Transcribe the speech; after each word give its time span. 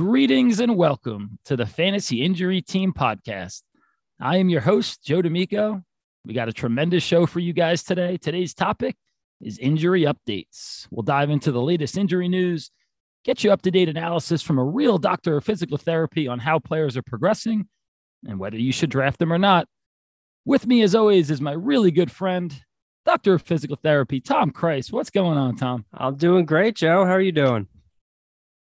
Greetings 0.00 0.60
and 0.60 0.78
welcome 0.78 1.38
to 1.44 1.58
the 1.58 1.66
Fantasy 1.66 2.22
Injury 2.22 2.62
Team 2.62 2.90
podcast. 2.90 3.60
I 4.18 4.38
am 4.38 4.48
your 4.48 4.62
host, 4.62 5.04
Joe 5.04 5.20
D'Amico. 5.20 5.82
We 6.24 6.32
got 6.32 6.48
a 6.48 6.54
tremendous 6.54 7.02
show 7.02 7.26
for 7.26 7.38
you 7.38 7.52
guys 7.52 7.82
today. 7.82 8.16
Today's 8.16 8.54
topic 8.54 8.96
is 9.42 9.58
injury 9.58 10.04
updates. 10.04 10.88
We'll 10.90 11.02
dive 11.02 11.28
into 11.28 11.52
the 11.52 11.60
latest 11.60 11.98
injury 11.98 12.28
news, 12.28 12.70
get 13.26 13.44
you 13.44 13.52
up 13.52 13.60
to 13.60 13.70
date 13.70 13.90
analysis 13.90 14.40
from 14.40 14.58
a 14.58 14.64
real 14.64 14.96
doctor 14.96 15.36
of 15.36 15.44
physical 15.44 15.76
therapy 15.76 16.26
on 16.26 16.38
how 16.38 16.58
players 16.58 16.96
are 16.96 17.02
progressing 17.02 17.68
and 18.26 18.38
whether 18.38 18.56
you 18.56 18.72
should 18.72 18.88
draft 18.88 19.18
them 19.18 19.30
or 19.30 19.38
not. 19.38 19.68
With 20.46 20.66
me, 20.66 20.80
as 20.80 20.94
always, 20.94 21.30
is 21.30 21.42
my 21.42 21.52
really 21.52 21.90
good 21.90 22.10
friend, 22.10 22.58
Doctor 23.04 23.34
of 23.34 23.42
Physical 23.42 23.76
Therapy, 23.76 24.18
Tom 24.18 24.50
Kreis. 24.50 24.90
What's 24.90 25.10
going 25.10 25.36
on, 25.36 25.56
Tom? 25.56 25.84
I'm 25.92 26.16
doing 26.16 26.46
great, 26.46 26.76
Joe. 26.76 27.04
How 27.04 27.12
are 27.12 27.20
you 27.20 27.32
doing? 27.32 27.66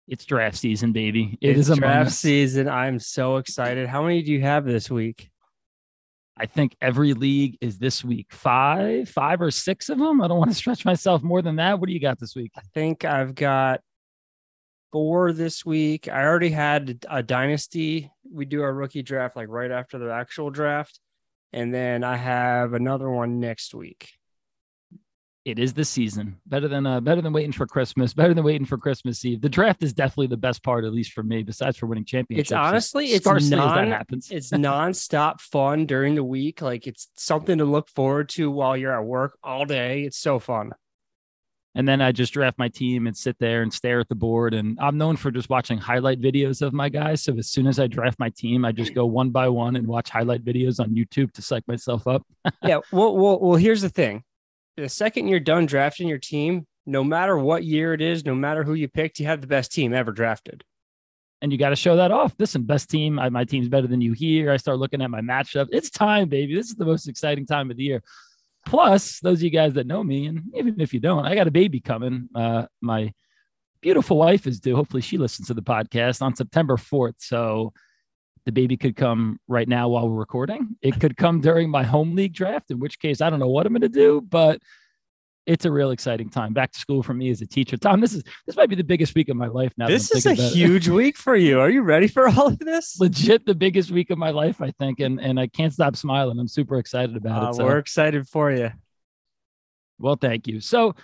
It's 0.07 0.25
draft 0.25 0.57
season, 0.57 0.91
baby. 0.91 1.37
It 1.41 1.57
it's 1.57 1.69
is 1.69 1.77
draft 1.77 2.11
season. 2.11 2.69
I'm 2.69 2.99
so 2.99 3.37
excited. 3.37 3.87
How 3.87 4.03
many 4.03 4.21
do 4.21 4.31
you 4.31 4.41
have 4.41 4.65
this 4.65 4.89
week? 4.89 5.29
I 6.37 6.45
think 6.45 6.75
every 6.81 7.13
league 7.13 7.57
is 7.61 7.77
this 7.77 8.03
week 8.03 8.27
five, 8.31 9.09
five 9.09 9.41
or 9.41 9.51
six 9.51 9.89
of 9.89 9.97
them. 9.97 10.21
I 10.21 10.27
don't 10.27 10.37
want 10.37 10.51
to 10.51 10.55
stretch 10.55 10.85
myself 10.85 11.23
more 11.23 11.41
than 11.41 11.55
that. 11.55 11.79
What 11.79 11.87
do 11.87 11.93
you 11.93 11.99
got 11.99 12.19
this 12.19 12.35
week? 12.35 12.51
I 12.57 12.61
think 12.73 13.05
I've 13.05 13.33
got 13.33 13.79
four 14.91 15.31
this 15.33 15.65
week. 15.65 16.07
I 16.07 16.23
already 16.23 16.49
had 16.49 17.05
a 17.09 17.23
dynasty. 17.23 18.11
We 18.29 18.45
do 18.45 18.61
our 18.61 18.73
rookie 18.73 19.01
draft 19.01 19.35
like 19.35 19.47
right 19.47 19.71
after 19.71 19.97
the 19.97 20.11
actual 20.11 20.51
draft. 20.51 20.99
And 21.53 21.73
then 21.73 22.03
I 22.03 22.17
have 22.17 22.73
another 22.73 23.09
one 23.09 23.39
next 23.39 23.73
week 23.73 24.09
it 25.45 25.59
is 25.59 25.73
the 25.73 25.85
season. 25.85 26.39
Better 26.47 26.67
than 26.67 26.87
uh, 26.87 26.99
better 26.99 27.21
than 27.21 27.31
waiting 27.31 27.51
for 27.51 27.67
Christmas. 27.67 28.13
Better 28.13 28.33
than 28.33 28.43
waiting 28.43 28.65
for 28.65 28.79
Christmas 28.79 29.23
Eve. 29.23 29.41
The 29.41 29.49
draft 29.49 29.83
is 29.83 29.93
definitely 29.93 30.27
the 30.27 30.37
best 30.37 30.63
part, 30.63 30.83
at 30.83 30.91
least 30.91 31.13
for 31.13 31.21
me. 31.21 31.43
Besides 31.43 31.77
for 31.77 31.85
winning 31.85 32.05
championships, 32.05 32.51
it's 32.51 32.57
honestly 32.57 33.07
it's 33.07 33.25
non, 33.25 33.93
it's 34.09 34.49
nonstop 34.49 35.39
fun 35.39 35.85
during 35.85 36.15
the 36.15 36.23
week. 36.23 36.63
Like 36.63 36.87
it's 36.87 37.09
something 37.15 37.59
to 37.59 37.65
look 37.65 37.87
forward 37.89 38.29
to 38.29 38.49
while 38.49 38.75
you're 38.75 38.99
at 38.99 39.05
work 39.05 39.37
all 39.43 39.65
day. 39.65 40.03
It's 40.03 40.17
so 40.17 40.39
fun. 40.39 40.71
And 41.77 41.87
then 41.87 42.01
I 42.01 42.13
just 42.13 42.33
draft 42.33 42.57
my 42.57 42.69
team 42.69 43.05
and 43.05 43.15
sit 43.15 43.37
there 43.37 43.61
and 43.61 43.71
stare 43.71 43.99
at 43.99 44.07
the 44.07 44.15
board. 44.15 44.53
And 44.53 44.79
I'm 44.81 44.97
known 44.97 45.17
for 45.17 45.29
just 45.29 45.49
watching 45.49 45.77
highlight 45.77 46.21
videos 46.21 46.61
of 46.61 46.73
my 46.73 46.87
guys. 46.87 47.21
So 47.21 47.37
as 47.37 47.49
soon 47.49 47.67
as 47.67 47.79
I 47.79 47.87
draft 47.87 48.17
my 48.17 48.29
team, 48.29 48.63
I 48.63 48.71
just 48.71 48.95
go 48.95 49.05
one 49.05 49.29
by 49.29 49.49
one 49.49 49.75
and 49.75 49.85
watch 49.85 50.09
highlight 50.09 50.45
videos 50.45 50.79
on 50.79 50.95
YouTube 50.95 51.33
to 51.33 51.41
psych 51.41 51.67
myself 51.67 52.07
up. 52.07 52.25
yeah. 52.63 52.79
Well, 52.93 53.15
well, 53.17 53.39
well. 53.41 53.57
Here's 53.57 53.81
the 53.81 53.89
thing 53.89 54.23
the 54.77 54.89
second 54.89 55.27
you're 55.27 55.39
done 55.39 55.65
drafting 55.65 56.07
your 56.07 56.17
team, 56.17 56.67
no 56.85 57.03
matter 57.03 57.37
what 57.37 57.63
year 57.63 57.93
it 57.93 58.01
is, 58.01 58.25
no 58.25 58.35
matter 58.35 58.63
who 58.63 58.73
you 58.73 58.87
picked, 58.87 59.19
you 59.19 59.25
have 59.25 59.41
the 59.41 59.47
best 59.47 59.71
team 59.71 59.93
ever 59.93 60.11
drafted. 60.11 60.63
And 61.41 61.51
you 61.51 61.57
got 61.57 61.69
to 61.69 61.75
show 61.75 61.97
that 61.97 62.11
off. 62.11 62.33
Listen, 62.39 62.63
best 62.63 62.89
team. 62.89 63.19
I, 63.19 63.29
my 63.29 63.43
team's 63.43 63.67
better 63.67 63.87
than 63.87 64.01
you 64.01 64.13
here. 64.13 64.51
I 64.51 64.57
start 64.57 64.79
looking 64.79 65.01
at 65.01 65.11
my 65.11 65.21
matchup. 65.21 65.67
It's 65.71 65.89
time, 65.89 66.29
baby. 66.29 66.55
This 66.55 66.69
is 66.69 66.75
the 66.75 66.85
most 66.85 67.07
exciting 67.07 67.45
time 67.45 67.69
of 67.69 67.77
the 67.77 67.83
year. 67.83 68.03
Plus, 68.65 69.19
those 69.19 69.39
of 69.39 69.43
you 69.43 69.49
guys 69.49 69.73
that 69.73 69.85
know 69.85 70.03
me, 70.03 70.25
and 70.25 70.41
even 70.55 70.81
if 70.81 70.93
you 70.93 70.99
don't, 70.99 71.25
I 71.25 71.35
got 71.35 71.47
a 71.47 71.51
baby 71.51 71.79
coming. 71.79 72.29
Uh, 72.33 72.65
my 72.81 73.13
beautiful 73.81 74.17
wife 74.17 74.47
is 74.47 74.59
due. 74.59 74.75
Hopefully, 74.75 75.01
she 75.01 75.17
listens 75.17 75.47
to 75.47 75.53
the 75.53 75.61
podcast 75.61 76.21
on 76.21 76.35
September 76.35 76.77
4th. 76.77 77.15
So 77.19 77.73
the 78.45 78.51
baby 78.51 78.77
could 78.77 78.95
come 78.95 79.39
right 79.47 79.67
now 79.67 79.89
while 79.89 80.07
we're 80.07 80.19
recording. 80.19 80.75
It 80.81 80.99
could 80.99 81.17
come 81.17 81.41
during 81.41 81.69
my 81.69 81.83
home 81.83 82.15
league 82.15 82.33
draft, 82.33 82.71
in 82.71 82.79
which 82.79 82.99
case 82.99 83.21
I 83.21 83.29
don't 83.29 83.39
know 83.39 83.47
what 83.47 83.65
I'm 83.65 83.73
going 83.73 83.81
to 83.81 83.89
do, 83.89 84.21
but 84.21 84.61
it's 85.45 85.65
a 85.65 85.71
real 85.71 85.91
exciting 85.91 86.29
time. 86.29 86.53
Back 86.53 86.71
to 86.71 86.79
school 86.79 87.03
for 87.03 87.13
me 87.13 87.29
as 87.29 87.41
a 87.41 87.47
teacher. 87.47 87.77
Tom, 87.77 88.01
this 88.01 88.13
is 88.13 88.23
this 88.45 88.55
might 88.55 88.69
be 88.69 88.75
the 88.75 88.83
biggest 88.83 89.15
week 89.15 89.29
of 89.29 89.37
my 89.37 89.47
life 89.47 89.73
now. 89.77 89.87
This 89.87 90.11
is 90.11 90.25
a 90.25 90.33
huge 90.33 90.87
week 90.87 91.17
for 91.17 91.35
you. 91.35 91.59
Are 91.59 91.69
you 91.69 91.81
ready 91.81 92.07
for 92.07 92.27
all 92.27 92.47
of 92.47 92.59
this? 92.59 92.97
Legit 92.99 93.45
the 93.45 93.55
biggest 93.55 93.91
week 93.91 94.09
of 94.09 94.17
my 94.17 94.31
life, 94.31 94.61
I 94.61 94.71
think. 94.71 94.99
And 94.99 95.19
and 95.19 95.39
I 95.39 95.47
can't 95.47 95.73
stop 95.73 95.95
smiling. 95.95 96.39
I'm 96.39 96.47
super 96.47 96.77
excited 96.77 97.15
about 97.15 97.43
uh, 97.43 97.49
it. 97.49 97.53
So. 97.55 97.65
We're 97.65 97.77
excited 97.77 98.27
for 98.27 98.51
you. 98.51 98.71
Well, 99.99 100.17
thank 100.19 100.47
you. 100.47 100.61
So 100.61 100.95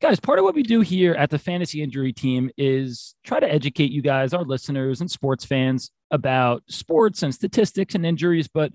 guys, 0.00 0.20
part 0.20 0.38
of 0.38 0.44
what 0.44 0.54
we 0.54 0.62
do 0.62 0.80
here 0.80 1.14
at 1.14 1.30
the 1.30 1.38
fantasy 1.38 1.82
injury 1.82 2.12
team 2.12 2.50
is 2.56 3.14
try 3.24 3.40
to 3.40 3.50
educate 3.50 3.90
you 3.90 4.02
guys, 4.02 4.34
our 4.34 4.44
listeners 4.44 5.00
and 5.00 5.10
sports 5.10 5.44
fans, 5.44 5.90
about 6.10 6.62
sports 6.68 7.22
and 7.22 7.34
statistics 7.34 7.94
and 7.94 8.06
injuries. 8.06 8.48
But 8.48 8.72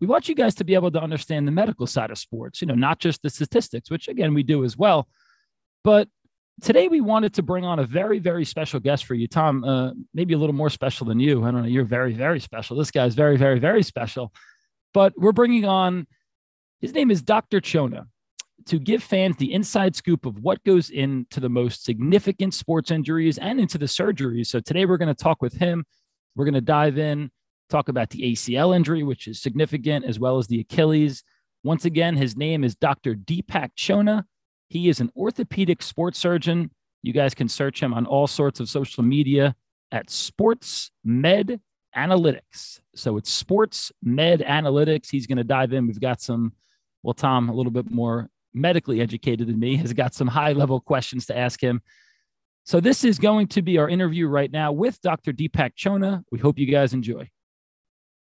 we 0.00 0.06
want 0.06 0.28
you 0.28 0.34
guys 0.34 0.54
to 0.56 0.64
be 0.64 0.74
able 0.74 0.90
to 0.90 1.00
understand 1.00 1.46
the 1.46 1.52
medical 1.52 1.86
side 1.86 2.10
of 2.10 2.18
sports, 2.18 2.60
you 2.60 2.66
know, 2.66 2.74
not 2.74 2.98
just 2.98 3.22
the 3.22 3.30
statistics, 3.30 3.90
which 3.90 4.08
again, 4.08 4.34
we 4.34 4.42
do 4.42 4.64
as 4.64 4.76
well. 4.76 5.08
But 5.84 6.08
today 6.60 6.88
we 6.88 7.00
wanted 7.00 7.34
to 7.34 7.42
bring 7.42 7.64
on 7.64 7.78
a 7.78 7.84
very, 7.84 8.18
very 8.18 8.44
special 8.44 8.80
guest 8.80 9.04
for 9.04 9.14
you, 9.14 9.28
Tom. 9.28 9.64
Uh, 9.64 9.92
maybe 10.14 10.34
a 10.34 10.38
little 10.38 10.54
more 10.54 10.70
special 10.70 11.06
than 11.06 11.20
you. 11.20 11.44
I 11.44 11.50
don't 11.50 11.62
know. 11.62 11.68
You're 11.68 11.84
very, 11.84 12.14
very 12.14 12.40
special. 12.40 12.76
This 12.76 12.90
guy's 12.90 13.14
very, 13.14 13.36
very, 13.36 13.58
very 13.58 13.82
special. 13.82 14.32
But 14.92 15.12
we're 15.16 15.32
bringing 15.32 15.64
on, 15.64 16.06
his 16.80 16.92
name 16.92 17.10
is 17.10 17.22
Dr. 17.22 17.60
Chona 17.60 18.06
to 18.66 18.78
give 18.78 19.02
fans 19.02 19.36
the 19.36 19.52
inside 19.52 19.96
scoop 19.96 20.26
of 20.26 20.38
what 20.40 20.62
goes 20.64 20.90
into 20.90 21.40
the 21.40 21.48
most 21.48 21.84
significant 21.84 22.54
sports 22.54 22.90
injuries 22.90 23.38
and 23.38 23.60
into 23.60 23.78
the 23.78 23.86
surgeries. 23.86 24.46
So 24.46 24.60
today 24.60 24.84
we're 24.84 24.98
going 24.98 25.14
to 25.14 25.22
talk 25.22 25.42
with 25.42 25.54
him. 25.54 25.84
We're 26.34 26.44
going 26.44 26.54
to 26.54 26.60
dive 26.60 26.98
in, 26.98 27.30
talk 27.68 27.88
about 27.88 28.10
the 28.10 28.32
ACL 28.32 28.74
injury, 28.74 29.02
which 29.02 29.28
is 29.28 29.40
significant, 29.40 30.04
as 30.04 30.18
well 30.18 30.38
as 30.38 30.46
the 30.46 30.60
Achilles. 30.60 31.24
Once 31.64 31.84
again, 31.84 32.16
his 32.16 32.36
name 32.36 32.64
is 32.64 32.74
Dr. 32.74 33.14
Deepak 33.14 33.70
Chona. 33.76 34.26
He 34.68 34.88
is 34.88 35.00
an 35.00 35.10
orthopedic 35.16 35.82
sports 35.82 36.18
surgeon. 36.18 36.70
You 37.02 37.12
guys 37.12 37.34
can 37.34 37.48
search 37.48 37.82
him 37.82 37.92
on 37.92 38.06
all 38.06 38.26
sorts 38.26 38.60
of 38.60 38.68
social 38.68 39.02
media 39.02 39.54
at 39.90 40.08
Sports 40.10 40.90
Med 41.04 41.60
Analytics. 41.96 42.80
So 42.94 43.16
it's 43.16 43.30
Sports 43.30 43.92
Med 44.02 44.40
Analytics. 44.40 45.10
He's 45.10 45.26
going 45.26 45.38
to 45.38 45.44
dive 45.44 45.72
in. 45.72 45.86
We've 45.86 46.00
got 46.00 46.20
some, 46.20 46.52
well, 47.02 47.14
Tom, 47.14 47.48
a 47.48 47.54
little 47.54 47.72
bit 47.72 47.90
more 47.90 48.28
medically 48.54 49.00
educated 49.00 49.48
than 49.48 49.58
me, 49.58 49.76
has 49.76 49.92
got 49.92 50.14
some 50.14 50.28
high 50.28 50.52
level 50.52 50.80
questions 50.80 51.26
to 51.26 51.36
ask 51.36 51.60
him. 51.62 51.82
So, 52.64 52.78
this 52.78 53.02
is 53.02 53.18
going 53.18 53.48
to 53.48 53.62
be 53.62 53.78
our 53.78 53.88
interview 53.88 54.28
right 54.28 54.50
now 54.50 54.70
with 54.70 55.00
Dr. 55.00 55.32
Deepak 55.32 55.72
Chona. 55.74 56.24
We 56.30 56.38
hope 56.38 56.58
you 56.58 56.66
guys 56.66 56.92
enjoy. 56.92 57.28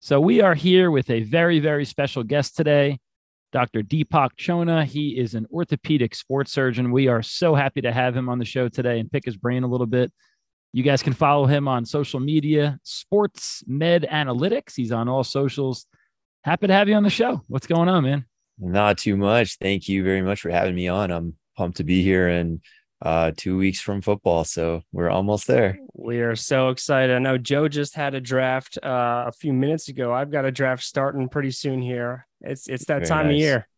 So, 0.00 0.18
we 0.18 0.40
are 0.40 0.54
here 0.54 0.90
with 0.90 1.10
a 1.10 1.22
very, 1.22 1.60
very 1.60 1.84
special 1.84 2.22
guest 2.22 2.56
today, 2.56 3.00
Dr. 3.52 3.82
Deepak 3.82 4.30
Chona. 4.36 4.86
He 4.86 5.18
is 5.18 5.34
an 5.34 5.46
orthopedic 5.52 6.14
sports 6.14 6.52
surgeon. 6.52 6.90
We 6.90 7.08
are 7.08 7.22
so 7.22 7.54
happy 7.54 7.82
to 7.82 7.92
have 7.92 8.16
him 8.16 8.30
on 8.30 8.38
the 8.38 8.46
show 8.46 8.68
today 8.68 8.98
and 8.98 9.12
pick 9.12 9.26
his 9.26 9.36
brain 9.36 9.62
a 9.62 9.68
little 9.68 9.86
bit. 9.86 10.10
You 10.72 10.84
guys 10.84 11.02
can 11.02 11.12
follow 11.12 11.44
him 11.46 11.68
on 11.68 11.84
social 11.84 12.20
media, 12.20 12.78
Sports 12.82 13.62
Med 13.66 14.06
Analytics. 14.10 14.74
He's 14.74 14.92
on 14.92 15.08
all 15.08 15.24
socials. 15.24 15.84
Happy 16.44 16.68
to 16.68 16.72
have 16.72 16.88
you 16.88 16.94
on 16.94 17.02
the 17.02 17.10
show. 17.10 17.42
What's 17.48 17.66
going 17.66 17.90
on, 17.90 18.04
man? 18.04 18.24
Not 18.58 18.96
too 18.96 19.18
much. 19.18 19.58
Thank 19.58 19.88
you 19.88 20.02
very 20.02 20.22
much 20.22 20.40
for 20.40 20.50
having 20.50 20.74
me 20.74 20.88
on. 20.88 21.10
I'm 21.10 21.36
pumped 21.56 21.78
to 21.78 21.84
be 21.84 22.02
here 22.02 22.28
and 22.28 22.60
uh, 23.02 23.32
two 23.36 23.56
weeks 23.56 23.80
from 23.80 24.00
football. 24.00 24.44
So 24.44 24.82
we're 24.92 25.10
almost 25.10 25.46
there. 25.46 25.78
We 25.94 26.20
are 26.20 26.36
so 26.36 26.68
excited. 26.68 27.14
I 27.14 27.18
know 27.18 27.38
Joe 27.38 27.68
just 27.68 27.94
had 27.94 28.14
a 28.14 28.20
draft 28.20 28.78
uh, 28.82 29.24
a 29.26 29.32
few 29.32 29.52
minutes 29.52 29.88
ago. 29.88 30.12
I've 30.12 30.30
got 30.30 30.44
a 30.44 30.52
draft 30.52 30.82
starting 30.82 31.28
pretty 31.28 31.50
soon 31.50 31.82
here. 31.82 32.26
It's 32.40 32.68
it's 32.68 32.86
that 32.86 32.98
Very 32.98 33.06
time 33.06 33.26
nice. 33.26 33.34
of 33.34 33.40
year. 33.40 33.68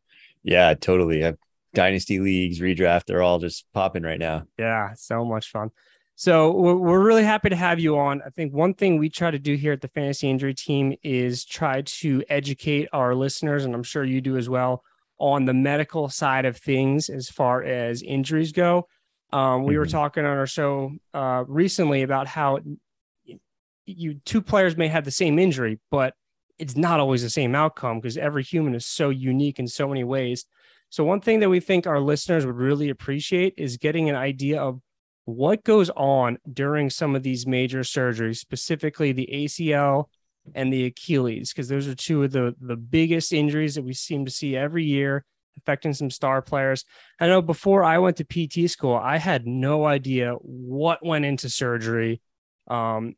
Yeah, 0.43 0.75
totally. 0.75 1.25
I've, 1.25 1.39
dynasty 1.75 2.19
leagues, 2.19 2.61
redraft, 2.61 3.07
they're 3.07 3.23
all 3.23 3.39
just 3.39 3.65
popping 3.73 4.03
right 4.03 4.19
now. 4.19 4.45
Yeah, 4.59 4.93
so 4.95 5.25
much 5.25 5.51
fun. 5.51 5.71
So 6.15 6.53
we're 6.53 7.03
really 7.03 7.25
happy 7.25 7.49
to 7.49 7.57
have 7.57 7.81
you 7.81 7.99
on. 7.99 8.21
I 8.25 8.31
think 8.31 8.53
one 8.53 8.75
thing 8.75 8.99
we 8.99 9.09
try 9.09 9.31
to 9.31 9.39
do 9.39 9.55
here 9.55 9.73
at 9.73 9.81
the 9.81 9.89
fantasy 9.89 10.29
injury 10.29 10.55
team 10.55 10.95
is 11.03 11.45
try 11.45 11.83
to 11.83 12.23
educate 12.29 12.89
our 12.93 13.15
listeners, 13.15 13.65
and 13.65 13.75
I'm 13.75 13.83
sure 13.83 14.05
you 14.05 14.21
do 14.21 14.37
as 14.37 14.49
well, 14.49 14.85
on 15.19 15.47
the 15.47 15.55
medical 15.55 16.09
side 16.09 16.45
of 16.45 16.59
things 16.59 17.09
as 17.09 17.29
far 17.29 17.63
as 17.63 18.03
injuries 18.03 18.53
go. 18.53 18.87
Um, 19.33 19.65
we 19.65 19.73
mm-hmm. 19.73 19.81
were 19.81 19.87
talking 19.87 20.25
on 20.25 20.37
our 20.37 20.47
show 20.47 20.93
uh, 21.15 21.45
recently 21.47 22.03
about 22.03 22.27
how 22.27 22.59
you 23.87 24.15
two 24.25 24.43
players 24.43 24.77
may 24.77 24.89
have 24.89 25.05
the 25.05 25.11
same 25.11 25.39
injury, 25.39 25.81
but 25.91 26.15
it's 26.59 26.77
not 26.77 27.01
always 27.01 27.23
the 27.23 27.31
same 27.31 27.55
outcome 27.55 27.99
because 27.99 28.17
every 28.17 28.43
human 28.43 28.75
is 28.75 28.87
so 28.87 29.11
unique 29.11 29.59
in 29.59 29.67
so 29.67 29.89
many 29.89 30.05
ways. 30.05 30.45
So 30.91 31.05
one 31.05 31.21
thing 31.21 31.41
that 31.41 31.49
we 31.49 31.61
think 31.61 31.87
our 31.87 32.01
listeners 32.01 32.45
would 32.45 32.57
really 32.57 32.91
appreciate 32.91 33.55
is 33.57 33.79
getting 33.79 34.11
an 34.11 34.15
idea 34.15 34.61
of 34.61 34.81
what 35.25 35.65
goes 35.65 35.89
on 35.91 36.39
during 36.53 36.91
some 36.91 37.17
of 37.17 37.23
these 37.23 37.47
major 37.47 37.81
surgeries, 37.81 38.37
specifically 38.37 39.13
the 39.13 39.29
ACL 39.33 40.07
and 40.55 40.73
the 40.73 40.85
Achilles, 40.85 41.53
because 41.53 41.69
those 41.69 41.89
are 41.89 41.95
two 41.95 42.25
of 42.25 42.33
the, 42.33 42.55
the 42.61 42.77
biggest 42.77 43.33
injuries 43.33 43.77
that 43.77 43.85
we 43.85 43.95
seem 43.95 44.25
to 44.25 44.31
see 44.31 44.57
every 44.57 44.85
year 44.85 45.25
affecting 45.59 45.95
some 45.95 46.11
star 46.11 46.43
players. 46.43 46.85
I 47.21 47.27
know 47.27 47.43
before 47.43 47.85
I 47.85 47.99
went 47.99 48.19
to 48.19 48.25
PT 48.25 48.71
school, 48.71 48.95
I 48.95 49.19
had 49.19 49.47
no 49.47 49.85
idea 49.85 50.33
what 50.35 51.05
went 51.05 51.25
into 51.25 51.49
surgery, 51.49 52.21
um, 52.69 53.15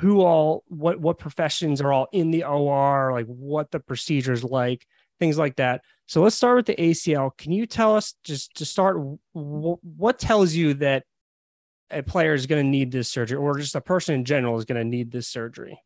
who 0.00 0.22
all, 0.22 0.64
what, 0.68 1.00
what 1.00 1.18
professions 1.18 1.80
are 1.80 1.92
all 1.92 2.08
in 2.12 2.30
the 2.30 2.44
OR, 2.44 3.12
like 3.12 3.26
what 3.26 3.70
the 3.70 3.80
procedures 3.80 4.42
like, 4.42 4.86
things 5.20 5.38
like 5.38 5.56
that. 5.56 5.82
So 6.06 6.20
let's 6.22 6.36
start 6.36 6.56
with 6.56 6.66
the 6.66 6.74
ACL. 6.74 7.36
Can 7.38 7.52
you 7.52 7.66
tell 7.66 7.96
us 7.96 8.14
just 8.24 8.56
to 8.56 8.64
start, 8.64 8.98
what 9.32 10.18
tells 10.18 10.52
you 10.52 10.74
that 10.74 11.04
a 11.90 12.02
player 12.02 12.34
is 12.34 12.46
going 12.46 12.64
to 12.64 12.68
need 12.68 12.90
this 12.90 13.08
surgery, 13.08 13.36
or 13.36 13.58
just 13.58 13.74
a 13.74 13.80
person 13.80 14.14
in 14.14 14.24
general 14.24 14.58
is 14.58 14.64
going 14.64 14.80
to 14.80 14.84
need 14.84 15.12
this 15.12 15.28
surgery? 15.28 15.78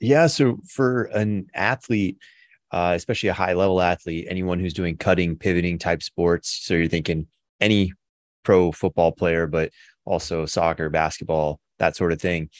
Yeah. 0.00 0.26
So 0.26 0.58
for 0.68 1.04
an 1.04 1.46
athlete, 1.54 2.18
uh, 2.70 2.92
especially 2.94 3.28
a 3.28 3.34
high 3.34 3.54
level 3.54 3.80
athlete, 3.80 4.26
anyone 4.28 4.58
who's 4.58 4.74
doing 4.74 4.96
cutting, 4.96 5.36
pivoting 5.36 5.78
type 5.78 6.02
sports. 6.02 6.60
So 6.62 6.74
you're 6.74 6.88
thinking 6.88 7.26
any 7.60 7.92
pro 8.44 8.72
football 8.72 9.12
player, 9.12 9.46
but 9.46 9.70
also 10.04 10.46
soccer, 10.46 10.90
basketball, 10.90 11.60
that 11.78 11.96
sort 11.96 12.12
of 12.12 12.20
thing. 12.20 12.50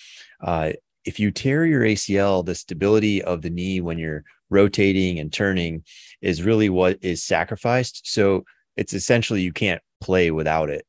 Uh, 0.40 0.72
if 1.04 1.18
you 1.18 1.30
tear 1.30 1.64
your 1.64 1.82
ACL, 1.82 2.44
the 2.44 2.54
stability 2.54 3.22
of 3.22 3.42
the 3.42 3.50
knee 3.50 3.80
when 3.80 3.98
you're 3.98 4.24
rotating 4.50 5.18
and 5.18 5.32
turning 5.32 5.84
is 6.20 6.42
really 6.42 6.68
what 6.68 6.98
is 7.02 7.22
sacrificed. 7.22 8.02
So 8.04 8.44
it's 8.76 8.92
essentially 8.92 9.42
you 9.42 9.52
can't 9.52 9.82
play 10.00 10.30
without 10.30 10.70
it. 10.70 10.86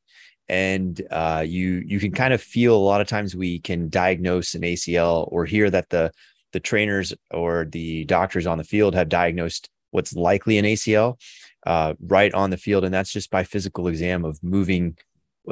And 0.48 1.00
uh, 1.12 1.45
you 1.48 1.83
you 1.86 2.00
can 2.00 2.12
kind 2.12 2.33
of 2.33 2.42
feel 2.42 2.75
a 2.75 2.77
lot 2.77 3.01
of 3.01 3.07
times 3.07 3.36
we 3.36 3.60
can 3.60 3.88
diagnose 3.88 4.56
an 4.56 4.63
ACL 4.63 5.27
or 5.31 5.45
hear 5.45 5.69
that 5.69 5.89
the 5.89 6.12
the 6.54 6.60
trainers 6.60 7.13
or 7.31 7.66
the 7.66 8.06
doctors 8.06 8.48
on 8.48 8.57
the 8.57 8.63
field 8.63 8.96
have 8.96 9.10
diagnosed 9.10 9.69
what's 9.92 10.13
likely 10.13 10.57
an 10.57 10.66
ACL 10.66 11.19
uh, 11.66 11.94
right 12.00 12.34
on 12.34 12.50
the 12.50 12.57
field, 12.57 12.84
and 12.84 12.94
that's 12.94 13.12
just 13.12 13.30
by 13.30 13.44
physical 13.44 13.88
exam 13.88 14.25
of 14.25 14.42
moving 14.44 14.98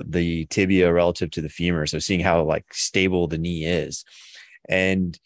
the 0.06 0.46
tibia 0.46 0.92
relative 0.92 1.32
to 1.32 1.42
the 1.42 1.50
femur. 1.50 1.86
So 1.86 2.00
seeing 2.00 2.20
how 2.20 2.44
like 2.44 2.74
stable 2.74 3.28
the 3.28 3.38
knee 3.38 3.66
is, 3.66 4.06
and 4.70 5.18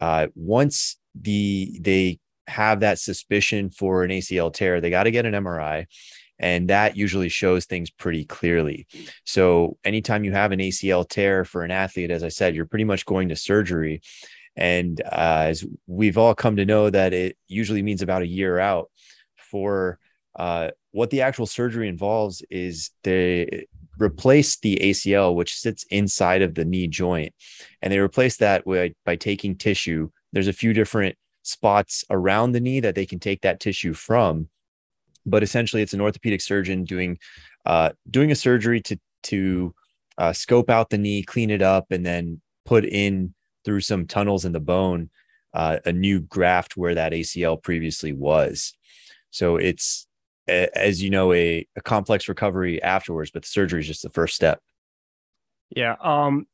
uh, 0.00 0.28
once 0.34 0.96
the 1.14 1.78
they 1.80 2.18
have 2.46 2.80
that 2.80 2.98
suspicion 2.98 3.70
for 3.70 4.04
an 4.04 4.10
ACL 4.10 4.52
tear, 4.52 4.80
they 4.80 4.90
got 4.90 5.04
to 5.04 5.10
get 5.10 5.26
an 5.26 5.34
MRI. 5.34 5.86
And 6.40 6.70
that 6.70 6.96
usually 6.96 7.28
shows 7.28 7.64
things 7.66 7.90
pretty 7.90 8.24
clearly. 8.24 8.86
So, 9.24 9.76
anytime 9.84 10.22
you 10.22 10.32
have 10.32 10.52
an 10.52 10.60
ACL 10.60 11.08
tear 11.08 11.44
for 11.44 11.64
an 11.64 11.72
athlete, 11.72 12.12
as 12.12 12.22
I 12.22 12.28
said, 12.28 12.54
you're 12.54 12.64
pretty 12.64 12.84
much 12.84 13.04
going 13.04 13.30
to 13.30 13.36
surgery. 13.36 14.02
And 14.58 15.00
uh, 15.00 15.46
as 15.46 15.64
we've 15.86 16.18
all 16.18 16.34
come 16.34 16.56
to 16.56 16.66
know, 16.66 16.90
that 16.90 17.14
it 17.14 17.38
usually 17.46 17.80
means 17.80 18.02
about 18.02 18.22
a 18.22 18.26
year 18.26 18.58
out 18.58 18.90
for 19.36 20.00
uh, 20.36 20.70
what 20.90 21.10
the 21.10 21.22
actual 21.22 21.46
surgery 21.46 21.88
involves 21.88 22.42
is 22.50 22.90
they 23.04 23.66
replace 23.98 24.58
the 24.58 24.78
ACL, 24.82 25.34
which 25.34 25.54
sits 25.54 25.84
inside 25.90 26.42
of 26.42 26.54
the 26.54 26.64
knee 26.64 26.88
joint, 26.88 27.32
and 27.82 27.92
they 27.92 27.98
replace 27.98 28.36
that 28.38 28.64
by, 28.64 28.94
by 29.04 29.14
taking 29.14 29.56
tissue. 29.56 30.10
There's 30.32 30.48
a 30.48 30.52
few 30.52 30.72
different 30.72 31.16
spots 31.42 32.04
around 32.10 32.52
the 32.52 32.60
knee 32.60 32.80
that 32.80 32.96
they 32.96 33.06
can 33.06 33.20
take 33.20 33.42
that 33.42 33.60
tissue 33.60 33.94
from. 33.94 34.48
But 35.24 35.42
essentially, 35.44 35.82
it's 35.82 35.94
an 35.94 36.00
orthopedic 36.00 36.40
surgeon 36.40 36.84
doing 36.84 37.18
uh, 37.64 37.90
doing 38.10 38.30
a 38.32 38.36
surgery 38.36 38.80
to 38.82 38.98
to 39.24 39.74
uh, 40.16 40.32
scope 40.32 40.68
out 40.68 40.90
the 40.90 40.98
knee, 40.98 41.22
clean 41.22 41.50
it 41.50 41.62
up, 41.62 41.86
and 41.90 42.04
then 42.04 42.40
put 42.64 42.84
in 42.84 43.34
through 43.68 43.80
some 43.82 44.06
tunnels 44.06 44.46
in 44.46 44.52
the 44.52 44.60
bone 44.60 45.10
uh, 45.52 45.76
a 45.84 45.92
new 45.92 46.20
graft 46.20 46.74
where 46.74 46.94
that 46.94 47.12
ACL 47.12 47.62
previously 47.62 48.14
was. 48.14 48.72
So 49.30 49.56
it's 49.56 50.06
as 50.46 51.02
you 51.02 51.10
know 51.10 51.34
a, 51.34 51.66
a 51.76 51.82
complex 51.82 52.28
recovery 52.30 52.82
afterwards, 52.82 53.30
but 53.30 53.42
the 53.42 53.48
surgery 53.48 53.80
is 53.80 53.86
just 53.86 54.02
the 54.02 54.08
first 54.08 54.34
step. 54.34 54.60
Yeah. 55.68 55.96
Um, 56.00 56.46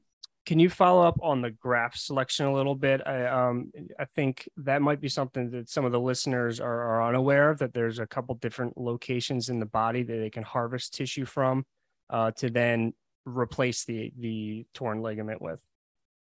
can 0.45 0.59
you 0.59 0.69
follow 0.69 1.07
up 1.07 1.17
on 1.23 1.41
the 1.41 1.53
graft 1.53 2.01
selection 2.01 2.47
a 2.47 2.53
little 2.53 2.75
bit? 2.75 3.01
I 3.07 3.27
um 3.27 3.71
I 4.01 4.07
think 4.07 4.49
that 4.57 4.83
might 4.83 5.01
be 5.01 5.09
something 5.09 5.51
that 5.51 5.71
some 5.71 5.85
of 5.85 5.93
the 5.93 6.01
listeners 6.01 6.59
are, 6.59 6.83
are 6.83 7.09
unaware 7.09 7.51
of. 7.51 7.59
That 7.61 7.75
there's 7.75 8.01
a 8.01 8.09
couple 8.09 8.35
different 8.35 8.77
locations 8.77 9.51
in 9.51 9.61
the 9.61 9.67
body 9.67 10.03
that 10.03 10.17
they 10.17 10.31
can 10.31 10.43
harvest 10.43 10.95
tissue 10.95 11.25
from 11.25 11.65
uh, 12.11 12.33
to 12.33 12.51
then 12.51 12.95
replace 13.25 13.85
the 13.85 14.13
the 14.19 14.67
torn 14.75 15.01
ligament 15.01 15.41
with. 15.41 15.63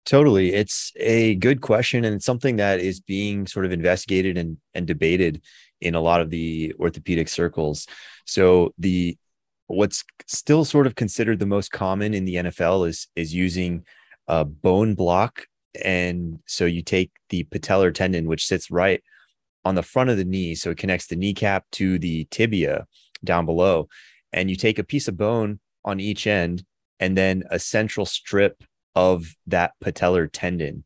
Totally, 0.06 0.54
it's 0.54 0.92
a 0.96 1.36
good 1.36 1.62
question, 1.62 2.04
and 2.06 2.16
it's 2.16 2.26
something 2.26 2.56
that 2.56 2.80
is 2.80 3.00
being 3.00 3.46
sort 3.46 3.66
of 3.66 3.72
investigated 3.72 4.38
and 4.38 4.58
and 4.74 4.88
debated 4.88 5.44
in 5.80 5.96
a 5.96 6.02
lot 6.02 6.22
of 6.22 6.30
the 6.30 6.74
orthopedic 6.80 7.28
circles. 7.28 7.88
So 8.26 8.74
the 8.78 9.18
what's 9.68 10.04
still 10.28 10.66
sort 10.66 10.88
of 10.88 10.96
considered 10.96 11.40
the 11.40 11.46
most 11.46 11.72
common 11.72 12.14
in 12.14 12.26
the 12.26 12.36
NFL 12.36 12.88
is 12.88 13.08
is 13.16 13.34
using 13.34 13.86
a 14.28 14.44
bone 14.44 14.96
block. 14.96 15.46
And 15.84 16.40
so 16.48 16.66
you 16.66 16.82
take 16.82 17.12
the 17.30 17.44
patellar 17.46 17.94
tendon, 17.94 18.28
which 18.28 18.48
sits 18.48 18.72
right 18.72 19.04
on 19.64 19.76
the 19.76 19.84
front 19.84 20.10
of 20.10 20.18
the 20.18 20.26
knee. 20.26 20.56
So 20.56 20.72
it 20.72 20.78
connects 20.78 21.08
the 21.08 21.16
kneecap 21.16 21.66
to 21.74 22.00
the 22.00 22.26
tibia 22.26 22.88
down 23.24 23.46
below. 23.46 23.88
And 24.34 24.50
you 24.50 24.56
take 24.56 24.80
a 24.80 24.84
piece 24.84 25.08
of 25.08 25.18
bone 25.18 25.60
on 25.86 26.00
each 26.00 26.26
end 26.28 26.66
and 27.00 27.18
then 27.18 27.44
a 27.50 27.60
central 27.60 28.06
strip 28.06 28.64
of 28.96 29.26
that 29.48 29.74
patellar 29.84 30.30
tendon. 30.32 30.84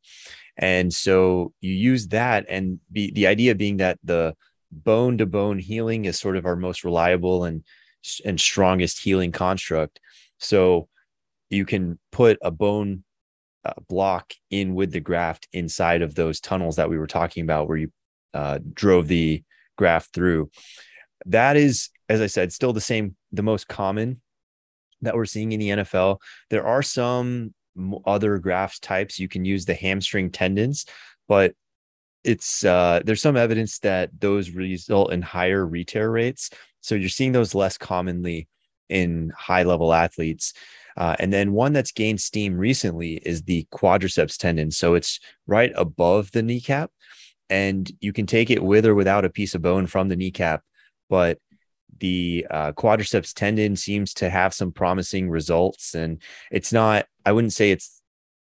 And 0.57 0.93
so 0.93 1.53
you 1.59 1.73
use 1.73 2.07
that, 2.09 2.45
and 2.47 2.79
be, 2.91 3.11
the 3.11 3.27
idea 3.27 3.55
being 3.55 3.77
that 3.77 3.99
the 4.03 4.35
bone 4.71 5.17
to 5.17 5.25
bone 5.25 5.59
healing 5.59 6.05
is 6.05 6.19
sort 6.19 6.37
of 6.37 6.45
our 6.45 6.55
most 6.55 6.83
reliable 6.83 7.43
and 7.43 7.63
and 8.23 8.39
strongest 8.39 9.01
healing 9.01 9.31
construct. 9.31 9.99
So 10.39 10.87
you 11.49 11.65
can 11.65 11.99
put 12.11 12.37
a 12.41 12.51
bone 12.51 13.03
uh, 13.65 13.73
block 13.89 14.33
in 14.51 14.75
with 14.75 14.91
the 14.91 14.99
graft 14.99 15.47
inside 15.51 16.01
of 16.01 16.15
those 16.15 16.39
tunnels 16.39 16.75
that 16.75 16.89
we 16.89 16.97
were 16.97 17.07
talking 17.07 17.43
about 17.43 17.67
where 17.67 17.77
you 17.77 17.91
uh, 18.33 18.59
drove 18.73 19.07
the 19.07 19.43
graft 19.77 20.13
through. 20.13 20.49
That 21.25 21.57
is, 21.57 21.89
as 22.07 22.21
I 22.21 22.27
said, 22.27 22.53
still 22.53 22.73
the 22.73 22.81
same, 22.81 23.15
the 23.31 23.43
most 23.43 23.67
common 23.67 24.21
that 25.01 25.15
we're 25.15 25.25
seeing 25.25 25.51
in 25.51 25.59
the 25.59 25.69
NFL. 25.69 26.17
There 26.49 26.65
are 26.65 26.83
some 26.83 27.53
other 28.05 28.37
graft 28.37 28.81
types. 28.81 29.19
You 29.19 29.27
can 29.27 29.45
use 29.45 29.65
the 29.65 29.73
hamstring 29.73 30.31
tendons, 30.31 30.85
but 31.27 31.53
it's 32.23 32.65
uh, 32.65 33.01
there's 33.05 33.21
some 33.21 33.37
evidence 33.37 33.79
that 33.79 34.09
those 34.19 34.49
result 34.49 35.13
in 35.13 35.21
higher 35.21 35.65
retear 35.65 36.11
rates. 36.11 36.49
So 36.81 36.95
you're 36.95 37.09
seeing 37.09 37.31
those 37.31 37.55
less 37.55 37.77
commonly 37.77 38.47
in 38.89 39.31
high 39.37 39.63
level 39.63 39.93
athletes. 39.93 40.53
Uh, 40.97 41.15
and 41.19 41.31
then 41.31 41.51
one 41.51 41.73
that's 41.73 41.91
gained 41.91 42.21
steam 42.21 42.57
recently 42.57 43.15
is 43.25 43.43
the 43.43 43.67
quadriceps 43.71 44.37
tendon. 44.37 44.71
So 44.71 44.93
it's 44.93 45.19
right 45.45 45.71
above 45.75 46.31
the 46.31 46.41
kneecap, 46.41 46.89
and 47.49 47.91
you 47.99 48.13
can 48.13 48.25
take 48.25 48.49
it 48.49 48.63
with 48.63 48.85
or 48.85 48.95
without 48.95 49.25
a 49.25 49.29
piece 49.29 49.55
of 49.55 49.61
bone 49.61 49.87
from 49.87 50.09
the 50.09 50.15
kneecap. 50.15 50.61
But 51.09 51.37
the 51.99 52.45
uh, 52.49 52.71
quadriceps 52.73 53.33
tendon 53.33 53.75
seems 53.75 54.13
to 54.15 54.29
have 54.29 54.53
some 54.53 54.71
promising 54.71 55.29
results, 55.29 55.95
and 55.95 56.21
it's 56.51 56.73
not. 56.73 57.05
I 57.25 57.31
wouldn't 57.31 57.53
say 57.53 57.71
it's 57.71 58.01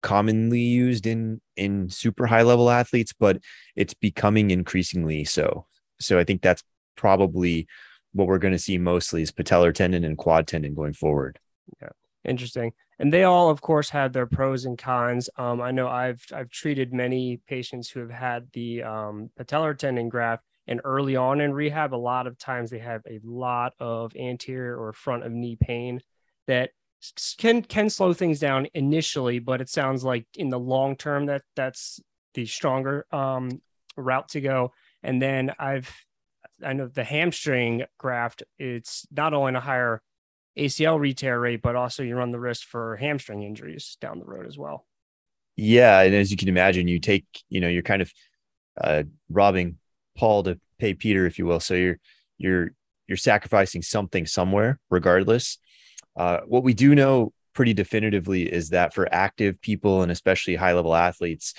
commonly 0.02 0.62
used 0.62 1.08
in 1.08 1.42
in 1.56 1.90
super 1.90 2.26
high 2.28 2.44
level 2.44 2.70
athletes, 2.70 3.14
but 3.14 3.40
it's 3.76 3.94
becoming 3.94 4.52
increasingly 4.52 5.24
so. 5.24 5.66
So 6.00 6.20
I 6.20 6.24
think 6.24 6.42
that's 6.42 6.64
probably 6.96 7.68
what 8.14 8.28
we're 8.28 8.40
going 8.40 8.54
to 8.54 8.60
see 8.60 8.78
mostly 8.78 9.22
is 9.22 9.32
patellar 9.32 9.74
tendon 9.74 10.04
and 10.04 10.18
quad 10.18 10.48
tendon 10.48 10.74
going 10.74 10.94
forward. 10.94 11.40
Yeah. 11.82 11.90
Interesting. 12.24 12.74
And 12.98 13.12
they 13.12 13.24
all, 13.24 13.50
of 13.50 13.62
course, 13.62 13.90
had 13.90 14.14
their 14.14 14.26
pros 14.26 14.66
and 14.66 14.78
cons. 14.78 15.30
Um, 15.38 15.62
I 15.62 15.72
know 15.72 15.88
I've 15.88 16.24
I've 16.34 16.50
treated 16.50 16.94
many 16.94 17.42
patients 17.48 17.90
who 17.90 18.00
have 18.00 18.10
had 18.10 18.48
the 18.54 18.84
um, 18.84 19.30
patellar 19.38 19.78
tendon 19.78 20.10
graft, 20.10 20.44
and 20.68 20.82
early 20.84 21.16
on 21.16 21.42
in 21.42 21.54
rehab, 21.54 21.94
a 21.94 21.96
lot 21.96 22.28
of 22.28 22.38
times 22.38 22.70
they 22.70 22.80
have 22.80 23.02
a 23.08 23.20
lot 23.24 23.74
of 23.80 24.16
anterior 24.16 24.78
or 24.78 24.94
front 24.94 25.24
of 25.24 25.32
knee 25.32 25.58
pain 25.60 26.02
that 26.48 26.72
can 27.38 27.62
can 27.62 27.90
slow 27.90 28.14
things 28.14 28.40
down 28.40 28.68
initially, 28.74 29.40
but 29.40 29.62
it 29.62 29.70
sounds 29.70 30.04
like 30.04 30.26
in 30.36 30.50
the 30.50 30.60
long 30.60 30.96
term 30.96 31.28
that 31.28 31.44
that's 31.56 32.00
the 32.34 32.46
stronger 32.46 33.06
um, 33.12 33.62
route 33.96 34.30
to 34.30 34.42
go. 34.42 34.72
And 35.04 35.22
then 35.22 35.54
I've 35.60 35.94
I 36.64 36.74
know 36.74 36.88
the 36.88 37.04
hamstring 37.04 37.84
graft, 37.98 38.44
it's 38.58 39.06
not 39.12 39.34
only 39.34 39.54
a 39.54 39.60
higher 39.60 40.02
ACL 40.58 41.00
retear 41.00 41.42
rate, 41.42 41.62
but 41.62 41.76
also 41.76 42.02
you 42.02 42.16
run 42.16 42.32
the 42.32 42.40
risk 42.40 42.68
for 42.68 42.96
hamstring 42.96 43.44
injuries 43.44 43.98
down 44.00 44.20
the 44.20 44.26
road 44.26 44.48
as 44.48 44.58
well. 44.58 44.86
Yeah, 45.58 46.02
and 46.02 46.16
as 46.16 46.32
you 46.32 46.38
can 46.38 46.50
imagine, 46.50 46.88
you 46.88 47.00
take 47.00 47.26
you 47.50 47.62
know 47.62 47.68
you're 47.68 47.84
kind 47.84 48.02
of 48.02 48.12
uh, 48.80 49.04
robbing 49.30 49.78
Paul 50.16 50.44
to 50.44 50.60
pay 50.80 50.94
Peter, 50.94 51.26
if 51.26 51.40
you 51.40 51.46
will. 51.46 51.60
So 51.60 51.74
you're 51.74 52.00
you're 52.38 52.72
you're 53.08 53.18
sacrificing 53.18 53.82
something 53.82 54.26
somewhere, 54.26 54.80
regardless. 54.90 55.58
Uh, 56.16 56.40
what 56.48 56.64
we 56.64 56.74
do 56.74 56.96
know 56.96 57.34
pretty 57.54 57.74
definitively 57.74 58.52
is 58.52 58.70
that 58.70 58.94
for 58.94 59.12
active 59.14 59.60
people 59.62 60.02
and 60.02 60.12
especially 60.12 60.56
high 60.56 60.74
level 60.74 60.96
athletes, 60.96 61.54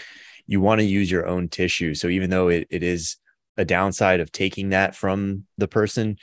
you 0.47 0.61
want 0.61 0.81
to 0.81 0.87
use 0.87 1.11
your 1.11 1.27
own 1.27 1.49
tissue. 1.49 1.95
So 1.95 2.09
even 2.09 2.31
though 2.31 2.49
it, 2.49 2.67
it 2.71 2.83
is 2.83 3.17
a 3.57 3.65
downside 3.65 4.21
of 4.21 4.31
taking 4.33 4.71
that 4.71 4.95
from 4.95 5.47
the 5.57 5.69
person, 5.69 6.19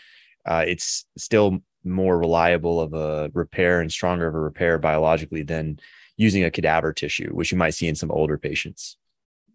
uh, 0.45 0.63
it's 0.67 1.05
still 1.17 1.59
more 1.83 2.17
reliable 2.17 2.79
of 2.79 2.93
a 2.93 3.29
repair 3.33 3.81
and 3.81 3.91
stronger 3.91 4.27
of 4.27 4.35
a 4.35 4.39
repair 4.39 4.77
biologically 4.77 5.43
than 5.43 5.79
using 6.15 6.43
a 6.43 6.51
cadaver 6.51 6.93
tissue, 6.93 7.31
which 7.33 7.51
you 7.51 7.57
might 7.57 7.73
see 7.73 7.87
in 7.87 7.95
some 7.95 8.11
older 8.11 8.37
patients. 8.37 8.97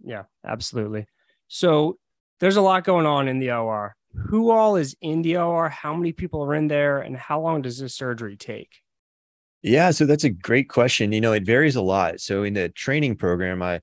Yeah, 0.04 0.24
absolutely. 0.44 1.06
So 1.46 1.98
there's 2.40 2.56
a 2.56 2.62
lot 2.62 2.84
going 2.84 3.06
on 3.06 3.28
in 3.28 3.38
the 3.38 3.52
OR. 3.52 3.94
Who 4.14 4.50
all 4.50 4.76
is 4.76 4.96
in 5.00 5.22
the 5.22 5.36
OR? 5.36 5.68
How 5.68 5.94
many 5.94 6.12
people 6.12 6.42
are 6.44 6.54
in 6.54 6.68
there? 6.68 7.00
And 7.00 7.16
how 7.16 7.40
long 7.40 7.62
does 7.62 7.78
this 7.78 7.94
surgery 7.94 8.36
take? 8.36 8.70
Yeah, 9.62 9.90
so 9.90 10.06
that's 10.06 10.24
a 10.24 10.30
great 10.30 10.68
question. 10.68 11.12
You 11.12 11.20
know, 11.20 11.32
it 11.32 11.44
varies 11.44 11.76
a 11.76 11.82
lot. 11.82 12.20
So 12.20 12.44
in 12.44 12.54
the 12.54 12.68
training 12.68 13.16
program, 13.16 13.62
I 13.62 13.80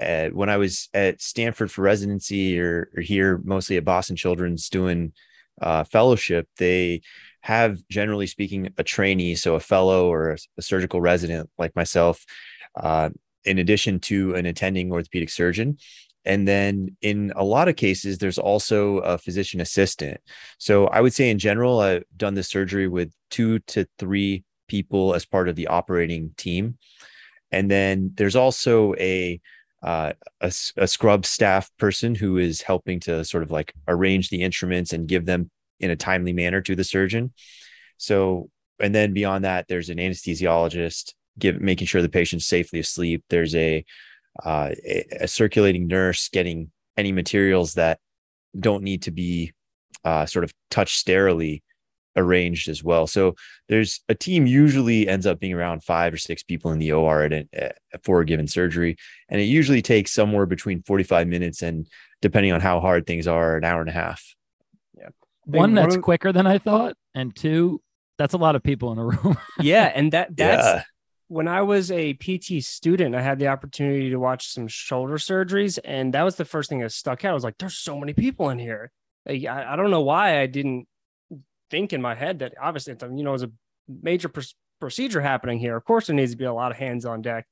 uh, 0.00 0.28
when 0.28 0.50
I 0.50 0.58
was 0.58 0.88
at 0.92 1.22
Stanford 1.22 1.70
for 1.70 1.82
residency 1.82 2.60
or, 2.60 2.90
or 2.94 3.02
here 3.02 3.40
mostly 3.44 3.76
at 3.76 3.84
Boston 3.84 4.14
Children's 4.14 4.68
doing 4.68 5.12
uh, 5.60 5.84
fellowship, 5.84 6.48
they 6.58 7.00
have 7.40 7.78
generally 7.88 8.26
speaking 8.26 8.68
a 8.76 8.84
trainee, 8.84 9.34
so 9.36 9.54
a 9.54 9.60
fellow 9.60 10.12
or 10.12 10.32
a, 10.32 10.38
a 10.58 10.62
surgical 10.62 11.00
resident 11.00 11.48
like 11.58 11.74
myself, 11.74 12.24
uh, 12.78 13.08
in 13.44 13.58
addition 13.58 14.00
to 14.00 14.34
an 14.34 14.44
attending 14.44 14.92
orthopedic 14.92 15.30
surgeon. 15.30 15.78
And 16.26 16.46
then 16.46 16.96
in 17.00 17.32
a 17.36 17.44
lot 17.44 17.68
of 17.68 17.76
cases, 17.76 18.18
there's 18.18 18.38
also 18.38 18.98
a 18.98 19.16
physician 19.16 19.60
assistant. 19.60 20.20
So 20.58 20.88
I 20.88 21.00
would 21.00 21.14
say 21.14 21.30
in 21.30 21.38
general, 21.38 21.80
I've 21.80 22.04
done 22.16 22.34
the 22.34 22.42
surgery 22.42 22.88
with 22.88 23.12
two 23.30 23.60
to 23.60 23.86
three 23.98 24.44
people 24.68 25.14
as 25.14 25.24
part 25.24 25.48
of 25.48 25.56
the 25.56 25.68
operating 25.68 26.32
team. 26.36 26.78
And 27.52 27.70
then 27.70 28.12
there's 28.16 28.36
also 28.36 28.94
a 28.94 29.40
uh, 29.82 30.12
a, 30.40 30.52
a 30.76 30.88
scrub 30.88 31.24
staff 31.24 31.70
person 31.78 32.14
who 32.14 32.38
is 32.38 32.62
helping 32.62 32.98
to 32.98 33.24
sort 33.24 33.44
of 33.44 33.50
like 33.50 33.72
arrange 33.86 34.30
the 34.30 34.42
instruments 34.42 34.92
and 34.92 35.06
give 35.06 35.26
them 35.26 35.50
in 35.78 35.90
a 35.90 35.96
timely 35.96 36.32
manner 36.32 36.60
to 36.60 36.74
the 36.74 36.82
surgeon. 36.82 37.32
So, 37.98 38.50
and 38.80 38.94
then 38.94 39.12
beyond 39.12 39.44
that, 39.44 39.68
there's 39.68 39.90
an 39.90 39.98
anesthesiologist 39.98 41.14
give 41.38 41.60
making 41.60 41.86
sure 41.86 42.02
the 42.02 42.08
patient's 42.08 42.46
safely 42.46 42.80
asleep. 42.80 43.24
There's 43.28 43.54
a 43.54 43.84
uh, 44.44 44.70
a, 44.84 45.04
a, 45.20 45.28
circulating 45.28 45.86
nurse 45.86 46.28
getting 46.28 46.70
any 46.96 47.12
materials 47.12 47.74
that 47.74 47.98
don't 48.58 48.82
need 48.82 49.02
to 49.02 49.10
be 49.10 49.52
uh, 50.04 50.26
sort 50.26 50.44
of 50.44 50.52
touched 50.70 50.98
sterilely 50.98 51.62
arranged 52.16 52.68
as 52.68 52.82
well. 52.82 53.06
So 53.06 53.34
there's 53.68 54.00
a 54.08 54.14
team 54.14 54.46
usually 54.46 55.06
ends 55.06 55.26
up 55.26 55.38
being 55.38 55.52
around 55.52 55.84
five 55.84 56.14
or 56.14 56.16
six 56.16 56.42
people 56.42 56.70
in 56.70 56.78
the 56.78 56.92
OR 56.92 57.24
at, 57.24 57.32
a, 57.32 57.72
for 58.02 58.20
a 58.20 58.24
given 58.24 58.48
surgery, 58.48 58.96
and 59.28 59.40
it 59.40 59.44
usually 59.44 59.82
takes 59.82 60.12
somewhere 60.12 60.46
between 60.46 60.82
45 60.82 61.28
minutes 61.28 61.62
and 61.62 61.86
depending 62.22 62.52
on 62.52 62.60
how 62.60 62.80
hard 62.80 63.06
things 63.06 63.26
are, 63.26 63.56
an 63.56 63.64
hour 63.64 63.80
and 63.80 63.90
a 63.90 63.92
half. 63.92 64.34
Yeah, 64.96 65.08
one 65.44 65.74
that's 65.74 65.96
quicker 65.98 66.32
than 66.32 66.46
I 66.46 66.58
thought, 66.58 66.94
and 67.14 67.34
two, 67.36 67.82
that's 68.18 68.34
a 68.34 68.38
lot 68.38 68.56
of 68.56 68.62
people 68.62 68.92
in 68.92 68.98
a 68.98 69.04
room. 69.04 69.36
yeah, 69.60 69.92
and 69.94 70.12
that 70.12 70.28
that's. 70.36 70.66
Yeah 70.66 70.82
when 71.28 71.48
I 71.48 71.62
was 71.62 71.90
a 71.90 72.14
PT 72.14 72.62
student, 72.62 73.14
I 73.14 73.22
had 73.22 73.38
the 73.38 73.48
opportunity 73.48 74.10
to 74.10 74.16
watch 74.16 74.48
some 74.48 74.68
shoulder 74.68 75.14
surgeries, 75.14 75.78
and 75.84 76.14
that 76.14 76.22
was 76.22 76.36
the 76.36 76.44
first 76.44 76.68
thing 76.68 76.80
that 76.80 76.92
stuck 76.92 77.24
out. 77.24 77.30
I 77.30 77.34
was 77.34 77.44
like, 77.44 77.58
"There's 77.58 77.76
so 77.76 77.98
many 77.98 78.12
people 78.12 78.50
in 78.50 78.58
here." 78.58 78.92
I, 79.28 79.46
I 79.48 79.76
don't 79.76 79.90
know 79.90 80.02
why 80.02 80.40
I 80.40 80.46
didn't 80.46 80.86
think 81.70 81.92
in 81.92 82.00
my 82.00 82.14
head 82.14 82.38
that 82.40 82.54
obviously, 82.60 82.94
you 83.16 83.24
know, 83.24 83.34
it's 83.34 83.42
a 83.42 83.50
major 83.88 84.28
pr- 84.28 84.42
procedure 84.80 85.20
happening 85.20 85.58
here. 85.58 85.76
Of 85.76 85.84
course, 85.84 86.06
there 86.06 86.16
needs 86.16 86.30
to 86.32 86.36
be 86.36 86.44
a 86.44 86.52
lot 86.52 86.70
of 86.70 86.78
hands 86.78 87.04
on 87.04 87.22
deck. 87.22 87.46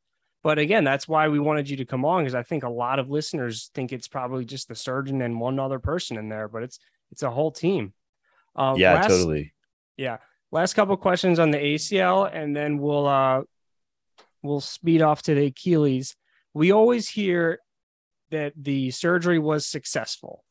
But 0.44 0.58
again, 0.58 0.84
that's 0.84 1.08
why 1.08 1.28
we 1.28 1.40
wanted 1.40 1.70
you 1.70 1.78
to 1.78 1.86
come 1.86 2.04
on 2.04 2.22
because 2.22 2.34
I 2.34 2.42
think 2.42 2.64
a 2.64 2.68
lot 2.68 2.98
of 2.98 3.10
listeners 3.10 3.70
think 3.74 3.92
it's 3.92 4.08
probably 4.08 4.44
just 4.44 4.68
the 4.68 4.74
surgeon 4.74 5.22
and 5.22 5.40
one 5.40 5.58
other 5.58 5.78
person 5.78 6.18
in 6.18 6.28
there, 6.28 6.48
but 6.48 6.62
it's 6.62 6.78
it's 7.10 7.22
a 7.22 7.30
whole 7.30 7.50
team. 7.50 7.94
Uh, 8.54 8.74
yeah, 8.76 8.94
last, 8.94 9.08
totally. 9.08 9.52
Yeah. 9.96 10.18
Last 10.52 10.74
couple 10.74 10.96
questions 10.96 11.38
on 11.38 11.50
the 11.50 11.58
ACL, 11.58 12.30
and 12.32 12.54
then 12.54 12.78
we'll 12.78 13.08
uh, 13.08 13.42
we'll 14.44 14.60
speed 14.60 15.02
off 15.02 15.22
to 15.22 15.34
the 15.34 15.46
Achilles. 15.46 16.14
We 16.52 16.70
always 16.70 17.08
hear 17.08 17.58
that 18.30 18.52
the 18.56 18.90
surgery 18.90 19.38
was 19.38 19.66
successful 19.66 20.44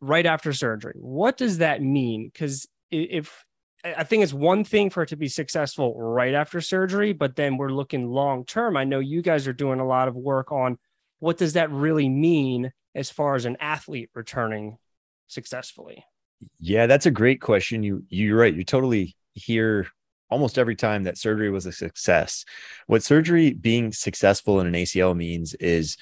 right 0.00 0.24
after 0.24 0.52
surgery. 0.52 0.94
What 0.96 1.36
does 1.36 1.58
that 1.58 1.82
mean? 1.82 2.30
Because 2.32 2.66
if 2.90 3.44
I 3.84 4.04
think 4.04 4.22
it's 4.22 4.32
one 4.32 4.64
thing 4.64 4.90
for 4.90 5.02
it 5.02 5.08
to 5.08 5.16
be 5.16 5.28
successful 5.28 5.94
right 5.98 6.34
after 6.34 6.60
surgery, 6.60 7.12
but 7.12 7.36
then 7.36 7.56
we're 7.56 7.70
looking 7.70 8.08
long 8.08 8.44
term. 8.44 8.76
I 8.76 8.84
know 8.84 8.98
you 8.98 9.22
guys 9.22 9.48
are 9.48 9.52
doing 9.52 9.80
a 9.80 9.86
lot 9.86 10.08
of 10.08 10.14
work 10.14 10.52
on 10.52 10.78
what 11.18 11.38
does 11.38 11.54
that 11.54 11.70
really 11.70 12.08
mean 12.08 12.72
as 12.94 13.10
far 13.10 13.34
as 13.34 13.44
an 13.44 13.56
athlete 13.60 14.10
returning 14.14 14.76
successfully. 15.28 16.04
Yeah, 16.58 16.86
that's 16.86 17.06
a 17.06 17.10
great 17.10 17.40
question. 17.40 17.82
You 17.82 18.04
you're 18.08 18.38
right. 18.38 18.54
You 18.54 18.64
totally 18.64 19.16
hear 19.34 19.88
almost 20.30 20.58
every 20.58 20.76
time 20.76 21.04
that 21.04 21.18
surgery 21.18 21.50
was 21.50 21.66
a 21.66 21.72
success. 21.72 22.44
What 22.86 23.02
surgery 23.02 23.52
being 23.52 23.92
successful 23.92 24.60
in 24.60 24.66
an 24.66 24.74
ACL 24.74 25.16
means 25.16 25.54
is 25.54 25.96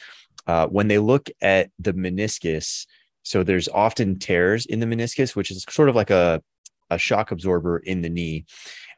uh, 0.46 0.66
when 0.66 0.88
they 0.88 0.98
look 0.98 1.30
at 1.40 1.70
the 1.78 1.92
meniscus. 1.92 2.86
So 3.22 3.42
there's 3.42 3.68
often 3.68 4.18
tears 4.18 4.64
in 4.66 4.80
the 4.80 4.86
meniscus, 4.86 5.36
which 5.36 5.50
is 5.50 5.64
sort 5.68 5.88
of 5.88 5.94
like 5.94 6.10
a, 6.10 6.42
a 6.90 6.98
shock 6.98 7.30
absorber 7.30 7.78
in 7.78 8.00
the 8.02 8.08
knee. 8.08 8.46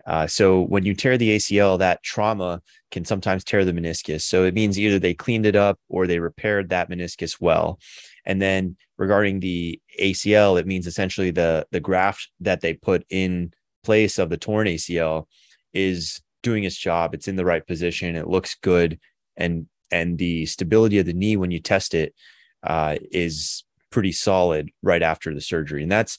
Uh, 0.07 0.27
so 0.27 0.63
when 0.63 0.85
you 0.85 0.95
tear 0.95 1.19
the 1.19 1.37
ACL, 1.37 1.79
that 1.79 2.03
trauma 2.03 2.63
can 2.91 3.05
sometimes 3.05 3.45
tear 3.45 3.65
the 3.65 3.73
meniscus. 3.73 4.23
So 4.23 4.45
it 4.45 4.55
means 4.55 4.79
either 4.79 4.99
they 4.99 5.15
cleaned 5.15 5.47
it 5.47 5.57
up 5.57 5.79
or 5.89 6.07
they 6.07 6.19
repaired 6.19 6.71
that 6.71 6.89
meniscus 6.89 7.41
well. 7.41 7.79
And 8.25 8.41
then 8.41 8.77
regarding 8.97 9.41
the 9.41 9.81
ACL, 10.01 10.59
it 10.59 10.67
means 10.67 10.87
essentially 10.87 11.31
the 11.31 11.67
the 11.71 11.81
graft 11.81 12.31
that 12.41 12.61
they 12.61 12.75
put 12.75 13.05
in 13.11 13.53
place 13.83 14.19
of 14.19 14.31
the 14.31 14.37
torn 14.37 14.67
ACL 14.67 15.27
is 15.73 16.21
doing 16.43 16.65
its 16.65 16.77
job. 16.77 17.15
It's 17.15 17.29
in 17.29 17.37
the 17.37 17.45
right 17.45 17.67
position. 17.67 18.17
It 18.17 18.29
looks 18.29 18.57
good, 18.61 18.99
and 19.37 19.67
and 19.91 20.19
the 20.19 20.47
stability 20.47 20.99
of 20.99 21.07
the 21.07 21.13
knee 21.13 21.37
when 21.37 21.51
you 21.51 21.61
test 21.61 21.95
it 21.95 22.15
uh, 22.63 22.97
is 23.11 23.65
pretty 23.91 24.13
solid 24.13 24.71
right 24.83 25.03
after 25.03 25.35
the 25.35 25.41
surgery, 25.41 25.83
and 25.83 25.93
that's 25.93 26.19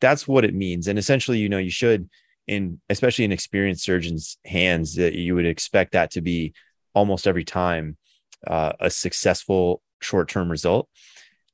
that's 0.00 0.26
what 0.26 0.44
it 0.44 0.54
means. 0.54 0.88
And 0.88 0.98
essentially, 0.98 1.38
you 1.38 1.48
know, 1.48 1.58
you 1.58 1.70
should 1.70 2.08
in 2.46 2.80
especially 2.90 3.24
in 3.24 3.32
experienced 3.32 3.84
surgeons' 3.84 4.38
hands 4.44 4.96
that 4.96 5.14
you 5.14 5.34
would 5.34 5.46
expect 5.46 5.92
that 5.92 6.10
to 6.12 6.20
be 6.20 6.54
almost 6.94 7.26
every 7.26 7.44
time 7.44 7.96
uh, 8.46 8.72
a 8.80 8.90
successful 8.90 9.82
short-term 10.00 10.50
result. 10.50 10.88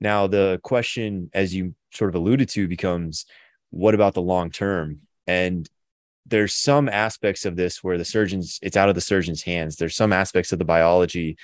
Now, 0.00 0.26
the 0.26 0.60
question, 0.62 1.30
as 1.34 1.54
you 1.54 1.74
sort 1.92 2.08
of 2.08 2.14
alluded 2.14 2.48
to, 2.50 2.68
becomes 2.68 3.26
what 3.70 3.94
about 3.94 4.14
the 4.14 4.22
long 4.22 4.50
term? 4.50 5.00
And 5.28 5.68
there's 6.26 6.54
some 6.54 6.88
aspects 6.88 7.44
of 7.44 7.54
this 7.54 7.84
where 7.84 7.98
the 7.98 8.04
surgeons, 8.04 8.58
it's 8.62 8.76
out 8.76 8.88
of 8.88 8.96
the 8.96 9.00
surgeon's 9.00 9.42
hands. 9.42 9.76
There's 9.76 9.94
some 9.94 10.12
aspects 10.12 10.52
of 10.52 10.58
the 10.58 10.64
biology 10.64 11.36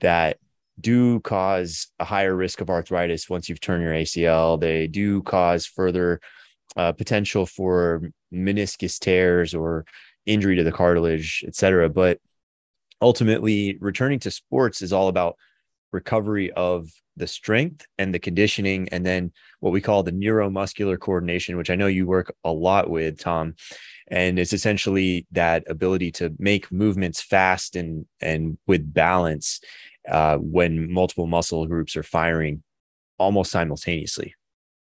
that 0.00 0.38
do 0.80 1.20
cause 1.20 1.88
a 1.98 2.04
higher 2.04 2.34
risk 2.34 2.60
of 2.60 2.68
arthritis 2.68 3.30
once 3.30 3.48
you've 3.48 3.60
turned 3.60 3.82
your 3.82 3.92
ACL. 3.92 4.60
They 4.60 4.88
do 4.88 5.22
cause 5.22 5.64
further 5.64 6.20
uh, 6.76 6.92
potential 6.92 7.46
for 7.46 8.10
meniscus 8.32 8.98
tears 8.98 9.54
or 9.54 9.86
injury 10.26 10.56
to 10.56 10.64
the 10.64 10.72
cartilage, 10.72 11.44
et 11.46 11.54
cetera. 11.54 11.88
But 11.88 12.18
ultimately, 13.00 13.78
returning 13.80 14.18
to 14.20 14.30
sports 14.30 14.82
is 14.82 14.92
all 14.92 15.08
about 15.08 15.36
recovery 15.92 16.50
of 16.52 16.90
the 17.16 17.26
strength 17.26 17.86
and 17.98 18.14
the 18.14 18.18
conditioning, 18.18 18.88
and 18.90 19.04
then 19.04 19.32
what 19.60 19.72
we 19.72 19.80
call 19.80 20.02
the 20.02 20.12
neuromuscular 20.12 20.98
coordination, 20.98 21.56
which 21.56 21.70
I 21.70 21.74
know 21.74 21.86
you 21.86 22.06
work 22.06 22.34
a 22.44 22.52
lot 22.52 22.90
with, 22.90 23.18
Tom. 23.18 23.54
And 24.08 24.38
it's 24.38 24.52
essentially 24.52 25.26
that 25.32 25.64
ability 25.68 26.12
to 26.12 26.34
make 26.38 26.70
movements 26.70 27.20
fast 27.20 27.74
and 27.74 28.06
and 28.20 28.58
with 28.66 28.92
balance 28.92 29.60
uh, 30.08 30.36
when 30.36 30.92
multiple 30.92 31.26
muscle 31.26 31.66
groups 31.66 31.96
are 31.96 32.02
firing 32.02 32.62
almost 33.18 33.50
simultaneously. 33.50 34.34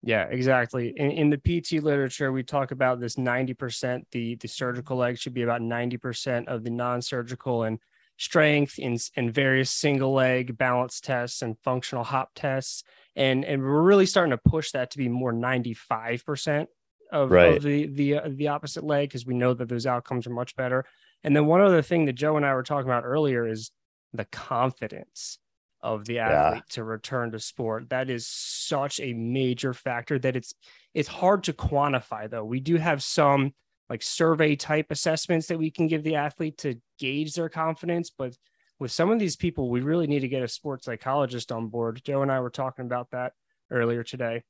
Yeah, 0.03 0.27
exactly. 0.31 0.95
In, 0.97 1.11
in 1.11 1.31
the 1.31 1.39
PT 1.39 1.83
literature, 1.83 2.31
we 2.31 2.45
talk 2.45 2.71
about 2.71 3.01
this 3.01 3.17
90%, 3.17 4.05
the, 4.13 4.37
the 4.37 4.47
surgical 4.47 4.97
leg 4.97 5.19
should 5.19 5.35
be 5.35 5.43
about 5.43 5.61
90% 5.61 6.47
of 6.47 6.63
the 6.63 6.71
non-surgical. 6.71 7.65
And 7.65 7.81
strength 8.19 8.79
in, 8.79 8.99
in 9.15 9.31
various 9.31 9.71
single 9.71 10.13
leg 10.13 10.59
balance 10.59 11.01
tests 11.01 11.41
and 11.41 11.59
functional 11.61 12.05
hop 12.05 12.31
tests. 12.35 12.83
And, 13.17 13.45
and 13.45 13.63
we're 13.63 13.83
really 13.83 14.07
starting 14.07 14.33
to 14.33 14.51
push 14.51 14.73
that 14.73 14.91
to 14.91 14.99
be 14.99 15.09
more 15.09 15.33
95% 15.33 16.67
of, 17.11 17.31
right. 17.31 17.57
of 17.57 17.63
the, 17.63 17.87
the, 17.87 18.15
uh, 18.17 18.29
the 18.29 18.49
opposite 18.49 18.85
leg 18.85 19.09
because 19.09 19.25
we 19.25 19.35
know 19.35 19.55
that 19.55 19.69
those 19.69 19.87
outcomes 19.87 20.27
are 20.27 20.33
much 20.33 20.55
better. 20.57 20.85
And 21.25 21.35
then 21.35 21.47
one 21.47 21.61
other 21.61 21.81
thing 21.81 22.05
that 22.05 22.15
Joe 22.15 22.37
and 22.37 22.45
I 22.45 22.55
were 22.55 22.63
talking 22.63 22.89
about 22.89 23.05
earlier 23.05 23.47
is 23.47 23.71
the 24.13 24.27
confidence 24.27 25.39
of 25.81 26.05
the 26.05 26.19
athlete 26.19 26.65
yeah. 26.67 26.75
to 26.75 26.85
return 26.85 27.31
to 27.33 27.39
sport. 27.39 27.91
That 27.91 28.11
is 28.11 28.27
such 28.27 28.99
a 29.01 29.13
major 29.13 29.73
factor 29.73 30.19
that 30.19 30.37
it's 30.37 30.55
it's 30.93 31.09
hard 31.09 31.45
to 31.45 31.53
quantify 31.53 32.29
though. 32.29 32.45
We 32.45 32.61
do 32.61 32.77
have 32.77 33.03
some 33.03 33.55
like 33.89 34.03
survey 34.03 34.57
type 34.57 34.87
assessments 34.91 35.47
that 35.47 35.59
we 35.59 35.71
can 35.71 35.87
give 35.87 36.03
the 36.03 36.17
athlete 36.17 36.59
to 36.59 36.77
gauge 36.99 37.35
their 37.35 37.49
confidence. 37.49 38.11
But 38.11 38.37
with 38.79 38.93
some 38.93 39.11
of 39.11 39.19
these 39.19 39.37
people, 39.37 39.71
we 39.71 39.81
really 39.81 40.07
need 40.07 40.21
to 40.21 40.29
get 40.29 40.43
a 40.43 40.49
sports 40.49 40.85
psychologist 40.85 41.51
on 41.51 41.69
board. 41.69 42.01
Joe 42.05 42.23
and 42.23 42.31
I 42.31 42.41
were 42.41 42.51
talking 42.51 42.85
about 42.85 43.11
that 43.13 43.33
earlier 43.71 44.03
today. 44.03 44.45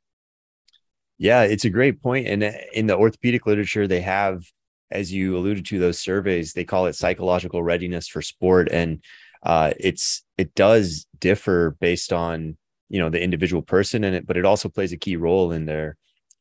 Yeah, 1.19 1.43
it's 1.43 1.65
a 1.65 1.71
great 1.71 2.03
point. 2.03 2.29
And 2.29 2.43
in 2.73 2.87
the 2.87 2.97
orthopedic 2.97 3.47
literature, 3.47 3.87
they 3.87 4.03
have, 4.03 4.45
as 4.91 5.13
you 5.13 5.37
alluded 5.37 5.67
to, 5.67 5.79
those 5.79 5.99
surveys, 5.99 6.53
they 6.53 6.65
call 6.65 6.87
it 6.87 6.95
psychological 6.95 7.63
readiness 7.63 8.07
for 8.07 8.23
sport. 8.23 8.69
And 8.71 9.03
uh, 9.43 9.73
it's 9.79 10.23
it 10.37 10.55
does 10.55 11.07
differ 11.19 11.77
based 11.81 12.13
on 12.13 12.57
you 12.89 12.99
know 12.99 13.09
the 13.09 13.23
individual 13.23 13.63
person 13.63 14.05
in 14.05 14.15
it, 14.15 14.27
but 14.27 14.37
it 14.37 14.45
also 14.45 14.69
plays 14.69 14.93
a 14.93 14.97
key 14.97 15.17
role 15.17 15.53
in 15.53 15.67
their 15.67 15.97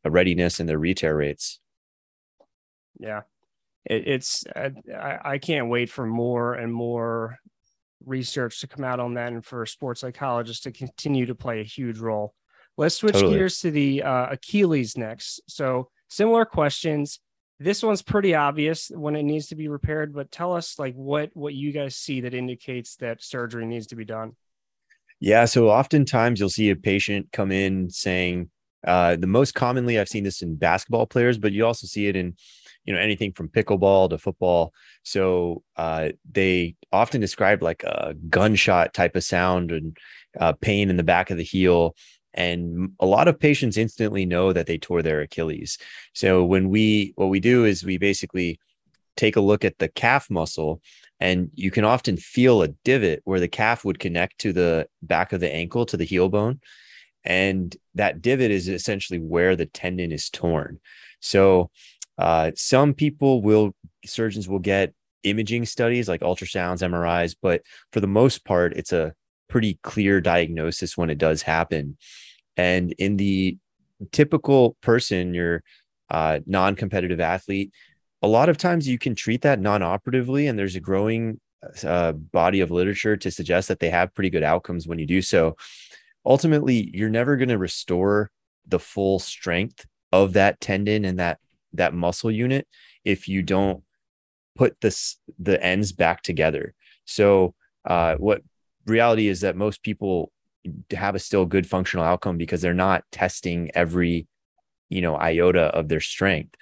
readiness 0.05 0.59
and 0.59 0.69
their 0.69 0.79
re-tear 0.79 1.15
rates. 1.15 1.59
Yeah. 2.99 3.21
it, 3.89 4.07
it's 4.07 4.43
I, 4.55 5.19
I 5.23 5.37
can't 5.37 5.69
wait 5.69 5.89
for 5.89 6.05
more 6.05 6.53
and 6.53 6.73
more 6.73 7.37
research 8.05 8.61
to 8.61 8.67
come 8.67 8.83
out 8.83 8.99
on 8.99 9.15
that 9.15 9.33
and 9.33 9.43
for 9.43 9.65
sports 9.65 10.01
psychologists 10.01 10.63
to 10.63 10.71
continue 10.71 11.25
to 11.25 11.35
play 11.35 11.61
a 11.61 11.63
huge 11.63 11.99
role. 11.99 12.33
Let's 12.77 12.95
switch 12.95 13.13
totally. 13.13 13.35
gears 13.35 13.59
to 13.61 13.71
the 13.71 14.03
uh, 14.03 14.27
Achilles 14.31 14.97
next. 14.97 15.41
So 15.47 15.89
similar 16.09 16.45
questions. 16.45 17.19
This 17.59 17.81
one's 17.81 18.03
pretty 18.03 18.35
obvious 18.35 18.91
when 18.93 19.15
it 19.15 19.23
needs 19.23 19.47
to 19.47 19.55
be 19.55 19.67
repaired, 19.67 20.13
but 20.13 20.31
tell 20.31 20.53
us 20.53 20.77
like 20.77 20.93
what 20.93 21.31
what 21.33 21.55
you 21.55 21.71
guys 21.71 21.95
see 21.95 22.21
that 22.21 22.35
indicates 22.35 22.97
that 22.97 23.23
surgery 23.23 23.65
needs 23.65 23.87
to 23.87 23.95
be 23.95 24.05
done. 24.05 24.33
Yeah, 25.19 25.45
so 25.45 25.69
oftentimes 25.69 26.39
you'll 26.39 26.49
see 26.49 26.69
a 26.69 26.75
patient 26.75 27.29
come 27.33 27.51
in 27.51 27.89
saying 27.89 28.51
uh, 28.85 29.15
the 29.15 29.25
most 29.25 29.55
commonly 29.55 29.97
I've 29.99 30.07
seen 30.07 30.23
this 30.23 30.43
in 30.43 30.55
basketball 30.55 31.07
players, 31.07 31.39
but 31.39 31.51
you 31.51 31.65
also 31.65 31.87
see 31.87 32.05
it 32.05 32.15
in 32.15 32.35
you 32.87 32.93
know 32.93 32.99
anything 32.99 33.33
from 33.33 33.49
pickleball 33.49 34.09
to 34.09 34.17
football. 34.17 34.73
So 35.03 35.61
uh, 35.75 36.09
they 36.31 36.75
often 36.91 37.21
describe 37.21 37.61
like 37.61 37.83
a 37.83 38.15
gunshot 38.29 38.93
type 38.93 39.15
of 39.15 39.23
sound 39.23 39.71
and 39.71 39.97
uh, 40.39 40.53
pain 40.53 40.89
in 40.89 40.97
the 40.97 41.03
back 41.03 41.29
of 41.29 41.37
the 41.37 41.43
heel. 41.43 41.95
And 42.33 42.91
a 42.99 43.05
lot 43.05 43.27
of 43.27 43.39
patients 43.39 43.77
instantly 43.77 44.25
know 44.25 44.53
that 44.53 44.67
they 44.67 44.77
tore 44.77 45.01
their 45.01 45.21
achilles. 45.21 45.77
So 46.13 46.43
when 46.45 46.69
we 46.69 47.13
what 47.15 47.29
we 47.29 47.39
do 47.39 47.65
is 47.65 47.83
we 47.83 47.97
basically 47.97 48.59
take 49.17 49.35
a 49.35 49.41
look 49.41 49.65
at 49.65 49.79
the 49.79 49.89
calf 49.89 50.29
muscle 50.29 50.81
and 51.19 51.49
you 51.55 51.71
can 51.71 51.83
often 51.83 52.15
feel 52.15 52.61
a 52.61 52.67
divot 52.85 53.21
where 53.25 53.39
the 53.39 53.47
calf 53.47 53.83
would 53.83 53.99
connect 53.99 54.37
to 54.39 54.53
the 54.53 54.87
back 55.01 55.33
of 55.33 55.41
the 55.41 55.53
ankle 55.53 55.85
to 55.87 55.97
the 55.97 56.05
heel 56.05 56.29
bone. 56.29 56.59
And 57.23 57.75
that 57.95 58.21
divot 58.21 58.51
is 58.51 58.69
essentially 58.69 59.19
where 59.19 59.55
the 59.55 59.65
tendon 59.65 60.11
is 60.11 60.29
torn. 60.29 60.79
So 61.19 61.71
uh, 62.17 62.51
some 62.55 62.93
people 62.93 63.41
will, 63.41 63.73
surgeons 64.05 64.47
will 64.47 64.59
get 64.59 64.93
imaging 65.23 65.65
studies 65.65 66.07
like 66.07 66.21
ultrasounds, 66.21 66.81
MRIs, 66.81 67.35
but 67.41 67.61
for 67.91 67.99
the 67.99 68.07
most 68.07 68.45
part, 68.45 68.73
it's 68.73 68.93
a 68.93 69.13
pretty 69.49 69.79
clear 69.83 70.21
diagnosis 70.21 70.97
when 70.97 71.09
it 71.09 71.17
does 71.17 71.41
happen. 71.41 71.97
And 72.55 72.93
in 72.93 73.17
the 73.17 73.57
typical 74.11 74.75
person, 74.81 75.33
your 75.33 75.63
uh, 76.09 76.39
non 76.45 76.75
competitive 76.75 77.19
athlete, 77.19 77.71
a 78.21 78.27
lot 78.27 78.49
of 78.49 78.57
times 78.57 78.87
you 78.87 78.97
can 78.97 79.15
treat 79.15 79.41
that 79.41 79.59
non 79.59 79.83
operatively, 79.83 80.47
and 80.47 80.57
there's 80.57 80.75
a 80.75 80.81
growing 80.81 81.39
uh, 81.83 82.11
body 82.13 82.61
of 82.61 82.71
literature 82.71 83.17
to 83.17 83.31
suggest 83.31 83.67
that 83.67 83.79
they 83.79 83.89
have 83.89 84.13
pretty 84.13 84.29
good 84.29 84.43
outcomes 84.43 84.87
when 84.87 84.99
you 84.99 85.05
do 85.05 85.21
so. 85.21 85.55
Ultimately, 86.25 86.89
you're 86.93 87.09
never 87.09 87.37
going 87.37 87.49
to 87.49 87.57
restore 87.57 88.31
the 88.67 88.79
full 88.79 89.19
strength 89.19 89.85
of 90.11 90.33
that 90.33 90.59
tendon 90.59 91.05
and 91.05 91.19
that 91.19 91.39
that 91.73 91.93
muscle 91.93 92.31
unit 92.31 92.67
if 93.03 93.27
you 93.27 93.41
don't 93.41 93.83
put 94.55 94.79
this 94.81 95.17
the 95.39 95.63
ends 95.63 95.91
back 95.91 96.21
together. 96.23 96.73
So 97.05 97.53
uh, 97.85 98.15
what 98.15 98.41
reality 98.85 99.27
is 99.27 99.41
that 99.41 99.55
most 99.55 99.83
people 99.83 100.31
have 100.91 101.15
a 101.15 101.19
still 101.19 101.45
good 101.45 101.67
functional 101.67 102.05
outcome 102.05 102.37
because 102.37 102.61
they're 102.61 102.73
not 102.73 103.03
testing 103.11 103.71
every 103.73 104.27
you 104.89 105.01
know 105.01 105.15
iota 105.15 105.63
of 105.63 105.87
their 105.87 106.01
strength. 106.01 106.55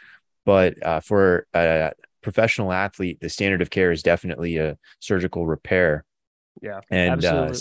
But 0.45 0.83
uh, 0.85 1.00
for 1.00 1.47
a 1.55 1.91
professional 2.21 2.71
athlete, 2.71 3.19
the 3.19 3.29
standard 3.29 3.62
of 3.62 3.69
care 3.69 3.91
is 3.91 4.03
definitely 4.03 4.57
a 4.57 4.77
surgical 5.00 5.47
repair. 5.47 6.05
Yeah, 6.62 6.81
and 6.91 7.25
uh, 7.25 7.53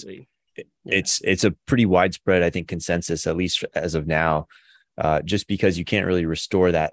it's 0.84 1.20
it's 1.22 1.44
a 1.44 1.52
pretty 1.66 1.86
widespread, 1.86 2.42
I 2.42 2.50
think, 2.50 2.68
consensus 2.68 3.26
at 3.26 3.36
least 3.36 3.64
as 3.74 3.94
of 3.94 4.06
now. 4.06 4.46
Uh, 4.96 5.22
just 5.22 5.48
because 5.48 5.76
you 5.76 5.84
can't 5.84 6.06
really 6.06 6.24
restore 6.24 6.70
that 6.70 6.92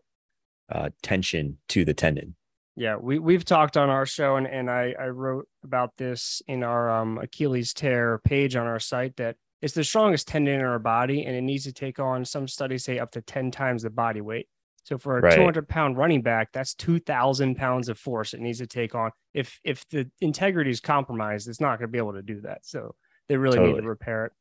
uh, 0.71 0.89
tension 1.01 1.57
to 1.69 1.85
the 1.85 1.93
tendon. 1.93 2.35
Yeah, 2.75 2.95
we 2.95 3.19
we've 3.19 3.45
talked 3.45 3.77
on 3.77 3.89
our 3.89 4.05
show, 4.05 4.37
and 4.37 4.47
and 4.47 4.69
I 4.69 4.95
I 4.99 5.07
wrote 5.07 5.47
about 5.63 5.97
this 5.97 6.41
in 6.47 6.63
our 6.63 6.89
um, 6.89 7.17
Achilles 7.17 7.73
tear 7.73 8.19
page 8.23 8.55
on 8.55 8.65
our 8.65 8.79
site 8.79 9.17
that 9.17 9.35
it's 9.61 9.73
the 9.73 9.83
strongest 9.83 10.27
tendon 10.27 10.55
in 10.55 10.61
our 10.61 10.79
body, 10.79 11.25
and 11.25 11.35
it 11.35 11.41
needs 11.41 11.65
to 11.65 11.73
take 11.73 11.99
on 11.99 12.23
some 12.25 12.47
studies 12.47 12.85
say 12.85 12.97
up 12.97 13.11
to 13.11 13.21
ten 13.21 13.51
times 13.51 13.83
the 13.83 13.89
body 13.89 14.21
weight. 14.21 14.47
So 14.83 14.97
for 14.97 15.19
a 15.19 15.21
right. 15.21 15.35
200 15.35 15.67
pound 15.67 15.97
running 15.97 16.21
back, 16.21 16.51
that's 16.51 16.73
2,000 16.73 17.55
pounds 17.55 17.87
of 17.87 17.99
force 17.99 18.33
it 18.33 18.39
needs 18.39 18.57
to 18.57 18.67
take 18.67 18.95
on. 18.95 19.11
If 19.33 19.59
if 19.63 19.87
the 19.89 20.09
integrity 20.21 20.71
is 20.71 20.79
compromised, 20.79 21.47
it's 21.47 21.61
not 21.61 21.77
going 21.77 21.87
to 21.87 21.91
be 21.91 21.99
able 21.99 22.13
to 22.13 22.23
do 22.23 22.41
that. 22.41 22.65
So 22.65 22.95
they 23.29 23.37
really 23.37 23.57
totally. 23.57 23.75
need 23.75 23.81
to 23.81 23.87
repair 23.87 24.25
it. 24.25 24.31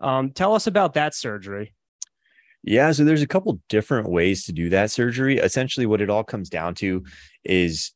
Um, 0.00 0.30
tell 0.30 0.54
us 0.54 0.66
about 0.66 0.94
that 0.94 1.14
surgery. 1.14 1.74
Yeah, 2.62 2.92
so 2.92 3.04
there's 3.04 3.22
a 3.22 3.26
couple 3.26 3.60
different 3.68 4.10
ways 4.10 4.44
to 4.44 4.52
do 4.52 4.68
that 4.70 4.90
surgery. 4.90 5.38
Essentially, 5.38 5.86
what 5.86 6.00
it 6.00 6.10
all 6.10 6.24
comes 6.24 6.50
down 6.50 6.74
to 6.76 7.04
is 7.44 7.92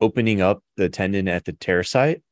opening 0.00 0.40
up 0.40 0.62
the 0.76 0.88
tendon 0.88 1.28
at 1.28 1.44
the 1.44 1.52
tear 1.52 1.82
site. 1.82 2.22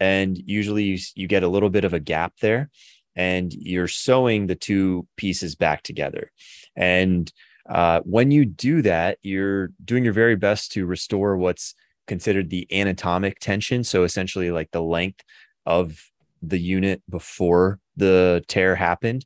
And 0.00 0.36
usually 0.36 0.84
you, 0.84 0.98
you 1.14 1.26
get 1.28 1.42
a 1.42 1.48
little 1.48 1.70
bit 1.70 1.84
of 1.84 1.94
a 1.94 2.00
gap 2.00 2.34
there 2.40 2.70
and 3.14 3.52
you're 3.52 3.88
sewing 3.88 4.46
the 4.46 4.54
two 4.54 5.06
pieces 5.16 5.54
back 5.54 5.82
together. 5.82 6.32
And 6.74 7.30
uh, 7.68 8.00
when 8.04 8.30
you 8.30 8.44
do 8.44 8.82
that, 8.82 9.18
you're 9.22 9.70
doing 9.84 10.04
your 10.04 10.12
very 10.12 10.36
best 10.36 10.72
to 10.72 10.86
restore 10.86 11.36
what's 11.36 11.74
considered 12.06 12.50
the 12.50 12.66
anatomic 12.72 13.38
tension. 13.38 13.84
So 13.84 14.02
essentially, 14.02 14.50
like 14.50 14.70
the 14.72 14.82
length 14.82 15.22
of 15.66 16.10
the 16.40 16.58
unit 16.58 17.02
before 17.08 17.78
the 17.96 18.44
tear 18.48 18.74
happened. 18.74 19.24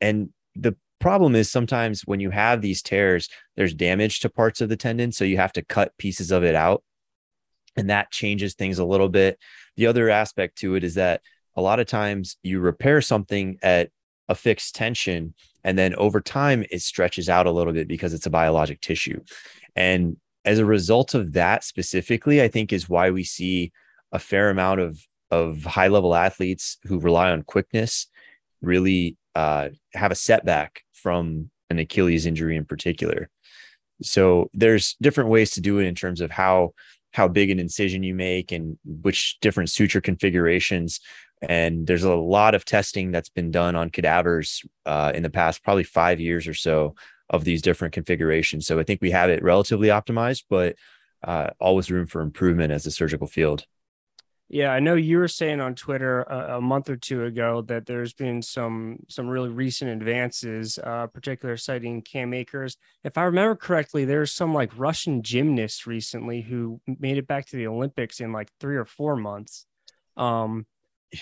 And 0.00 0.30
the 0.54 0.76
problem 1.04 1.34
is 1.34 1.50
sometimes 1.50 2.00
when 2.06 2.18
you 2.18 2.30
have 2.30 2.62
these 2.62 2.80
tears, 2.80 3.28
there's 3.56 3.74
damage 3.74 4.20
to 4.20 4.30
parts 4.30 4.62
of 4.62 4.70
the 4.70 4.76
tendon. 4.76 5.12
So 5.12 5.26
you 5.26 5.36
have 5.36 5.52
to 5.52 5.62
cut 5.62 5.92
pieces 5.98 6.30
of 6.30 6.44
it 6.44 6.54
out. 6.54 6.82
And 7.76 7.90
that 7.90 8.10
changes 8.10 8.54
things 8.54 8.78
a 8.78 8.86
little 8.86 9.10
bit. 9.10 9.38
The 9.76 9.86
other 9.86 10.08
aspect 10.08 10.56
to 10.60 10.76
it 10.76 10.82
is 10.82 10.94
that 10.94 11.20
a 11.56 11.60
lot 11.60 11.78
of 11.78 11.86
times 11.86 12.38
you 12.42 12.58
repair 12.58 13.02
something 13.02 13.58
at 13.62 13.90
a 14.30 14.34
fixed 14.34 14.76
tension 14.76 15.34
and 15.62 15.76
then 15.76 15.94
over 15.96 16.22
time 16.22 16.64
it 16.70 16.80
stretches 16.80 17.28
out 17.28 17.46
a 17.46 17.52
little 17.52 17.74
bit 17.74 17.86
because 17.86 18.14
it's 18.14 18.24
a 18.24 18.30
biologic 18.30 18.80
tissue. 18.80 19.20
And 19.76 20.16
as 20.46 20.58
a 20.58 20.64
result 20.64 21.12
of 21.12 21.34
that 21.34 21.64
specifically, 21.64 22.40
I 22.40 22.48
think 22.48 22.72
is 22.72 22.88
why 22.88 23.10
we 23.10 23.24
see 23.24 23.72
a 24.10 24.18
fair 24.18 24.48
amount 24.48 24.80
of 24.80 25.06
of 25.30 25.64
high 25.64 25.88
level 25.88 26.14
athletes 26.14 26.78
who 26.84 26.98
rely 26.98 27.30
on 27.30 27.42
quickness 27.42 28.06
really 28.62 29.18
uh, 29.34 29.68
have 29.94 30.12
a 30.12 30.16
setback 30.16 30.82
from 30.92 31.50
an 31.70 31.78
Achilles 31.78 32.26
injury 32.26 32.56
in 32.56 32.64
particular. 32.64 33.30
So 34.02 34.50
there's 34.52 34.96
different 35.00 35.30
ways 35.30 35.52
to 35.52 35.60
do 35.60 35.78
it 35.78 35.86
in 35.86 35.94
terms 35.94 36.20
of 36.20 36.30
how 36.30 36.72
how 37.12 37.28
big 37.28 37.48
an 37.50 37.60
incision 37.60 38.02
you 38.02 38.12
make 38.12 38.50
and 38.50 38.76
which 38.84 39.38
different 39.40 39.70
suture 39.70 40.00
configurations. 40.00 40.98
And 41.48 41.86
there's 41.86 42.02
a 42.02 42.12
lot 42.14 42.56
of 42.56 42.64
testing 42.64 43.12
that's 43.12 43.28
been 43.28 43.52
done 43.52 43.76
on 43.76 43.90
cadavers 43.90 44.62
uh, 44.84 45.12
in 45.14 45.22
the 45.22 45.30
past, 45.30 45.62
probably 45.62 45.84
five 45.84 46.18
years 46.18 46.48
or 46.48 46.54
so, 46.54 46.96
of 47.30 47.44
these 47.44 47.62
different 47.62 47.94
configurations. 47.94 48.66
So 48.66 48.80
I 48.80 48.82
think 48.82 49.00
we 49.00 49.12
have 49.12 49.30
it 49.30 49.44
relatively 49.44 49.88
optimized, 49.88 50.44
but 50.50 50.74
uh, 51.22 51.50
always 51.60 51.90
room 51.90 52.06
for 52.06 52.20
improvement 52.20 52.72
as 52.72 52.84
a 52.84 52.90
surgical 52.90 53.28
field. 53.28 53.64
Yeah, 54.48 54.70
I 54.70 54.80
know 54.80 54.94
you 54.94 55.18
were 55.18 55.28
saying 55.28 55.60
on 55.60 55.74
Twitter 55.74 56.22
a, 56.22 56.58
a, 56.58 56.60
month 56.60 56.90
or 56.90 56.96
two 56.96 57.24
ago 57.24 57.62
that 57.62 57.86
there's 57.86 58.12
been 58.12 58.42
some 58.42 58.98
some 59.08 59.26
really 59.26 59.48
recent 59.48 59.90
advances, 59.90 60.78
uh, 60.78 61.06
particular 61.06 61.56
citing 61.56 62.02
Cam 62.02 62.34
Akers. 62.34 62.76
If 63.04 63.16
I 63.16 63.22
remember 63.24 63.56
correctly, 63.56 64.04
there's 64.04 64.32
some 64.32 64.52
like 64.52 64.70
Russian 64.76 65.22
gymnast 65.22 65.86
recently 65.86 66.42
who 66.42 66.80
made 66.86 67.16
it 67.16 67.26
back 67.26 67.46
to 67.46 67.56
the 67.56 67.66
Olympics 67.66 68.20
in 68.20 68.32
like 68.32 68.50
three 68.60 68.76
or 68.76 68.84
four 68.84 69.16
months. 69.16 69.66
Um. 70.16 70.66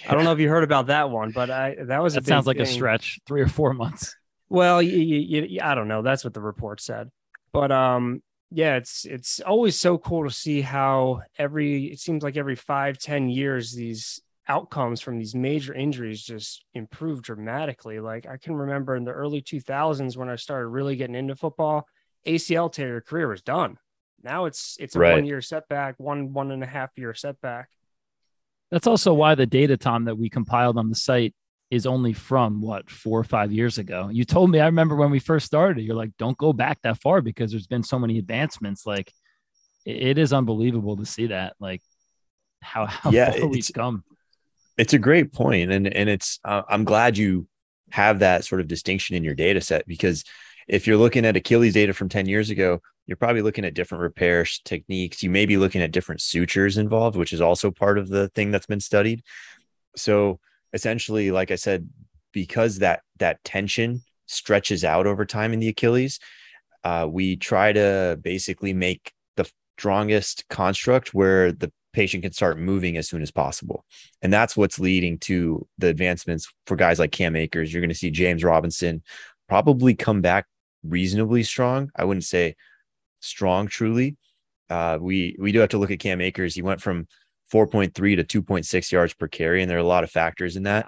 I 0.08 0.14
don't 0.14 0.24
know 0.24 0.32
if 0.32 0.38
you 0.38 0.48
heard 0.48 0.64
about 0.64 0.86
that 0.86 1.10
one, 1.10 1.32
but 1.32 1.50
I 1.50 1.76
that 1.78 2.02
was 2.02 2.14
that 2.14 2.24
sounds 2.24 2.46
like 2.46 2.56
thing. 2.56 2.64
a 2.64 2.66
stretch, 2.66 3.20
three 3.26 3.42
or 3.42 3.48
four 3.48 3.74
months. 3.74 4.16
Well, 4.48 4.82
you, 4.82 4.96
you, 4.98 5.42
you, 5.42 5.60
I 5.62 5.74
don't 5.74 5.88
know. 5.88 6.00
That's 6.00 6.24
what 6.24 6.32
the 6.32 6.40
report 6.40 6.80
said, 6.80 7.10
but 7.52 7.70
um, 7.70 8.22
yeah, 8.54 8.76
it's 8.76 9.04
it's 9.04 9.40
always 9.40 9.78
so 9.78 9.96
cool 9.98 10.24
to 10.24 10.34
see 10.34 10.60
how 10.60 11.22
every 11.38 11.86
it 11.86 12.00
seems 12.00 12.22
like 12.22 12.36
every 12.36 12.56
five 12.56 12.98
ten 12.98 13.28
years 13.28 13.72
these 13.72 14.20
outcomes 14.48 15.00
from 15.00 15.18
these 15.18 15.34
major 15.34 15.72
injuries 15.72 16.22
just 16.22 16.64
improve 16.74 17.22
dramatically. 17.22 18.00
Like 18.00 18.26
I 18.26 18.36
can 18.36 18.54
remember 18.54 18.94
in 18.96 19.04
the 19.04 19.12
early 19.12 19.40
2000s 19.40 20.16
when 20.16 20.28
I 20.28 20.36
started 20.36 20.66
really 20.66 20.96
getting 20.96 21.14
into 21.14 21.36
football, 21.36 21.86
ACL 22.26 22.70
tear 22.70 22.88
your 22.88 23.00
career 23.00 23.28
was 23.28 23.42
done. 23.42 23.78
Now 24.22 24.44
it's 24.44 24.76
it's 24.78 24.96
a 24.96 24.98
right. 24.98 25.14
one 25.14 25.24
year 25.24 25.40
setback, 25.40 25.94
one 25.98 26.32
one 26.32 26.50
and 26.50 26.62
a 26.62 26.66
half 26.66 26.90
year 26.96 27.14
setback. 27.14 27.68
That's 28.70 28.86
also 28.86 29.14
why 29.14 29.34
the 29.34 29.46
data, 29.46 29.76
Tom, 29.76 30.04
that 30.04 30.16
we 30.16 30.28
compiled 30.28 30.78
on 30.78 30.88
the 30.88 30.94
site 30.94 31.34
is 31.72 31.86
only 31.86 32.12
from 32.12 32.60
what 32.60 32.90
four 32.90 33.18
or 33.18 33.24
five 33.24 33.50
years 33.50 33.78
ago. 33.78 34.10
You 34.12 34.26
told 34.26 34.50
me, 34.50 34.60
I 34.60 34.66
remember 34.66 34.94
when 34.94 35.10
we 35.10 35.18
first 35.18 35.46
started, 35.46 35.82
you're 35.82 35.96
like, 35.96 36.14
don't 36.18 36.36
go 36.36 36.52
back 36.52 36.78
that 36.82 37.00
far 37.00 37.22
because 37.22 37.50
there's 37.50 37.66
been 37.66 37.82
so 37.82 37.98
many 37.98 38.18
advancements. 38.18 38.84
Like 38.84 39.10
it 39.86 40.18
is 40.18 40.34
unbelievable 40.34 40.98
to 40.98 41.06
see 41.06 41.28
that, 41.28 41.54
like 41.58 41.80
how, 42.60 42.84
how 42.84 43.10
yeah, 43.10 43.30
far 43.30 43.48
we've 43.48 43.70
come. 43.74 44.04
It's 44.76 44.92
a 44.92 44.98
great 44.98 45.32
point. 45.32 45.72
And, 45.72 45.86
and 45.86 46.10
it's, 46.10 46.40
uh, 46.44 46.60
I'm 46.68 46.84
glad 46.84 47.16
you 47.16 47.48
have 47.90 48.18
that 48.18 48.44
sort 48.44 48.60
of 48.60 48.68
distinction 48.68 49.16
in 49.16 49.24
your 49.24 49.34
data 49.34 49.62
set 49.62 49.86
because 49.86 50.24
if 50.68 50.86
you're 50.86 50.98
looking 50.98 51.24
at 51.24 51.36
Achilles 51.36 51.72
data 51.72 51.94
from 51.94 52.10
10 52.10 52.26
years 52.26 52.50
ago, 52.50 52.82
you're 53.06 53.16
probably 53.16 53.40
looking 53.40 53.64
at 53.64 53.72
different 53.72 54.02
repair 54.02 54.44
techniques. 54.66 55.22
You 55.22 55.30
may 55.30 55.46
be 55.46 55.56
looking 55.56 55.80
at 55.80 55.90
different 55.90 56.20
sutures 56.20 56.76
involved, 56.76 57.16
which 57.16 57.32
is 57.32 57.40
also 57.40 57.70
part 57.70 57.96
of 57.96 58.10
the 58.10 58.28
thing 58.28 58.50
that's 58.50 58.66
been 58.66 58.78
studied. 58.78 59.22
So 59.96 60.38
essentially, 60.72 61.30
like 61.30 61.50
I 61.50 61.56
said, 61.56 61.88
because 62.32 62.78
that 62.78 63.02
that 63.18 63.42
tension 63.44 64.02
stretches 64.26 64.84
out 64.84 65.06
over 65.06 65.24
time 65.24 65.52
in 65.52 65.60
the 65.60 65.68
Achilles, 65.68 66.18
uh, 66.84 67.06
we 67.10 67.36
try 67.36 67.72
to 67.72 68.18
basically 68.22 68.72
make 68.72 69.12
the 69.36 69.50
strongest 69.78 70.48
construct 70.48 71.14
where 71.14 71.52
the 71.52 71.72
patient 71.92 72.22
can 72.22 72.32
start 72.32 72.58
moving 72.58 72.96
as 72.96 73.08
soon 73.08 73.22
as 73.22 73.30
possible. 73.30 73.84
And 74.22 74.32
that's 74.32 74.56
what's 74.56 74.78
leading 74.78 75.18
to 75.20 75.66
the 75.78 75.88
advancements 75.88 76.50
for 76.66 76.76
guys 76.76 76.98
like 76.98 77.12
Cam 77.12 77.36
Akers. 77.36 77.72
You're 77.72 77.82
going 77.82 77.90
to 77.90 77.94
see 77.94 78.10
James 78.10 78.42
Robinson 78.42 79.02
probably 79.48 79.94
come 79.94 80.22
back 80.22 80.46
reasonably 80.82 81.42
strong. 81.42 81.90
I 81.94 82.04
wouldn't 82.04 82.24
say 82.24 82.56
strong 83.20 83.68
truly. 83.68 84.16
Uh, 84.70 84.98
we 85.00 85.36
we 85.38 85.52
do 85.52 85.58
have 85.58 85.68
to 85.70 85.78
look 85.78 85.90
at 85.90 85.98
Cam 85.98 86.20
Akers. 86.20 86.54
He 86.54 86.62
went 86.62 86.80
from 86.80 87.06
4.3 87.52 87.92
to 88.26 88.42
2.6 88.42 88.92
yards 88.92 89.14
per 89.14 89.28
carry, 89.28 89.62
and 89.62 89.70
there 89.70 89.76
are 89.76 89.80
a 89.80 89.86
lot 89.86 90.04
of 90.04 90.10
factors 90.10 90.56
in 90.56 90.62
that. 90.64 90.86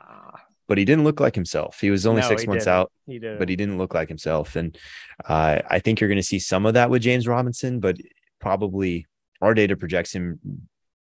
But 0.66 0.78
he 0.78 0.86
didn't 0.86 1.04
look 1.04 1.20
like 1.20 1.34
himself. 1.34 1.78
He 1.80 1.90
was 1.90 2.06
only 2.06 2.22
no, 2.22 2.28
six 2.28 2.46
months 2.46 2.64
didn't. 2.64 2.74
out, 2.74 2.92
he 3.06 3.18
but 3.18 3.50
he 3.50 3.56
didn't 3.56 3.76
look 3.76 3.92
like 3.92 4.08
himself. 4.08 4.56
And 4.56 4.78
uh, 5.26 5.60
I 5.68 5.78
think 5.78 6.00
you're 6.00 6.08
going 6.08 6.16
to 6.16 6.22
see 6.22 6.38
some 6.38 6.64
of 6.64 6.72
that 6.72 6.88
with 6.88 7.02
James 7.02 7.28
Robinson, 7.28 7.80
but 7.80 7.98
probably 8.40 9.06
our 9.42 9.52
data 9.52 9.76
projects 9.76 10.14
him 10.14 10.40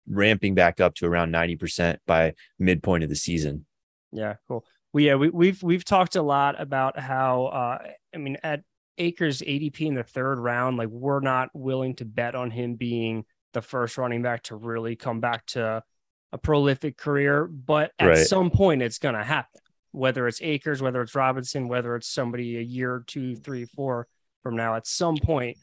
ramping 0.07 0.55
back 0.55 0.81
up 0.81 0.95
to 0.95 1.05
around 1.05 1.31
90% 1.31 1.97
by 2.07 2.33
midpoint 2.57 3.03
of 3.03 3.09
the 3.09 3.15
season. 3.15 3.65
Yeah, 4.11 4.35
cool. 4.47 4.65
Well, 4.91 5.03
yeah, 5.03 5.15
we, 5.15 5.29
we've 5.29 5.61
we've 5.61 5.85
talked 5.85 6.15
a 6.15 6.21
lot 6.21 6.59
about 6.59 6.99
how 6.99 7.45
uh, 7.45 7.87
I 8.13 8.17
mean 8.17 8.37
at 8.43 8.61
Akers 8.97 9.41
ADP 9.41 9.81
in 9.81 9.95
the 9.95 10.03
third 10.03 10.39
round, 10.39 10.77
like 10.77 10.89
we're 10.89 11.19
not 11.19 11.49
willing 11.53 11.95
to 11.95 12.05
bet 12.05 12.35
on 12.35 12.51
him 12.51 12.75
being 12.75 13.25
the 13.53 13.61
first 13.61 13.97
running 13.97 14.21
back 14.21 14.43
to 14.43 14.55
really 14.55 14.95
come 14.95 15.19
back 15.19 15.45
to 15.47 15.83
a 16.31 16.37
prolific 16.37 16.97
career. 16.97 17.45
But 17.45 17.91
at 17.99 18.07
right. 18.07 18.17
some 18.17 18.49
point, 18.49 18.81
it's 18.81 18.99
going 18.99 19.15
to 19.15 19.23
happen. 19.23 19.61
Whether 19.91 20.27
it's 20.27 20.41
Akers, 20.41 20.81
whether 20.81 21.01
it's 21.01 21.13
Robinson, 21.13 21.67
whether 21.67 21.95
it's 21.95 22.07
somebody 22.07 22.57
a 22.57 22.61
year, 22.61 23.03
two, 23.05 23.35
three, 23.35 23.65
four 23.65 24.07
from 24.41 24.55
now, 24.55 24.75
at 24.75 24.87
some 24.87 25.17
point, 25.17 25.57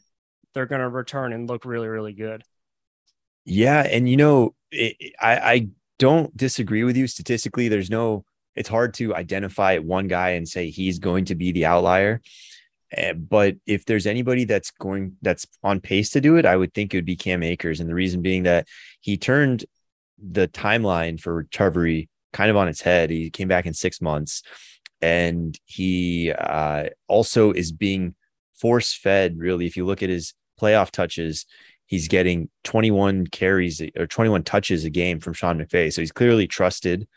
they're 0.53 0.65
going 0.65 0.81
to 0.81 0.89
return 0.89 1.33
and 1.33 1.49
look 1.49 1.65
really, 1.65 1.87
really 1.87 2.13
good. 2.13 2.43
Yeah, 3.45 3.81
and 3.81 4.07
you 4.07 4.17
know, 4.17 4.55
it, 4.71 4.95
I 5.19 5.37
I 5.37 5.67
don't 5.99 6.35
disagree 6.35 6.83
with 6.83 6.95
you. 6.95 7.07
Statistically, 7.07 7.67
there's 7.67 7.89
no. 7.89 8.25
It's 8.55 8.69
hard 8.69 8.93
to 8.95 9.15
identify 9.15 9.77
one 9.77 10.07
guy 10.07 10.31
and 10.31 10.47
say 10.47 10.69
he's 10.69 10.99
going 10.99 11.25
to 11.25 11.35
be 11.35 11.51
the 11.51 11.65
outlier. 11.65 12.21
Eh, 12.93 13.13
but 13.13 13.55
if 13.65 13.85
there's 13.85 14.05
anybody 14.05 14.43
that's 14.43 14.71
going 14.71 15.15
that's 15.21 15.45
on 15.63 15.79
pace 15.79 16.09
to 16.11 16.21
do 16.21 16.35
it, 16.37 16.45
I 16.45 16.57
would 16.57 16.73
think 16.73 16.93
it 16.93 16.97
would 16.97 17.05
be 17.05 17.15
Cam 17.15 17.43
Akers. 17.43 17.79
And 17.79 17.89
the 17.89 17.95
reason 17.95 18.21
being 18.21 18.43
that 18.43 18.67
he 18.99 19.17
turned 19.17 19.65
the 20.21 20.47
timeline 20.47 21.19
for 21.19 21.33
recovery 21.33 22.09
kind 22.33 22.49
of 22.49 22.57
on 22.57 22.67
its 22.67 22.81
head. 22.81 23.09
He 23.09 23.29
came 23.29 23.47
back 23.47 23.65
in 23.65 23.73
six 23.73 24.01
months, 24.01 24.43
and 25.01 25.57
he 25.65 26.31
uh, 26.31 26.85
also 27.07 27.51
is 27.51 27.71
being 27.71 28.15
force 28.53 28.93
fed. 28.93 29.37
Really, 29.37 29.65
if 29.65 29.75
you 29.75 29.85
look 29.85 30.03
at 30.03 30.09
his 30.09 30.33
playoff 30.59 30.91
touches, 30.91 31.45
he's 31.85 32.07
getting 32.07 32.49
21 32.63 33.27
carries 33.27 33.81
or 33.97 34.07
21 34.07 34.43
touches 34.43 34.85
a 34.85 34.89
game 34.89 35.19
from 35.19 35.33
Sean 35.33 35.59
McVay. 35.59 35.91
So 35.91 36.01
he's 36.01 36.11
clearly 36.11 36.47
trusted 36.47 37.07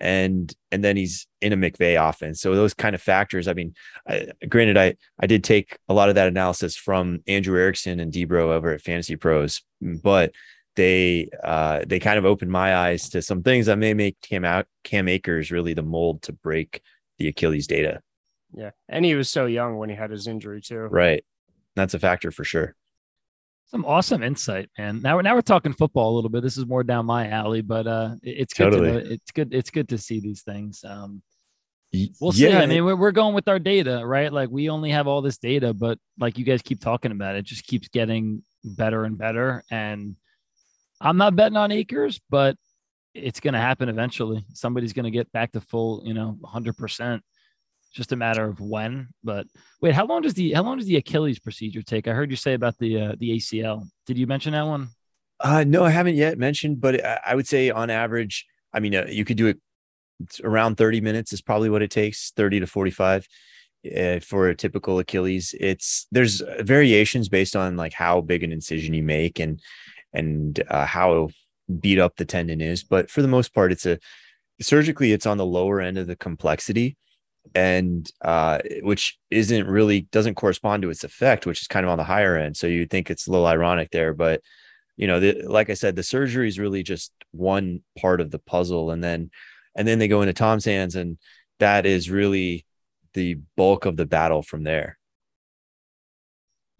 and 0.00 0.54
and 0.70 0.84
then 0.84 0.96
he's 0.96 1.26
in 1.40 1.52
a 1.52 1.56
McVay 1.56 1.96
offense. 2.08 2.40
So 2.40 2.54
those 2.54 2.74
kind 2.74 2.94
of 2.94 3.02
factors. 3.02 3.48
I 3.48 3.54
mean, 3.54 3.74
I, 4.06 4.28
granted, 4.48 4.76
I 4.76 4.96
I 5.20 5.26
did 5.26 5.44
take 5.44 5.78
a 5.88 5.94
lot 5.94 6.08
of 6.08 6.14
that 6.14 6.28
analysis 6.28 6.76
from 6.76 7.20
Andrew 7.26 7.58
Erickson 7.58 8.00
and 8.00 8.12
Debro 8.12 8.50
over 8.50 8.72
at 8.72 8.80
Fantasy 8.80 9.16
Pros, 9.16 9.62
but 9.80 10.32
they 10.76 11.28
uh, 11.42 11.84
they 11.86 11.98
kind 11.98 12.18
of 12.18 12.24
opened 12.24 12.52
my 12.52 12.76
eyes 12.76 13.08
to 13.10 13.22
some 13.22 13.42
things 13.42 13.66
that 13.66 13.78
may 13.78 13.94
make 13.94 14.20
Cam 14.22 14.44
out 14.44 14.66
Cam 14.84 15.08
Akers 15.08 15.50
really 15.50 15.74
the 15.74 15.82
mold 15.82 16.22
to 16.22 16.32
break 16.32 16.80
the 17.18 17.28
Achilles 17.28 17.66
data. 17.66 18.00
Yeah, 18.54 18.70
and 18.88 19.04
he 19.04 19.14
was 19.14 19.28
so 19.28 19.46
young 19.46 19.76
when 19.76 19.90
he 19.90 19.96
had 19.96 20.10
his 20.10 20.26
injury 20.26 20.60
too. 20.60 20.78
Right, 20.78 21.24
that's 21.74 21.94
a 21.94 21.98
factor 21.98 22.30
for 22.30 22.44
sure. 22.44 22.76
Some 23.70 23.84
awesome 23.84 24.22
insight, 24.22 24.70
man. 24.78 25.02
Now 25.02 25.16
we're 25.16 25.22
now 25.22 25.34
we're 25.34 25.42
talking 25.42 25.74
football 25.74 26.12
a 26.12 26.16
little 26.16 26.30
bit. 26.30 26.42
This 26.42 26.56
is 26.56 26.66
more 26.66 26.82
down 26.82 27.04
my 27.06 27.28
alley, 27.28 27.60
but 27.60 27.86
uh, 27.86 28.14
it's 28.22 28.54
good 28.54 28.70
totally. 28.72 28.92
to 28.92 29.12
it's 29.12 29.30
good 29.30 29.52
it's 29.52 29.70
good 29.70 29.88
to 29.90 29.98
see 29.98 30.20
these 30.20 30.42
things. 30.42 30.82
Um, 30.84 31.22
We'll 32.20 32.32
see. 32.32 32.52
I 32.52 32.66
mean, 32.66 32.84
we're 32.84 32.96
we're 32.96 33.12
going 33.12 33.34
with 33.34 33.48
our 33.48 33.58
data, 33.58 34.02
right? 34.04 34.30
Like 34.30 34.50
we 34.50 34.68
only 34.68 34.90
have 34.90 35.06
all 35.06 35.22
this 35.22 35.38
data, 35.38 35.72
but 35.72 35.98
like 36.18 36.36
you 36.36 36.44
guys 36.44 36.60
keep 36.60 36.80
talking 36.80 37.12
about, 37.12 37.34
it 37.34 37.46
just 37.46 37.64
keeps 37.64 37.88
getting 37.88 38.42
better 38.62 39.04
and 39.04 39.16
better. 39.16 39.64
And 39.70 40.16
I'm 41.00 41.16
not 41.16 41.34
betting 41.34 41.56
on 41.56 41.72
Akers, 41.72 42.20
but 42.28 42.56
it's 43.14 43.40
going 43.40 43.54
to 43.54 43.60
happen 43.60 43.88
eventually. 43.88 44.44
Somebody's 44.52 44.92
going 44.92 45.04
to 45.04 45.10
get 45.10 45.32
back 45.32 45.52
to 45.52 45.62
full, 45.62 46.02
you 46.04 46.12
know, 46.12 46.36
100 46.40 46.76
percent 46.76 47.22
just 47.92 48.12
a 48.12 48.16
matter 48.16 48.44
of 48.44 48.60
when. 48.60 49.08
But 49.24 49.46
wait, 49.80 49.94
how 49.94 50.06
long 50.06 50.22
does 50.22 50.34
the 50.34 50.52
how 50.52 50.62
long 50.62 50.78
does 50.78 50.86
the 50.86 50.96
Achilles 50.96 51.38
procedure 51.38 51.82
take? 51.82 52.08
I 52.08 52.12
heard 52.12 52.30
you 52.30 52.36
say 52.36 52.54
about 52.54 52.78
the 52.78 53.00
uh, 53.00 53.14
the 53.18 53.30
ACL. 53.36 53.86
Did 54.06 54.18
you 54.18 54.26
mention 54.26 54.52
that 54.52 54.66
one? 54.66 54.88
Uh, 55.40 55.64
no, 55.66 55.84
I 55.84 55.90
haven't 55.90 56.16
yet 56.16 56.36
mentioned, 56.38 56.80
but 56.80 57.04
I 57.04 57.34
would 57.34 57.46
say 57.46 57.70
on 57.70 57.90
average, 57.90 58.44
I 58.72 58.80
mean, 58.80 58.94
uh, 58.94 59.06
you 59.08 59.24
could 59.24 59.36
do 59.36 59.46
it 59.46 59.58
around 60.42 60.76
30 60.76 61.00
minutes 61.00 61.32
is 61.32 61.40
probably 61.40 61.70
what 61.70 61.82
it 61.82 61.92
takes, 61.92 62.32
30 62.32 62.60
to 62.60 62.66
45 62.66 63.28
uh, 63.96 64.18
for 64.18 64.48
a 64.48 64.56
typical 64.56 64.98
Achilles. 64.98 65.54
It's 65.60 66.06
there's 66.10 66.42
variations 66.60 67.28
based 67.28 67.54
on 67.54 67.76
like 67.76 67.92
how 67.92 68.20
big 68.20 68.42
an 68.42 68.52
incision 68.52 68.94
you 68.94 69.02
make 69.02 69.38
and 69.38 69.60
and 70.12 70.62
uh, 70.68 70.86
how 70.86 71.28
beat 71.80 71.98
up 71.98 72.16
the 72.16 72.24
tendon 72.24 72.60
is, 72.60 72.82
but 72.82 73.10
for 73.10 73.22
the 73.22 73.28
most 73.28 73.54
part, 73.54 73.72
it's 73.72 73.86
a 73.86 73.98
surgically 74.60 75.12
it's 75.12 75.26
on 75.26 75.36
the 75.36 75.46
lower 75.46 75.80
end 75.80 75.98
of 75.98 76.06
the 76.06 76.16
complexity 76.16 76.96
and 77.54 78.10
uh, 78.22 78.58
which 78.82 79.18
isn't 79.30 79.66
really 79.66 80.02
doesn't 80.02 80.34
correspond 80.34 80.82
to 80.82 80.90
its 80.90 81.04
effect, 81.04 81.46
which 81.46 81.60
is 81.60 81.68
kind 81.68 81.84
of 81.84 81.90
on 81.90 81.98
the 81.98 82.04
higher 82.04 82.36
end. 82.36 82.56
So 82.56 82.66
you 82.66 82.86
think 82.86 83.10
it's 83.10 83.26
a 83.26 83.30
little 83.30 83.46
ironic 83.46 83.90
there, 83.90 84.14
but 84.14 84.40
you 84.96 85.06
know, 85.06 85.20
the, 85.20 85.42
like 85.46 85.70
I 85.70 85.74
said, 85.74 85.96
the 85.96 86.02
surgery 86.02 86.48
is 86.48 86.58
really 86.58 86.82
just 86.82 87.12
one 87.30 87.82
part 87.98 88.20
of 88.20 88.30
the 88.30 88.38
puzzle, 88.38 88.90
and 88.90 89.02
then 89.02 89.30
and 89.74 89.86
then 89.86 89.98
they 89.98 90.08
go 90.08 90.22
into 90.22 90.32
Tom's 90.32 90.64
hands, 90.64 90.96
and 90.96 91.18
that 91.60 91.86
is 91.86 92.10
really 92.10 92.66
the 93.14 93.38
bulk 93.56 93.84
of 93.86 93.96
the 93.96 94.06
battle 94.06 94.42
from 94.42 94.64
there. 94.64 94.98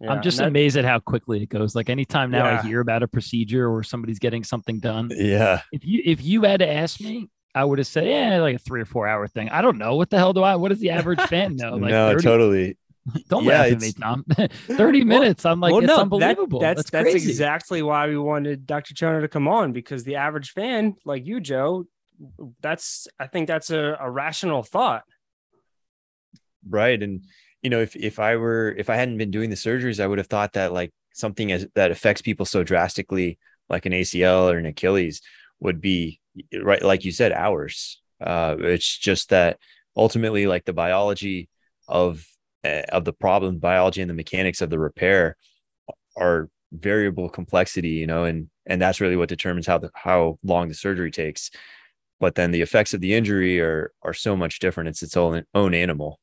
Yeah, 0.01 0.11
I'm 0.13 0.21
just 0.21 0.37
that, 0.37 0.47
amazed 0.47 0.77
at 0.77 0.85
how 0.85 0.99
quickly 0.99 1.43
it 1.43 1.49
goes. 1.49 1.75
Like 1.75 1.89
anytime 1.89 2.31
now 2.31 2.45
yeah. 2.45 2.59
I 2.59 2.61
hear 2.65 2.79
about 2.79 3.03
a 3.03 3.07
procedure 3.07 3.69
or 3.69 3.83
somebody's 3.83 4.19
getting 4.19 4.43
something 4.43 4.79
done. 4.79 5.09
Yeah. 5.13 5.61
If 5.73 5.83
you 5.83 6.01
if 6.05 6.23
you 6.23 6.43
had 6.43 6.61
to 6.61 6.69
ask 6.69 7.01
me, 7.01 7.29
I 7.55 7.65
would 7.65 7.79
have 7.79 7.87
said, 7.87 8.07
yeah, 8.07 8.39
like 8.41 8.55
a 8.55 8.59
three 8.59 8.81
or 8.81 8.85
four 8.85 9.07
hour 9.07 9.27
thing. 9.27 9.49
I 9.49 9.61
don't 9.61 9.77
know. 9.77 9.95
What 9.95 10.09
the 10.09 10.17
hell 10.17 10.33
do 10.33 10.43
I, 10.43 10.55
what 10.55 10.69
does 10.69 10.79
the 10.79 10.91
average 10.91 11.21
fan 11.27 11.55
know? 11.55 11.75
Like 11.75 11.91
no, 11.91 12.09
30, 12.11 12.23
totally. 12.23 12.77
Don't 13.29 13.43
yeah, 13.43 13.61
laugh 13.61 13.71
at 13.71 13.81
me, 13.81 13.91
Tom. 13.91 14.23
30 14.67 15.03
minutes. 15.03 15.45
I'm 15.45 15.59
like, 15.59 15.71
well, 15.71 15.81
it's 15.81 15.87
no, 15.87 16.01
unbelievable. 16.01 16.59
That, 16.59 16.75
that's, 16.77 16.91
that's, 16.91 17.13
that's 17.13 17.25
exactly 17.25 17.81
why 17.81 18.07
we 18.07 18.17
wanted 18.17 18.67
Dr. 18.67 18.93
Chona 18.93 19.21
to 19.21 19.27
come 19.27 19.47
on 19.47 19.71
because 19.71 20.03
the 20.03 20.17
average 20.17 20.51
fan, 20.51 20.95
like 21.05 21.25
you, 21.25 21.39
Joe, 21.39 21.85
that's, 22.61 23.07
I 23.19 23.25
think 23.25 23.47
that's 23.47 23.71
a, 23.71 23.97
a 23.99 24.09
rational 24.09 24.61
thought. 24.61 25.03
Right. 26.67 27.01
And, 27.01 27.23
you 27.63 27.71
know, 27.71 27.79
if, 27.79 27.95
if 27.95 28.19
I 28.19 28.35
were, 28.35 28.75
if 28.77 28.91
I 28.91 28.95
hadn't 28.95 29.17
been 29.17 29.31
doing 29.31 29.49
the 29.49 29.55
surgeries, 29.55 29.99
I 29.99 30.05
would 30.05 30.19
have 30.19 30.27
thought 30.27 30.53
that 30.53 30.71
like 30.71 30.91
something 31.13 31.51
as, 31.51 31.65
that 31.73 31.91
affects 31.91 32.21
people 32.21 32.45
so 32.45 32.63
drastically, 32.63 33.39
like 33.69 33.87
an 33.87 33.93
ACL 33.93 34.53
or 34.53 34.57
an 34.57 34.65
Achilles, 34.67 35.21
would 35.59 35.81
be 35.81 36.18
right 36.61 36.81
like 36.81 37.05
you 37.05 37.11
said 37.11 37.31
hours. 37.31 38.01
Uh 38.21 38.55
it's 38.59 38.97
just 38.97 39.29
that 39.29 39.57
ultimately 39.95 40.47
like 40.47 40.65
the 40.65 40.73
biology 40.73 41.49
of 41.87 42.25
uh, 42.63 42.83
of 42.89 43.05
the 43.05 43.13
problem 43.13 43.57
biology 43.57 44.01
and 44.01 44.09
the 44.09 44.15
mechanics 44.15 44.61
of 44.61 44.69
the 44.69 44.79
repair 44.79 45.37
are 46.17 46.49
variable 46.71 47.29
complexity 47.29 47.89
you 47.89 48.05
know 48.05 48.25
and 48.25 48.49
and 48.69 48.81
that's 48.81 49.01
really 49.01 49.17
what 49.17 49.27
determines 49.27 49.67
how 49.67 49.79
the 49.79 49.89
how 49.95 50.37
long 50.43 50.69
the 50.69 50.75
surgery 50.75 51.11
takes. 51.11 51.49
But 52.19 52.35
then 52.35 52.51
the 52.51 52.61
effects 52.61 52.93
of 52.93 53.01
the 53.01 53.13
injury 53.15 53.59
are 53.59 53.91
are 54.03 54.13
so 54.13 54.37
much 54.37 54.59
different. 54.59 54.89
It's 54.89 55.03
its 55.03 55.17
own 55.17 55.43
own 55.53 55.73
animal. 55.73 56.19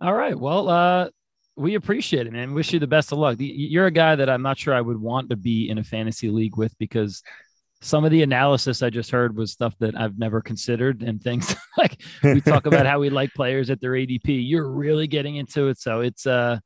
All 0.00 0.14
right. 0.14 0.38
Well 0.38 0.68
uh 0.68 1.08
we 1.56 1.74
appreciate 1.74 2.26
it 2.26 2.32
man. 2.32 2.52
Wish 2.52 2.72
you 2.72 2.80
the 2.80 2.86
best 2.86 3.12
of 3.12 3.18
luck. 3.18 3.36
You're 3.38 3.86
a 3.86 3.90
guy 3.90 4.16
that 4.16 4.28
i'm 4.28 4.42
not 4.42 4.58
sure 4.58 4.74
i 4.74 4.80
would 4.80 5.00
want 5.00 5.30
to 5.30 5.36
be 5.36 5.68
in 5.68 5.78
a 5.78 5.84
fantasy 5.84 6.30
league 6.30 6.56
with 6.56 6.76
because 6.78 7.22
some 7.80 8.04
of 8.04 8.10
the 8.10 8.22
analysis 8.22 8.82
I 8.82 8.90
just 8.90 9.10
heard 9.10 9.36
was 9.36 9.52
stuff 9.52 9.74
that 9.78 9.98
I've 9.98 10.18
never 10.18 10.40
considered 10.40 11.02
and 11.02 11.22
things 11.22 11.54
like 11.78 12.02
we 12.22 12.40
talk 12.40 12.66
about 12.66 12.86
how 12.90 12.98
we 12.98 13.10
like 13.10 13.32
players 13.34 13.70
at 13.70 13.80
their 13.80 13.92
ADP. 13.92 14.24
You're 14.26 14.68
really 14.68 15.06
getting 15.06 15.36
into 15.36 15.68
it. 15.68 15.78
So 15.78 16.00
it's 16.00 16.26
uh 16.26 16.58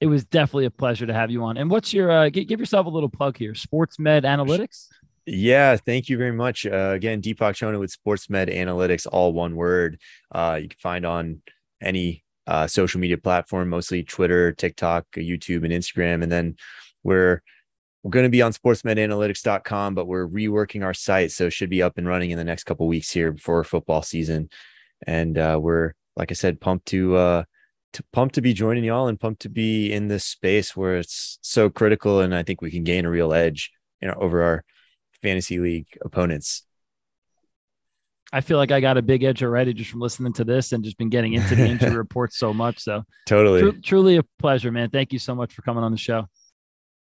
it 0.00 0.06
was 0.06 0.24
definitely 0.24 0.66
a 0.66 0.70
pleasure 0.70 1.06
to 1.06 1.14
have 1.14 1.30
you 1.30 1.44
on. 1.44 1.56
And 1.56 1.70
what's 1.70 1.92
your 1.92 2.10
uh 2.10 2.28
give, 2.30 2.48
give 2.48 2.60
yourself 2.60 2.86
a 2.86 2.90
little 2.90 3.08
plug 3.08 3.36
here, 3.36 3.54
Sports 3.54 3.98
Med 3.98 4.24
Analytics? 4.24 4.86
Yeah, 5.26 5.76
thank 5.76 6.10
you 6.10 6.18
very 6.18 6.32
much. 6.32 6.66
Uh, 6.66 6.92
again, 6.94 7.22
Deepak 7.22 7.54
Chona 7.54 7.78
with 7.78 7.90
Sports 7.90 8.28
Med 8.28 8.48
Analytics, 8.48 9.06
all 9.10 9.32
one 9.32 9.56
word. 9.56 9.98
Uh, 10.30 10.58
you 10.60 10.68
can 10.68 10.78
find 10.78 11.06
on 11.06 11.40
any 11.80 12.24
uh, 12.46 12.66
social 12.66 13.00
media 13.00 13.16
platform, 13.16 13.70
mostly 13.70 14.02
Twitter, 14.02 14.52
TikTok, 14.52 15.06
YouTube, 15.12 15.64
and 15.64 15.72
Instagram. 15.72 16.22
And 16.22 16.30
then 16.30 16.56
we're 17.02 17.42
we're 18.04 18.10
going 18.10 18.24
to 18.24 18.30
be 18.30 18.42
on 18.42 18.52
sportsmedanalytics.com, 18.52 19.94
but 19.94 20.06
we're 20.06 20.28
reworking 20.28 20.84
our 20.84 20.92
site, 20.92 21.32
so 21.32 21.46
it 21.46 21.54
should 21.54 21.70
be 21.70 21.82
up 21.82 21.96
and 21.96 22.06
running 22.06 22.30
in 22.30 22.38
the 22.38 22.44
next 22.44 22.64
couple 22.64 22.86
weeks 22.86 23.10
here 23.10 23.32
before 23.32 23.64
football 23.64 24.02
season. 24.02 24.50
And 25.06 25.38
uh, 25.38 25.58
we're, 25.60 25.94
like 26.14 26.30
I 26.30 26.34
said, 26.34 26.60
pumped 26.60 26.86
to 26.88 27.16
uh, 27.16 27.44
to 27.94 28.04
pumped 28.12 28.34
to 28.34 28.42
be 28.42 28.52
joining 28.52 28.84
y'all 28.84 29.08
and 29.08 29.18
pumped 29.18 29.40
to 29.42 29.48
be 29.48 29.90
in 29.90 30.08
this 30.08 30.24
space 30.26 30.76
where 30.76 30.98
it's 30.98 31.38
so 31.40 31.70
critical, 31.70 32.20
and 32.20 32.34
I 32.34 32.42
think 32.42 32.60
we 32.60 32.70
can 32.70 32.84
gain 32.84 33.06
a 33.06 33.10
real 33.10 33.32
edge, 33.32 33.72
you 34.02 34.08
know, 34.08 34.14
over 34.18 34.42
our 34.42 34.64
fantasy 35.22 35.58
league 35.58 35.86
opponents. 36.04 36.62
I 38.34 38.42
feel 38.42 38.58
like 38.58 38.70
I 38.70 38.80
got 38.80 38.98
a 38.98 39.02
big 39.02 39.22
edge 39.22 39.42
already 39.42 39.72
just 39.72 39.90
from 39.90 40.00
listening 40.00 40.34
to 40.34 40.44
this 40.44 40.72
and 40.72 40.84
just 40.84 40.98
been 40.98 41.08
getting 41.08 41.32
into 41.32 41.54
the 41.54 41.66
injury 41.66 41.96
reports 41.96 42.36
so 42.36 42.52
much. 42.52 42.80
So 42.80 43.04
totally, 43.26 43.62
tr- 43.62 43.78
truly 43.82 44.16
a 44.18 44.24
pleasure, 44.38 44.70
man. 44.70 44.90
Thank 44.90 45.14
you 45.14 45.18
so 45.18 45.34
much 45.34 45.54
for 45.54 45.62
coming 45.62 45.82
on 45.82 45.90
the 45.90 45.96
show. 45.96 46.28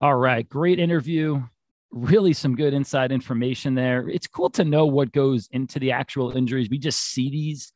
All 0.00 0.16
right, 0.16 0.48
great 0.48 0.78
interview. 0.78 1.42
Really, 1.90 2.32
some 2.32 2.54
good 2.54 2.74
inside 2.74 3.12
information 3.12 3.74
there. 3.74 4.08
It's 4.08 4.26
cool 4.26 4.50
to 4.50 4.64
know 4.64 4.86
what 4.86 5.12
goes 5.12 5.48
into 5.52 5.78
the 5.78 5.92
actual 5.92 6.36
injuries. 6.36 6.68
We 6.70 6.78
just 6.78 7.00
see 7.00 7.30
these 7.30 7.72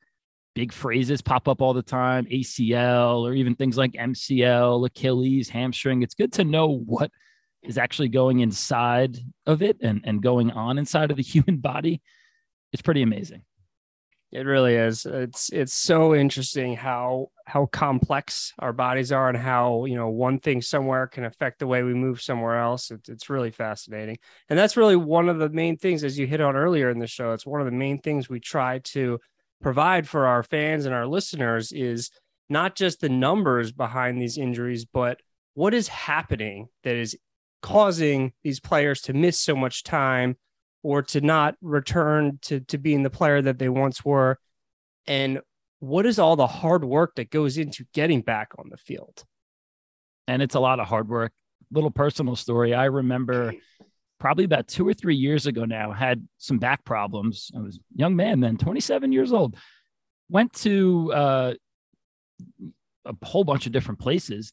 big 0.54 0.72
phrases 0.72 1.22
pop 1.22 1.48
up 1.48 1.62
all 1.62 1.72
the 1.72 1.82
time 1.82 2.26
ACL 2.26 3.22
or 3.22 3.32
even 3.32 3.54
things 3.54 3.78
like 3.78 3.92
MCL, 3.92 4.86
Achilles, 4.86 5.48
hamstring. 5.48 6.02
It's 6.02 6.14
good 6.14 6.32
to 6.34 6.44
know 6.44 6.68
what 6.68 7.10
is 7.62 7.78
actually 7.78 8.08
going 8.08 8.40
inside 8.40 9.18
of 9.46 9.62
it 9.62 9.78
and, 9.80 10.02
and 10.04 10.22
going 10.22 10.50
on 10.50 10.78
inside 10.78 11.10
of 11.10 11.16
the 11.16 11.22
human 11.24 11.56
body 11.56 12.02
it's 12.72 12.82
pretty 12.82 13.02
amazing. 13.02 13.42
It 14.32 14.46
really 14.46 14.76
is. 14.76 15.04
It's 15.04 15.50
it's 15.50 15.74
so 15.74 16.14
interesting 16.14 16.74
how 16.74 17.28
how 17.44 17.66
complex 17.66 18.54
our 18.58 18.72
bodies 18.72 19.12
are 19.12 19.28
and 19.28 19.36
how 19.36 19.84
you 19.84 19.94
know 19.94 20.08
one 20.08 20.38
thing 20.40 20.62
somewhere 20.62 21.06
can 21.06 21.24
affect 21.24 21.58
the 21.58 21.66
way 21.66 21.82
we 21.82 21.92
move 21.92 22.22
somewhere 22.22 22.58
else. 22.58 22.90
It's 22.90 23.10
it's 23.10 23.28
really 23.28 23.50
fascinating, 23.50 24.16
and 24.48 24.58
that's 24.58 24.78
really 24.78 24.96
one 24.96 25.28
of 25.28 25.38
the 25.38 25.50
main 25.50 25.76
things 25.76 26.02
as 26.02 26.18
you 26.18 26.26
hit 26.26 26.40
on 26.40 26.56
earlier 26.56 26.88
in 26.88 26.98
the 26.98 27.06
show. 27.06 27.32
It's 27.32 27.44
one 27.44 27.60
of 27.60 27.66
the 27.66 27.72
main 27.72 27.98
things 28.00 28.30
we 28.30 28.40
try 28.40 28.78
to 28.78 29.20
provide 29.60 30.08
for 30.08 30.26
our 30.26 30.42
fans 30.42 30.86
and 30.86 30.94
our 30.94 31.06
listeners 31.06 31.70
is 31.70 32.10
not 32.48 32.74
just 32.74 33.00
the 33.00 33.10
numbers 33.10 33.70
behind 33.70 34.18
these 34.20 34.38
injuries, 34.38 34.86
but 34.86 35.20
what 35.52 35.74
is 35.74 35.88
happening 35.88 36.68
that 36.84 36.96
is 36.96 37.16
causing 37.60 38.32
these 38.42 38.60
players 38.60 39.02
to 39.02 39.12
miss 39.12 39.38
so 39.38 39.54
much 39.54 39.82
time 39.84 40.36
or 40.82 41.02
to 41.02 41.20
not 41.20 41.54
return 41.60 42.38
to 42.42 42.60
to 42.60 42.78
being 42.78 43.02
the 43.02 43.10
player 43.10 43.40
that 43.40 43.58
they 43.58 43.68
once 43.68 44.04
were. 44.04 44.38
And 45.06 45.40
what 45.80 46.06
is 46.06 46.18
all 46.18 46.36
the 46.36 46.46
hard 46.46 46.84
work 46.84 47.16
that 47.16 47.30
goes 47.30 47.58
into 47.58 47.84
getting 47.92 48.20
back 48.20 48.52
on 48.58 48.68
the 48.70 48.76
field? 48.76 49.24
And 50.28 50.42
it's 50.42 50.54
a 50.54 50.60
lot 50.60 50.80
of 50.80 50.86
hard 50.86 51.08
work. 51.08 51.32
Little 51.70 51.90
personal 51.90 52.36
story. 52.36 52.74
I 52.74 52.84
remember 52.84 53.52
probably 54.20 54.44
about 54.44 54.68
two 54.68 54.86
or 54.86 54.94
three 54.94 55.16
years 55.16 55.46
ago 55.46 55.64
now 55.64 55.90
had 55.90 56.26
some 56.38 56.58
back 56.58 56.84
problems. 56.84 57.50
I 57.56 57.60
was 57.60 57.80
young 57.94 58.14
man 58.14 58.40
then 58.40 58.56
27 58.56 59.10
years 59.10 59.32
old. 59.32 59.56
Went 60.28 60.52
to 60.54 61.12
uh, 61.12 61.54
a 63.04 63.14
whole 63.24 63.44
bunch 63.44 63.66
of 63.66 63.72
different 63.72 63.98
places 63.98 64.52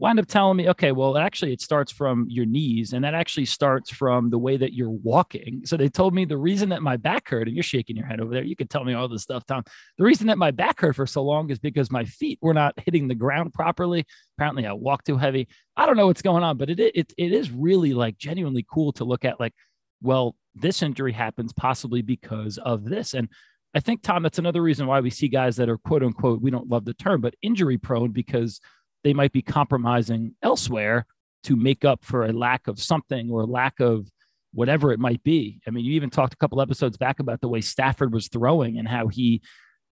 wind 0.00 0.18
up 0.18 0.26
telling 0.26 0.56
me, 0.56 0.68
okay, 0.70 0.92
well, 0.92 1.18
actually, 1.18 1.52
it 1.52 1.60
starts 1.60 1.92
from 1.92 2.26
your 2.28 2.46
knees, 2.46 2.94
and 2.94 3.04
that 3.04 3.12
actually 3.12 3.44
starts 3.44 3.90
from 3.90 4.30
the 4.30 4.38
way 4.38 4.56
that 4.56 4.72
you're 4.72 4.88
walking. 4.88 5.60
So 5.66 5.76
they 5.76 5.90
told 5.90 6.14
me 6.14 6.24
the 6.24 6.38
reason 6.38 6.70
that 6.70 6.82
my 6.82 6.96
back 6.96 7.28
hurt, 7.28 7.46
and 7.46 7.54
you're 7.54 7.62
shaking 7.62 7.96
your 7.96 8.06
head 8.06 8.20
over 8.20 8.32
there. 8.32 8.42
You 8.42 8.56
could 8.56 8.70
tell 8.70 8.82
me 8.82 8.94
all 8.94 9.08
this 9.08 9.22
stuff, 9.22 9.44
Tom. 9.44 9.62
The 9.98 10.04
reason 10.04 10.26
that 10.28 10.38
my 10.38 10.50
back 10.50 10.80
hurt 10.80 10.96
for 10.96 11.06
so 11.06 11.22
long 11.22 11.50
is 11.50 11.58
because 11.58 11.92
my 11.92 12.04
feet 12.04 12.38
were 12.40 12.54
not 12.54 12.74
hitting 12.80 13.08
the 13.08 13.14
ground 13.14 13.52
properly. 13.52 14.06
Apparently, 14.38 14.66
I 14.66 14.72
walked 14.72 15.06
too 15.06 15.18
heavy. 15.18 15.48
I 15.76 15.84
don't 15.84 15.98
know 15.98 16.06
what's 16.06 16.22
going 16.22 16.42
on, 16.42 16.56
but 16.56 16.70
it 16.70 16.80
it 16.80 17.12
it 17.18 17.32
is 17.32 17.50
really 17.50 17.92
like 17.92 18.16
genuinely 18.16 18.64
cool 18.72 18.92
to 18.94 19.04
look 19.04 19.26
at. 19.26 19.38
Like, 19.38 19.52
well, 20.00 20.34
this 20.54 20.82
injury 20.82 21.12
happens 21.12 21.52
possibly 21.52 22.00
because 22.00 22.58
of 22.58 22.84
this, 22.84 23.12
and 23.12 23.28
I 23.74 23.80
think 23.80 24.02
Tom, 24.02 24.22
that's 24.22 24.38
another 24.38 24.62
reason 24.62 24.86
why 24.86 25.00
we 25.00 25.10
see 25.10 25.28
guys 25.28 25.56
that 25.56 25.68
are 25.68 25.78
quote 25.78 26.02
unquote, 26.02 26.40
we 26.40 26.50
don't 26.50 26.68
love 26.68 26.84
the 26.86 26.94
term, 26.94 27.20
but 27.20 27.34
injury 27.42 27.78
prone 27.78 28.10
because 28.10 28.60
they 29.04 29.12
might 29.14 29.32
be 29.32 29.42
compromising 29.42 30.34
elsewhere 30.42 31.06
to 31.44 31.56
make 31.56 31.84
up 31.84 32.04
for 32.04 32.26
a 32.26 32.32
lack 32.32 32.68
of 32.68 32.80
something 32.80 33.30
or 33.30 33.44
lack 33.44 33.80
of 33.80 34.10
whatever 34.52 34.92
it 34.92 34.98
might 34.98 35.22
be. 35.22 35.60
I 35.66 35.70
mean, 35.70 35.84
you 35.84 35.94
even 35.94 36.10
talked 36.10 36.34
a 36.34 36.36
couple 36.36 36.60
episodes 36.60 36.96
back 36.96 37.20
about 37.20 37.40
the 37.40 37.48
way 37.48 37.60
Stafford 37.60 38.12
was 38.12 38.28
throwing 38.28 38.78
and 38.78 38.86
how 38.86 39.08
he 39.08 39.42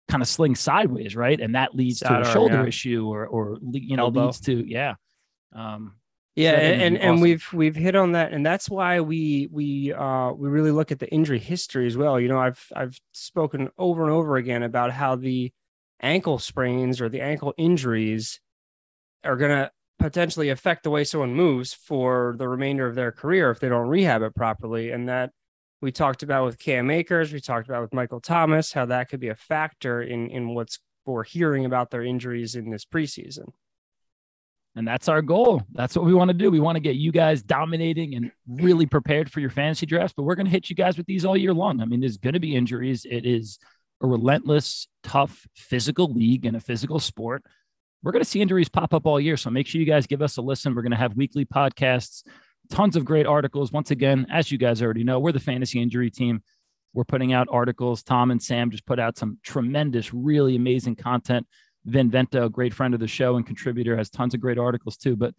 kind 0.08 0.22
of 0.22 0.28
slings 0.28 0.60
sideways, 0.60 1.14
right? 1.14 1.40
And 1.40 1.54
that 1.54 1.74
leads 1.74 2.00
to 2.00 2.20
a 2.20 2.24
shoulder 2.24 2.62
yeah. 2.62 2.66
issue 2.66 3.06
or 3.06 3.26
or 3.26 3.58
you 3.70 3.96
know 3.96 4.04
Elbow. 4.04 4.26
leads 4.26 4.40
to 4.40 4.68
yeah. 4.68 4.94
Um, 5.54 5.94
yeah, 6.34 6.52
and 6.52 6.82
and, 6.82 6.96
awesome. 6.96 7.08
and, 7.10 7.22
we've 7.22 7.52
we've 7.52 7.74
hit 7.74 7.96
on 7.96 8.12
that, 8.12 8.32
and 8.32 8.46
that's 8.46 8.70
why 8.70 9.00
we 9.00 9.48
we 9.50 9.92
uh 9.92 10.30
we 10.32 10.48
really 10.48 10.70
look 10.70 10.92
at 10.92 10.98
the 10.98 11.08
injury 11.12 11.38
history 11.38 11.86
as 11.86 11.96
well. 11.96 12.20
You 12.20 12.28
know, 12.28 12.38
I've 12.38 12.64
I've 12.74 12.98
spoken 13.12 13.70
over 13.76 14.04
and 14.04 14.12
over 14.12 14.36
again 14.36 14.62
about 14.62 14.92
how 14.92 15.16
the 15.16 15.52
ankle 16.00 16.38
sprains 16.38 17.00
or 17.00 17.08
the 17.08 17.20
ankle 17.20 17.54
injuries 17.58 18.40
are 19.24 19.36
going 19.36 19.50
to 19.50 19.70
potentially 19.98 20.50
affect 20.50 20.84
the 20.84 20.90
way 20.90 21.04
someone 21.04 21.34
moves 21.34 21.74
for 21.74 22.36
the 22.38 22.48
remainder 22.48 22.86
of 22.86 22.94
their 22.94 23.12
career 23.12 23.50
if 23.50 23.60
they 23.60 23.68
don't 23.68 23.88
rehab 23.88 24.22
it 24.22 24.34
properly. 24.34 24.90
And 24.90 25.08
that 25.08 25.30
we 25.80 25.92
talked 25.92 26.22
about 26.22 26.44
with 26.44 26.58
Cam 26.58 26.90
Akers, 26.90 27.32
we 27.32 27.40
talked 27.40 27.68
about 27.68 27.82
with 27.82 27.94
Michael 27.94 28.20
Thomas, 28.20 28.72
how 28.72 28.86
that 28.86 29.08
could 29.08 29.20
be 29.20 29.28
a 29.28 29.34
factor 29.34 30.02
in 30.02 30.30
in 30.30 30.54
what's 30.54 30.78
we're 31.08 31.24
hearing 31.24 31.64
about 31.64 31.90
their 31.90 32.04
injuries 32.04 32.54
in 32.54 32.70
this 32.70 32.84
preseason. 32.84 33.50
And 34.76 34.86
that's 34.86 35.08
our 35.08 35.22
goal. 35.22 35.62
That's 35.72 35.96
what 35.96 36.04
we 36.04 36.14
want 36.14 36.28
to 36.28 36.34
do. 36.34 36.50
We 36.50 36.60
want 36.60 36.76
to 36.76 36.80
get 36.80 36.96
you 36.96 37.10
guys 37.10 37.42
dominating 37.42 38.14
and 38.14 38.30
really 38.46 38.86
prepared 38.86 39.32
for 39.32 39.40
your 39.40 39.50
fantasy 39.50 39.86
drafts, 39.86 40.14
but 40.16 40.22
we're 40.22 40.36
going 40.36 40.46
to 40.46 40.52
hit 40.52 40.70
you 40.70 40.76
guys 40.76 40.96
with 40.96 41.06
these 41.06 41.24
all 41.24 41.36
year 41.36 41.54
long. 41.54 41.80
I 41.80 41.84
mean, 41.84 42.00
there's 42.00 42.18
going 42.18 42.34
to 42.34 42.40
be 42.40 42.54
injuries. 42.54 43.04
It 43.04 43.26
is 43.26 43.58
a 44.00 44.06
relentless, 44.06 44.86
tough 45.02 45.48
physical 45.56 46.12
league 46.12 46.46
and 46.46 46.56
a 46.56 46.60
physical 46.60 47.00
sport 47.00 47.42
we're 48.02 48.12
going 48.12 48.22
to 48.22 48.28
see 48.28 48.40
injuries 48.40 48.68
pop 48.68 48.94
up 48.94 49.06
all 49.06 49.20
year. 49.20 49.36
So 49.36 49.50
make 49.50 49.66
sure 49.66 49.80
you 49.80 49.86
guys 49.86 50.06
give 50.06 50.22
us 50.22 50.36
a 50.36 50.42
listen. 50.42 50.74
We're 50.74 50.82
going 50.82 50.92
to 50.92 50.98
have 50.98 51.16
weekly 51.16 51.44
podcasts, 51.44 52.22
tons 52.70 52.96
of 52.96 53.04
great 53.04 53.26
articles. 53.26 53.72
Once 53.72 53.90
again, 53.90 54.26
as 54.30 54.52
you 54.52 54.58
guys 54.58 54.82
already 54.82 55.04
know, 55.04 55.18
we're 55.18 55.32
the 55.32 55.40
fantasy 55.40 55.82
injury 55.82 56.10
team. 56.10 56.42
We're 56.94 57.04
putting 57.04 57.32
out 57.32 57.48
articles. 57.50 58.02
Tom 58.02 58.30
and 58.30 58.42
Sam 58.42 58.70
just 58.70 58.86
put 58.86 58.98
out 58.98 59.18
some 59.18 59.38
tremendous, 59.42 60.14
really 60.14 60.56
amazing 60.56 60.96
content. 60.96 61.46
Vin 61.84 62.10
Vento, 62.10 62.46
a 62.46 62.50
great 62.50 62.74
friend 62.74 62.94
of 62.94 63.00
the 63.00 63.08
show 63.08 63.36
and 63.36 63.46
contributor, 63.46 63.96
has 63.96 64.10
tons 64.10 64.34
of 64.34 64.40
great 64.40 64.58
articles 64.58 64.96
too. 64.96 65.16
But 65.16 65.34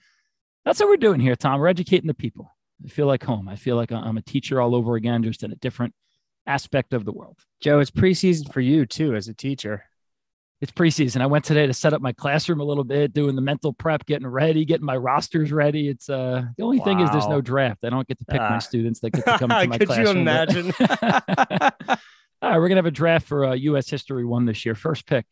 that's 0.65 0.79
what 0.79 0.89
we're 0.89 0.97
doing 0.97 1.19
here, 1.19 1.35
Tom. 1.35 1.59
We're 1.59 1.67
educating 1.67 2.07
the 2.07 2.13
people. 2.13 2.51
I 2.83 2.87
feel 2.87 3.07
like 3.07 3.23
home. 3.23 3.49
I 3.49 3.55
feel 3.55 3.75
like 3.75 3.91
I'm 3.91 4.17
a 4.17 4.21
teacher 4.21 4.61
all 4.61 4.73
over 4.73 4.95
again, 4.95 5.23
just 5.23 5.43
in 5.43 5.51
a 5.51 5.55
different 5.55 5.93
aspect 6.47 6.93
of 6.93 7.05
the 7.05 7.11
world. 7.11 7.37
Joe, 7.61 7.79
it's 7.79 7.91
preseason 7.91 8.51
for 8.51 8.61
you 8.61 8.85
too 8.85 9.15
as 9.15 9.27
a 9.27 9.33
teacher 9.33 9.88
it's 10.61 10.71
preseason. 10.71 11.21
I 11.21 11.25
went 11.25 11.45
today 11.45 11.67
to 11.67 11.73
set 11.73 11.93
up 11.93 12.01
my 12.01 12.11
classroom 12.11 12.59
a 12.59 12.63
little 12.63 12.83
bit, 12.83 13.13
doing 13.13 13.35
the 13.35 13.41
mental 13.41 13.71
prep, 13.71 14.05
getting 14.05 14.27
ready, 14.27 14.65
getting 14.65 14.85
my 14.85 14.97
rosters 14.97 15.51
ready. 15.51 15.87
It's 15.87 16.09
uh 16.09 16.43
the 16.57 16.63
only 16.63 16.79
wow. 16.79 16.85
thing 16.85 16.99
is 16.99 17.11
there's 17.11 17.27
no 17.27 17.41
draft. 17.41 17.85
I 17.85 17.89
don't 17.89 18.07
get 18.07 18.19
to 18.19 18.25
pick 18.25 18.41
uh, 18.41 18.49
my 18.49 18.59
students 18.59 18.99
that 18.99 19.11
get 19.11 19.25
to 19.25 19.37
come 19.37 19.49
to 19.49 19.67
my 19.67 19.77
could 19.77 19.87
classroom. 19.87 20.25
Could 20.25 20.53
you 20.53 20.61
imagine? 20.61 20.73
All 22.41 22.49
right, 22.51 22.57
we're 22.57 22.67
gonna 22.67 22.79
have 22.79 22.85
a 22.85 22.91
draft 22.91 23.27
for 23.27 23.45
uh, 23.45 23.53
U.S. 23.53 23.89
History 23.89 24.25
one 24.25 24.45
this 24.45 24.65
year. 24.65 24.75
First 24.75 25.05
pick. 25.05 25.25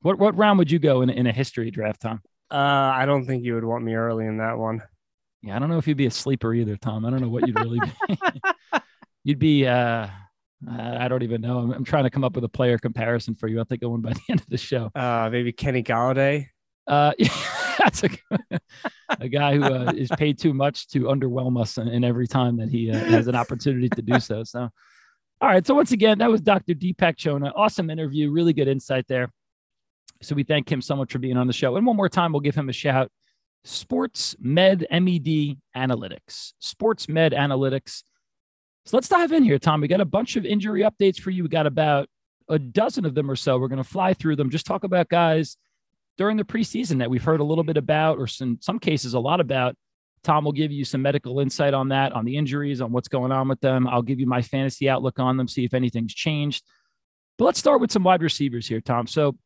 What 0.00 0.18
what 0.18 0.36
round 0.36 0.58
would 0.58 0.70
you 0.70 0.78
go 0.78 1.02
in 1.02 1.10
in 1.10 1.26
a 1.26 1.32
history 1.32 1.70
draft, 1.70 2.02
Tom? 2.02 2.20
Uh, 2.50 2.56
I 2.56 3.06
don't 3.06 3.26
think 3.26 3.44
you 3.44 3.54
would 3.54 3.64
want 3.64 3.84
me 3.84 3.94
early 3.94 4.26
in 4.26 4.38
that 4.38 4.58
one. 4.58 4.82
Yeah, 5.42 5.56
I 5.56 5.58
don't 5.58 5.68
know 5.68 5.78
if 5.78 5.86
you'd 5.86 5.96
be 5.96 6.06
a 6.06 6.10
sleeper 6.10 6.52
either, 6.52 6.76
Tom. 6.76 7.04
I 7.04 7.10
don't 7.10 7.20
know 7.20 7.28
what 7.28 7.46
you'd 7.46 7.58
really 7.58 7.78
be. 7.80 8.18
you'd 9.24 9.38
be 9.38 9.66
uh 9.66 10.08
I 10.68 11.08
don't 11.08 11.22
even 11.22 11.40
know. 11.40 11.58
I'm, 11.58 11.72
I'm, 11.72 11.84
trying 11.84 12.04
to 12.04 12.10
come 12.10 12.24
up 12.24 12.34
with 12.34 12.44
a 12.44 12.48
player 12.48 12.78
comparison 12.78 13.34
for 13.34 13.48
you. 13.48 13.58
I'll 13.58 13.64
think 13.64 13.82
of 13.82 13.90
one 13.90 14.00
by 14.00 14.12
the 14.14 14.20
end 14.30 14.40
of 14.40 14.46
the 14.48 14.58
show. 14.58 14.90
Uh, 14.94 15.28
maybe 15.30 15.52
Kenny 15.52 15.82
Golladay. 15.82 16.46
Uh, 16.86 17.12
yeah, 17.18 17.28
that's 17.78 18.04
a, 18.04 18.10
a 19.20 19.28
guy 19.28 19.56
who 19.56 19.64
uh, 19.64 19.92
is 19.96 20.10
paid 20.18 20.38
too 20.38 20.52
much 20.52 20.88
to 20.88 21.04
underwhelm 21.04 21.60
us 21.60 21.78
in, 21.78 21.88
in 21.88 22.04
every 22.04 22.26
time 22.26 22.56
that 22.58 22.68
he 22.68 22.90
uh, 22.90 22.98
has 22.98 23.26
an 23.26 23.34
opportunity 23.34 23.88
to 23.88 24.02
do 24.02 24.20
so. 24.20 24.44
So, 24.44 24.68
all 25.40 25.48
right. 25.48 25.66
So 25.66 25.74
once 25.74 25.92
again, 25.92 26.18
that 26.18 26.30
was 26.30 26.40
Dr. 26.40 26.74
Deepak 26.74 27.16
Chona. 27.16 27.52
Awesome 27.56 27.90
interview. 27.90 28.30
Really 28.30 28.52
good 28.52 28.68
insight 28.68 29.06
there. 29.08 29.30
So 30.22 30.34
we 30.34 30.44
thank 30.44 30.70
him 30.70 30.80
so 30.80 30.96
much 30.96 31.12
for 31.12 31.18
being 31.18 31.36
on 31.36 31.46
the 31.46 31.52
show. 31.52 31.76
And 31.76 31.86
one 31.86 31.96
more 31.96 32.08
time, 32.08 32.32
we'll 32.32 32.40
give 32.40 32.54
him 32.54 32.68
a 32.68 32.72
shout. 32.72 33.10
Sports 33.64 34.36
Med 34.40 34.86
MED 34.90 35.56
Analytics. 35.76 36.52
Sports 36.58 37.08
Med 37.08 37.32
Analytics 37.32 38.04
so 38.84 38.96
let's 38.96 39.08
dive 39.08 39.32
in 39.32 39.44
here, 39.44 39.58
Tom. 39.58 39.80
We 39.80 39.88
got 39.88 40.00
a 40.00 40.06
bunch 40.06 40.36
of 40.36 40.44
injury 40.44 40.82
updates 40.82 41.20
for 41.20 41.30
you. 41.30 41.42
We 41.42 41.48
got 41.48 41.66
about 41.66 42.08
a 42.48 42.58
dozen 42.58 43.04
of 43.04 43.14
them 43.14 43.30
or 43.30 43.36
so. 43.36 43.58
We're 43.58 43.68
going 43.68 43.82
to 43.82 43.88
fly 43.88 44.14
through 44.14 44.36
them, 44.36 44.50
just 44.50 44.66
talk 44.66 44.84
about 44.84 45.08
guys 45.08 45.56
during 46.16 46.36
the 46.36 46.44
preseason 46.44 46.98
that 46.98 47.10
we've 47.10 47.24
heard 47.24 47.40
a 47.40 47.44
little 47.44 47.64
bit 47.64 47.76
about, 47.76 48.18
or 48.18 48.28
in 48.40 48.60
some 48.60 48.78
cases, 48.78 49.14
a 49.14 49.20
lot 49.20 49.40
about. 49.40 49.76
Tom 50.22 50.44
will 50.44 50.52
give 50.52 50.72
you 50.72 50.84
some 50.84 51.02
medical 51.02 51.40
insight 51.40 51.74
on 51.74 51.88
that, 51.88 52.12
on 52.12 52.24
the 52.24 52.36
injuries, 52.36 52.80
on 52.80 52.92
what's 52.92 53.08
going 53.08 53.30
on 53.30 53.48
with 53.48 53.60
them. 53.60 53.86
I'll 53.86 54.02
give 54.02 54.20
you 54.20 54.26
my 54.26 54.40
fantasy 54.40 54.88
outlook 54.88 55.18
on 55.18 55.36
them, 55.36 55.48
see 55.48 55.64
if 55.64 55.74
anything's 55.74 56.14
changed. 56.14 56.64
But 57.36 57.44
let's 57.46 57.58
start 57.58 57.80
with 57.80 57.92
some 57.92 58.04
wide 58.04 58.22
receivers 58.22 58.66
here, 58.66 58.80
Tom. 58.80 59.06
So 59.06 59.36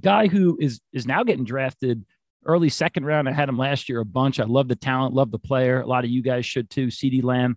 guy 0.00 0.26
who 0.26 0.58
is 0.60 0.80
is 0.92 1.06
now 1.06 1.22
getting 1.22 1.44
drafted 1.44 2.04
early 2.44 2.68
second 2.68 3.04
round. 3.04 3.28
I 3.28 3.32
had 3.32 3.48
him 3.48 3.58
last 3.58 3.88
year 3.88 4.00
a 4.00 4.04
bunch. 4.04 4.40
I 4.40 4.44
love 4.44 4.68
the 4.68 4.76
talent, 4.76 5.14
love 5.14 5.30
the 5.30 5.38
player. 5.38 5.80
A 5.80 5.86
lot 5.86 6.04
of 6.04 6.10
you 6.10 6.22
guys 6.22 6.46
should 6.46 6.70
too. 6.70 6.86
CeeDee 6.86 7.22
Lamb, 7.22 7.56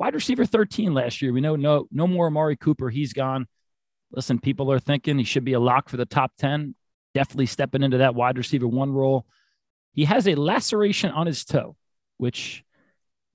wide 0.00 0.14
receiver 0.14 0.46
13 0.46 0.94
last 0.94 1.20
year. 1.20 1.32
We 1.32 1.42
know 1.42 1.54
no 1.56 1.86
no 1.92 2.06
more 2.06 2.26
Amari 2.26 2.56
Cooper. 2.56 2.88
He's 2.88 3.12
gone. 3.12 3.46
Listen, 4.10 4.40
people 4.40 4.72
are 4.72 4.80
thinking 4.80 5.18
he 5.18 5.24
should 5.24 5.44
be 5.44 5.52
a 5.52 5.60
lock 5.60 5.88
for 5.88 5.98
the 5.98 6.06
top 6.06 6.32
10. 6.38 6.74
Definitely 7.14 7.46
stepping 7.46 7.82
into 7.82 7.98
that 7.98 8.14
wide 8.14 8.38
receiver 8.38 8.66
one 8.66 8.90
role. 8.90 9.26
He 9.92 10.06
has 10.06 10.26
a 10.26 10.34
laceration 10.34 11.10
on 11.10 11.26
his 11.26 11.44
toe, 11.44 11.76
which 12.16 12.64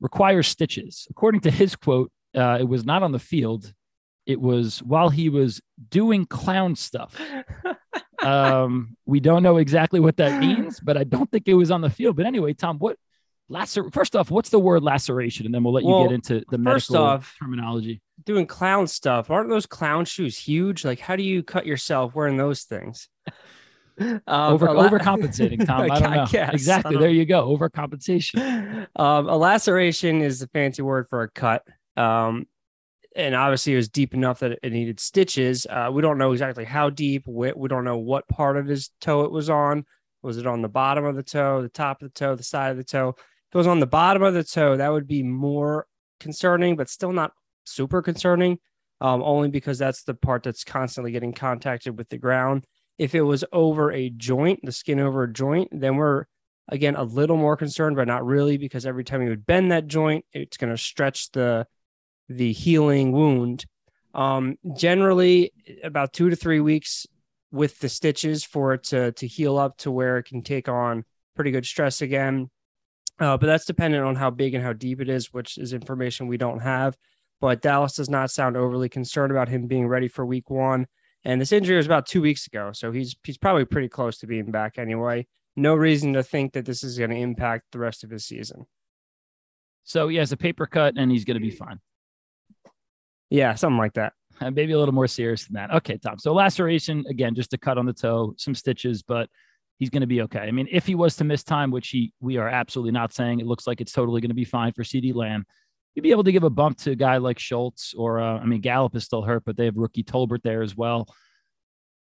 requires 0.01 0.47
stitches. 0.47 1.07
According 1.11 1.41
to 1.41 1.51
his 1.51 1.75
quote, 1.75 2.11
uh, 2.35 2.57
it 2.59 2.67
was 2.67 2.83
not 2.83 3.03
on 3.03 3.11
the 3.11 3.19
field. 3.19 3.71
It 4.25 4.41
was 4.41 4.81
while 4.81 5.09
he 5.09 5.29
was 5.29 5.61
doing 5.89 6.25
clown 6.25 6.75
stuff. 6.75 7.15
um, 8.23 8.97
we 9.05 9.19
don't 9.19 9.43
know 9.43 9.57
exactly 9.57 9.99
what 9.99 10.17
that 10.17 10.41
means, 10.41 10.79
but 10.79 10.97
I 10.97 11.03
don't 11.03 11.29
think 11.29 11.47
it 11.47 11.53
was 11.53 11.69
on 11.69 11.81
the 11.81 11.91
field. 11.91 12.15
But 12.15 12.25
anyway, 12.25 12.53
Tom, 12.53 12.79
what 12.79 12.97
lacer? 13.49 13.93
First 13.93 14.15
off, 14.15 14.31
what's 14.31 14.49
the 14.49 14.59
word 14.59 14.83
laceration? 14.83 15.45
And 15.45 15.53
then 15.53 15.63
we'll 15.63 15.73
let 15.73 15.83
Well, 15.83 16.01
you 16.03 16.07
get 16.09 16.13
into 16.15 16.43
the 16.49 16.57
medical 16.57 16.97
off- 16.97 17.35
terminology. 17.41 18.01
Doing 18.25 18.45
clown 18.47 18.87
stuff. 18.87 19.29
Aren't 19.29 19.49
those 19.49 19.65
clown 19.65 20.05
shoes 20.05 20.37
huge? 20.37 20.85
Like, 20.85 20.99
how 20.99 21.15
do 21.15 21.23
you 21.23 21.43
cut 21.43 21.65
yourself 21.65 22.15
wearing 22.15 22.37
those 22.37 22.63
things? 22.63 23.09
Um, 23.97 24.19
Over 24.27 24.73
la- 24.73 24.89
overcompensating, 24.89 25.65
Tom. 25.65 25.81
I 25.91 25.99
don't 26.01 26.11
know. 26.11 26.25
guess. 26.29 26.53
Exactly. 26.53 26.97
I 26.97 26.99
There 26.99 27.09
you 27.09 27.25
go. 27.25 27.55
Overcompensation. 27.57 28.87
um, 28.97 29.29
a 29.29 29.37
laceration 29.37 30.21
is 30.21 30.39
the 30.39 30.47
fancy 30.47 30.81
word 30.81 31.07
for 31.09 31.21
a 31.21 31.29
cut. 31.31 31.63
Um, 31.95 32.45
and 33.15 33.33
obviously, 33.35 33.71
it 33.71 33.77
was 33.77 33.87
deep 33.87 34.13
enough 34.13 34.39
that 34.39 34.59
it 34.61 34.73
needed 34.73 34.99
stitches. 34.99 35.65
Uh, 35.69 35.89
we 35.93 36.01
don't 36.01 36.17
know 36.17 36.33
exactly 36.33 36.65
how 36.65 36.89
deep. 36.89 37.23
We, 37.25 37.53
we 37.53 37.69
don't 37.69 37.85
know 37.85 37.97
what 37.97 38.27
part 38.27 38.57
of 38.57 38.65
his 38.67 38.89
toe 38.99 39.21
it 39.23 39.31
was 39.31 39.49
on. 39.49 39.85
Was 40.21 40.37
it 40.37 40.45
on 40.45 40.61
the 40.61 40.67
bottom 40.67 41.05
of 41.05 41.15
the 41.15 41.23
toe, 41.23 41.61
the 41.61 41.69
top 41.69 42.01
of 42.01 42.09
the 42.09 42.13
toe, 42.19 42.35
the 42.35 42.43
side 42.43 42.71
of 42.71 42.77
the 42.77 42.83
toe? 42.83 43.15
Was 43.55 43.67
on 43.67 43.79
the 43.79 43.87
bottom 43.87 44.21
of 44.21 44.33
the 44.33 44.43
toe, 44.43 44.75
that 44.75 44.91
would 44.91 45.07
be 45.07 45.23
more 45.23 45.87
concerning, 46.19 46.75
but 46.75 46.89
still 46.89 47.13
not 47.13 47.31
super 47.63 48.01
concerning, 48.01 48.59
um, 48.99 49.23
only 49.23 49.49
because 49.49 49.77
that's 49.77 50.03
the 50.03 50.13
part 50.13 50.43
that's 50.43 50.65
constantly 50.65 51.13
getting 51.13 51.31
contacted 51.31 51.97
with 51.97 52.09
the 52.09 52.17
ground. 52.17 52.65
If 52.97 53.15
it 53.15 53.21
was 53.21 53.45
over 53.53 53.93
a 53.93 54.09
joint, 54.09 54.59
the 54.63 54.73
skin 54.73 54.99
over 54.99 55.23
a 55.23 55.31
joint, 55.31 55.69
then 55.71 55.95
we're 55.95 56.25
again 56.67 56.97
a 56.97 57.03
little 57.03 57.37
more 57.37 57.55
concerned, 57.55 57.95
but 57.95 58.09
not 58.09 58.25
really, 58.25 58.57
because 58.57 58.85
every 58.85 59.05
time 59.05 59.21
you 59.21 59.29
would 59.29 59.45
bend 59.45 59.71
that 59.71 59.87
joint, 59.87 60.25
it's 60.33 60.57
going 60.57 60.71
to 60.71 60.77
stretch 60.77 61.31
the 61.31 61.65
the 62.27 62.51
healing 62.51 63.13
wound. 63.13 63.65
Um, 64.13 64.57
generally, 64.75 65.53
about 65.81 66.11
two 66.11 66.29
to 66.29 66.35
three 66.35 66.59
weeks 66.59 67.07
with 67.51 67.79
the 67.79 67.87
stitches 67.87 68.43
for 68.43 68.73
it 68.73 68.83
to 68.85 69.13
to 69.13 69.27
heal 69.27 69.57
up 69.57 69.77
to 69.77 69.91
where 69.91 70.17
it 70.17 70.23
can 70.23 70.41
take 70.41 70.67
on 70.67 71.05
pretty 71.37 71.51
good 71.51 71.65
stress 71.65 72.01
again. 72.01 72.49
Uh, 73.19 73.37
but 73.37 73.47
that's 73.47 73.65
dependent 73.65 74.03
on 74.03 74.15
how 74.15 74.29
big 74.29 74.53
and 74.53 74.63
how 74.63 74.73
deep 74.73 74.99
it 74.99 75.09
is, 75.09 75.33
which 75.33 75.57
is 75.57 75.73
information 75.73 76.27
we 76.27 76.37
don't 76.37 76.59
have. 76.59 76.97
But 77.39 77.61
Dallas 77.61 77.95
does 77.95 78.09
not 78.09 78.31
sound 78.31 78.57
overly 78.57 78.89
concerned 78.89 79.31
about 79.31 79.49
him 79.49 79.67
being 79.67 79.87
ready 79.87 80.07
for 80.07 80.25
week 80.25 80.49
one. 80.49 80.87
And 81.23 81.41
this 81.41 81.51
injury 81.51 81.77
was 81.77 81.85
about 81.85 82.05
two 82.05 82.21
weeks 82.21 82.45
ago, 82.45 82.71
so 82.71 82.91
he's 82.91 83.15
he's 83.23 83.37
probably 83.37 83.65
pretty 83.65 83.89
close 83.89 84.19
to 84.19 84.27
being 84.27 84.51
back 84.51 84.77
anyway. 84.77 85.25
No 85.55 85.73
reason 85.73 86.13
to 86.13 86.23
think 86.23 86.53
that 86.53 86.65
this 86.65 86.83
is 86.83 86.97
going 86.97 87.09
to 87.09 87.15
impact 87.15 87.71
the 87.71 87.79
rest 87.79 88.03
of 88.03 88.11
his 88.11 88.25
season. 88.25 88.65
So 89.85 90.07
he 90.07 90.17
has 90.17 90.31
a 90.31 90.37
paper 90.37 90.65
cut 90.65 90.95
and 90.97 91.11
he's 91.11 91.25
going 91.25 91.35
to 91.35 91.41
be 91.41 91.51
fine. 91.51 91.79
Yeah, 93.29 93.55
something 93.55 93.77
like 93.77 93.93
that. 93.93 94.13
Uh, 94.39 94.51
maybe 94.51 94.73
a 94.73 94.79
little 94.79 94.93
more 94.93 95.07
serious 95.07 95.45
than 95.45 95.53
that. 95.53 95.73
Okay, 95.73 95.97
Tom. 95.97 96.19
So 96.19 96.33
laceration 96.33 97.05
again, 97.09 97.35
just 97.35 97.53
a 97.53 97.57
cut 97.57 97.77
on 97.77 97.85
the 97.85 97.93
toe, 97.93 98.33
some 98.37 98.53
stitches, 98.53 99.01
but 99.01 99.29
he's 99.77 99.89
going 99.89 100.01
to 100.01 100.07
be 100.07 100.21
okay. 100.23 100.39
I 100.39 100.51
mean, 100.51 100.67
if 100.71 100.85
he 100.85 100.95
was 100.95 101.15
to 101.17 101.23
miss 101.23 101.43
time, 101.43 101.71
which 101.71 101.89
he 101.89 102.13
we 102.19 102.37
are 102.37 102.47
absolutely 102.47 102.91
not 102.91 103.13
saying, 103.13 103.39
it 103.39 103.45
looks 103.45 103.67
like 103.67 103.81
it's 103.81 103.91
totally 103.91 104.21
going 104.21 104.29
to 104.29 104.35
be 104.35 104.45
fine 104.45 104.73
for 104.73 104.83
CeeDee 104.83 105.15
Lamb. 105.15 105.45
You'd 105.93 106.03
be 106.03 106.11
able 106.11 106.25
to 106.25 106.31
give 106.31 106.43
a 106.43 106.49
bump 106.49 106.77
to 106.79 106.91
a 106.91 106.95
guy 106.95 107.17
like 107.17 107.39
Schultz, 107.39 107.93
or 107.93 108.19
uh, 108.19 108.39
I 108.39 108.45
mean, 108.45 108.61
Gallup 108.61 108.95
is 108.95 109.05
still 109.05 109.21
hurt, 109.21 109.43
but 109.45 109.55
they 109.55 109.65
have 109.65 109.77
rookie 109.77 110.03
Tolbert 110.03 110.43
there 110.43 110.61
as 110.61 110.75
well. 110.75 111.07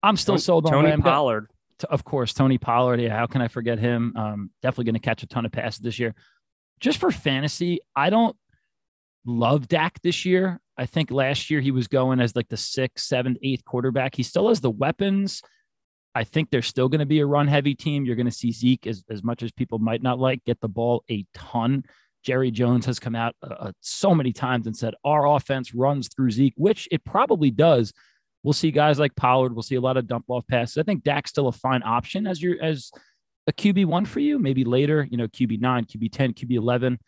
I'm 0.03 0.17
still 0.17 0.35
Tony- 0.35 0.43
sold 0.43 0.67
on 0.67 0.73
Tony 0.73 0.89
Lamb. 0.91 1.03
Pollard. 1.03 1.49
Of 1.91 2.05
course, 2.05 2.33
Tony 2.33 2.59
Pollard. 2.59 3.01
Yeah, 3.01 3.17
how 3.17 3.27
can 3.27 3.43
I 3.43 3.49
forget 3.49 3.79
him? 3.79 4.13
Um, 4.17 4.51
definitely 4.63 4.85
going 4.85 4.95
to 4.95 5.01
catch 5.01 5.23
a 5.23 5.27
ton 5.27 5.45
of 5.45 5.53
passes 5.53 5.81
this 5.81 5.99
year. 5.99 6.15
Just 6.81 6.99
for 6.99 7.11
fantasy, 7.11 7.81
I 7.97 8.11
don't 8.11 8.37
love 9.27 9.69
Dak 9.69 10.01
this 10.03 10.25
year. 10.25 10.61
I 10.77 10.87
think 10.87 11.11
last 11.11 11.51
year 11.51 11.61
he 11.61 11.71
was 11.71 11.89
going 11.89 12.21
as 12.21 12.37
like 12.37 12.49
the 12.49 12.57
sixth, 12.57 13.07
seventh, 13.07 13.39
eighth 13.43 13.65
quarterback. 13.65 14.15
He 14.15 14.23
still 14.23 14.49
has 14.49 14.61
the 14.61 14.71
weapons. 14.71 15.43
I 16.15 16.25
think 16.25 16.51
they're 16.51 16.63
still 16.63 16.89
going 16.89 17.01
to 17.01 17.07
be 17.07 17.21
a 17.21 17.27
run 17.27 17.49
heavy 17.49 17.75
team. 17.75 18.05
You're 18.05 18.17
going 18.17 18.27
to 18.27 18.33
see 18.33 18.53
Zeke, 18.53 18.87
as, 18.87 19.05
as 19.11 19.23
much 19.23 19.43
as 19.43 19.51
people 19.53 19.79
might 19.79 20.03
not 20.03 20.19
like, 20.19 20.45
get 20.45 20.61
the 20.61 20.69
ball 20.69 21.05
a 21.11 21.25
ton. 21.35 21.85
Jerry 22.25 22.51
Jones 22.51 22.87
has 22.87 22.99
come 22.99 23.15
out 23.15 23.35
uh, 23.43 23.55
uh, 23.55 23.73
so 23.81 24.15
many 24.15 24.33
times 24.33 24.67
and 24.67 24.77
said 24.77 24.95
our 25.05 25.27
offense 25.27 25.75
runs 25.75 26.09
through 26.09 26.31
Zeke, 26.31 26.55
which 26.57 26.89
it 26.91 27.05
probably 27.05 27.51
does. 27.51 27.93
We'll 28.43 28.53
see 28.53 28.71
guys 28.71 28.99
like 28.99 29.15
Pollard. 29.17 29.55
We'll 29.55 29.63
see 29.63 29.75
a 29.75 29.81
lot 29.81 29.97
of 29.97 30.07
dump 30.07 30.27
off 30.29 30.47
passes. 30.47 30.79
I 30.79 30.83
think 30.83 31.03
Dak's 31.03 31.31
still 31.31 31.49
a 31.49 31.53
fine 31.53 31.83
option 31.83 32.27
as 32.27 32.43
your 32.43 32.63
as 32.63 32.91
a 33.47 33.53
QB 33.53 33.87
one 33.87 34.05
for 34.05 34.21
you. 34.21 34.39
Maybe 34.39 34.65
later, 34.65 35.07
you 35.11 35.17
know, 35.17 35.29
QB 35.29 35.61
nine, 35.61 35.85
QB 35.85 36.13
ten, 36.13 36.33
QB 36.33 36.53
eleven. 36.53 36.99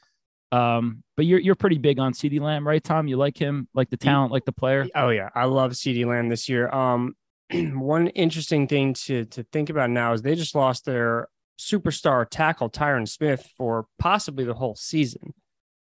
Um, 0.52 1.02
but 1.16 1.26
you're 1.26 1.40
you're 1.40 1.54
pretty 1.54 1.78
big 1.78 1.98
on 1.98 2.12
CeeDee 2.12 2.40
Lamb, 2.40 2.66
right, 2.66 2.82
Tom? 2.82 3.08
You 3.08 3.16
like 3.16 3.36
him, 3.36 3.68
like 3.74 3.90
the 3.90 3.96
talent, 3.96 4.32
like 4.32 4.44
the 4.44 4.52
player. 4.52 4.86
Oh 4.94 5.10
yeah, 5.10 5.28
I 5.34 5.44
love 5.44 5.72
CeeDee 5.72 6.06
Lamb 6.06 6.28
this 6.28 6.48
year. 6.48 6.70
Um, 6.70 7.14
one 7.52 8.08
interesting 8.08 8.66
thing 8.66 8.94
to 8.94 9.24
to 9.26 9.42
think 9.44 9.70
about 9.70 9.90
now 9.90 10.12
is 10.12 10.22
they 10.22 10.34
just 10.34 10.54
lost 10.54 10.84
their 10.84 11.28
superstar 11.58 12.26
tackle 12.28 12.70
Tyron 12.70 13.08
Smith 13.08 13.48
for 13.56 13.86
possibly 13.98 14.44
the 14.44 14.54
whole 14.54 14.76
season. 14.76 15.32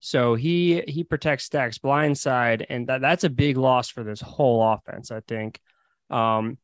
So 0.01 0.35
he 0.35 0.83
he 0.87 1.05
protects 1.05 1.49
Dak's 1.49 1.79
blind 1.79 2.19
side, 2.19 2.67
and 2.69 2.87
that, 2.89 3.01
that's 3.01 3.25
a 3.25 3.31
big 3.31 3.57
loss 3.57 3.89
for 3.89 4.05
this 4.05 4.21
whole 4.21 4.63
offense. 4.63 5.11
I 5.11 5.21
think. 5.21 5.61
Um, 6.11 6.59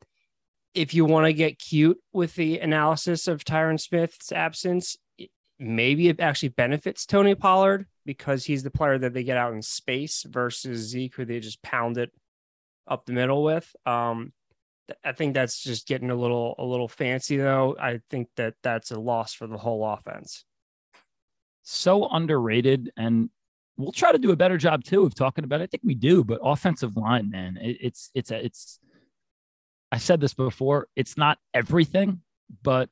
if 0.75 0.95
you 0.95 1.05
want 1.05 1.27
to 1.27 1.33
get 1.33 1.59
cute 1.59 1.99
with 2.13 2.35
the 2.35 2.61
analysis 2.61 3.27
of 3.27 3.45
Tyron 3.45 3.81
Smith's 3.81 4.31
absence, 4.31 4.97
maybe 5.59 6.09
it 6.09 6.21
actually 6.21 6.51
benefits 6.51 7.07
Tony 7.07 7.35
Pollard 7.35 7.87
because 8.07 8.45
he's 8.45 8.63
the 8.63 8.71
player 8.71 8.99
that 8.99 9.13
they 9.13 9.25
get 9.25 9.37
out 9.37 9.53
in 9.53 9.63
space 9.63 10.25
versus 10.29 10.89
Zeke, 10.89 11.15
who 11.17 11.25
they 11.25 11.41
just 11.41 11.63
pound 11.63 11.99
it 11.99 12.13
up 12.87 13.05
the 13.05 13.13
middle 13.13 13.43
with. 13.43 13.75
Um, 13.85 14.33
I 15.05 15.13
think 15.13 15.35
that's 15.35 15.63
just 15.63 15.87
getting 15.87 16.11
a 16.11 16.15
little 16.15 16.55
a 16.59 16.65
little 16.65 16.89
fancy 16.89 17.37
though. 17.37 17.77
I 17.81 18.01
think 18.11 18.29
that 18.37 18.55
that's 18.63 18.91
a 18.91 18.99
loss 18.99 19.35
for 19.35 19.47
the 19.47 19.59
whole 19.59 19.87
offense. 19.87 20.45
so 21.63 22.09
underrated 22.09 22.91
and 22.97 23.31
we'll 23.77 23.93
try 23.93 24.13
to 24.13 24.19
do 24.19 24.31
a 24.31 24.37
better 24.37 24.59
job 24.59 24.85
too 24.85 25.05
of 25.05 25.15
talking 25.15 25.45
about 25.45 25.61
it. 25.61 25.65
I 25.65 25.67
think 25.67 25.83
we 25.85 25.95
do, 25.95 26.25
but 26.25 26.41
offensive 26.43 26.97
line, 26.97 27.31
man, 27.31 27.59
it, 27.61 27.79
it's 27.81 28.11
it's 28.15 28.31
a, 28.31 28.45
it's 28.45 28.79
I 29.93 29.99
said 29.99 30.21
this 30.21 30.35
before, 30.35 30.89
it's 30.97 31.17
not 31.17 31.39
everything, 31.55 32.21
but 32.63 32.89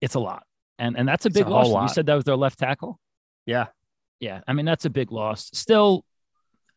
it's 0.00 0.14
a 0.14 0.20
lot. 0.20 0.44
And 0.78 0.96
and 0.96 1.06
that's 1.06 1.26
a 1.26 1.30
big 1.30 1.46
a 1.46 1.50
loss. 1.50 1.90
You 1.90 1.94
said 1.94 2.06
that 2.06 2.14
was 2.14 2.24
their 2.24 2.36
left 2.36 2.58
tackle? 2.58 2.98
Yeah, 3.46 3.66
Yeah. 4.20 4.40
I 4.46 4.52
mean, 4.52 4.66
that's 4.66 4.84
a 4.84 4.90
big 4.90 5.12
loss. 5.12 5.50
Still, 5.52 6.04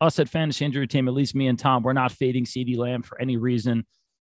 us 0.01 0.19
at 0.19 0.27
Fantasy 0.29 0.65
Injury 0.65 0.87
Team, 0.87 1.07
at 1.07 1.13
least 1.13 1.35
me 1.35 1.47
and 1.47 1.57
Tom, 1.57 1.83
we're 1.83 1.93
not 1.93 2.11
fading 2.11 2.45
CeeDee 2.45 2.77
Lamb 2.77 3.03
for 3.03 3.19
any 3.21 3.37
reason. 3.37 3.85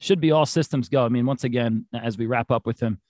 Should 0.03 0.21
be 0.21 0.33
all 0.33 0.47
systems 0.47 0.89
go. 0.89 1.05
I 1.05 1.09
mean, 1.09 1.27
once 1.27 1.45
again, 1.45 1.87
as 1.95 2.19
we 2.19 2.27
wrap 2.27 2.51
up 2.51 2.67
with 2.67 2.81
him, 2.81 3.01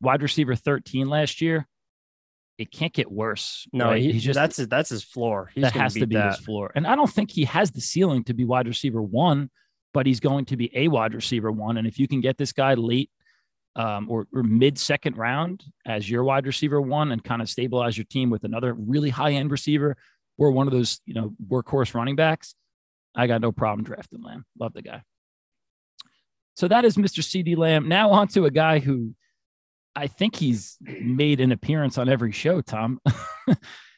wide 0.00 0.22
receiver 0.22 0.54
13 0.54 1.08
last 1.08 1.40
year, 1.40 1.66
it 2.56 2.70
can't 2.70 2.92
get 2.92 3.10
worse. 3.10 3.66
no, 3.72 3.86
right? 3.86 4.00
he, 4.00 4.12
he's 4.12 4.22
just 4.22 4.36
that's 4.36 4.56
his, 4.56 4.68
that's 4.68 4.88
his 4.88 5.02
floor. 5.02 5.50
He's 5.52 5.62
that 5.62 5.72
has 5.72 5.94
to 5.94 6.06
be 6.06 6.14
that. 6.14 6.36
his 6.36 6.44
floor. 6.44 6.70
And 6.76 6.86
I 6.86 6.94
don't 6.94 7.10
think 7.10 7.32
he 7.32 7.46
has 7.46 7.72
the 7.72 7.80
ceiling 7.80 8.22
to 8.24 8.32
be 8.32 8.44
wide 8.44 8.68
receiver 8.68 9.02
one, 9.02 9.50
but 9.92 10.06
he's 10.06 10.20
going 10.20 10.44
to 10.44 10.56
be 10.56 10.70
a 10.72 10.86
wide 10.86 11.14
receiver 11.14 11.50
one. 11.50 11.78
And 11.78 11.86
if 11.86 11.98
you 11.98 12.06
can 12.06 12.20
get 12.20 12.38
this 12.38 12.52
guy 12.52 12.74
late 12.74 13.10
um, 13.74 14.08
or, 14.08 14.28
or 14.32 14.44
mid 14.44 14.78
second 14.78 15.18
round 15.18 15.64
as 15.84 16.08
your 16.08 16.22
wide 16.22 16.46
receiver 16.46 16.80
one 16.80 17.10
and 17.10 17.24
kind 17.24 17.42
of 17.42 17.50
stabilize 17.50 17.98
your 17.98 18.06
team 18.06 18.30
with 18.30 18.44
another 18.44 18.72
really 18.72 19.10
high 19.10 19.32
end 19.32 19.50
receiver 19.50 19.96
or 20.38 20.52
one 20.52 20.68
of 20.68 20.72
those, 20.72 21.00
you 21.06 21.14
know, 21.14 21.34
workhorse 21.44 21.92
running 21.92 22.14
backs, 22.14 22.54
I 23.16 23.26
got 23.26 23.40
no 23.40 23.50
problem 23.50 23.84
drafting 23.84 24.22
Lamb. 24.22 24.44
Love 24.58 24.74
the 24.74 24.82
guy. 24.82 25.02
So 26.56 26.68
that 26.68 26.84
is 26.84 26.96
Mr. 26.96 27.20
CeeDee 27.20 27.56
Lamb. 27.56 27.86
Now 27.88 28.10
on 28.10 28.28
to 28.28 28.46
a 28.46 28.50
guy 28.50 28.78
who 28.78 29.14
I 29.94 30.06
think 30.06 30.36
he's 30.36 30.76
made 30.80 31.40
an 31.40 31.52
appearance 31.52 31.98
on 31.98 32.08
every 32.08 32.32
show, 32.32 32.60
Tom. 32.60 33.00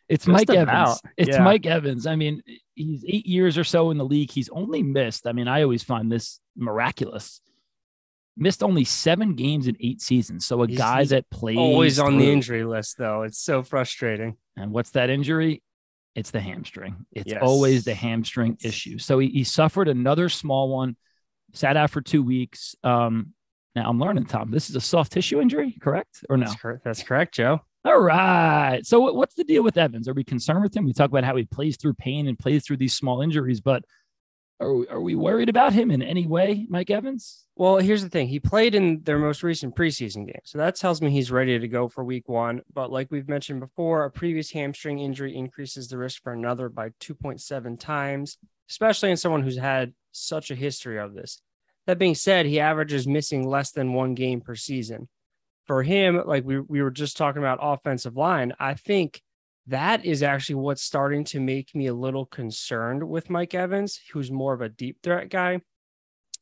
it's 0.09 0.25
Just 0.25 0.29
Mike 0.29 0.49
about, 0.49 0.69
Evans. 0.69 1.01
It's 1.17 1.37
yeah. 1.37 1.43
Mike 1.43 1.67
Evans. 1.67 2.07
I 2.07 2.17
mean, 2.17 2.43
he's 2.75 3.05
eight 3.07 3.27
years 3.27 3.57
or 3.59 3.65
so 3.65 3.91
in 3.91 3.99
the 3.99 4.05
league. 4.05 4.31
He's 4.31 4.49
only 4.51 4.83
missed. 4.83 5.27
I 5.27 5.33
mean, 5.33 5.49
I 5.49 5.63
always 5.63 5.83
find 5.83 6.11
this 6.11 6.41
miraculous. 6.57 7.41
Missed 8.37 8.63
only 8.63 8.85
seven 8.85 9.35
games 9.35 9.67
in 9.67 9.77
eight 9.81 10.01
seasons. 10.01 10.47
So 10.47 10.63
a 10.63 10.67
He's- 10.69 10.79
guy 10.79 11.05
that 11.07 11.29
plays 11.31 11.59
Always 11.59 11.99
on 11.99 12.19
the 12.19 12.31
injury 12.31 12.65
list 12.65 12.97
though. 12.99 13.23
It's 13.23 13.39
so 13.39 13.63
frustrating. 13.65 14.37
And 14.57 14.71
what's 14.73 14.91
that 14.91 15.11
injury? 15.11 15.63
It's 16.15 16.31
the 16.33 16.41
hamstring. 16.41 17.07
It's 17.13 17.33
Yes. 17.33 17.41
always 17.43 17.85
the 17.85 17.95
hamstring 17.95 18.57
issue. 18.63 18.99
So 18.99 19.19
he, 19.21 19.29
he 19.29 19.45
suffered 19.45 19.89
another 19.89 20.29
small 20.29 20.69
one, 20.69 20.97
sat 21.53 21.77
out 21.77 21.91
for 21.91 22.01
two 22.01 22.23
weeks. 22.23 22.75
Um, 22.83 23.35
Now 23.75 23.89
I'm 23.89 23.99
learning, 24.01 24.27
Tom. 24.27 24.51
This 24.51 24.71
is 24.71 24.77
a 24.77 24.81
soft 24.81 25.13
tissue 25.13 25.41
injury, 25.41 25.77
correct 25.81 26.25
or 26.29 26.37
no? 26.37 26.47
That's 26.47 26.61
correct, 26.61 26.85
That's 26.85 27.03
correct 27.03 27.35
Joe. 27.35 27.61
All 27.85 28.01
right. 28.01 28.81
So 28.85 29.13
what's 29.13 29.35
the 29.35 29.45
deal 29.45 29.63
with 29.63 29.79
Evans? 29.79 30.09
Are 30.09 30.15
we 30.15 30.25
concerned 30.25 30.63
with 30.63 30.77
him? 30.77 30.85
We 30.85 30.93
talk 30.93 31.11
about 31.11 31.25
how 31.25 31.37
he 31.37 31.45
plays 31.45 31.77
through 31.77 31.95
pain 31.95 32.27
and 32.27 32.39
plays 32.39 32.67
through 32.67 32.79
these 32.79 32.95
small 32.95 33.23
injuries, 33.23 33.61
but 33.61 33.85
are 34.61 34.75
we, 34.75 34.89
are 34.89 35.01
we 35.01 35.15
worried 35.15 35.49
about 35.49 35.73
him 35.73 35.93
in 35.93 36.03
any 36.03 36.27
way, 36.27 36.67
Mike 36.69 36.91
Evans? 36.91 37.45
Well, 37.55 37.79
here's 37.79 38.03
the 38.03 38.09
thing. 38.09 38.27
He 38.27 38.41
played 38.41 38.75
in 38.75 39.03
their 39.05 39.19
most 39.19 39.45
recent 39.45 39.77
preseason 39.77 40.27
game. 40.27 40.41
So 40.45 40.59
that 40.59 40.75
tells 40.75 41.01
me 41.01 41.11
he's 41.11 41.31
ready 41.31 41.57
to 41.57 41.69
go 41.69 41.89
for 41.89 42.03
week 42.03 42.29
one. 42.29 42.63
But 42.75 42.91
like 42.91 43.09
we've 43.13 43.29
mentioned 43.29 43.61
before, 43.61 44.05
a 44.05 44.11
previous 44.11 44.51
hamstring 44.51 44.99
injury 44.99 45.37
increases 45.37 45.87
the 45.87 45.99
risk 45.99 46.23
for 46.25 46.33
another 46.33 46.69
by 46.69 46.89
2.7 47.01 47.79
times, 47.79 48.39
especially 48.71 49.11
in 49.11 49.17
someone 49.17 49.43
who's 49.43 49.59
had 49.59 49.93
such 50.13 50.51
a 50.51 50.55
history 50.55 50.99
of 50.99 51.15
this. 51.15 51.41
That 51.87 51.99
being 51.99 52.15
said, 52.15 52.47
he 52.47 52.61
averages 52.61 53.07
missing 53.07 53.49
less 53.49 53.71
than 53.71 53.95
one 53.95 54.15
game 54.15 54.41
per 54.41 54.55
season. 54.55 55.09
For 55.67 55.83
him, 55.83 56.23
like 56.27 56.45
we, 56.45 56.61
we 56.61 56.83
were 56.83 56.91
just 56.91 57.17
talking 57.17 57.43
about 57.43 57.59
offensive 57.61 58.17
line, 58.17 58.53
I 58.59 58.75
think 58.75 59.23
that 59.67 60.05
is 60.05 60.23
actually 60.23 60.57
what's 60.57 60.83
starting 60.83 61.25
to 61.25 61.41
make 61.41 61.75
me 61.75 61.87
a 61.87 61.95
little 61.95 62.25
concerned 62.25 63.07
with 63.07 63.31
Mike 63.31 63.55
Evans, 63.55 64.01
who's 64.13 64.31
more 64.31 64.55
of 64.55 64.63
a 64.63 64.69
deep 64.69 64.99
threat 65.03 65.29
guy, 65.29 65.61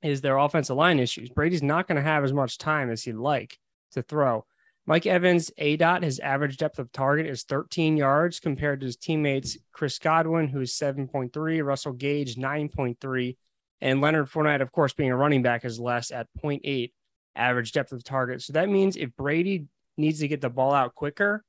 is 0.02 0.20
their 0.20 0.36
offensive 0.36 0.76
line 0.76 1.00
issues. 1.00 1.28
Brady's 1.30 1.62
not 1.62 1.88
going 1.88 1.96
to 1.96 2.02
have 2.02 2.24
as 2.24 2.32
much 2.32 2.58
time 2.58 2.90
as 2.90 3.02
he'd 3.02 3.14
like 3.14 3.58
to 3.92 4.02
throw. 4.02 4.44
Mike 4.86 5.06
Evans' 5.06 5.50
A 5.58 5.76
dot, 5.76 6.04
his 6.04 6.20
average 6.20 6.58
depth 6.58 6.78
of 6.78 6.92
target 6.92 7.26
is 7.26 7.42
13 7.42 7.96
yards 7.96 8.38
compared 8.38 8.80
to 8.80 8.86
his 8.86 8.96
teammates 8.96 9.58
Chris 9.72 9.98
Godwin, 9.98 10.46
who 10.46 10.60
is 10.60 10.72
7.3, 10.72 11.64
Russell 11.64 11.92
Gage, 11.92 12.36
9.3, 12.36 13.36
and 13.80 14.00
Leonard 14.00 14.30
Fournette, 14.30 14.62
of 14.62 14.70
course, 14.70 14.92
being 14.92 15.10
a 15.10 15.16
running 15.16 15.42
back, 15.42 15.64
is 15.64 15.80
less 15.80 16.12
at 16.12 16.28
0.8 16.40 16.92
average 17.34 17.72
depth 17.72 17.92
of 17.92 18.04
target. 18.04 18.42
So 18.42 18.52
that 18.52 18.68
means 18.68 18.96
if 18.96 19.14
Brady 19.16 19.66
needs 19.96 20.20
to 20.20 20.28
get 20.28 20.40
the 20.40 20.50
ball 20.50 20.72
out 20.72 20.94
quicker, 20.94 21.44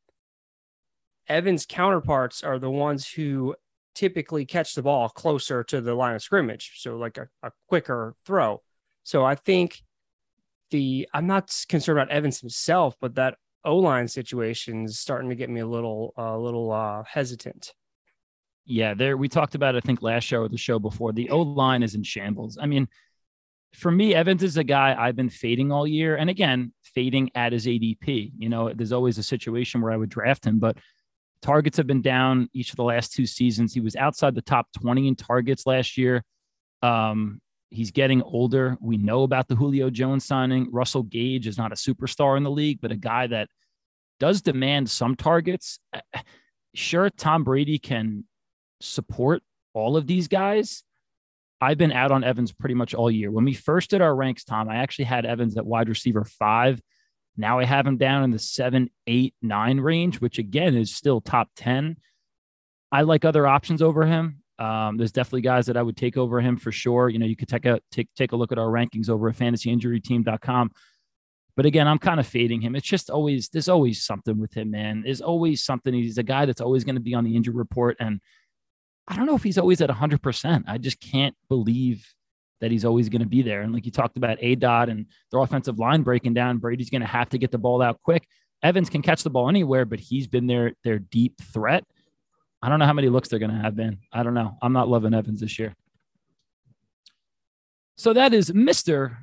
Evans' 1.28 1.68
counterparts 1.68 2.44
are 2.44 2.58
the 2.58 2.72
ones 2.72 3.08
who 3.08 3.56
typically 3.94 4.46
catch 4.46 4.74
the 4.74 4.82
ball 4.82 5.10
closer 5.10 5.64
to 5.66 5.80
the 5.80 5.94
line 5.94 6.16
of 6.16 6.24
scrimmage. 6.24 6.74
So, 6.78 6.98
like 6.98 7.18
a, 7.18 7.28
a 7.44 7.52
quicker 7.68 8.16
throw. 8.26 8.64
So, 9.04 9.24
I 9.24 9.36
think 9.36 9.82
the, 10.72 11.08
I'm 11.14 11.28
not 11.28 11.54
concerned 11.70 12.00
about 12.00 12.12
Evans 12.12 12.40
himself, 12.40 12.96
but 13.00 13.16
that 13.16 13.36
O 13.64 13.78
line 13.78 14.08
situation 14.08 14.86
is 14.86 15.00
starting 15.00 15.30
to 15.30 15.36
get 15.36 15.50
me 15.50 15.62
a 15.62 15.68
little, 15.68 16.14
a 16.18 16.22
uh, 16.22 16.38
little 16.38 16.72
uh, 16.72 17.04
hesitant. 17.04 17.74
Yeah, 18.66 18.94
there 18.94 19.16
we 19.16 19.30
talked 19.30 19.56
about 19.56 19.78
I 19.78 19.80
think 19.80 20.02
last 20.02 20.26
show 20.26 20.42
or 20.42 20.50
the 20.50 20.58
show 20.58 20.78
before. 20.78 21.14
The 21.14 21.30
O 21.30 21.40
line 21.40 21.84
is 21.84 21.96
in 21.96 22.04
shambles. 22.04 22.58
I 22.62 22.66
mean, 22.66 22.88
for 23.74 23.92
me, 23.92 24.14
Evans 24.14 24.44
is 24.44 24.58
a 24.58 24.64
guy 24.64 24.96
I've 24.98 25.16
been 25.16 25.30
fading 25.30 25.72
all 25.72 25.88
year. 25.88 26.18
And 26.18 26.30
again, 26.30 26.74
fading 26.84 27.32
at 27.36 27.54
his 27.54 27.66
ADP. 27.66 28.34
You 28.38 28.50
know, 28.50 28.74
there's 28.74 28.92
always 28.92 29.18
a 29.18 29.24
situation 29.24 29.82
where 29.82 29.92
I 29.92 29.98
would 29.98 30.10
draft 30.10 30.46
him, 30.46 30.60
but 30.60 30.78
Targets 31.42 31.78
have 31.78 31.88
been 31.88 32.02
down 32.02 32.50
each 32.54 32.72
of 32.72 32.78
the 32.78 32.84
last 32.84 33.14
two 33.14 33.26
seasons. 33.26 33.74
He 33.74 33.80
was 33.80 33.96
outside 33.96 34.36
the 34.36 34.42
top 34.42 34.68
20 34.82 35.08
in 35.08 35.16
targets 35.16 35.66
last 35.66 35.98
year. 35.98 36.24
Um, 36.82 37.42
he's 37.70 37.92
getting 37.92 38.22
older. 38.22 38.78
We 38.80 38.98
know 38.98 39.24
about 39.24 39.48
the 39.48 39.56
Julio 39.56 39.90
Jones 39.90 40.26
signing. 40.26 40.72
Russell 40.72 41.04
Gage 41.04 41.48
is 41.48 41.58
not 41.58 41.72
a 41.72 41.76
superstar 41.76 42.38
in 42.38 42.44
the 42.44 42.52
league, 42.52 42.80
but 42.82 42.92
a 42.92 42.98
guy 42.98 43.28
that 43.28 43.50
does 44.20 44.42
demand 44.42 44.90
some 44.90 45.16
targets. 45.16 45.80
Uh, 45.94 46.02
sure, 46.74 47.10
Tom 47.10 47.44
Brady 47.44 47.78
can 47.80 48.26
support 48.82 49.44
all 49.74 49.98
of 49.98 50.08
these 50.08 50.28
guys. 50.28 50.84
I've 51.60 51.78
been 51.78 51.92
out 51.92 52.12
on 52.12 52.24
Evans 52.24 52.52
pretty 52.52 52.76
much 52.76 52.94
all 52.94 53.10
year. 53.10 53.32
When 53.32 53.46
we 53.46 53.54
first 53.54 53.90
did 53.90 54.02
our 54.02 54.16
ranks, 54.16 54.44
Tom, 54.44 54.70
I 54.70 54.78
actually 54.78 55.06
had 55.06 55.26
Evans 55.26 55.58
at 55.58 55.66
wide 55.66 55.90
receiver 55.90 56.24
five. 56.24 56.80
Now 57.36 57.60
I 57.60 57.66
have 57.66 57.86
him 57.86 57.98
down 57.98 58.24
in 58.24 58.32
the 58.32 58.40
seven, 58.40 58.90
eight, 59.06 59.34
nine 59.42 59.80
range, 59.80 60.22
which 60.22 60.40
again 60.40 60.76
is 60.76 60.96
still 60.96 61.22
top 61.22 61.50
10. 61.56 61.98
I 62.92 63.02
like 63.02 63.26
other 63.26 63.46
options 63.46 63.82
over 63.82 64.06
him. 64.06 64.44
Um, 64.60 64.98
there's 64.98 65.12
definitely 65.12 65.42
guys 65.42 65.68
that 65.68 65.78
I 65.78 65.82
would 65.82 65.98
take 65.98 66.18
over 66.18 66.42
him 66.42 66.58
for 66.58 66.72
sure. 66.72 67.10
You 67.10 67.20
know, 67.20 67.26
you 67.26 67.36
could 67.36 67.48
take 67.48 67.66
a 67.66 67.80
take 67.92 68.10
take 68.16 68.32
a 68.32 68.36
look 68.36 68.52
at 68.52 68.58
our 68.58 68.68
rankings 68.68 69.10
over 69.10 69.30
at 69.30 69.36
fantasyinjuryteam.com. 69.36 70.72
But 71.56 71.66
again, 71.66 71.88
I'm 71.88 71.98
kind 71.98 72.20
of 72.20 72.28
fading 72.28 72.62
him. 72.62 72.76
It's 72.76 72.88
just 72.88 73.10
always 73.10 73.50
there's 73.50 73.70
always 73.70 74.04
something 74.04 74.40
with 74.40 74.54
him, 74.54 74.72
man. 74.72 75.02
There's 75.04 75.22
always 75.22 75.64
something. 75.64 75.94
He's 75.94 76.18
a 76.18 76.24
guy 76.24 76.46
that's 76.46 76.62
always 76.62 76.84
going 76.84 76.96
to 76.96 77.02
be 77.02 77.14
on 77.14 77.24
the 77.24 77.36
injury 77.36 77.56
report, 77.56 77.98
and 78.00 78.20
I 79.08 79.16
don't 79.16 79.26
know 79.26 79.36
if 79.36 79.44
he's 79.44 79.58
always 79.58 79.82
at 79.82 79.90
100. 79.90 80.22
percent 80.22 80.66
I 80.68 80.78
just 80.78 81.00
can't 81.00 81.36
believe 81.50 82.14
that 82.62 82.72
he's 82.72 82.86
always 82.86 83.10
going 83.10 83.22
to 83.22 83.28
be 83.28 83.42
there. 83.42 83.62
And 83.62 83.74
like 83.74 83.86
you 83.86 83.92
talked 83.92 84.18
about 84.18 84.38
A 84.42 84.56
dot 84.56 84.90
and 84.90 85.06
their 85.32 85.40
offensive 85.40 85.78
line 85.78 86.02
breaking 86.02 86.34
down, 86.34 86.58
Brady's 86.58 86.90
going 86.90 87.02
to 87.02 87.08
have 87.08 87.30
to 87.30 87.38
get 87.38 87.52
the 87.52 87.60
ball 87.60 87.82
out 87.82 88.02
quick. 88.04 88.28
Evans 88.64 88.90
can 88.90 89.04
catch 89.04 89.22
the 89.22 89.30
ball 89.30 89.50
anywhere, 89.50 89.86
but 89.86 90.00
he's 90.00 90.28
been 90.28 90.48
their 90.48 90.74
their 90.84 91.00
deep 91.00 91.40
threat. 91.54 91.84
I 92.62 92.70
don't 92.70 92.80
know 92.80 92.86
how 92.86 92.94
many 92.94 93.10
looks 93.10 93.30
they're 93.30 93.40
going 93.40 93.52
to 93.52 93.58
have, 93.58 93.76
Ben. 93.76 94.00
I 94.12 94.24
don't 94.24 94.34
know. 94.34 94.58
I'm 94.62 94.74
not 94.74 94.90
loving 94.90 95.14
Evans 95.14 95.42
this 95.42 95.60
year. 95.60 95.76
So 97.96 98.14
that 98.14 98.34
is 98.34 98.52
Mr. 98.52 99.18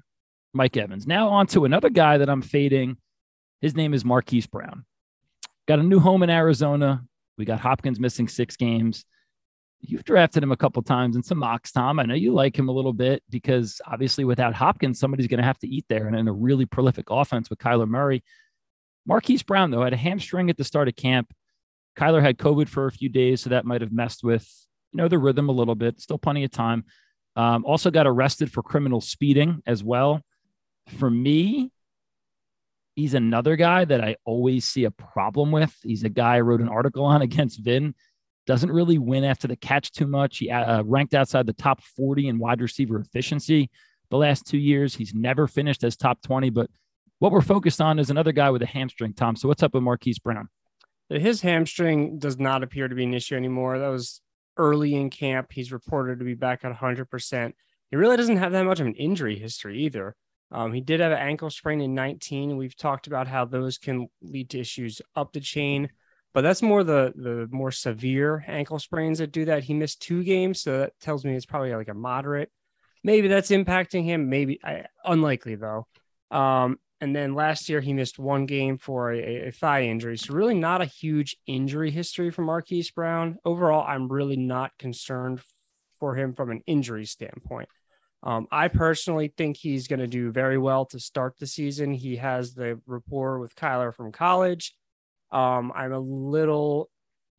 Mike 0.52 0.76
Evans. 0.76 1.06
Now 1.06 1.28
on 1.28 1.46
to 1.48 1.64
another 1.64 1.90
guy 1.90 2.18
that 2.18 2.28
I'm 2.28 2.42
fading. 2.42 2.96
His 3.60 3.74
name 3.74 3.94
is 3.94 4.04
Marquise 4.04 4.46
Brown. 4.46 4.84
Got 5.66 5.78
a 5.78 5.82
new 5.82 5.98
home 5.98 6.22
in 6.22 6.30
Arizona. 6.30 7.04
We 7.38 7.44
got 7.44 7.60
Hopkins 7.60 7.98
missing 7.98 8.28
six 8.28 8.56
games 8.56 9.04
you've 9.86 10.04
drafted 10.04 10.42
him 10.42 10.52
a 10.52 10.56
couple 10.56 10.82
times 10.82 11.16
in 11.16 11.22
some 11.22 11.38
mocks, 11.38 11.72
Tom. 11.72 11.98
I 11.98 12.04
know 12.04 12.14
you 12.14 12.32
like 12.32 12.58
him 12.58 12.68
a 12.68 12.72
little 12.72 12.92
bit 12.92 13.22
because 13.30 13.80
obviously 13.86 14.24
without 14.24 14.54
Hopkins, 14.54 14.98
somebody's 14.98 15.26
going 15.26 15.38
to 15.38 15.46
have 15.46 15.58
to 15.58 15.68
eat 15.68 15.84
there. 15.88 16.06
And 16.06 16.16
in 16.16 16.28
a 16.28 16.32
really 16.32 16.66
prolific 16.66 17.06
offense 17.10 17.50
with 17.50 17.58
Kyler 17.58 17.88
Murray. 17.88 18.22
Marquise 19.06 19.42
Brown, 19.42 19.70
though, 19.70 19.84
had 19.84 19.92
a 19.92 19.98
hamstring 19.98 20.48
at 20.48 20.56
the 20.56 20.64
start 20.64 20.88
of 20.88 20.96
camp. 20.96 21.32
Kyler 21.96 22.22
had 22.22 22.38
COVID 22.38 22.68
for 22.68 22.86
a 22.86 22.92
few 22.92 23.08
days, 23.08 23.42
so 23.42 23.50
that 23.50 23.64
might 23.64 23.80
have 23.80 23.92
messed 23.92 24.24
with, 24.24 24.48
you 24.92 24.98
know, 24.98 25.08
the 25.08 25.18
rhythm 25.18 25.48
a 25.48 25.52
little 25.52 25.74
bit. 25.74 26.00
Still 26.00 26.18
plenty 26.18 26.44
of 26.44 26.50
time. 26.50 26.84
Um, 27.36 27.64
also 27.64 27.90
got 27.90 28.06
arrested 28.06 28.52
for 28.52 28.62
criminal 28.62 29.00
speeding 29.00 29.62
as 29.66 29.82
well. 29.82 30.22
For 30.98 31.10
me, 31.10 31.70
he's 32.94 33.14
another 33.14 33.56
guy 33.56 33.84
that 33.84 34.02
I 34.02 34.16
always 34.24 34.64
see 34.64 34.84
a 34.84 34.90
problem 34.90 35.50
with. 35.50 35.74
He's 35.82 36.04
a 36.04 36.08
guy 36.08 36.36
I 36.36 36.40
wrote 36.40 36.60
an 36.60 36.68
article 36.68 37.04
on 37.04 37.22
against 37.28 37.60
Vin 37.60 37.94
doesn't 38.46 38.70
really 38.70 38.98
win 38.98 39.24
after 39.24 39.48
the 39.48 39.56
catch 39.56 39.92
too 39.92 40.06
much. 40.06 40.38
He 40.38 40.50
uh, 40.50 40.82
ranked 40.82 41.14
outside 41.14 41.46
the 41.46 41.52
top 41.52 41.82
40 41.82 42.28
in 42.28 42.38
wide 42.38 42.60
receiver 42.60 42.98
efficiency 43.00 43.70
the 44.10 44.18
last 44.18 44.46
two 44.46 44.58
years. 44.58 44.94
He's 44.94 45.14
never 45.14 45.46
finished 45.46 45.82
as 45.84 45.96
top 45.96 46.20
20. 46.22 46.50
But 46.50 46.68
what 47.20 47.32
we're 47.32 47.40
focused 47.40 47.80
on 47.80 47.98
is 47.98 48.10
another 48.10 48.32
guy 48.32 48.50
with 48.50 48.62
a 48.62 48.66
hamstring, 48.66 49.14
Tom. 49.14 49.36
So 49.36 49.48
what's 49.48 49.62
up 49.62 49.74
with 49.74 49.82
Marquise 49.82 50.18
Brown? 50.18 50.48
His 51.08 51.40
hamstring 51.40 52.18
does 52.18 52.38
not 52.38 52.62
appear 52.62 52.88
to 52.88 52.94
be 52.94 53.04
an 53.04 53.14
issue 53.14 53.36
anymore. 53.36 53.78
That 53.78 53.88
was 53.88 54.20
early 54.56 54.94
in 54.94 55.10
camp. 55.10 55.52
He's 55.52 55.72
reported 55.72 56.18
to 56.18 56.24
be 56.24 56.34
back 56.34 56.64
at 56.64 56.72
100%. 56.72 57.52
He 57.90 57.96
really 57.96 58.16
doesn't 58.16 58.38
have 58.38 58.52
that 58.52 58.64
much 58.64 58.80
of 58.80 58.86
an 58.86 58.94
injury 58.94 59.38
history 59.38 59.82
either. 59.82 60.16
Um, 60.50 60.72
he 60.72 60.80
did 60.80 61.00
have 61.00 61.12
an 61.12 61.18
ankle 61.18 61.50
sprain 61.50 61.80
in 61.80 61.94
19. 61.94 62.56
We've 62.56 62.76
talked 62.76 63.06
about 63.06 63.26
how 63.26 63.44
those 63.44 63.78
can 63.78 64.08
lead 64.22 64.50
to 64.50 64.60
issues 64.60 65.02
up 65.16 65.32
the 65.32 65.40
chain 65.40 65.90
but 66.34 66.40
that's 66.40 66.62
more 66.62 66.84
the 66.84 67.12
the 67.16 67.48
more 67.50 67.70
severe 67.70 68.44
ankle 68.46 68.78
sprains 68.78 69.18
that 69.18 69.32
do 69.32 69.46
that. 69.46 69.62
He 69.62 69.72
missed 69.72 70.02
two 70.02 70.24
games, 70.24 70.60
so 70.60 70.78
that 70.80 71.00
tells 71.00 71.24
me 71.24 71.34
it's 71.34 71.46
probably 71.46 71.74
like 71.74 71.88
a 71.88 71.94
moderate. 71.94 72.50
Maybe 73.04 73.28
that's 73.28 73.50
impacting 73.50 74.04
him. 74.04 74.28
Maybe 74.28 74.58
I, 74.62 74.86
unlikely 75.04 75.54
though. 75.54 75.86
Um, 76.32 76.78
and 77.00 77.14
then 77.14 77.34
last 77.34 77.68
year 77.68 77.80
he 77.80 77.92
missed 77.92 78.18
one 78.18 78.46
game 78.46 78.78
for 78.78 79.12
a, 79.12 79.48
a, 79.48 79.50
thigh 79.50 79.82
injury. 79.82 80.16
So 80.16 80.32
really 80.32 80.54
not 80.54 80.80
a 80.80 80.86
huge 80.86 81.36
injury 81.46 81.90
history 81.90 82.30
for 82.30 82.42
Marquise 82.42 82.90
Brown. 82.90 83.36
Overall, 83.44 83.84
I'm 83.86 84.08
really 84.08 84.36
not 84.36 84.72
concerned 84.78 85.40
for 85.98 86.14
him 86.14 86.34
from 86.34 86.50
an 86.50 86.62
injury 86.66 87.04
standpoint. 87.04 87.68
Um, 88.22 88.46
I 88.50 88.68
personally 88.68 89.34
think 89.36 89.56
he's 89.56 89.86
going 89.86 90.00
to 90.00 90.06
do 90.06 90.32
very 90.32 90.56
well 90.56 90.86
to 90.86 90.98
start 90.98 91.34
the 91.38 91.46
season. 91.46 91.92
He 91.92 92.16
has 92.16 92.54
the 92.54 92.80
rapport 92.86 93.38
with 93.38 93.54
Kyler 93.54 93.94
from 93.94 94.12
college. 94.12 94.74
Um, 95.30 95.72
I'm 95.74 95.92
a 95.92 95.98
little 95.98 96.88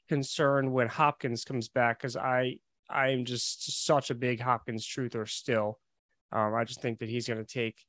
concerned 0.09 0.71
when 0.71 0.87
Hopkins 0.87 1.43
comes 1.43 1.69
back 1.69 1.99
because 1.99 2.15
I 2.15 2.57
I 2.87 3.09
am 3.09 3.25
just 3.25 3.85
such 3.85 4.11
a 4.11 4.15
big 4.15 4.39
Hopkins 4.39 4.85
truther 4.85 5.27
still. 5.27 5.79
Um, 6.31 6.53
I 6.53 6.65
just 6.65 6.81
think 6.81 6.99
that 6.99 7.09
he's 7.09 7.27
going 7.27 7.43
to 7.43 7.51
take. 7.51 7.83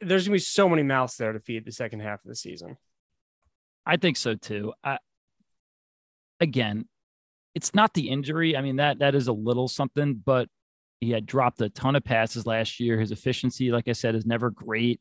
There's 0.00 0.24
to 0.24 0.30
be 0.30 0.38
so 0.38 0.68
many 0.68 0.82
mouths 0.82 1.16
there 1.16 1.32
to 1.32 1.40
feed 1.40 1.64
the 1.64 1.72
second 1.72 2.00
half 2.00 2.24
of 2.24 2.28
the 2.28 2.36
season. 2.36 2.76
I 3.86 3.96
think 3.96 4.16
so 4.16 4.34
too. 4.34 4.72
I, 4.84 4.98
again, 6.40 6.86
it's 7.54 7.74
not 7.74 7.94
the 7.94 8.08
injury. 8.08 8.56
I 8.56 8.60
mean 8.60 8.76
that 8.76 8.98
that 8.98 9.14
is 9.14 9.28
a 9.28 9.32
little 9.32 9.68
something, 9.68 10.14
but 10.14 10.48
he 11.00 11.10
had 11.10 11.26
dropped 11.26 11.60
a 11.60 11.68
ton 11.70 11.96
of 11.96 12.04
passes 12.04 12.46
last 12.46 12.80
year. 12.80 12.98
His 12.98 13.12
efficiency, 13.12 13.70
like 13.70 13.88
I 13.88 13.92
said, 13.92 14.14
is 14.14 14.26
never 14.26 14.50
great 14.50 15.00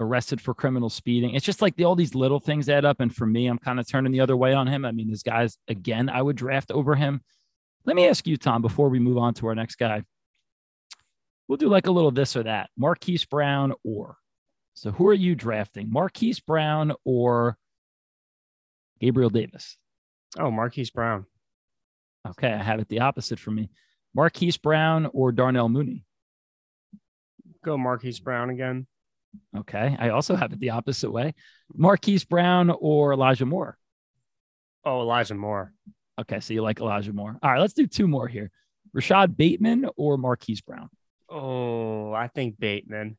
arrested 0.00 0.40
for 0.40 0.54
criminal 0.54 0.90
speeding. 0.90 1.34
It's 1.34 1.44
just 1.44 1.62
like 1.62 1.76
the, 1.76 1.84
all 1.84 1.94
these 1.94 2.14
little 2.14 2.40
things 2.40 2.68
add 2.68 2.84
up. 2.84 3.00
And 3.00 3.14
for 3.14 3.26
me, 3.26 3.46
I'm 3.46 3.58
kind 3.58 3.80
of 3.80 3.88
turning 3.88 4.12
the 4.12 4.20
other 4.20 4.36
way 4.36 4.52
on 4.52 4.66
him. 4.66 4.84
I 4.84 4.92
mean, 4.92 5.10
this 5.10 5.22
guy's 5.22 5.58
again, 5.68 6.08
I 6.08 6.22
would 6.22 6.36
draft 6.36 6.70
over 6.70 6.94
him. 6.94 7.20
Let 7.84 7.96
me 7.96 8.08
ask 8.08 8.26
you, 8.26 8.36
Tom, 8.36 8.62
before 8.62 8.88
we 8.88 8.98
move 8.98 9.18
on 9.18 9.34
to 9.34 9.46
our 9.46 9.54
next 9.54 9.76
guy. 9.76 10.02
We'll 11.48 11.58
do 11.58 11.68
like 11.68 11.86
a 11.86 11.92
little 11.92 12.10
this 12.10 12.36
or 12.36 12.42
that. 12.44 12.70
Marquise 12.76 13.24
Brown 13.24 13.72
or. 13.84 14.16
So 14.74 14.90
who 14.90 15.08
are 15.08 15.14
you 15.14 15.34
drafting? 15.34 15.90
Marquise 15.90 16.40
Brown 16.40 16.92
or 17.04 17.56
Gabriel 19.00 19.30
Davis? 19.30 19.76
Oh, 20.38 20.50
Marquise 20.50 20.90
Brown. 20.90 21.26
Okay, 22.28 22.52
I 22.52 22.62
have 22.62 22.80
it 22.80 22.88
the 22.88 23.00
opposite 23.00 23.38
for 23.38 23.52
me. 23.52 23.70
Marquise 24.14 24.56
Brown 24.56 25.08
or 25.12 25.32
Darnell 25.32 25.68
Mooney? 25.68 26.04
Go 27.64 27.78
Marquise 27.78 28.20
Brown 28.20 28.50
again. 28.50 28.86
Okay, 29.56 29.96
I 29.98 30.10
also 30.10 30.34
have 30.34 30.52
it 30.52 30.60
the 30.60 30.70
opposite 30.70 31.10
way. 31.10 31.34
Marquise 31.74 32.24
Brown 32.24 32.70
or 32.70 33.12
Elijah 33.12 33.46
Moore? 33.46 33.78
Oh, 34.84 35.00
Elijah 35.00 35.34
Moore. 35.34 35.72
Okay, 36.18 36.40
so 36.40 36.54
you 36.54 36.62
like 36.62 36.80
Elijah 36.80 37.12
Moore. 37.12 37.38
All 37.42 37.50
right, 37.50 37.60
let's 37.60 37.74
do 37.74 37.86
two 37.86 38.08
more 38.08 38.28
here. 38.28 38.50
Rashod 38.92 39.36
Bateman 39.36 39.86
or 39.96 40.16
Marquise 40.16 40.60
Brown? 40.60 40.88
Oh, 41.28 42.12
I 42.12 42.28
think 42.28 42.58
Bateman. 42.58 43.16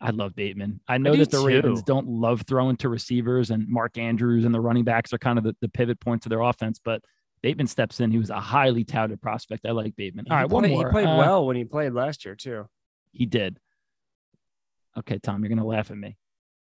I 0.00 0.10
love 0.10 0.34
Bateman. 0.36 0.80
I 0.86 0.98
know 0.98 1.12
do 1.12 1.18
that 1.18 1.30
the 1.30 1.38
too. 1.38 1.46
Ravens 1.46 1.82
don't 1.82 2.06
love 2.08 2.42
throwing 2.42 2.76
to 2.78 2.88
receivers, 2.88 3.50
and 3.50 3.66
Mark 3.68 3.98
Andrews 3.98 4.44
and 4.44 4.54
the 4.54 4.60
running 4.60 4.84
backs 4.84 5.12
are 5.12 5.18
kind 5.18 5.38
of 5.38 5.44
the, 5.44 5.56
the 5.60 5.68
pivot 5.68 5.98
points 6.00 6.24
of 6.24 6.30
their 6.30 6.40
offense. 6.40 6.78
But 6.82 7.02
Bateman 7.42 7.66
steps 7.66 7.98
in. 8.00 8.10
He 8.12 8.18
was 8.18 8.30
a 8.30 8.38
highly 8.40 8.84
touted 8.84 9.20
prospect. 9.20 9.66
I 9.66 9.72
like 9.72 9.96
Bateman. 9.96 10.26
All 10.30 10.36
He 10.36 10.42
right, 10.42 10.50
one 10.50 10.62
played- 10.62 10.72
more. 10.72 10.86
He 10.88 10.92
played 10.92 11.06
Uh, 11.06 11.16
well 11.18 11.46
when 11.46 11.56
he 11.56 11.64
played 11.64 11.92
last 11.94 12.24
year 12.24 12.34
too. 12.36 12.68
He 13.12 13.26
did. 13.26 13.58
Okay, 14.96 15.18
Tom, 15.18 15.42
you're 15.42 15.48
going 15.48 15.58
to 15.58 15.64
laugh 15.64 15.90
at 15.90 15.96
me. 15.96 16.16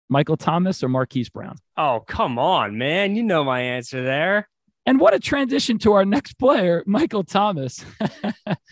Michael 0.10 0.38
Thomas 0.38 0.84
or 0.84 0.89
Marquise 0.89 1.30
Brown? 1.30 1.56
Oh, 1.78 2.03
come 2.08 2.38
on, 2.38 2.78
man. 2.78 3.16
You 3.16 3.24
know 3.24 3.43
my 3.43 3.60
answer 3.62 4.03
there. 4.03 4.47
And 4.88 5.00
what 5.00 5.14
a 5.16 5.20
transition 5.20 5.80
to 5.80 5.94
our 5.94 6.06
next 6.06 6.38
player, 6.38 6.84
Michael 6.86 7.24
Thomas. 7.24 7.84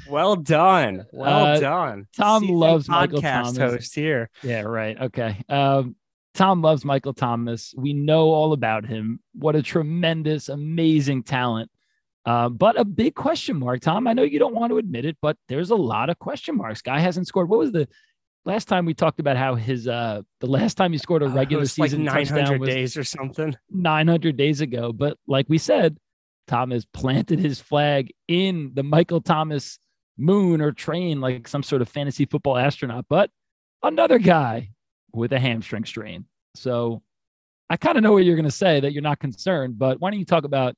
Well 0.10 0.36
done. 0.36 1.06
Well 1.14 1.46
Uh, 1.46 1.60
done. 1.60 2.08
Tom 2.16 2.48
loves 2.48 2.90
Michael 2.90 3.22
podcast 3.22 3.56
Thomas. 3.56 3.58
host 3.58 3.96
here. 3.96 4.30
yeah, 4.44 4.62
right. 4.62 5.00
Okay. 5.00 5.42
Um, 5.50 5.96
Tom 6.34 6.62
loves 6.62 6.84
Michael 6.84 7.14
Thomas. 7.14 7.74
We 7.78 7.94
know 7.94 8.30
all 8.30 8.54
about 8.54 8.86
him. 8.86 9.22
What 9.34 9.56
a 9.56 9.64
tremendous, 9.64 10.50
amazing 10.50 11.24
talent. 11.24 11.72
Uh, 12.26 12.50
but 12.50 12.80
a 12.80 12.84
big 12.86 13.16
question 13.16 13.58
mark, 13.58 13.82
Tom. 13.82 14.08
I 14.08 14.14
know 14.14 14.24
you 14.24 14.40
don't 14.40 14.56
want 14.56 14.72
to 14.72 14.78
admit 14.78 15.06
it, 15.06 15.18
but 15.22 15.38
there's 15.48 15.70
a 15.72 15.76
lot 15.76 16.10
of 16.10 16.20
question 16.20 16.58
marks. 16.58 16.82
Guy 16.82 17.00
hasn't 17.00 17.28
scored. 17.28 17.50
What 17.50 17.60
was 17.60 17.72
the 17.72 17.88
last 18.46 18.68
time 18.68 18.86
we 18.86 18.94
talked 18.94 19.20
about 19.22 19.38
how 19.38 19.56
his 19.56 19.88
uh 19.88 20.22
the 20.42 20.48
last 20.48 20.76
time 20.76 20.92
he 20.92 20.98
scored 20.98 21.24
a 21.24 21.28
Uh, 21.28 21.30
it 21.30 21.34
regular 21.36 21.62
was 21.62 21.78
like 21.80 21.90
season 21.90 22.04
900 22.04 22.26
touchdown 22.42 22.60
was 22.60 22.70
days 22.70 22.98
or 22.98 23.04
something. 23.06 23.56
900 23.70 24.36
days 24.38 24.60
ago. 24.62 24.92
But 24.92 25.18
like 25.28 25.46
we 25.50 25.58
said, 25.58 25.98
Tom 26.48 26.72
has 26.72 26.86
planted 26.86 27.40
his 27.40 27.60
flag 27.60 28.14
in 28.28 28.72
the 28.74 28.84
Michael 28.84 29.22
Thomas 29.22 29.80
moon 30.18 30.62
or 30.62 30.72
train 30.72 31.22
like 31.22 31.48
some 31.48 31.64
sort 31.64 31.82
of 31.82 31.90
fantasy 31.90 32.26
football 32.26 32.58
astronaut, 32.58 33.06
but 33.10 33.30
another 33.82 34.20
guy 34.20 34.70
with 35.14 35.34
a 35.34 35.40
hamstring 35.40 35.86
strain. 35.86 36.26
So 36.56 37.02
I 37.70 37.78
kind 37.78 37.98
of 37.98 38.04
know 38.04 38.14
what 38.14 38.26
you're 38.26 38.36
going 38.36 38.46
to 38.46 38.52
say 38.52 38.80
that 38.80 38.94
you're 38.94 39.02
not 39.02 39.20
concerned, 39.20 39.80
but 39.80 40.00
why 40.00 40.12
don't 40.12 40.20
you 40.20 40.26
talk 40.26 40.44
about 40.44 40.76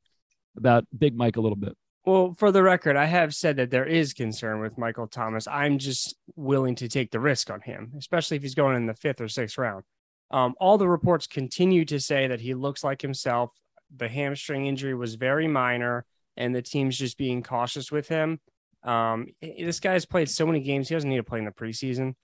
about 0.58 0.86
Big 0.98 1.16
Mike 1.16 1.36
a 1.36 1.42
little 1.42 1.58
bit? 1.58 1.76
Well, 2.06 2.36
for 2.38 2.52
the 2.52 2.62
record, 2.62 2.96
I 2.96 3.06
have 3.06 3.34
said 3.34 3.58
that 3.58 3.72
there 3.72 3.86
is 3.86 4.14
concern 4.14 4.62
with 4.62 4.78
Michael 4.78 5.08
Thomas. 5.08 5.48
I'm 5.48 5.80
just 5.80 6.16
willing 6.36 6.76
to 6.76 6.88
take 6.88 7.12
the 7.12 7.20
risk 7.20 7.50
on 7.50 7.62
him, 7.62 7.94
especially 7.98 8.38
if 8.38 8.44
he's 8.44 8.56
going 8.56 8.76
in 8.76 8.86
the 8.86 8.94
fifth 8.94 9.22
or 9.22 9.28
sixth 9.28 9.58
round. 9.58 9.84
Um, 10.32 10.54
all 10.60 10.78
the 10.78 10.88
reports 10.88 11.28
continue 11.28 11.84
to 11.86 12.00
say 12.00 12.28
that 12.28 12.40
he 12.40 12.54
looks 12.54 12.84
like 12.84 13.02
himself. 13.02 13.52
The 13.98 14.10
hamstring 14.10 14.66
injury 14.68 14.94
was 14.94 15.16
very 15.16 15.48
minor, 15.48 16.06
and 16.38 16.54
the 16.54 16.62
team's 16.62 16.98
just 16.98 17.18
being 17.18 17.44
cautious 17.44 17.92
with 17.92 18.08
him. 18.08 18.40
Um, 18.84 19.28
this 19.42 19.80
guy's 19.80 20.06
played 20.06 20.30
so 20.30 20.46
many 20.46 20.60
games; 20.60 20.90
he 20.90 20.96
doesn't 20.96 21.10
need 21.10 21.18
to 21.18 21.24
play 21.24 21.40
in 21.40 21.46
the 21.46 21.52
preseason. 21.52 22.16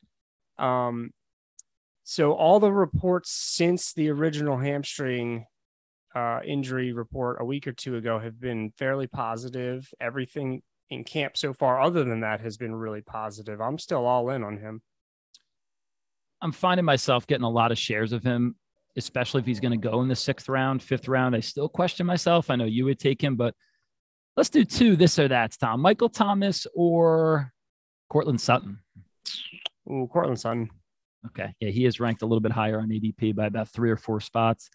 Um, 0.58 1.12
so 2.04 2.34
all 2.34 2.60
the 2.60 2.72
reports 2.72 3.32
since 3.32 3.94
the 3.94 4.10
original 4.10 4.58
hamstring 4.58 5.46
uh, 6.14 6.42
injury 6.46 6.92
report 6.94 7.38
a 7.40 7.46
week 7.46 7.68
or 7.68 7.72
two 7.72 7.96
ago 7.96 8.20
have 8.20 8.40
been 8.40 8.72
fairly 8.78 9.08
positive. 9.08 9.88
Everything 10.00 10.62
in 10.90 11.04
camp 11.04 11.38
so 11.38 11.54
far, 11.54 11.82
other 11.82 12.04
than 12.04 12.22
that, 12.22 12.42
has 12.42 12.58
been 12.58 12.76
really 12.76 13.02
positive. 13.02 13.62
I'm 13.62 13.80
still 13.80 14.06
all 14.06 14.30
in 14.30 14.44
on 14.44 14.58
him. 14.58 14.82
I'm 16.42 16.52
finding 16.52 16.86
myself 16.86 17.28
getting 17.28 17.46
a 17.46 17.50
lot 17.50 17.72
of 17.72 17.78
shares 17.78 18.14
of 18.14 18.24
him, 18.24 18.56
especially 18.98 19.40
if 19.40 19.46
he's 19.46 19.60
going 19.60 19.80
to 19.80 19.90
go 19.90 20.02
in 20.02 20.08
the 20.08 20.16
sixth 20.16 20.50
round, 20.50 20.82
fifth 20.82 21.08
round. 21.08 21.36
I 21.36 21.40
still 21.40 21.70
question 21.70 22.06
myself. 22.06 22.50
I 22.50 22.56
know 22.56 22.66
you 22.66 22.86
would 22.86 23.00
take 23.00 23.22
him, 23.24 23.36
but 23.36 23.56
let's 24.38 24.50
do 24.50 24.64
two 24.64 24.96
this 24.96 25.18
or 25.20 25.28
that, 25.28 25.56
Tom. 25.60 25.82
Michael 25.82 26.10
Thomas 26.10 26.68
or 26.74 27.52
Courtland 28.10 28.42
Sutton. 28.42 28.80
Ooh, 29.90 30.08
Courtland 30.12 30.40
Sutton. 30.40 30.70
Okay. 31.28 31.54
Yeah, 31.60 31.70
he 31.70 31.86
is 31.86 32.00
ranked 32.00 32.22
a 32.22 32.26
little 32.26 32.42
bit 32.42 32.52
higher 32.52 32.80
on 32.80 32.90
ADP 32.90 33.36
by 33.36 33.46
about 33.46 33.70
three 33.70 33.92
or 33.92 33.98
four 33.98 34.20
spots. 34.20 34.70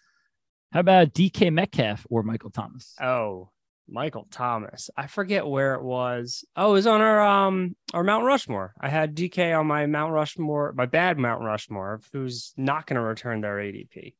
How 0.71 0.79
about 0.81 1.13
DK 1.13 1.51
Metcalf 1.51 2.05
or 2.09 2.23
Michael 2.23 2.49
Thomas? 2.49 2.93
Oh, 3.01 3.49
Michael 3.89 4.27
Thomas. 4.31 4.89
I 4.97 5.07
forget 5.07 5.47
where 5.47 5.75
it 5.75 5.83
was. 5.83 6.43
Oh, 6.55 6.71
it 6.71 6.73
was 6.73 6.87
on 6.87 7.01
our 7.01 7.21
um 7.21 7.75
our 7.93 8.03
Mount 8.03 8.25
Rushmore. 8.25 8.73
I 8.79 8.89
had 8.89 9.15
DK 9.15 9.57
on 9.57 9.67
my 9.67 9.85
Mount 9.85 10.13
Rushmore, 10.13 10.73
my 10.75 10.85
bad 10.85 11.17
Mount 11.17 11.41
Rushmore, 11.41 12.01
who's 12.13 12.53
not 12.57 12.85
going 12.85 12.95
to 12.95 13.01
return 13.01 13.41
their 13.41 13.57
ADP. 13.57 14.13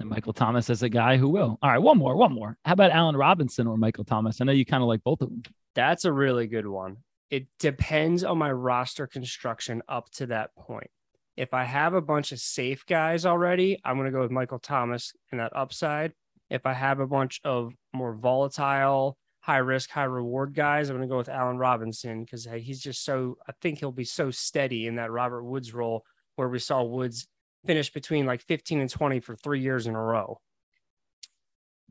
And 0.00 0.08
Michael 0.08 0.32
Thomas 0.32 0.70
is 0.70 0.82
a 0.82 0.88
guy 0.88 1.16
who 1.16 1.28
will. 1.28 1.58
All 1.62 1.70
right, 1.70 1.78
one 1.78 1.98
more, 1.98 2.16
one 2.16 2.32
more. 2.32 2.58
How 2.64 2.72
about 2.72 2.90
Allen 2.90 3.16
Robinson 3.16 3.66
or 3.66 3.76
Michael 3.76 4.04
Thomas? 4.04 4.40
I 4.40 4.44
know 4.44 4.52
you 4.52 4.66
kind 4.66 4.82
of 4.82 4.88
like 4.88 5.04
both 5.04 5.20
of 5.20 5.28
them. 5.28 5.42
That's 5.74 6.04
a 6.04 6.12
really 6.12 6.46
good 6.46 6.66
one. 6.66 6.98
It 7.30 7.46
depends 7.58 8.24
on 8.24 8.38
my 8.38 8.50
roster 8.50 9.06
construction 9.06 9.82
up 9.88 10.10
to 10.12 10.26
that 10.26 10.54
point. 10.56 10.90
If 11.36 11.54
I 11.54 11.64
have 11.64 11.94
a 11.94 12.00
bunch 12.00 12.32
of 12.32 12.38
safe 12.38 12.86
guys 12.86 13.26
already, 13.26 13.80
I'm 13.84 13.96
going 13.96 14.06
to 14.06 14.12
go 14.12 14.20
with 14.20 14.30
Michael 14.30 14.60
Thomas 14.60 15.12
in 15.32 15.38
that 15.38 15.54
upside. 15.54 16.12
If 16.54 16.66
I 16.66 16.72
have 16.72 17.00
a 17.00 17.06
bunch 17.06 17.40
of 17.44 17.72
more 17.92 18.14
volatile, 18.14 19.16
high 19.40 19.58
risk, 19.58 19.90
high 19.90 20.04
reward 20.04 20.54
guys, 20.54 20.88
I'm 20.88 20.96
going 20.96 21.08
to 21.08 21.12
go 21.12 21.18
with 21.18 21.28
Allen 21.28 21.58
Robinson 21.58 22.22
because 22.22 22.46
he's 22.60 22.80
just 22.80 23.04
so, 23.04 23.36
I 23.48 23.52
think 23.60 23.78
he'll 23.78 23.92
be 23.92 24.04
so 24.04 24.30
steady 24.30 24.86
in 24.86 24.96
that 24.96 25.10
Robert 25.10 25.42
Woods 25.42 25.74
role 25.74 26.04
where 26.36 26.48
we 26.48 26.60
saw 26.60 26.82
Woods 26.82 27.26
finish 27.66 27.92
between 27.92 28.24
like 28.24 28.40
15 28.42 28.80
and 28.80 28.88
20 28.88 29.20
for 29.20 29.34
three 29.34 29.60
years 29.60 29.86
in 29.86 29.94
a 29.94 30.00
row. 30.00 30.38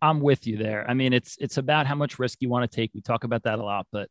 I'm 0.01 0.21
with 0.21 0.47
you 0.47 0.57
there. 0.57 0.89
I 0.89 0.93
mean, 0.93 1.13
it's 1.13 1.37
it's 1.39 1.57
about 1.57 1.85
how 1.87 1.95
much 1.95 2.19
risk 2.19 2.41
you 2.41 2.49
want 2.49 2.69
to 2.69 2.75
take. 2.75 2.91
We 2.93 3.01
talk 3.01 3.23
about 3.23 3.43
that 3.43 3.59
a 3.59 3.63
lot, 3.63 3.87
but 3.91 4.09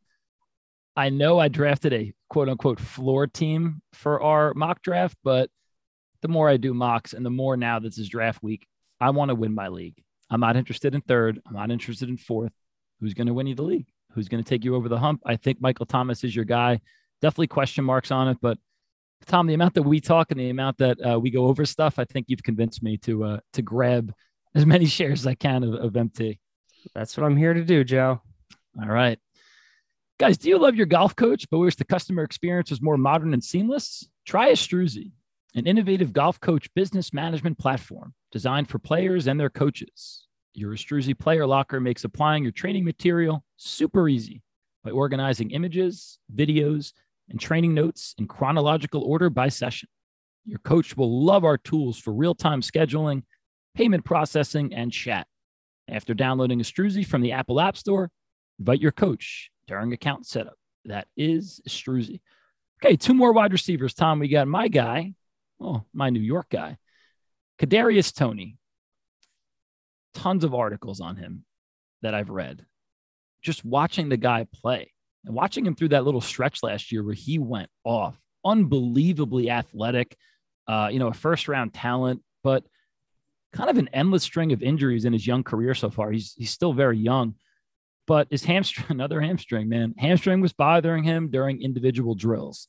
I 0.97 1.09
know 1.09 1.39
I 1.39 1.49
drafted 1.49 1.93
a 1.93 2.13
quote 2.29 2.49
unquote 2.49 2.81
floor 2.81 3.27
team 3.27 3.83
for 3.93 4.23
our 4.23 4.55
mock 4.55 4.83
draft, 4.83 5.17
but 5.25 5.51
the 6.23 6.29
more 6.29 6.49
I 6.49 6.57
do 6.57 6.73
mocks 6.75 7.13
and 7.13 7.27
the 7.27 7.31
more 7.31 7.57
now 7.57 7.79
this 7.79 7.99
is 7.99 8.09
draft 8.09 8.43
week, 8.43 8.67
I 9.01 9.11
want 9.11 9.31
to 9.31 9.35
win 9.35 9.55
my 9.55 9.69
league. 9.69 10.03
I'm 10.33 10.41
not 10.41 10.57
interested 10.57 10.95
in 10.95 11.03
third. 11.03 11.41
I'm 11.47 11.55
not 11.55 11.71
interested 11.71 12.09
in 12.09 12.17
fourth. 12.17 12.53
Who's 13.01 13.13
going 13.13 13.27
to 13.27 13.35
win 13.35 13.47
you 13.47 13.55
the 13.55 13.63
league? 13.63 13.87
Who's 14.13 14.29
going 14.29 14.43
to 14.43 14.49
take 14.49 14.65
you 14.65 14.75
over 14.75 14.89
the 14.89 14.99
hump? 14.99 15.21
I 15.27 15.37
think 15.37 15.61
Michael 15.61 15.85
Thomas 15.85 16.25
is 16.25 16.35
your 16.35 16.47
guy. 16.47 16.81
Definitely 17.21 17.49
question 17.49 17.85
marks 17.85 18.11
on 18.11 18.29
it, 18.29 18.39
but 18.41 18.57
Tom, 19.27 19.47
the 19.47 19.55
amount 19.55 19.75
that 19.75 19.83
we 19.83 20.01
talk 20.01 20.31
and 20.31 20.41
the 20.41 20.49
amount 20.49 20.79
that 20.79 20.99
uh, 21.01 21.21
we 21.21 21.31
go 21.31 21.47
over 21.47 21.67
stuff, 21.67 21.99
I 21.99 22.05
think 22.05 22.27
you've 22.29 22.43
convinced 22.43 22.83
me 22.83 22.97
to 22.99 23.25
uh, 23.25 23.41
to 23.53 23.63
grab 23.63 24.13
as 24.55 24.65
many 24.65 24.87
shares 24.99 25.21
as 25.21 25.27
I 25.27 25.35
can 25.35 25.63
of, 25.63 25.75
of 25.75 25.97
MT. 25.97 26.41
That's 26.95 27.17
what 27.17 27.27
I'm 27.27 27.37
here 27.37 27.55
to 27.55 27.63
do, 27.63 27.85
Joe. 27.85 28.21
All 28.81 28.89
right. 28.89 29.19
Guys, 30.19 30.39
do 30.39 30.49
you 30.49 30.59
love 30.59 30.77
your 30.77 30.87
golf 30.87 31.15
coach, 31.15 31.47
but 31.51 31.59
wish 31.59 31.77
the 31.77 31.85
customer 31.85 32.23
experience 32.23 32.71
was 32.71 32.81
more 32.81 32.97
modern 32.97 33.35
and 33.35 33.45
seamless? 33.45 34.09
Try 34.25 34.49
a 34.49 34.53
Astruzi, 34.53 35.13
an 35.55 35.67
innovative 35.67 36.13
golf 36.13 36.41
coach 36.41 36.73
business 36.75 37.13
management 37.13 37.59
platform 37.59 38.15
designed 38.31 38.69
for 38.69 38.79
players 38.79 39.27
and 39.27 39.39
their 39.39 39.51
coaches. 39.51 40.27
Your 40.55 40.73
Astruzi 40.73 41.19
player 41.19 41.47
locker 41.47 41.81
makes 41.81 42.05
applying 42.05 42.43
your 42.43 42.53
training 42.53 42.85
material 42.85 43.45
super 43.57 44.09
easy 44.09 44.43
by 44.85 44.91
organizing 44.91 45.51
images, 45.51 46.19
videos, 46.35 46.93
and 47.29 47.41
training 47.41 47.75
notes 47.75 48.15
in 48.19 48.27
chronological 48.27 49.03
order 49.03 49.31
by 49.31 49.49
session. 49.49 49.89
Your 50.45 50.59
coach 50.59 50.97
will 50.97 51.25
love 51.25 51.45
our 51.45 51.57
tools 51.57 51.99
for 51.99 52.13
real 52.13 52.35
time 52.35 52.61
scheduling, 52.61 53.23
payment 53.75 54.05
processing, 54.05 54.75
and 54.75 54.93
chat. 54.93 55.27
After 55.89 56.15
downloading 56.15 56.61
Astruzi 56.61 57.07
from 57.07 57.23
the 57.23 57.33
Apple 57.33 57.61
App 57.61 57.77
Store, 57.77 58.11
invite 58.59 58.81
your 58.81 58.93
coach 58.93 59.51
during 59.67 59.93
account 59.93 60.27
setup. 60.27 60.55
That 60.85 61.07
is 61.17 61.61
Struzy. 61.69 62.21
Okay, 62.85 62.97
two 62.97 63.15
more 63.15 63.33
wide 63.33 63.53
receivers. 63.53 63.95
Tom, 63.95 64.19
we 64.19 64.29
got 64.29 64.49
my 64.49 64.69
guy, 64.69 65.15
well, 65.63 65.87
my 65.93 66.11
New 66.11 66.21
York 66.21 66.49
guy, 66.51 66.79
Kadarius 67.61 68.15
Toney. 68.15 68.57
Tons 70.15 70.45
of 70.45 70.55
articles 70.55 71.01
on 71.01 71.17
him 71.17 71.45
that 72.03 72.15
I've 72.15 72.29
read. 72.29 72.67
Just 73.41 73.65
watching 73.65 74.11
the 74.11 74.19
guy 74.19 74.47
play 74.53 74.93
and 75.25 75.35
watching 75.35 75.65
him 75.65 75.75
through 75.75 75.89
that 75.89 76.05
little 76.05 76.21
stretch 76.21 76.63
last 76.63 76.93
year 76.93 77.03
where 77.03 77.15
he 77.15 77.39
went 77.39 77.71
off, 77.83 78.21
unbelievably 78.45 79.49
athletic, 79.49 80.17
uh, 80.69 80.91
you 80.93 80.99
know, 80.99 81.09
a 81.09 81.15
first 81.15 81.49
round 81.49 81.73
talent, 81.73 82.23
but 82.45 82.65
kind 83.55 83.71
of 83.71 83.79
an 83.79 83.89
endless 83.95 84.23
string 84.23 84.53
of 84.53 84.63
injuries 84.63 85.07
in 85.07 85.15
his 85.15 85.27
young 85.27 85.43
career 85.43 85.75
so 85.75 85.89
far. 85.89 86.11
He's 86.11 86.35
he's 86.37 86.51
still 86.51 86.75
very 86.75 86.99
young 86.99 87.35
but 88.07 88.29
his 88.31 88.45
hamstring, 88.45 88.87
another 88.91 89.21
hamstring, 89.21 89.69
man, 89.69 89.95
hamstring 89.99 90.41
was 90.41 90.53
bothering 90.53 91.05
him 91.05 91.31
during 91.31 91.63
individual 91.63 92.15
drills. 92.15 92.69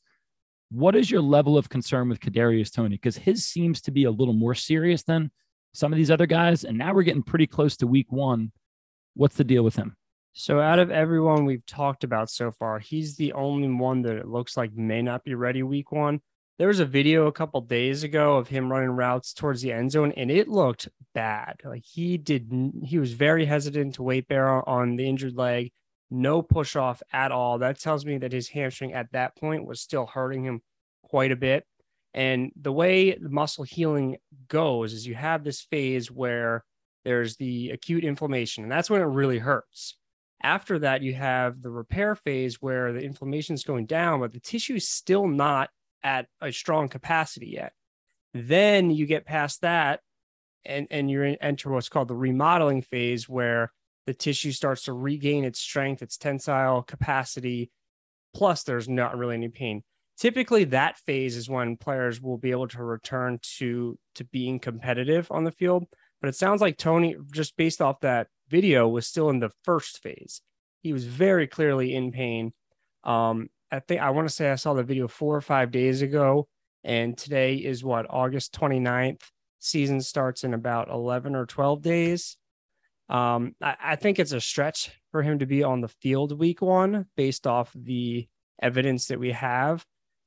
What 0.74 0.96
is 0.96 1.08
your 1.08 1.20
level 1.20 1.56
of 1.56 1.68
concern 1.68 2.08
with 2.08 2.18
Kadarius 2.18 2.72
Toney? 2.72 2.96
Because 2.96 3.16
his 3.16 3.44
seems 3.44 3.80
to 3.82 3.92
be 3.92 4.04
a 4.04 4.10
little 4.10 4.34
more 4.34 4.56
serious 4.56 5.04
than 5.04 5.30
some 5.72 5.92
of 5.92 5.96
these 5.96 6.10
other 6.10 6.26
guys, 6.26 6.64
and 6.64 6.76
now 6.76 6.92
we're 6.92 7.04
getting 7.04 7.22
pretty 7.22 7.46
close 7.46 7.76
to 7.76 7.86
week 7.86 8.10
one. 8.10 8.50
What's 9.14 9.36
the 9.36 9.44
deal 9.44 9.62
with 9.62 9.76
him? 9.76 9.94
So, 10.32 10.58
out 10.58 10.80
of 10.80 10.90
everyone 10.90 11.44
we've 11.44 11.64
talked 11.64 12.02
about 12.02 12.28
so 12.28 12.50
far, 12.50 12.80
he's 12.80 13.14
the 13.14 13.34
only 13.34 13.68
one 13.68 14.02
that 14.02 14.16
it 14.16 14.26
looks 14.26 14.56
like 14.56 14.72
may 14.74 15.00
not 15.00 15.22
be 15.22 15.36
ready 15.36 15.62
week 15.62 15.92
one. 15.92 16.20
There 16.58 16.66
was 16.66 16.80
a 16.80 16.86
video 16.86 17.28
a 17.28 17.32
couple 17.32 17.60
days 17.60 18.02
ago 18.02 18.36
of 18.36 18.48
him 18.48 18.68
running 18.68 18.90
routes 18.90 19.32
towards 19.32 19.62
the 19.62 19.70
end 19.70 19.92
zone, 19.92 20.10
and 20.16 20.28
it 20.28 20.48
looked 20.48 20.88
bad. 21.14 21.60
Like 21.64 21.84
he 21.84 22.18
did, 22.18 22.50
he 22.82 22.98
was 22.98 23.12
very 23.12 23.44
hesitant 23.44 23.94
to 23.94 24.02
weight 24.02 24.26
bear 24.26 24.68
on 24.68 24.96
the 24.96 25.08
injured 25.08 25.36
leg, 25.36 25.70
no 26.14 26.42
push 26.42 26.76
off 26.76 27.02
at 27.12 27.32
all. 27.32 27.58
That 27.58 27.80
tells 27.80 28.06
me 28.06 28.18
that 28.18 28.32
his 28.32 28.48
hamstring 28.48 28.92
at 28.92 29.12
that 29.12 29.36
point 29.36 29.66
was 29.66 29.80
still 29.80 30.06
hurting 30.06 30.44
him 30.44 30.62
quite 31.02 31.32
a 31.32 31.36
bit. 31.36 31.64
And 32.14 32.52
the 32.60 32.72
way 32.72 33.12
the 33.12 33.28
muscle 33.28 33.64
healing 33.64 34.16
goes 34.48 34.92
is 34.92 35.06
you 35.06 35.16
have 35.16 35.42
this 35.42 35.62
phase 35.62 36.10
where 36.10 36.64
there's 37.04 37.36
the 37.36 37.70
acute 37.70 38.04
inflammation, 38.04 38.62
and 38.62 38.72
that's 38.72 38.88
when 38.88 39.02
it 39.02 39.06
really 39.06 39.38
hurts. 39.38 39.96
After 40.42 40.78
that, 40.80 41.02
you 41.02 41.14
have 41.14 41.60
the 41.60 41.70
repair 41.70 42.14
phase 42.14 42.62
where 42.62 42.92
the 42.92 43.00
inflammation 43.00 43.54
is 43.54 43.64
going 43.64 43.86
down, 43.86 44.20
but 44.20 44.32
the 44.32 44.40
tissue 44.40 44.74
is 44.74 44.88
still 44.88 45.26
not 45.26 45.70
at 46.02 46.26
a 46.40 46.52
strong 46.52 46.88
capacity 46.88 47.48
yet. 47.48 47.72
Then 48.32 48.90
you 48.90 49.06
get 49.06 49.26
past 49.26 49.62
that, 49.62 50.00
and 50.64 50.86
and 50.90 51.10
you're 51.10 51.36
enter 51.40 51.70
what's 51.70 51.88
called 51.88 52.08
the 52.08 52.16
remodeling 52.16 52.82
phase, 52.82 53.28
where 53.28 53.72
the 54.06 54.14
tissue 54.14 54.52
starts 54.52 54.84
to 54.84 54.92
regain 54.92 55.44
its 55.44 55.60
strength, 55.60 56.02
its 56.02 56.16
tensile 56.16 56.82
capacity. 56.82 57.70
Plus, 58.34 58.62
there's 58.62 58.88
not 58.88 59.16
really 59.16 59.34
any 59.34 59.48
pain. 59.48 59.82
Typically, 60.16 60.64
that 60.64 60.98
phase 60.98 61.36
is 61.36 61.48
when 61.48 61.76
players 61.76 62.20
will 62.20 62.38
be 62.38 62.50
able 62.50 62.68
to 62.68 62.82
return 62.82 63.38
to 63.58 63.98
to 64.14 64.24
being 64.24 64.58
competitive 64.58 65.30
on 65.30 65.44
the 65.44 65.50
field. 65.50 65.86
But 66.20 66.28
it 66.28 66.36
sounds 66.36 66.60
like 66.60 66.78
Toney, 66.78 67.16
just 67.32 67.56
based 67.56 67.82
off 67.82 68.00
that 68.00 68.28
video, 68.48 68.88
was 68.88 69.06
still 69.06 69.30
in 69.30 69.40
the 69.40 69.50
first 69.64 70.02
phase. 70.02 70.40
He 70.82 70.92
was 70.92 71.04
very 71.04 71.46
clearly 71.46 71.94
in 71.94 72.12
pain. 72.12 72.52
Um, 73.02 73.48
I 73.70 73.80
think 73.80 74.00
I 74.00 74.10
want 74.10 74.28
to 74.28 74.34
say 74.34 74.50
I 74.50 74.54
saw 74.54 74.74
the 74.74 74.84
video 74.84 75.08
four 75.08 75.36
or 75.36 75.40
five 75.40 75.70
days 75.70 76.02
ago, 76.02 76.48
and 76.84 77.16
today 77.18 77.56
is 77.56 77.82
what 77.82 78.06
August 78.08 78.54
29th. 78.54 79.22
Season 79.58 80.00
starts 80.00 80.44
in 80.44 80.54
about 80.54 80.90
11 80.90 81.34
or 81.34 81.46
12 81.46 81.82
days. 81.82 82.36
Um, 83.08 83.54
I, 83.62 83.76
I 83.82 83.96
think 83.96 84.18
it's 84.18 84.32
a 84.32 84.40
stretch 84.40 84.90
for 85.10 85.22
him 85.22 85.40
to 85.40 85.46
be 85.46 85.62
on 85.62 85.80
the 85.80 85.88
field 85.88 86.38
week 86.38 86.62
one 86.62 87.06
based 87.16 87.46
off 87.46 87.72
the 87.74 88.28
evidence 88.62 89.06
that 89.06 89.20
we 89.20 89.32
have. 89.32 89.84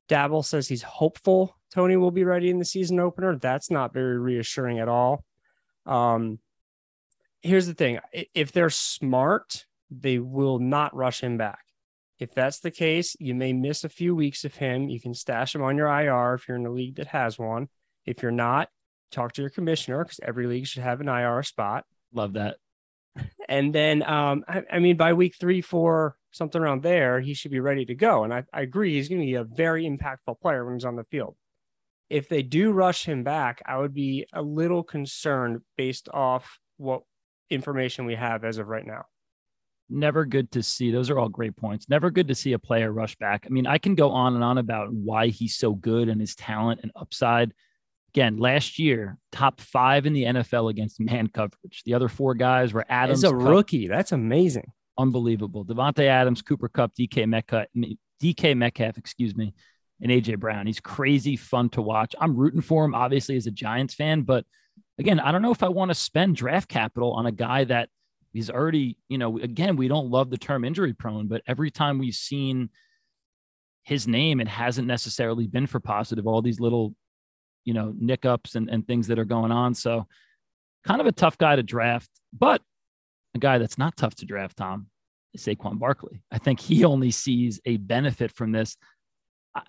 Daboll 0.10 0.46
says 0.46 0.68
he's 0.68 0.84
hopeful 0.84 1.58
Toney 1.74 1.98
will 1.98 2.12
be 2.12 2.24
ready 2.24 2.50
in 2.50 2.60
the 2.60 2.66
season 2.66 3.00
opener. 3.00 3.38
That's 3.38 3.70
not 3.70 3.94
very 3.94 4.18
reassuring 4.18 4.80
at 4.80 4.88
all. 4.88 5.24
Um, 5.86 6.40
here's 7.42 7.68
the 7.68 7.74
thing 7.74 8.00
if 8.34 8.52
they're 8.52 8.70
smart, 8.70 9.66
they 9.90 10.20
will 10.20 10.60
not 10.60 10.96
rush 10.96 11.22
him 11.22 11.38
back. 11.38 11.60
If 12.20 12.34
that's 12.34 12.60
the 12.60 12.72
case, 12.72 13.16
you 13.20 13.36
may 13.36 13.54
miss 13.54 13.84
a 13.84 13.90
few 13.90 14.16
weeks 14.16 14.44
of 14.44 14.56
him. 14.56 14.90
You 14.90 15.00
can 15.00 15.14
stash 15.14 15.54
him 15.54 15.62
on 15.62 15.78
your 15.78 15.88
IR 15.88 16.34
if 16.34 16.48
you're 16.48 16.58
in 16.58 16.66
a 16.66 16.72
league 16.72 16.96
that 16.96 17.08
has 17.08 17.38
one. 17.38 17.70
If 18.06 18.24
you're 18.24 18.32
not, 18.32 18.70
talk 19.12 19.34
to 19.34 19.42
your 19.42 19.52
commissioner 19.52 20.04
because 20.04 20.20
every 20.24 20.48
league 20.48 20.66
should 20.66 20.84
have 20.84 21.00
an 21.00 21.10
IR 21.10 21.44
spot. 21.44 21.86
Love 22.12 22.34
that. 22.34 22.58
And 23.50 23.74
then, 23.74 24.04
um, 24.04 24.44
I, 24.48 24.64
I, 24.74 24.80
mean, 24.80 24.98
by 24.98 25.14
week 25.14 25.36
three, 25.40 25.62
four, 25.62 26.18
something 26.32 26.62
around 26.62 26.84
there, 26.84 27.20
he 27.20 27.34
should 27.34 27.52
be 27.52 27.60
ready 27.60 27.86
to 27.86 27.96
go. 27.96 28.24
And 28.24 28.34
I, 28.34 28.44
I 28.54 28.62
agree, 28.62 28.96
he's 28.96 29.10
going 29.10 29.22
to 29.22 29.26
be 29.26 29.36
a 29.36 29.44
very 29.44 29.86
impactful 29.86 30.40
player 30.42 30.66
when 30.66 30.76
he's 30.76 30.86
on 30.86 30.96
the 30.96 31.06
field. 31.06 31.36
If 32.10 32.30
they 32.30 32.42
do 32.42 32.72
rush 32.72 33.06
him 33.06 33.24
back, 33.24 33.62
I 33.66 33.78
would 33.78 33.94
be 33.94 34.26
a 34.34 34.42
little 34.42 34.84
concerned 34.84 35.62
based 35.78 36.10
off 36.10 36.60
what 36.78 37.04
information 37.50 38.06
we 38.06 38.16
have 38.16 38.44
as 38.44 38.58
of 38.58 38.68
right 38.68 38.86
now. 38.86 39.06
Never 39.90 40.26
good 40.26 40.52
to 40.52 40.64
see. 40.64 40.92
Those 40.92 41.10
are 41.10 41.18
all 41.18 41.30
great 41.30 41.56
points. 41.56 41.88
Never 41.88 42.12
good 42.12 42.28
to 42.28 42.36
see 42.36 42.54
a 42.54 42.60
player 42.60 42.92
rush 42.92 43.16
back. 43.16 43.46
I 43.46 43.50
mean, 43.50 43.66
I 43.66 43.78
can 43.78 43.96
go 43.96 44.12
on 44.12 44.36
and 44.36 44.44
on 44.44 44.58
about 44.58 44.92
why 44.92 45.28
he's 45.28 45.56
so 45.56 45.74
good 45.74 46.10
and 46.10 46.20
his 46.20 46.36
talent 46.36 46.82
and 46.84 46.92
upside 46.96 47.54
Again, 48.10 48.38
last 48.38 48.80
year, 48.80 49.18
top 49.32 49.62
five 49.62 50.06
in 50.06 50.14
the 50.14 50.24
NFL 50.24 50.70
against 50.70 51.00
man 51.00 51.28
coverage. 51.28 51.84
The 51.86 51.94
other 51.94 52.08
four 52.08 52.34
guys 52.34 52.74
were 52.74 52.86
Adams. 52.90 53.24
As 53.24 53.32
a 53.32 53.34
Kupp, 53.34 53.44
rookie, 53.48 53.88
that's 53.88 54.12
amazing. 54.12 54.72
Unbelievable. 54.98 55.66
Davante 55.66 56.06
Adams, 56.08 56.42
Cooper 56.42 56.70
Kupp, 56.70 56.96
DK 56.96 57.28
Metcalf, 57.28 57.68
DK 58.22 58.58
Metcalf, 58.58 58.98
excuse 58.98 59.36
me, 59.36 59.54
and 60.02 60.12
AJ 60.12 60.40
Brown. 60.40 60.66
He's 60.66 60.80
crazy 60.80 61.36
fun 61.36 61.70
to 61.70 61.82
watch. 61.82 62.16
I'm 62.20 62.36
rooting 62.36 62.62
for 62.62 62.86
him, 62.86 62.96
obviously, 62.96 63.36
as 63.36 63.46
a 63.46 63.52
Giants 63.52 63.94
fan. 63.94 64.22
But 64.22 64.46
again, 64.98 65.20
I 65.20 65.32
don't 65.32 65.42
know 65.42 65.52
if 65.52 65.64
I 65.64 65.70
want 65.70 65.90
to 65.90 65.96
spend 65.96 66.36
draft 66.36 66.70
capital 66.70 67.14
on 67.14 67.26
a 67.26 67.32
guy 67.32 67.66
that 67.66 67.90
he's 68.34 68.50
already, 68.50 68.98
you 69.10 69.18
know, 69.18 69.38
again, 69.38 69.76
we 69.76 69.88
don't 69.88 70.10
love 70.10 70.30
the 70.30 70.38
term 70.38 70.64
injury 70.64 70.94
prone, 70.94 71.28
but 71.28 71.42
every 71.48 71.72
time 71.72 72.00
we've 72.00 72.16
seen 72.16 72.70
his 73.84 74.08
name, 74.08 74.40
it 74.40 74.48
hasn't 74.48 74.88
necessarily 74.88 75.48
been 75.48 75.68
for 75.68 75.80
positive. 75.80 76.28
All 76.28 76.42
these 76.42 76.60
little 76.60 76.94
you 77.68 77.74
know, 77.74 77.94
nick 78.00 78.26
ups 78.26 78.56
and, 78.56 78.70
and 78.70 78.88
things 78.88 79.08
that 79.08 79.20
are 79.20 79.26
going 79.26 79.52
on. 79.52 79.74
So 79.76 80.08
kind 80.86 81.02
of 81.02 81.06
a 81.06 81.12
tough 81.12 81.38
guy 81.38 81.58
to 81.58 81.64
draft, 81.64 82.10
but 82.32 82.62
a 83.36 83.40
guy 83.40 83.58
that's 83.58 83.78
not 83.78 83.98
tough 83.98 84.16
to 84.16 84.26
draft, 84.26 84.56
Tom, 84.56 84.88
is 85.34 85.44
Saquon 85.44 85.78
Barkley. 85.78 86.24
I 86.32 86.38
think 86.38 86.62
he 86.62 86.86
only 86.86 87.12
sees 87.12 87.60
a 87.66 87.76
benefit 87.76 88.32
from 88.32 88.54
this. 88.54 88.78
I, 89.54 89.64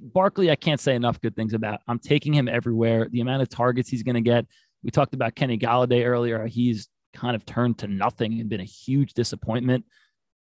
Barkley, 0.00 0.50
I 0.50 0.56
can't 0.56 0.80
say 0.80 0.94
enough 0.94 1.20
good 1.20 1.36
things 1.36 1.52
about. 1.52 1.80
I'm 1.86 1.98
taking 1.98 2.32
him 2.32 2.48
everywhere. 2.48 3.06
The 3.10 3.20
amount 3.20 3.42
of 3.42 3.50
targets 3.50 3.90
he's 3.90 4.02
going 4.02 4.14
to 4.14 4.22
get. 4.22 4.46
We 4.82 4.90
talked 4.90 5.12
about 5.12 5.34
Kenny 5.34 5.58
Golladay 5.58 6.06
earlier. 6.06 6.46
He's 6.46 6.88
kind 7.12 7.36
of 7.36 7.44
turned 7.44 7.76
to 7.80 7.88
nothing 7.88 8.40
and 8.40 8.48
been 8.48 8.62
a 8.62 8.64
huge 8.64 9.12
disappointment. 9.12 9.84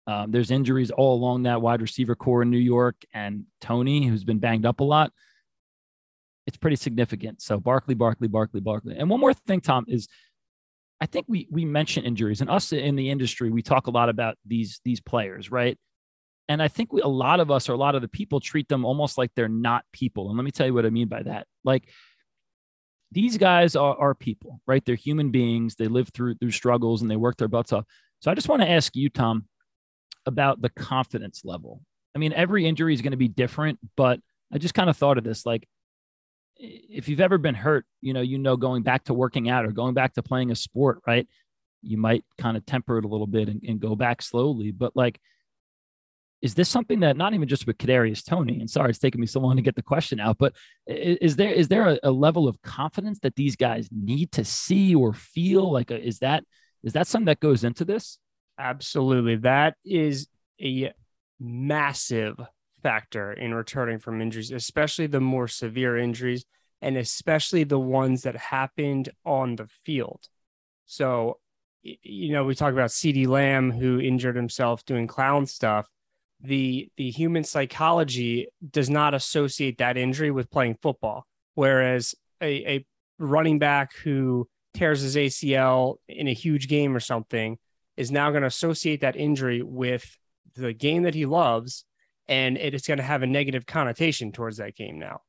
Um, 0.07 0.31
there's 0.31 0.49
injuries 0.49 0.89
all 0.89 1.13
along 1.13 1.43
that 1.43 1.61
wide 1.61 1.83
receiver 1.83 2.15
corps 2.15 2.41
in 2.41 2.49
New 2.49 2.57
York, 2.57 2.95
and 3.13 3.43
Toney, 3.61 4.07
who's 4.07 4.23
been 4.23 4.39
banged 4.39 4.65
up 4.65 4.79
a 4.79 4.83
lot 4.83 5.11
it's 6.47 6.57
pretty 6.57 6.77
significant. 6.77 7.41
So 7.41 7.59
Barkley, 7.59 7.93
Barkley, 7.93 8.29
Barkley, 8.29 8.61
Barkley. 8.61 8.95
And 8.97 9.09
one 9.09 9.19
more 9.19 9.33
thing, 9.33 9.61
Tom, 9.61 9.85
is 9.87 10.07
I 10.99 11.05
think 11.05 11.25
we 11.27 11.47
we 11.51 11.65
mention 11.65 12.05
injuries 12.05 12.41
and 12.41 12.49
us 12.49 12.71
in 12.71 12.95
the 12.95 13.11
industry, 13.11 13.51
we 13.51 13.61
talk 13.61 13.87
a 13.87 13.91
lot 13.91 14.09
about 14.09 14.37
these 14.45 14.79
these 14.83 15.01
players, 15.01 15.51
right? 15.51 15.77
And 16.49 16.63
I 16.63 16.69
think 16.69 16.93
we, 16.93 17.01
a 17.01 17.07
lot 17.07 17.41
of 17.41 17.51
us 17.51 17.67
or 17.67 17.73
a 17.73 17.77
lot 17.77 17.95
of 17.95 18.01
the 18.01 18.07
people 18.07 18.39
treat 18.39 18.69
them 18.69 18.85
almost 18.85 19.17
like 19.17 19.31
they're 19.35 19.49
not 19.49 19.83
people. 19.91 20.29
And 20.29 20.37
let 20.37 20.45
me 20.45 20.51
tell 20.51 20.65
you 20.65 20.73
what 20.73 20.85
I 20.85 20.89
mean 20.89 21.09
by 21.09 21.21
that. 21.23 21.45
Like 21.65 21.89
these 23.11 23.37
guys 23.37 23.75
are, 23.75 23.95
are 23.97 24.15
people, 24.15 24.61
right? 24.65 24.83
They're 24.85 24.95
human 24.95 25.29
beings. 25.29 25.75
They 25.75 25.87
live 25.87 26.09
through 26.09 26.35
through 26.35 26.51
struggles 26.51 27.01
and 27.01 27.11
they 27.11 27.17
work 27.17 27.37
their 27.37 27.49
butts 27.49 27.73
off. 27.73 27.85
So 28.21 28.31
I 28.31 28.35
just 28.35 28.47
want 28.47 28.61
to 28.61 28.71
ask 28.71 28.95
you, 28.95 29.09
Tom, 29.09 29.45
about 30.25 30.61
the 30.61 30.69
confidence 30.69 31.43
level. 31.43 31.81
I 32.15 32.19
mean, 32.19 32.33
every 32.33 32.65
injury 32.65 32.93
is 32.93 33.01
going 33.01 33.11
to 33.11 33.17
be 33.17 33.27
different, 33.27 33.79
but 33.95 34.19
I 34.51 34.57
just 34.57 34.73
kind 34.73 34.89
of 34.89 34.97
thought 34.97 35.17
of 35.17 35.23
this 35.23 35.45
like 35.45 35.67
if 36.59 37.07
you've 37.07 37.21
ever 37.21 37.37
been 37.37 37.55
hurt, 37.55 37.85
you 38.01 38.13
know, 38.13 38.21
you 38.21 38.37
know, 38.37 38.57
going 38.57 38.83
back 38.83 39.05
to 39.05 39.13
working 39.13 39.49
out 39.49 39.65
or 39.65 39.71
going 39.71 39.93
back 39.93 40.13
to 40.13 40.23
playing 40.23 40.51
a 40.51 40.55
sport, 40.55 41.01
right? 41.05 41.27
You 41.81 41.97
might 41.97 42.25
kind 42.37 42.57
of 42.57 42.65
temper 42.65 42.97
it 42.97 43.05
a 43.05 43.07
little 43.07 43.27
bit 43.27 43.49
and, 43.49 43.61
and 43.67 43.79
go 43.79 43.95
back 43.95 44.21
slowly. 44.21 44.71
But 44.71 44.95
like, 44.95 45.19
is 46.41 46.53
this 46.53 46.69
something 46.69 46.99
that 46.99 47.17
not 47.17 47.33
even 47.33 47.47
just 47.47 47.65
with 47.65 47.77
Kadarius 47.77 48.23
Toney? 48.23 48.59
and 48.59 48.69
sorry, 48.69 48.91
it's 48.91 48.99
taking 48.99 49.21
me 49.21 49.27
so 49.27 49.39
long 49.39 49.55
to 49.55 49.61
get 49.61 49.75
the 49.75 49.81
question 49.81 50.19
out, 50.19 50.37
but 50.37 50.53
is 50.85 51.35
there 51.35 51.51
is 51.51 51.67
there 51.67 51.87
a, 51.87 51.99
a 52.03 52.11
level 52.11 52.47
of 52.47 52.61
confidence 52.61 53.19
that 53.19 53.35
these 53.35 53.55
guys 53.55 53.89
need 53.91 54.31
to 54.33 54.45
see 54.45 54.93
or 54.93 55.13
feel? 55.13 55.71
Like, 55.71 55.91
a, 55.91 55.99
is 55.99 56.19
that 56.19 56.43
is 56.83 56.93
that 56.93 57.07
something 57.07 57.25
that 57.25 57.39
goes 57.39 57.63
into 57.63 57.85
this? 57.85 58.19
Absolutely, 58.59 59.37
that 59.37 59.75
is 59.83 60.27
a 60.61 60.91
massive 61.39 62.39
factor 62.87 63.33
in 63.33 63.53
returning 63.53 63.99
from 63.99 64.21
injuries, 64.21 64.49
especially 64.49 65.07
the 65.07 65.19
more 65.19 65.49
severe 65.49 65.97
injuries 65.97 66.45
and 66.81 66.95
especially 66.95 67.65
the 67.65 67.77
ones 67.77 68.21
that 68.21 68.37
happened 68.37 69.09
on 69.25 69.57
the 69.57 69.67
field. 69.83 70.21
So, 70.85 71.39
you 71.83 72.31
know, 72.31 72.45
we 72.45 72.55
talk 72.55 72.71
about 72.71 72.91
CeeDee 72.91 73.27
Lamb 73.27 73.71
who 73.71 73.99
injured 73.99 74.37
himself 74.37 74.85
doing 74.85 75.05
clown 75.05 75.47
stuff. 75.47 75.85
The 76.39 76.89
the 76.95 77.09
human 77.09 77.43
psychology 77.43 78.47
does 78.71 78.89
not 78.89 79.13
associate 79.13 79.79
that 79.79 79.97
injury 79.97 80.31
with 80.31 80.49
playing 80.49 80.77
football, 80.81 81.25
whereas 81.55 82.15
a, 82.41 82.75
a 82.75 82.85
running 83.19 83.59
back 83.59 83.97
who 83.97 84.47
tears 84.73 85.01
his 85.01 85.17
ACL 85.17 85.95
in 86.07 86.29
a 86.29 86.33
huge 86.33 86.69
game 86.69 86.95
or 86.95 87.01
something 87.01 87.57
is 87.97 88.11
now 88.11 88.29
going 88.29 88.43
to 88.43 88.47
associate 88.47 89.01
that 89.01 89.17
injury 89.17 89.61
with 89.61 90.17
the 90.55 90.71
game 90.71 91.03
that 91.03 91.15
he 91.15 91.25
loves 91.25 91.83
and 92.27 92.57
it 92.57 92.73
is 92.73 92.87
going 92.87 92.97
to 92.97 93.03
have 93.03 93.23
a 93.23 93.27
negative 93.27 93.65
connotation 93.65 94.31
towards 94.31 94.57
that 94.57 94.75
game 94.75 94.99
now. 94.99 95.21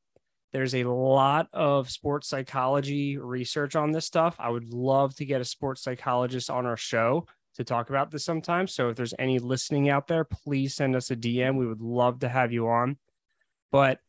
There's 0.51 0.73
a 0.73 0.83
lot 0.83 1.47
of 1.53 1.89
sports 1.89 2.27
psychology 2.27 3.17
research 3.17 3.75
on 3.75 3.91
this 3.91 4.05
stuff. 4.05 4.35
I 4.39 4.49
would 4.49 4.73
love 4.73 5.15
to 5.15 5.25
get 5.25 5.41
a 5.41 5.45
sports 5.45 5.83
psychologist 5.83 6.49
on 6.49 6.65
our 6.65 6.77
show 6.77 7.27
to 7.55 7.63
talk 7.63 7.89
about 7.89 8.09
this 8.09 8.25
sometime. 8.25 8.67
So 8.67 8.89
if 8.89 8.95
there's 8.95 9.13
any 9.19 9.37
listening 9.37 9.89
out 9.89 10.07
there, 10.07 10.23
please 10.23 10.75
send 10.75 10.95
us 10.95 11.11
a 11.11 11.15
DM. 11.15 11.57
We 11.57 11.67
would 11.67 11.81
love 11.81 12.19
to 12.21 12.29
have 12.29 12.51
you 12.51 12.67
on. 12.67 12.97
but 13.71 13.99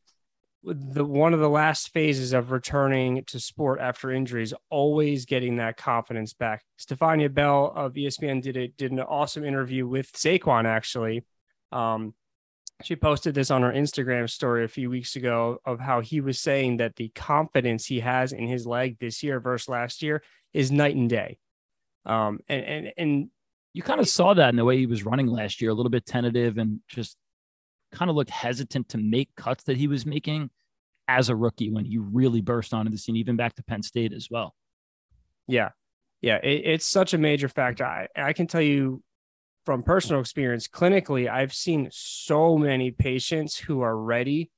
the 0.63 1.05
one 1.05 1.33
of 1.33 1.41
the 1.41 1.49
last 1.49 1.93
phases 1.93 2.33
of 2.35 2.51
returning 2.51 3.25
to 3.25 3.41
sport 3.41 3.81
after 3.81 4.11
injuries, 4.11 4.53
always 4.69 5.25
getting 5.25 5.57
that 5.57 5.77
confidence 5.77 6.35
back. 6.35 6.63
Stephania 6.77 7.31
Bell 7.31 7.73
of 7.75 7.95
ESPN 7.95 8.43
did 8.43 8.57
it 8.57 8.77
did 8.77 8.93
an 8.93 9.01
awesome 9.01 9.45
interview 9.45 9.87
with 9.87 10.13
Saquon 10.13 10.67
actually. 10.67 11.25
Um, 11.73 12.15
she 12.83 12.97
posted 12.97 13.35
this 13.35 13.51
on 13.51 13.63
her 13.63 13.73
Instagram 13.73 14.29
story 14.29 14.65
a 14.65 14.69
few 14.69 14.91
weeks 14.91 15.17
ago 15.17 15.59
of 15.65 15.81
how 15.81 16.01
he 16.01 16.21
was 16.21 16.41
saying 16.41 16.79
that 16.79 16.97
the 16.97 17.09
confidence 17.11 17.87
he 17.87 18.01
has 18.01 18.33
in 18.33 18.47
his 18.47 18.67
leg 18.67 18.99
this 18.99 19.23
year 19.23 19.41
versus 19.41 19.69
last 19.69 20.03
year 20.03 20.23
is 20.53 20.71
night 20.71 20.97
and 20.97 21.09
day. 21.09 21.39
Um, 22.07 22.41
and 22.49 22.65
and 22.65 22.93
and 22.97 23.31
you 23.73 23.83
kind 23.83 24.01
of 24.01 24.09
saw 24.09 24.35
that 24.35 24.49
in 24.49 24.57
the 24.57 24.65
way 24.65 24.79
he 24.79 24.87
was 24.87 25.05
running 25.05 25.27
last 25.27 25.61
year, 25.61 25.71
a 25.71 25.75
little 25.75 25.91
bit 25.91 26.07
tentative 26.07 26.59
and 26.59 26.81
just 26.89 27.17
kind 27.93 28.11
of 28.11 28.17
looked 28.17 28.31
hesitant 28.31 28.89
to 28.91 28.99
make 28.99 29.29
cuts 29.37 29.65
that 29.65 29.77
he 29.77 29.87
was 29.87 30.07
making 30.07 30.51
as 31.07 31.29
a 31.29 31.37
rookie 31.37 31.71
when 31.71 31.85
he 31.85 31.99
really 31.99 32.41
burst 32.41 32.73
onto 32.73 32.91
the 32.91 32.99
scene, 32.99 33.17
even 33.17 33.37
back 33.37 33.55
to 33.57 33.63
Penn 33.63 33.83
State 33.83 34.13
as 34.13 34.29
well. 34.31 34.55
Yeah. 35.47 35.71
Yeah. 36.21 36.37
It, 36.37 36.63
it's 36.65 36.87
such 36.87 37.15
a 37.15 37.19
major 37.19 37.49
factor. 37.49 37.85
I, 37.85 38.09
I 38.17 38.33
can 38.33 38.47
tell 38.47 38.61
you 38.61 39.03
from 39.65 39.83
personal 39.83 40.21
experience, 40.21 40.67
clinically, 40.69 41.31
I've 41.31 41.53
seen 41.53 41.89
so 41.93 42.57
many 42.57 42.91
patients 42.91 43.59
who 43.59 43.83
are 43.83 43.97
ready 43.97 44.51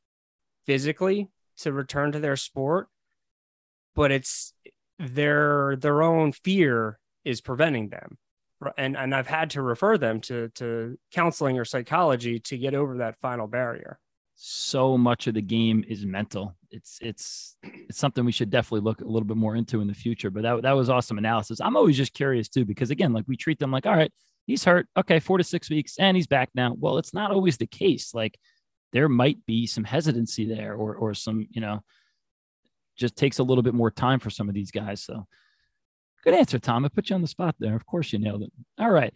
physically 0.67 1.29
to 1.59 1.73
return 1.73 2.13
to 2.13 2.21
their 2.21 2.37
sport, 2.37 2.89
but 3.95 4.13
it's 4.13 4.55
their 4.99 5.77
their 5.77 6.03
own 6.03 6.33
fear 6.33 6.99
is 7.25 7.41
preventing 7.41 7.89
them 7.89 8.19
and 8.77 8.97
and 8.97 9.15
I've 9.15 9.27
had 9.27 9.51
to 9.51 9.63
refer 9.63 9.99
them 9.99 10.21
to 10.23 10.49
to 10.57 10.99
counseling 11.13 11.59
or 11.59 11.65
psychology 11.65 12.39
to 12.41 12.59
get 12.59 12.75
over 12.75 12.99
that 12.99 13.19
final 13.21 13.47
barrier. 13.47 13.99
So 14.35 14.99
much 14.99 15.27
of 15.27 15.35
the 15.35 15.43
game 15.43 15.85
is 15.89 16.05
mental. 16.05 16.57
It's 16.71 16.99
it's 17.01 17.57
it's 17.63 17.99
something 17.99 18.25
we 18.25 18.33
should 18.33 18.51
definitely 18.51 18.81
look 18.81 19.01
a 19.01 19.07
little 19.07 19.27
bit 19.27 19.37
more 19.37 19.57
into 19.57 19.81
in 19.81 19.89
the 19.89 19.95
future. 19.95 20.31
But 20.31 20.43
that 20.43 20.63
that 20.63 20.73
was 20.73 20.91
awesome 20.91 21.19
analysis. 21.19 21.61
I'm 21.61 21.77
always 21.77 21.97
just 21.97 22.15
curious 22.15 22.49
too 22.49 22.65
because 22.65 22.91
again, 22.91 23.13
like 23.13 23.25
we 23.29 23.37
treat 23.37 23.59
them 23.59 23.71
like, 23.71 23.87
all 23.87 23.97
right, 23.97 24.13
he's 24.47 24.65
hurt, 24.65 24.89
okay, 24.97 25.21
four 25.21 25.39
to 25.39 25.45
six 25.45 25.71
weeks, 25.71 25.97
and 25.99 26.17
he's 26.17 26.27
back 26.27 26.51
now. 26.55 26.75
Well, 26.79 26.99
it's 26.99 27.15
not 27.15 27.31
always 27.31 27.57
the 27.57 27.67
case. 27.67 28.15
Like 28.15 28.39
there 28.93 29.09
might 29.09 29.45
be 29.47 29.67
some 29.67 29.85
hesitancy 29.85 30.47
there, 30.47 30.75
or 30.75 30.95
or 30.95 31.15
some 31.15 31.47
you 31.51 31.61
know, 31.61 31.83
just 32.97 33.17
takes 33.17 33.39
a 33.39 33.43
little 33.43 33.63
bit 33.63 33.75
more 33.75 33.91
time 33.91 34.21
for 34.21 34.31
some 34.31 34.49
of 34.49 34.55
these 34.55 34.71
guys. 34.71 35.03
So 35.03 35.27
Good 36.23 36.35
answer, 36.35 36.61
Tom. 36.61 36.85
I 36.85 36.89
put 36.89 37.11
you 37.11 37.17
on 37.17 37.23
the 37.23 37.29
spot 37.29 37.57
there. 37.59 37.75
Of 37.75 37.85
course, 37.85 38.13
you 38.13 38.19
nailed 38.19 38.43
it. 38.43 38.53
All 38.79 38.91
right. 38.91 39.13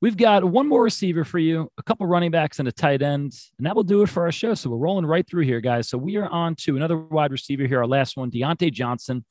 We've 0.00 0.16
got 0.16 0.44
one 0.44 0.68
more 0.68 0.82
receiver 0.82 1.24
for 1.24 1.38
you, 1.38 1.70
a 1.78 1.82
couple 1.82 2.06
running 2.06 2.30
backs 2.30 2.58
and 2.58 2.68
a 2.68 2.72
tight 2.72 3.02
end, 3.02 3.34
and 3.58 3.66
that 3.66 3.74
will 3.74 3.84
do 3.84 4.02
it 4.02 4.08
for 4.08 4.24
our 4.24 4.32
show. 4.32 4.54
So 4.54 4.70
we're 4.70 4.76
rolling 4.76 5.06
right 5.06 5.26
through 5.26 5.44
here, 5.44 5.60
guys. 5.60 5.88
So 5.88 5.98
we 5.98 6.16
are 6.16 6.28
on 6.28 6.54
to 6.56 6.76
another 6.76 6.96
wide 6.96 7.32
receiver 7.32 7.66
here. 7.66 7.78
Our 7.78 7.86
last 7.86 8.16
one, 8.16 8.30
Diontae 8.30 8.72
Johnson, 8.72 9.24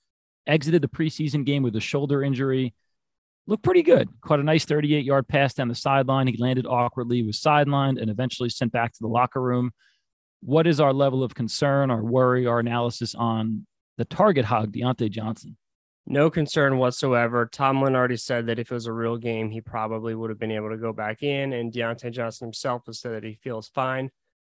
exited 0.45 0.81
the 0.81 0.87
preseason 0.87 1.45
game 1.45 1.63
with 1.63 1.75
a 1.75 1.81
shoulder 1.81 2.23
injury. 2.23 2.73
Looked 3.47 3.63
pretty 3.63 3.81
good. 3.81 4.09
Caught 4.21 4.41
a 4.41 4.43
nice 4.43 4.65
38 4.65 5.05
yard 5.05 5.27
pass 5.27 5.53
down 5.53 5.69
the 5.69 5.75
sideline. 5.75 6.27
He 6.27 6.35
landed 6.37 6.65
awkwardly, 6.67 7.23
was 7.23 7.39
sidelined, 7.39 7.99
and 7.99 8.11
eventually 8.11 8.49
sent 8.49 8.73
back 8.73 8.91
to 8.91 8.99
the 8.99 9.07
locker 9.07 9.41
room. 9.41 9.71
What 10.41 10.67
is 10.67 10.81
our 10.81 10.93
level 10.93 11.23
of 11.23 11.33
concern, 11.33 11.89
our 11.89 12.03
worry, 12.03 12.45
our 12.45 12.59
analysis 12.59 13.15
on 13.15 13.65
the 13.97 14.05
target 14.05 14.45
hog, 14.45 14.73
Diontae 14.73 15.09
Johnson? 15.09 15.57
No 16.05 16.29
concern 16.29 16.77
whatsoever. 16.77 17.45
Tomlin 17.45 17.95
already 17.95 18.17
said 18.17 18.47
that 18.47 18.59
if 18.59 18.69
it 18.69 18.73
was 18.73 18.85
a 18.85 18.93
real 18.93 19.17
game, 19.17 19.49
he 19.49 19.61
probably 19.61 20.13
would 20.13 20.29
have 20.29 20.39
been 20.39 20.51
able 20.51 20.69
to 20.69 20.77
go 20.77 20.91
back 20.91 21.23
in. 21.23 21.53
And 21.53 21.71
Diontae 21.71 22.11
Johnson 22.11 22.47
himself 22.47 22.83
has 22.85 22.99
said 22.99 23.13
that 23.13 23.23
he 23.23 23.39
feels 23.41 23.69
fine. 23.69 24.11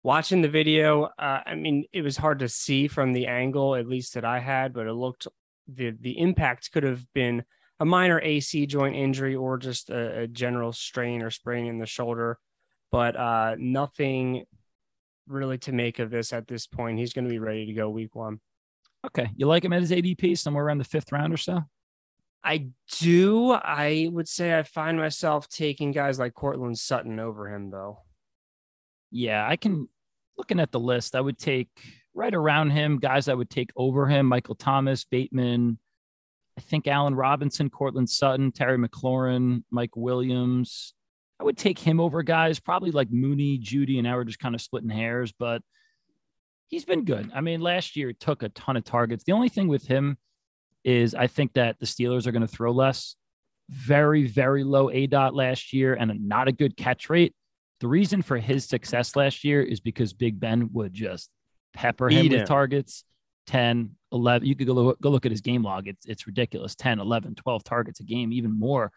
Watching 0.02 0.40
the 0.40 0.48
video, 0.48 1.04
uh, 1.18 1.40
I 1.44 1.54
mean, 1.54 1.84
it 1.92 2.02
was 2.02 2.16
hard 2.16 2.38
to 2.38 2.48
see 2.48 2.88
from 2.88 3.12
the 3.12 3.26
angle, 3.26 3.74
at 3.74 3.86
least 3.86 4.14
that 4.14 4.24
I 4.24 4.40
had, 4.40 4.72
but 4.72 4.86
it 4.86 4.92
looked 4.92 5.26
the 5.66 5.90
the 5.90 6.18
impact 6.18 6.72
could 6.72 6.82
have 6.84 7.04
been 7.12 7.44
a 7.80 7.84
minor 7.84 8.20
AC 8.20 8.66
joint 8.66 8.96
injury 8.96 9.36
or 9.36 9.58
just 9.58 9.90
a, 9.90 10.20
a 10.20 10.26
general 10.26 10.72
strain 10.72 11.22
or 11.22 11.30
sprain 11.30 11.66
in 11.66 11.78
the 11.78 11.86
shoulder, 11.86 12.38
but 12.90 13.16
uh, 13.16 13.54
nothing 13.58 14.44
really 15.26 15.58
to 15.58 15.72
make 15.72 15.98
of 15.98 16.10
this 16.10 16.32
at 16.32 16.46
this 16.46 16.66
point. 16.66 16.98
He's 16.98 17.12
going 17.12 17.24
to 17.24 17.30
be 17.30 17.38
ready 17.38 17.66
to 17.66 17.72
go 17.72 17.88
week 17.88 18.14
one. 18.14 18.40
Okay. 19.06 19.30
You 19.36 19.46
like 19.46 19.64
him 19.64 19.72
at 19.72 19.80
his 19.80 19.92
ADP 19.92 20.38
somewhere 20.38 20.64
around 20.64 20.78
the 20.78 20.84
fifth 20.84 21.12
round 21.12 21.32
or 21.32 21.36
so? 21.36 21.62
I 22.42 22.68
do. 23.00 23.52
I 23.52 24.08
would 24.10 24.28
say 24.28 24.58
I 24.58 24.62
find 24.62 24.96
myself 24.96 25.48
taking 25.48 25.92
guys 25.92 26.18
like 26.18 26.34
Courtland 26.34 26.78
Sutton 26.78 27.20
over 27.20 27.52
him, 27.52 27.70
though. 27.70 28.02
Yeah, 29.10 29.46
I 29.46 29.56
can. 29.56 29.88
Looking 30.36 30.60
at 30.60 30.70
the 30.70 30.78
list, 30.78 31.16
I 31.16 31.20
would 31.20 31.38
take 31.38 31.68
right 32.14 32.34
around 32.34 32.70
him 32.70 32.98
guys 32.98 33.28
I 33.28 33.34
would 33.34 33.48
take 33.48 33.70
over 33.76 34.06
him 34.06 34.26
Michael 34.26 34.56
Thomas, 34.56 35.04
Bateman, 35.04 35.78
I 36.58 36.60
think 36.60 36.88
Allen 36.88 37.14
Robinson, 37.14 37.70
Courtland 37.70 38.10
Sutton, 38.10 38.50
Terry 38.50 38.76
McLaurin, 38.76 39.62
Mike 39.70 39.94
Williams. 39.94 40.92
I 41.38 41.44
would 41.44 41.56
take 41.56 41.78
him 41.78 42.00
over 42.00 42.24
guys 42.24 42.58
probably 42.58 42.90
like 42.90 43.12
Mooney, 43.12 43.60
Jeudy, 43.60 44.00
and 44.00 44.08
I 44.08 44.16
we're 44.16 44.24
just 44.24 44.40
kind 44.40 44.56
of 44.56 44.60
splitting 44.60 44.90
hairs, 44.90 45.32
but 45.38 45.62
he's 46.66 46.84
been 46.84 47.04
good. 47.04 47.30
I 47.32 47.42
mean, 47.42 47.60
last 47.60 47.94
year 47.94 48.12
took 48.12 48.42
a 48.42 48.48
ton 48.48 48.76
of 48.76 48.82
targets. 48.82 49.22
The 49.22 49.30
only 49.30 49.48
thing 49.48 49.68
with 49.68 49.86
him 49.86 50.18
is 50.82 51.14
I 51.14 51.28
think 51.28 51.52
that 51.52 51.78
the 51.78 51.86
Steelers 51.86 52.26
are 52.26 52.32
going 52.32 52.42
to 52.42 52.48
throw 52.48 52.72
less. 52.72 53.14
Very, 53.70 54.26
very 54.26 54.64
low 54.64 54.90
A 54.90 55.06
dot 55.06 55.36
last 55.36 55.72
year 55.72 55.94
and 55.94 56.26
not 56.26 56.48
a 56.48 56.52
good 56.52 56.76
catch 56.76 57.08
rate. 57.08 57.36
The 57.78 57.86
reason 57.86 58.20
for 58.20 58.36
his 58.36 58.64
success 58.64 59.14
last 59.14 59.44
year 59.44 59.62
is 59.62 59.78
because 59.78 60.12
Big 60.12 60.40
Ben 60.40 60.70
would 60.72 60.92
just 60.92 61.30
pepper 61.72 62.08
him 62.08 62.24
Eat 62.24 62.32
with 62.32 62.40
him. 62.40 62.46
targets 62.48 63.04
10, 63.48 63.90
11. 64.12 64.46
You 64.46 64.54
could 64.54 64.66
go 64.66 64.72
look, 64.74 65.00
go 65.00 65.10
look 65.10 65.26
at 65.26 65.32
his 65.32 65.40
game 65.40 65.62
log. 65.62 65.88
It's, 65.88 66.06
it's 66.06 66.26
ridiculous 66.26 66.74
10, 66.76 67.00
11, 67.00 67.34
12 67.34 67.64
targets 67.64 68.00
a 68.00 68.04
game, 68.04 68.32
even 68.32 68.58
more. 68.58 68.92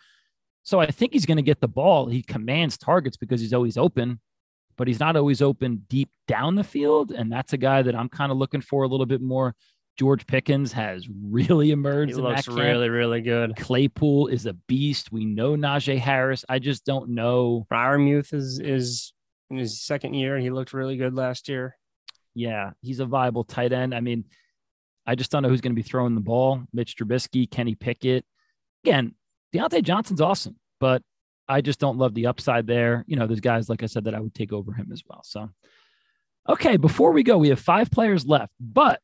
So 0.64 0.80
I 0.80 0.86
think 0.86 1.14
he's 1.14 1.26
going 1.26 1.38
to 1.38 1.44
get 1.44 1.60
the 1.60 1.68
ball. 1.68 2.08
He 2.08 2.22
commands 2.22 2.78
targets 2.78 3.18
because 3.18 3.42
he's 3.42 3.54
always 3.54 3.78
open 3.78 4.20
but 4.78 4.88
he's 4.88 5.00
not 5.00 5.16
always 5.16 5.44
open 5.44 5.86
deep 5.90 6.10
down 6.28 6.56
the 6.56 6.64
field. 6.64 7.12
And 7.12 7.32
that's 7.32 7.54
a 7.54 7.58
guy 7.58 7.84
that 7.84 7.96
I'm 7.96 8.10
kind 8.10 8.32
of 8.32 8.40
looking 8.40 8.62
for 8.62 8.82
a 8.82 8.88
little 8.88 9.06
bit 9.06 9.22
more. 9.22 9.56
George 10.00 10.26
Pickens 10.26 10.72
has 10.72 11.08
really 11.24 11.70
emerged. 11.70 12.16
He 12.16 12.22
looks 12.22 12.48
really, 12.48 12.90
really 12.90 13.22
good. 13.22 13.56
Claypool 13.56 14.28
is 14.28 14.48
a 14.48 14.54
beast. 14.54 15.12
We 15.12 15.26
know 15.26 15.56
Najee 15.56 16.00
Harris. 16.00 16.44
I 16.50 16.58
just 16.58 16.86
don't 16.86 17.10
know. 17.10 17.68
Freiermuth 17.72 18.34
is 18.34 18.60
is 18.60 19.14
in 19.52 19.58
his 19.58 19.82
second 19.82 20.16
year. 20.16 20.40
He 20.40 20.50
looked 20.50 20.74
really 20.74 20.98
good 20.98 21.14
last 21.14 21.48
year. 21.48 21.78
Yeah, 22.34 22.72
he's 22.82 23.02
a 23.02 23.06
viable 23.06 23.44
tight 23.44 23.74
end. 23.74 23.94
I 23.94 24.00
mean, 24.00 24.26
I 25.06 25.16
just 25.16 25.32
don't 25.32 25.44
know 25.44 25.50
who's 25.50 25.62
going 25.62 25.74
to 25.74 25.82
be 25.82 25.88
throwing 25.88 26.16
the 26.16 26.22
ball. 26.22 26.64
Mitch 26.74 26.96
Trubisky, 26.96 27.50
Kenny 27.50 27.76
Pickett. 27.76 28.26
Again, 28.84 29.16
Diontae 29.54 29.84
Johnson's 29.84 30.22
awesome, 30.22 30.58
but 30.80 31.02
I 31.48 31.62
just 31.62 31.80
don't 31.80 31.98
love 31.98 32.14
the 32.14 32.28
upside 32.28 32.68
there. 32.68 33.04
You 33.08 33.16
know, 33.16 33.28
there's 33.28 33.40
guys, 33.40 33.70
like 33.70 33.84
I 33.84 33.88
said, 33.88 34.06
that 34.06 34.16
I 34.16 34.20
would 34.20 34.34
take 34.34 34.54
over 34.54 34.74
him 34.74 34.90
as 34.92 35.04
well. 35.08 35.22
So, 35.24 35.50
okay, 36.48 36.78
before 36.78 37.12
we 37.12 37.24
go, 37.24 37.38
we 37.38 37.50
have 37.50 37.60
five 37.60 37.92
players 37.92 38.26
left, 38.26 38.54
but 38.60 39.02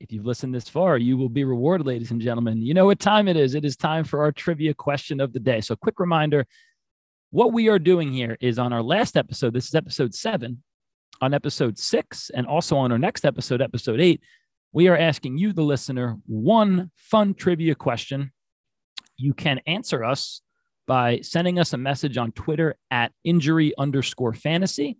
if 0.00 0.10
you've 0.10 0.26
listened 0.26 0.52
this 0.52 0.68
far, 0.68 0.98
you 0.98 1.16
will 1.16 1.28
be 1.28 1.44
rewarded, 1.44 1.86
ladies 1.86 2.10
and 2.10 2.20
gentlemen. 2.20 2.60
You 2.60 2.74
know 2.74 2.86
what 2.86 2.98
time 2.98 3.28
it 3.28 3.36
is. 3.36 3.54
It 3.54 3.64
is 3.64 3.76
time 3.76 4.02
for 4.02 4.22
our 4.22 4.32
trivia 4.32 4.74
question 4.74 5.20
of 5.20 5.32
the 5.32 5.38
day. 5.38 5.60
So, 5.60 5.76
quick 5.76 6.00
reminder 6.00 6.46
what 7.30 7.52
we 7.52 7.68
are 7.68 7.78
doing 7.78 8.12
here 8.12 8.36
is 8.40 8.58
on 8.58 8.72
our 8.72 8.82
last 8.82 9.16
episode, 9.16 9.54
this 9.54 9.68
is 9.68 9.74
episode 9.74 10.14
seven, 10.14 10.62
on 11.20 11.32
episode 11.32 11.78
six, 11.78 12.30
and 12.34 12.46
also 12.46 12.76
on 12.76 12.90
our 12.90 12.98
next 12.98 13.24
episode, 13.24 13.62
episode 13.62 14.00
eight, 14.00 14.20
we 14.72 14.88
are 14.88 14.96
asking 14.96 15.38
you, 15.38 15.52
the 15.52 15.62
listener, 15.62 16.18
one 16.26 16.90
fun 16.96 17.34
trivia 17.34 17.74
question. 17.74 18.32
You 19.16 19.34
can 19.34 19.60
answer 19.66 20.02
us 20.02 20.40
by 20.86 21.20
sending 21.20 21.58
us 21.58 21.72
a 21.72 21.78
message 21.78 22.16
on 22.16 22.32
Twitter 22.32 22.76
at 22.90 23.12
injury 23.22 23.72
underscore 23.78 24.32
fantasy 24.32 24.96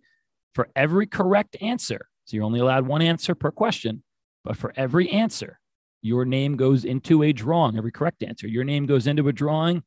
for 0.53 0.69
every 0.75 1.07
correct 1.07 1.57
answer. 1.59 2.07
So 2.25 2.37
you're 2.37 2.45
only 2.45 2.59
allowed 2.59 2.87
one 2.87 3.01
answer 3.01 3.35
per 3.35 3.51
question, 3.51 4.03
but 4.43 4.55
for 4.55 4.71
every 4.77 5.09
answer, 5.09 5.59
your 6.01 6.25
name 6.25 6.55
goes 6.55 6.85
into 6.85 7.23
a 7.23 7.33
drawing, 7.33 7.77
every 7.77 7.91
correct 7.91 8.23
answer. 8.23 8.47
Your 8.47 8.63
name 8.63 8.85
goes 8.85 9.07
into 9.07 9.27
a 9.27 9.33
drawing. 9.33 9.83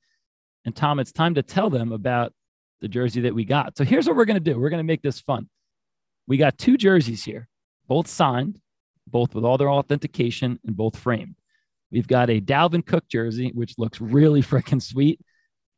And 0.64 0.74
Tom, 0.74 0.98
it's 0.98 1.12
time 1.12 1.34
to 1.34 1.42
tell 1.42 1.70
them 1.70 1.92
about 1.92 2.32
the 2.80 2.88
jersey 2.88 3.20
that 3.22 3.34
we 3.34 3.44
got. 3.44 3.76
So 3.78 3.84
here's 3.84 4.06
what 4.06 4.16
we're 4.16 4.24
going 4.24 4.42
to 4.42 4.52
do 4.52 4.58
we're 4.58 4.70
going 4.70 4.78
to 4.78 4.84
make 4.84 5.02
this 5.02 5.20
fun. 5.20 5.48
We 6.26 6.36
got 6.36 6.58
two 6.58 6.76
jerseys 6.76 7.24
here, 7.24 7.48
both 7.86 8.08
signed, 8.08 8.60
both 9.06 9.34
with 9.34 9.44
all 9.44 9.58
their 9.58 9.70
authentication 9.70 10.58
and 10.66 10.76
both 10.76 10.96
framed. 10.96 11.36
We've 11.90 12.08
got 12.08 12.30
a 12.30 12.40
Dalvin 12.40 12.84
Cook 12.84 13.08
jersey, 13.08 13.52
which 13.54 13.78
looks 13.78 14.00
really 14.00 14.42
freaking 14.42 14.82
sweet 14.82 15.20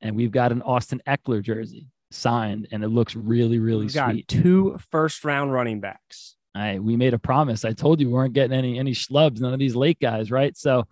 and 0.00 0.16
we've 0.16 0.30
got 0.30 0.52
an 0.52 0.62
Austin 0.62 1.00
Ekeler 1.06 1.42
jersey 1.42 1.88
signed, 2.10 2.68
and 2.70 2.82
it 2.84 2.88
looks 2.88 3.14
really, 3.16 3.58
really 3.58 3.84
we've 3.84 3.92
sweet. 3.92 4.28
two 4.28 4.78
first 4.90 5.24
round 5.24 5.52
running 5.52 5.80
backs. 5.80 6.36
I 6.54 6.78
we 6.78 6.96
made 6.96 7.14
a 7.14 7.18
promise. 7.18 7.64
I 7.64 7.72
told 7.72 8.00
you 8.00 8.08
we 8.08 8.12
weren't 8.12 8.34
getting 8.34 8.56
any 8.56 8.78
any 8.78 8.92
schlubs, 8.92 9.40
none 9.40 9.52
of 9.52 9.58
these 9.58 9.76
late 9.76 9.98
guys, 10.00 10.30
right? 10.30 10.56
So 10.56 10.86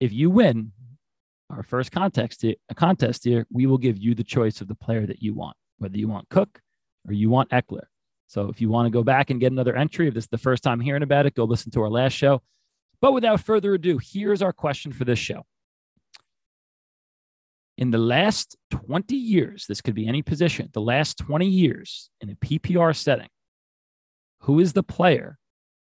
if 0.00 0.12
you 0.12 0.30
win 0.30 0.72
our 1.50 1.62
first 1.62 1.92
contest 1.92 2.42
here, 2.42 2.54
a 2.68 2.74
contest 2.74 3.24
here, 3.24 3.46
we 3.52 3.66
will 3.66 3.78
give 3.78 3.98
you 3.98 4.14
the 4.14 4.24
choice 4.24 4.60
of 4.60 4.68
the 4.68 4.74
player 4.74 5.06
that 5.06 5.22
you 5.22 5.34
want, 5.34 5.56
whether 5.78 5.96
you 5.96 6.08
want 6.08 6.28
Cook 6.28 6.60
or 7.06 7.12
you 7.12 7.30
want 7.30 7.50
Ekeler. 7.50 7.84
So 8.26 8.48
if 8.48 8.60
you 8.60 8.68
want 8.68 8.86
to 8.86 8.90
go 8.90 9.02
back 9.02 9.30
and 9.30 9.40
get 9.40 9.52
another 9.52 9.76
entry, 9.76 10.08
if 10.08 10.14
this 10.14 10.24
is 10.24 10.30
the 10.30 10.38
first 10.38 10.62
time 10.62 10.80
hearing 10.80 11.02
about 11.02 11.26
it, 11.26 11.34
go 11.34 11.44
listen 11.44 11.70
to 11.72 11.82
our 11.82 11.90
last 11.90 12.12
show. 12.12 12.42
But 13.00 13.12
without 13.12 13.40
further 13.40 13.74
ado, 13.74 13.98
here's 14.02 14.42
our 14.42 14.52
question 14.52 14.92
for 14.92 15.04
this 15.04 15.18
show. 15.18 15.44
In 17.78 17.90
the 17.90 17.98
last 17.98 18.56
20 18.70 19.14
years, 19.14 19.66
this 19.66 19.82
could 19.82 19.94
be 19.94 20.08
any 20.08 20.22
position, 20.22 20.70
the 20.72 20.80
last 20.80 21.18
20 21.18 21.46
years 21.46 22.10
in 22.20 22.30
a 22.30 22.34
PPR 22.36 22.96
setting, 22.96 23.28
who 24.40 24.60
is 24.60 24.72
the 24.72 24.82
player 24.82 25.38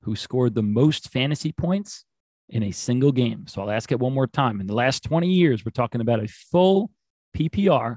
who 0.02 0.14
scored 0.14 0.54
the 0.54 0.62
most 0.62 1.10
fantasy 1.10 1.52
points 1.52 2.04
in 2.48 2.62
a 2.62 2.70
single 2.70 3.10
game? 3.10 3.46
So 3.48 3.62
I'll 3.62 3.70
ask 3.70 3.90
it 3.90 3.98
one 3.98 4.14
more 4.14 4.28
time. 4.28 4.60
In 4.60 4.68
the 4.68 4.74
last 4.74 5.02
20 5.02 5.28
years, 5.28 5.64
we're 5.64 5.72
talking 5.72 6.00
about 6.00 6.22
a 6.22 6.28
full 6.28 6.90
PPR. 7.36 7.96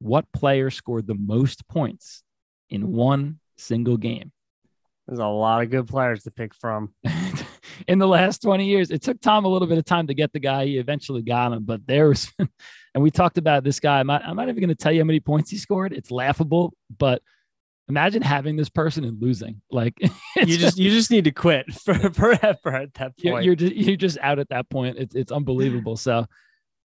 What 0.00 0.30
player 0.32 0.70
scored 0.70 1.06
the 1.06 1.14
most 1.14 1.68
points 1.68 2.24
in 2.68 2.92
one 2.92 3.38
single 3.56 3.96
game? 3.96 4.32
There's 5.06 5.18
a 5.18 5.26
lot 5.26 5.62
of 5.62 5.70
good 5.70 5.86
players 5.86 6.22
to 6.24 6.30
pick 6.30 6.54
from. 6.54 6.94
in 7.88 7.98
the 7.98 8.08
last 8.08 8.42
20 8.42 8.66
years. 8.66 8.90
It 8.90 9.02
took 9.02 9.20
Tom 9.20 9.44
a 9.44 9.48
little 9.48 9.68
bit 9.68 9.78
of 9.78 9.84
time 9.84 10.06
to 10.06 10.14
get 10.14 10.32
the 10.32 10.40
guy. 10.40 10.66
He 10.66 10.78
eventually 10.78 11.22
got 11.22 11.52
him, 11.52 11.64
but 11.64 11.86
there 11.86 12.08
was, 12.08 12.32
and 12.38 13.02
we 13.02 13.10
talked 13.10 13.38
about 13.38 13.64
this 13.64 13.80
guy. 13.80 14.00
I'm 14.00 14.06
not, 14.06 14.24
I'm 14.24 14.36
not 14.36 14.48
even 14.48 14.60
going 14.60 14.68
to 14.68 14.74
tell 14.74 14.92
you 14.92 15.00
how 15.00 15.06
many 15.06 15.20
points 15.20 15.50
he 15.50 15.58
scored. 15.58 15.92
It's 15.92 16.10
laughable, 16.10 16.72
but 16.96 17.22
imagine 17.88 18.22
having 18.22 18.56
this 18.56 18.70
person 18.70 19.04
and 19.04 19.20
losing. 19.20 19.60
Like 19.70 19.94
you 20.36 20.56
just, 20.56 20.78
you 20.78 20.90
just 20.90 21.10
need 21.10 21.24
to 21.24 21.32
quit 21.32 21.72
for, 21.72 21.94
forever 22.12 22.74
at 22.74 22.94
that 22.94 23.16
point. 23.18 23.18
You're, 23.18 23.40
you're 23.42 23.56
just, 23.56 23.74
you're 23.74 23.96
just 23.96 24.18
out 24.18 24.38
at 24.38 24.48
that 24.50 24.70
point. 24.70 24.96
It's, 24.98 25.14
it's 25.14 25.32
unbelievable. 25.32 25.96
So, 25.96 26.26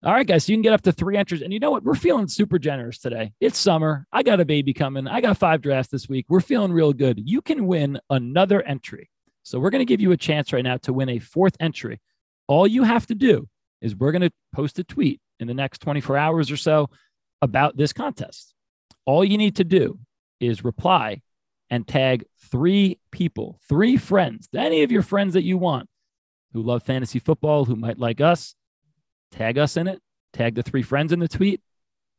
all 0.05 0.13
right, 0.13 0.27
guys, 0.27 0.45
so 0.45 0.51
you 0.51 0.57
can 0.57 0.61
get 0.61 0.73
up 0.73 0.81
to 0.83 0.91
three 0.91 1.17
entries. 1.17 1.41
And 1.41 1.51
you 1.51 1.59
know 1.59 1.71
what? 1.71 1.83
We're 1.83 1.95
feeling 1.95 2.27
super 2.27 2.59
generous 2.59 2.99
today. 2.99 3.33
It's 3.39 3.57
summer. 3.57 4.05
I 4.13 4.23
got 4.23 4.39
a 4.39 4.45
baby 4.45 4.73
coming. 4.73 5.07
I 5.07 5.19
got 5.19 5.37
five 5.37 5.61
drafts 5.61 5.91
this 5.91 6.07
week. 6.07 6.27
We're 6.29 6.39
feeling 6.39 6.71
real 6.71 6.93
good. 6.93 7.19
You 7.23 7.41
can 7.41 7.65
win 7.67 7.99
another 8.09 8.61
entry 8.61 9.09
so 9.45 9.59
we're 9.59 9.69
going 9.69 9.79
to 9.79 9.85
give 9.85 10.01
you 10.01 10.11
a 10.11 10.17
chance 10.17 10.51
right 10.51 10.63
now 10.63 10.77
to 10.77 10.91
win 10.91 11.07
a 11.07 11.19
fourth 11.19 11.55
entry. 11.59 12.01
All 12.47 12.65
you 12.65 12.81
have 12.81 13.05
to 13.07 13.15
do 13.15 13.47
is 13.79 13.95
we're 13.95 14.11
going 14.11 14.23
to 14.23 14.31
post 14.51 14.79
a 14.79 14.83
tweet 14.83 15.21
in 15.39 15.47
the 15.47 15.53
next 15.53 15.81
24 15.81 16.17
hours 16.17 16.49
or 16.49 16.57
so 16.57 16.89
about 17.43 17.77
this 17.77 17.93
contest. 17.93 18.55
All 19.05 19.23
you 19.23 19.37
need 19.37 19.57
to 19.57 19.63
do 19.63 19.99
is 20.39 20.63
reply 20.63 21.21
and 21.69 21.87
tag 21.87 22.25
three 22.49 22.99
people, 23.11 23.59
three 23.69 23.97
friends, 23.97 24.49
any 24.55 24.81
of 24.81 24.91
your 24.91 25.03
friends 25.03 25.35
that 25.35 25.43
you 25.43 25.59
want 25.59 25.89
who 26.53 26.63
love 26.63 26.81
fantasy 26.81 27.19
football, 27.19 27.65
who 27.65 27.75
might 27.75 27.99
like 27.99 28.21
us. 28.21 28.55
Tag 29.35 29.57
us 29.57 29.77
in 29.77 29.87
it, 29.87 30.01
tag 30.33 30.55
the 30.55 30.63
three 30.63 30.81
friends 30.81 31.11
in 31.11 31.19
the 31.19 31.27
tweet, 31.27 31.61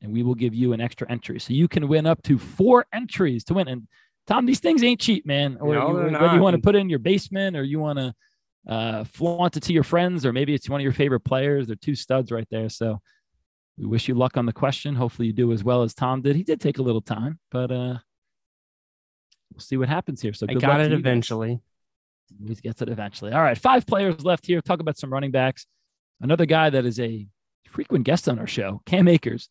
and 0.02 0.12
we 0.12 0.22
will 0.22 0.34
give 0.34 0.54
you 0.54 0.72
an 0.72 0.80
extra 0.80 1.10
entry. 1.10 1.40
So 1.40 1.52
you 1.52 1.68
can 1.68 1.88
win 1.88 2.06
up 2.06 2.22
to 2.24 2.38
four 2.38 2.86
entries 2.92 3.44
to 3.44 3.54
win. 3.54 3.68
And 3.68 3.88
Tom, 4.26 4.44
these 4.44 4.60
things 4.60 4.82
ain't 4.82 5.00
cheap, 5.00 5.24
man. 5.24 5.56
Or 5.60 5.74
no, 5.74 5.88
you, 5.88 6.12
whether 6.12 6.34
you 6.34 6.42
want 6.42 6.56
to 6.56 6.62
put 6.62 6.74
it 6.74 6.78
in 6.78 6.90
your 6.90 6.98
basement 6.98 7.56
or 7.56 7.62
you 7.62 7.78
want 7.78 7.98
to 7.98 8.14
uh, 8.68 9.04
flaunt 9.04 9.56
it 9.56 9.62
to 9.64 9.72
your 9.72 9.84
friends, 9.84 10.26
or 10.26 10.32
maybe 10.32 10.52
it's 10.52 10.68
one 10.68 10.80
of 10.80 10.82
your 10.82 10.92
favorite 10.92 11.20
players. 11.20 11.68
They're 11.68 11.76
two 11.76 11.94
studs 11.94 12.30
right 12.30 12.46
there. 12.50 12.68
So 12.68 13.00
we 13.78 13.86
wish 13.86 14.08
you 14.08 14.14
luck 14.14 14.36
on 14.36 14.44
the 14.44 14.52
question. 14.52 14.94
Hopefully 14.94 15.26
you 15.26 15.32
do 15.32 15.52
as 15.52 15.62
well 15.62 15.82
as 15.82 15.94
Tom 15.94 16.22
did. 16.22 16.36
He 16.36 16.42
did 16.42 16.60
take 16.60 16.78
a 16.78 16.82
little 16.82 17.00
time, 17.00 17.38
but 17.50 17.70
uh, 17.70 17.98
we'll 19.52 19.60
see 19.60 19.76
what 19.76 19.88
happens 19.88 20.20
here. 20.20 20.32
So 20.32 20.46
I 20.48 20.54
got 20.54 20.80
it 20.80 20.92
eventually. 20.92 21.60
He 22.46 22.54
gets 22.56 22.82
it 22.82 22.88
eventually. 22.88 23.32
All 23.32 23.42
right, 23.42 23.56
five 23.56 23.86
players 23.86 24.24
left 24.24 24.46
here. 24.46 24.60
Talk 24.60 24.80
about 24.80 24.98
some 24.98 25.12
running 25.12 25.30
backs. 25.30 25.66
Another 26.20 26.46
guy 26.46 26.70
that 26.70 26.86
is 26.86 26.98
a 26.98 27.26
frequent 27.68 28.04
guest 28.04 28.28
on 28.28 28.38
our 28.38 28.46
show, 28.46 28.80
Cam 28.86 29.08
Akers. 29.08 29.48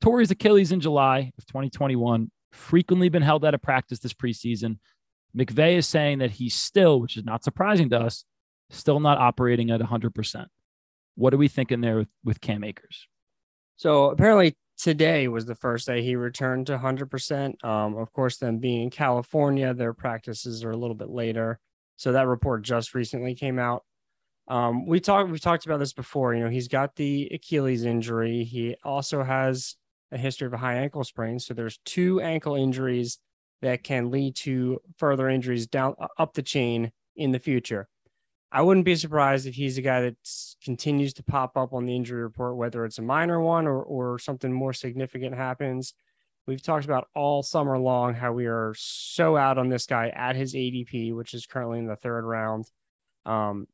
Tore 0.00 0.20
his 0.20 0.30
Achilles 0.30 0.72
in 0.72 0.80
July 0.80 1.32
of 1.38 1.46
2021 1.46 2.30
frequently 2.52 3.08
been 3.08 3.22
held 3.22 3.44
out 3.44 3.54
of 3.54 3.62
practice 3.62 3.98
this 4.00 4.12
preseason. 4.12 4.78
McVay 5.36 5.76
is 5.76 5.86
saying 5.86 6.18
that 6.18 6.32
he's 6.32 6.54
still, 6.54 7.00
which 7.00 7.16
is 7.16 7.24
not 7.24 7.42
surprising 7.42 7.90
to 7.90 7.98
us, 7.98 8.24
still 8.70 9.00
not 9.00 9.18
operating 9.18 9.70
at 9.70 9.80
100%. 9.80 10.46
What 11.16 11.34
are 11.34 11.38
we 11.38 11.48
thinking 11.48 11.80
there 11.80 11.98
with, 11.98 12.08
with 12.24 12.40
Cam 12.40 12.64
Akers? 12.64 13.06
So 13.76 14.10
apparently 14.10 14.56
today 14.78 15.28
was 15.28 15.46
the 15.46 15.54
first 15.54 15.86
day 15.86 16.02
he 16.02 16.16
returned 16.16 16.66
to 16.68 16.78
100%. 16.78 17.64
Um, 17.64 17.96
of 17.96 18.12
course, 18.12 18.36
them 18.36 18.58
being 18.58 18.82
in 18.82 18.90
California, 18.90 19.74
their 19.74 19.92
practices 19.92 20.64
are 20.64 20.70
a 20.70 20.76
little 20.76 20.94
bit 20.94 21.10
later. 21.10 21.58
So 21.96 22.12
that 22.12 22.26
report 22.26 22.62
just 22.62 22.94
recently 22.94 23.34
came 23.34 23.58
out. 23.58 23.84
Um, 24.46 24.86
we 24.86 25.00
talked 25.00 25.30
we 25.30 25.38
talked 25.38 25.66
about 25.66 25.78
this 25.78 25.92
before. 25.92 26.34
You 26.34 26.44
know, 26.44 26.50
he's 26.50 26.68
got 26.68 26.96
the 26.96 27.30
Achilles 27.32 27.84
injury. 27.84 28.44
He 28.44 28.76
also 28.84 29.22
has 29.22 29.76
a 30.12 30.18
history 30.18 30.46
of 30.46 30.52
a 30.52 30.58
high 30.58 30.76
ankle 30.76 31.04
sprain. 31.04 31.38
So 31.38 31.54
there's 31.54 31.78
two 31.84 32.20
ankle 32.20 32.54
injuries 32.54 33.18
that 33.62 33.82
can 33.82 34.10
lead 34.10 34.36
to 34.36 34.80
further 34.98 35.28
injuries 35.28 35.66
down 35.66 35.94
up 36.18 36.34
the 36.34 36.42
chain 36.42 36.92
in 37.16 37.32
the 37.32 37.38
future. 37.38 37.88
I 38.52 38.62
wouldn't 38.62 38.84
be 38.84 38.94
surprised 38.94 39.46
if 39.46 39.54
he's 39.54 39.78
a 39.78 39.82
guy 39.82 40.02
that 40.02 40.16
continues 40.62 41.12
to 41.14 41.24
pop 41.24 41.56
up 41.56 41.72
on 41.72 41.86
the 41.86 41.96
injury 41.96 42.22
report, 42.22 42.56
whether 42.56 42.84
it's 42.84 42.98
a 42.98 43.02
minor 43.02 43.40
one 43.40 43.66
or, 43.66 43.82
or 43.82 44.18
something 44.18 44.52
more 44.52 44.72
significant 44.72 45.34
happens. 45.34 45.94
We've 46.46 46.62
talked 46.62 46.84
about 46.84 47.08
all 47.14 47.42
summer 47.42 47.78
long 47.78 48.14
how 48.14 48.32
we 48.32 48.46
are 48.46 48.74
so 48.76 49.36
out 49.36 49.58
on 49.58 49.70
this 49.70 49.86
guy 49.86 50.10
at 50.10 50.36
his 50.36 50.54
ADP, 50.54 51.14
which 51.14 51.34
is 51.34 51.46
currently 51.46 51.80
in 51.80 51.86
the 51.86 51.96
third 51.96 52.24
round. 52.24 52.66
Um, 53.26 53.66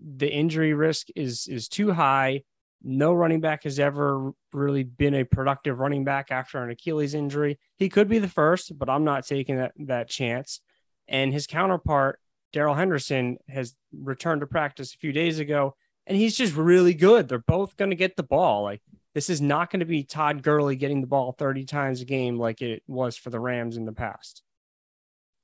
the 0.00 0.30
injury 0.30 0.74
risk 0.74 1.08
is 1.16 1.46
is 1.48 1.68
too 1.68 1.92
high. 1.92 2.42
No 2.82 3.12
running 3.14 3.40
back 3.40 3.64
has 3.64 3.78
ever 3.78 4.32
really 4.52 4.84
been 4.84 5.14
a 5.14 5.24
productive 5.24 5.78
running 5.78 6.04
back 6.04 6.30
after 6.30 6.62
an 6.62 6.70
Achilles 6.70 7.14
injury. 7.14 7.58
He 7.76 7.88
could 7.88 8.08
be 8.08 8.18
the 8.18 8.28
first, 8.28 8.78
but 8.78 8.88
I'm 8.88 9.02
not 9.02 9.26
taking 9.26 9.56
that, 9.56 9.72
that 9.86 10.08
chance. 10.08 10.60
And 11.08 11.32
his 11.32 11.46
counterpart, 11.46 12.20
Darrell 12.52 12.74
Henderson, 12.74 13.38
has 13.48 13.74
returned 13.92 14.42
to 14.42 14.46
practice 14.46 14.94
a 14.94 14.98
few 14.98 15.12
days 15.12 15.38
ago, 15.38 15.74
and 16.06 16.16
he's 16.16 16.36
just 16.36 16.54
really 16.54 16.94
good. 16.94 17.28
They're 17.28 17.38
both 17.38 17.76
going 17.76 17.90
to 17.90 17.96
get 17.96 18.14
the 18.14 18.22
ball. 18.22 18.62
Like, 18.62 18.82
this 19.14 19.30
is 19.30 19.40
not 19.40 19.70
going 19.70 19.80
to 19.80 19.86
be 19.86 20.04
Todd 20.04 20.42
Gurley 20.42 20.76
getting 20.76 21.00
the 21.00 21.06
ball 21.06 21.32
30 21.32 21.64
times 21.64 22.02
a 22.02 22.04
game 22.04 22.38
like 22.38 22.60
it 22.60 22.82
was 22.86 23.16
for 23.16 23.30
the 23.30 23.40
Rams 23.40 23.76
in 23.76 23.86
the 23.86 23.92
past. 23.92 24.42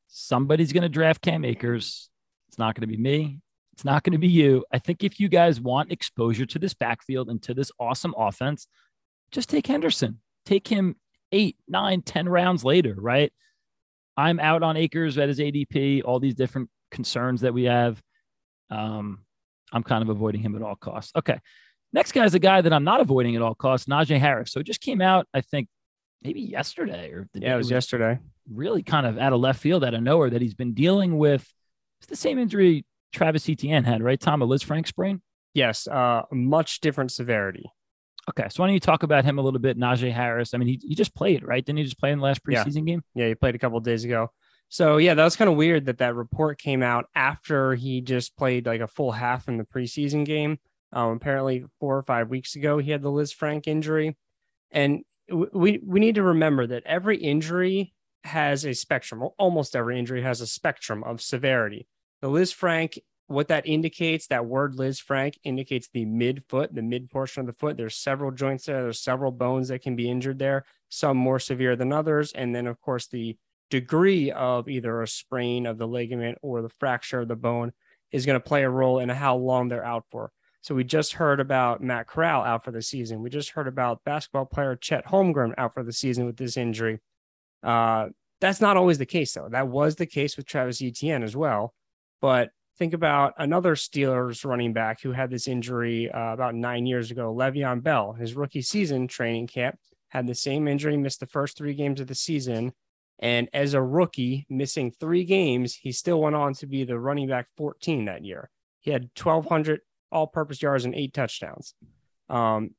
Somebody's 0.08 0.74
going 0.74 0.82
to 0.82 0.90
draft 0.90 1.22
Cam 1.22 1.44
Akers. 1.44 2.10
It's 2.48 2.58
not 2.58 2.74
going 2.74 2.82
to 2.82 2.86
be 2.86 3.02
me. 3.02 3.40
It's 3.72 3.84
not 3.84 4.02
going 4.02 4.12
to 4.12 4.18
be 4.18 4.28
you. 4.28 4.64
I 4.72 4.78
think 4.78 5.02
if 5.02 5.18
you 5.18 5.28
guys 5.28 5.60
want 5.60 5.92
exposure 5.92 6.46
to 6.46 6.58
this 6.58 6.74
backfield 6.74 7.30
and 7.30 7.42
to 7.44 7.54
this 7.54 7.70
awesome 7.80 8.14
offense, 8.16 8.66
just 9.30 9.48
take 9.48 9.66
Henderson. 9.66 10.20
Take 10.44 10.68
him 10.68 10.96
eight, 11.30 11.56
nine, 11.66 12.02
ten 12.02 12.28
rounds 12.28 12.64
later, 12.64 12.94
right? 12.98 13.32
I'm 14.16 14.38
out 14.40 14.62
on 14.62 14.76
Akers 14.76 15.16
at 15.16 15.28
his 15.28 15.38
ADP, 15.38 16.02
all 16.04 16.20
these 16.20 16.34
different 16.34 16.68
concerns 16.90 17.40
that 17.40 17.54
we 17.54 17.64
have. 17.64 18.00
Um, 18.70 19.24
I'm 19.72 19.82
kind 19.82 20.02
of 20.02 20.10
avoiding 20.10 20.42
him 20.42 20.54
at 20.54 20.62
all 20.62 20.76
costs. 20.76 21.12
Okay. 21.16 21.38
Next 21.94 22.12
guy 22.12 22.24
is 22.24 22.34
a 22.34 22.38
guy 22.38 22.60
that 22.60 22.72
I'm 22.72 22.84
not 22.84 23.00
avoiding 23.00 23.36
at 23.36 23.42
all 23.42 23.54
costs, 23.54 23.86
Najee 23.86 24.18
Harris. 24.18 24.52
So 24.52 24.60
it 24.60 24.66
just 24.66 24.80
came 24.80 25.00
out, 25.00 25.26
I 25.32 25.40
think, 25.40 25.68
maybe 26.22 26.40
yesterday 26.40 27.10
or 27.10 27.28
the 27.32 27.40
yeah, 27.40 27.54
it 27.54 27.56
was, 27.56 27.66
was 27.66 27.70
yesterday. 27.70 28.18
Really 28.50 28.82
kind 28.82 29.06
of 29.06 29.18
out 29.18 29.32
of 29.32 29.40
left 29.40 29.60
field, 29.60 29.84
out 29.84 29.94
of 29.94 30.02
nowhere, 30.02 30.30
that 30.30 30.42
he's 30.42 30.54
been 30.54 30.74
dealing 30.74 31.16
with. 31.16 31.46
It's 32.00 32.08
the 32.08 32.16
same 32.16 32.38
injury 32.38 32.84
Travis 33.12 33.48
Etienne 33.48 33.84
had, 33.84 34.02
right? 34.02 34.20
Tom, 34.20 34.42
a 34.42 34.46
Lisfranc 34.46 34.86
sprain? 34.86 35.22
Yes, 35.54 35.86
uh, 35.86 36.22
much 36.32 36.80
different 36.80 37.12
severity. 37.12 37.70
Okay, 38.30 38.46
so 38.48 38.62
why 38.62 38.68
don't 38.68 38.74
you 38.74 38.80
talk 38.80 39.02
about 39.02 39.24
him 39.24 39.38
a 39.38 39.42
little 39.42 39.60
bit? 39.60 39.78
Najee 39.78 40.12
Harris. 40.12 40.54
I 40.54 40.58
mean, 40.58 40.68
he, 40.68 40.80
he 40.82 40.94
just 40.94 41.14
played, 41.14 41.44
right? 41.44 41.64
Didn't 41.64 41.78
he 41.78 41.84
just 41.84 41.98
play 41.98 42.12
in 42.12 42.18
the 42.18 42.24
last 42.24 42.44
preseason 42.44 42.86
yeah. 42.86 42.92
game? 42.92 43.04
Yeah, 43.14 43.28
he 43.28 43.34
played 43.34 43.54
a 43.54 43.58
couple 43.58 43.80
days 43.80 44.04
ago. 44.04 44.30
So 44.68 44.96
yeah, 44.96 45.12
that 45.12 45.24
was 45.24 45.36
kind 45.36 45.50
of 45.50 45.56
weird 45.56 45.84
that 45.86 45.98
that 45.98 46.14
report 46.14 46.58
came 46.58 46.82
out 46.82 47.04
after 47.14 47.74
he 47.74 48.00
just 48.00 48.36
played 48.38 48.64
like 48.64 48.80
a 48.80 48.86
full 48.86 49.12
half 49.12 49.46
in 49.46 49.58
the 49.58 49.64
preseason 49.64 50.24
game. 50.24 50.58
Um, 50.94 51.10
apparently, 51.10 51.64
four 51.78 51.98
or 51.98 52.02
five 52.02 52.30
weeks 52.30 52.54
ago, 52.54 52.78
he 52.78 52.90
had 52.90 53.02
the 53.02 53.10
Liz 53.10 53.34
Lisfranc 53.34 53.66
injury, 53.66 54.16
and 54.70 55.02
we 55.30 55.78
we 55.84 56.00
need 56.00 56.14
to 56.14 56.22
remember 56.22 56.66
that 56.66 56.84
every 56.86 57.18
injury 57.18 57.92
has 58.24 58.64
a 58.64 58.72
spectrum. 58.72 59.22
Almost 59.38 59.76
every 59.76 59.98
injury 59.98 60.22
has 60.22 60.40
a 60.40 60.46
spectrum 60.46 61.04
of 61.04 61.20
severity. 61.20 61.86
The 62.22 62.28
Lisfranc, 62.28 62.98
what 63.26 63.48
that 63.48 63.66
indicates, 63.66 64.28
that 64.28 64.46
word 64.46 64.76
Lisfranc 64.76 65.34
indicates 65.44 65.88
the 65.92 66.04
mid 66.04 66.44
foot, 66.48 66.74
the 66.74 66.82
mid 66.82 67.10
portion 67.10 67.40
of 67.40 67.46
the 67.46 67.52
foot. 67.52 67.76
There's 67.76 67.96
several 67.96 68.30
joints 68.30 68.66
there. 68.66 68.82
There's 68.82 69.00
several 69.00 69.32
bones 69.32 69.68
that 69.68 69.82
can 69.82 69.96
be 69.96 70.08
injured 70.08 70.38
there, 70.38 70.64
some 70.88 71.16
more 71.16 71.38
severe 71.38 71.76
than 71.76 71.92
others. 71.92 72.32
And 72.32 72.54
then, 72.54 72.66
of 72.66 72.80
course, 72.80 73.08
the 73.08 73.36
degree 73.70 74.30
of 74.30 74.68
either 74.68 75.02
a 75.02 75.08
sprain 75.08 75.66
of 75.66 75.78
the 75.78 75.88
ligament 75.88 76.38
or 76.42 76.62
the 76.62 76.68
fracture 76.78 77.20
of 77.20 77.28
the 77.28 77.36
bone 77.36 77.72
is 78.12 78.24
going 78.26 78.40
to 78.40 78.48
play 78.48 78.62
a 78.62 78.70
role 78.70 79.00
in 79.00 79.08
how 79.08 79.36
long 79.36 79.68
they're 79.68 79.84
out 79.84 80.04
for. 80.10 80.30
So 80.60 80.76
we 80.76 80.84
just 80.84 81.14
heard 81.14 81.40
about 81.40 81.82
Matt 81.82 82.06
Corral 82.06 82.44
out 82.44 82.64
for 82.64 82.70
the 82.70 82.82
season. 82.82 83.20
We 83.20 83.30
just 83.30 83.50
heard 83.50 83.66
about 83.66 84.04
basketball 84.04 84.44
player 84.44 84.76
Chet 84.76 85.06
Holmgren 85.06 85.54
out 85.58 85.74
for 85.74 85.82
the 85.82 85.92
season 85.92 86.24
with 86.24 86.36
this 86.36 86.56
injury. 86.56 87.00
Uh, 87.64 88.10
that's 88.40 88.60
not 88.60 88.76
always 88.76 88.98
the 88.98 89.06
case, 89.06 89.32
though. 89.32 89.48
That 89.48 89.66
was 89.66 89.96
the 89.96 90.06
case 90.06 90.36
with 90.36 90.46
Travis 90.46 90.80
Etienne 90.80 91.24
as 91.24 91.34
well. 91.34 91.74
But 92.22 92.50
think 92.78 92.94
about 92.94 93.34
another 93.36 93.74
Steelers 93.74 94.44
running 94.46 94.72
back 94.72 95.02
who 95.02 95.12
had 95.12 95.28
this 95.28 95.48
injury 95.48 96.10
uh, 96.10 96.32
about 96.32 96.54
nine 96.54 96.86
years 96.86 97.10
ago, 97.10 97.34
Le'Veon 97.34 97.82
Bell. 97.82 98.14
His 98.14 98.34
rookie 98.34 98.62
season 98.62 99.08
training 99.08 99.48
camp 99.48 99.78
had 100.08 100.26
the 100.26 100.34
same 100.34 100.68
injury, 100.68 100.96
missed 100.96 101.20
the 101.20 101.26
first 101.26 101.58
three 101.58 101.74
games 101.74 102.00
of 102.00 102.06
the 102.06 102.14
season, 102.14 102.72
And 103.18 103.48
as 103.52 103.74
a 103.74 103.82
rookie, 103.82 104.46
missing 104.48 104.92
three 104.92 105.24
games, 105.24 105.74
he 105.74 105.92
still 105.92 106.20
went 106.20 106.36
on 106.36 106.54
to 106.54 106.66
be 106.66 106.84
the 106.84 106.98
running 106.98 107.28
back 107.28 107.48
14 107.56 108.06
that 108.06 108.24
year. 108.24 108.50
He 108.80 108.90
had 108.90 109.10
1,200 109.20 109.80
all 110.10 110.26
purpose 110.26 110.62
yards 110.62 110.84
and 110.84 110.94
eight 110.94 111.14
touchdowns. 111.14 111.74
Um, 112.28 112.74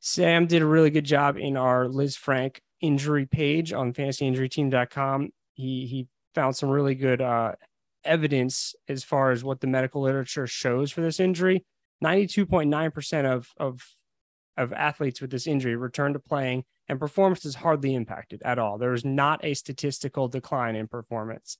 Sam 0.00 0.46
did 0.46 0.62
a 0.62 0.66
really 0.66 0.90
good 0.90 1.04
job 1.04 1.36
in 1.36 1.56
our 1.56 1.86
Lisfranc 1.86 2.58
injury 2.80 3.26
page 3.26 3.72
on 3.72 3.92
fantasyinjuryteam.com. 3.92 5.30
He, 5.54 5.86
he 5.86 6.06
found 6.34 6.54
some 6.54 6.68
really 6.68 6.94
good 6.94 7.20
uh, 7.20 7.52
evidence 8.08 8.74
as 8.88 9.04
far 9.04 9.30
as 9.30 9.44
what 9.44 9.60
the 9.60 9.66
medical 9.66 10.02
literature 10.02 10.46
shows 10.46 10.90
for 10.90 11.00
this 11.00 11.20
injury. 11.20 11.64
92.9% 12.02 13.24
of, 13.24 13.50
of, 13.58 13.84
of 14.56 14.72
athletes 14.72 15.20
with 15.20 15.30
this 15.30 15.46
injury 15.46 15.76
return 15.76 16.12
to 16.12 16.18
playing 16.18 16.64
and 16.88 16.98
performance 16.98 17.44
is 17.44 17.56
hardly 17.56 17.94
impacted 17.94 18.42
at 18.44 18.58
all. 18.58 18.78
There 18.78 18.94
is 18.94 19.04
not 19.04 19.44
a 19.44 19.54
statistical 19.54 20.28
decline 20.28 20.74
in 20.74 20.88
performance. 20.88 21.58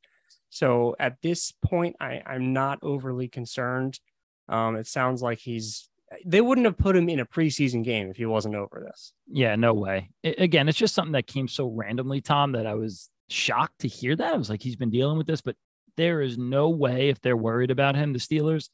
So 0.51 0.97
at 0.99 1.21
this 1.23 1.53
point, 1.63 1.97
I, 2.01 2.23
I'm 2.25 2.53
not 2.53 2.79
overly 2.83 3.29
concerned. 3.29 4.01
Um, 4.49 4.77
it 4.77 4.87
sounds 4.87 5.21
like 5.21 5.39
he's 5.39 5.89
they 6.25 6.41
wouldn't 6.41 6.65
have 6.65 6.79
put 6.79 6.97
him 6.97 7.11
in 7.11 7.21
a 7.21 7.27
preseason 7.27 7.85
game 7.85 8.09
if 8.09 8.17
he 8.17 8.25
wasn't 8.25 8.55
over 8.55 8.83
this. 8.87 9.13
Yeah, 9.27 9.57
no 9.57 9.75
way. 9.75 10.11
It, 10.23 10.41
again, 10.41 10.69
it's 10.69 10.79
just 10.79 10.95
something 10.95 11.13
that 11.13 11.27
came 11.27 11.49
so 11.49 11.69
randomly, 11.69 12.23
Tom, 12.23 12.53
that 12.53 12.67
I 12.67 12.75
was 12.75 13.11
shocked 13.29 13.81
to 13.81 13.89
hear 13.89 14.17
that. 14.17 14.35
I 14.35 14.37
was 14.37 14.49
like, 14.49 14.63
he's 14.63 14.77
been 14.77 14.91
dealing 14.91 15.19
with 15.19 15.27
this, 15.27 15.43
but 15.43 15.57
there 15.99 16.23
is 16.23 16.39
no 16.39 16.71
way 16.71 17.11
if 17.11 17.21
they're 17.21 17.37
worried 17.37 17.71
about 17.71 17.97
him, 17.97 18.15
the 18.15 18.19
Steelers, 18.19 18.71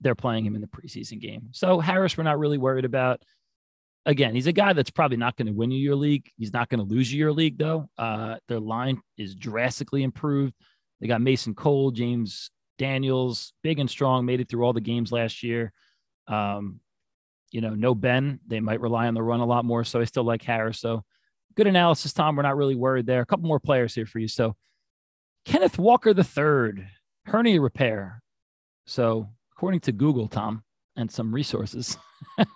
they're 0.00 0.14
playing 0.14 0.46
him 0.46 0.54
in 0.54 0.60
the 0.60 0.68
preseason 0.68 1.18
game. 1.18 1.48
So 1.50 1.80
Harris, 1.80 2.16
we're 2.16 2.24
not 2.24 2.38
really 2.38 2.58
worried 2.58 2.84
about. 2.84 3.20
Again, 4.04 4.34
he's 4.34 4.48
a 4.48 4.52
guy 4.52 4.72
that's 4.72 4.90
probably 4.90 5.16
not 5.16 5.36
going 5.36 5.46
to 5.46 5.52
win 5.52 5.70
you 5.70 5.80
your 5.80 5.96
league. 5.96 6.28
He's 6.36 6.52
not 6.52 6.68
going 6.68 6.80
to 6.80 6.94
lose 6.94 7.12
you 7.12 7.18
your 7.18 7.32
league, 7.32 7.56
though. 7.56 7.88
Uh, 7.96 8.36
their 8.48 8.60
line 8.60 9.00
is 9.16 9.34
drastically 9.34 10.02
improved. 10.02 10.52
They 11.00 11.06
got 11.06 11.20
Mason 11.20 11.54
Cole, 11.54 11.90
James 11.92 12.50
Daniels, 12.78 13.52
big 13.62 13.78
and 13.78 13.88
strong, 13.88 14.26
made 14.26 14.40
it 14.40 14.48
through 14.48 14.64
all 14.64 14.72
the 14.72 14.80
games 14.80 15.12
last 15.12 15.42
year. 15.42 15.72
Um, 16.26 16.80
you 17.52 17.60
know, 17.60 17.74
no 17.74 17.94
Ben. 17.94 18.40
They 18.46 18.60
might 18.60 18.80
rely 18.80 19.06
on 19.06 19.14
the 19.14 19.22
run 19.22 19.40
a 19.40 19.46
lot 19.46 19.64
more. 19.64 19.84
So 19.84 20.00
I 20.00 20.04
still 20.04 20.24
like 20.24 20.42
Harris. 20.42 20.80
So 20.80 21.04
good 21.54 21.66
analysis, 21.68 22.12
Tom. 22.12 22.34
We're 22.34 22.42
not 22.42 22.56
really 22.56 22.74
worried 22.74 23.06
there. 23.06 23.20
A 23.20 23.26
couple 23.26 23.46
more 23.46 23.60
players 23.60 23.94
here 23.94 24.06
for 24.06 24.18
you. 24.18 24.28
So 24.28 24.56
Kenneth 25.44 25.78
Walker 25.78 26.14
the 26.14 26.24
third, 26.24 26.86
hernia 27.26 27.60
repair. 27.60 28.22
So 28.86 29.28
according 29.52 29.80
to 29.80 29.92
Google, 29.92 30.28
Tom, 30.28 30.62
and 30.96 31.10
some 31.10 31.34
resources, 31.34 31.96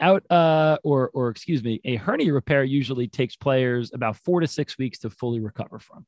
out 0.00 0.30
uh 0.30 0.76
or 0.84 1.10
or 1.14 1.30
excuse 1.30 1.62
me, 1.64 1.80
a 1.84 1.96
hernia 1.96 2.32
repair 2.32 2.64
usually 2.64 3.08
takes 3.08 3.34
players 3.34 3.92
about 3.94 4.16
four 4.16 4.40
to 4.40 4.46
six 4.46 4.76
weeks 4.76 4.98
to 4.98 5.10
fully 5.10 5.40
recover 5.40 5.78
from. 5.78 6.06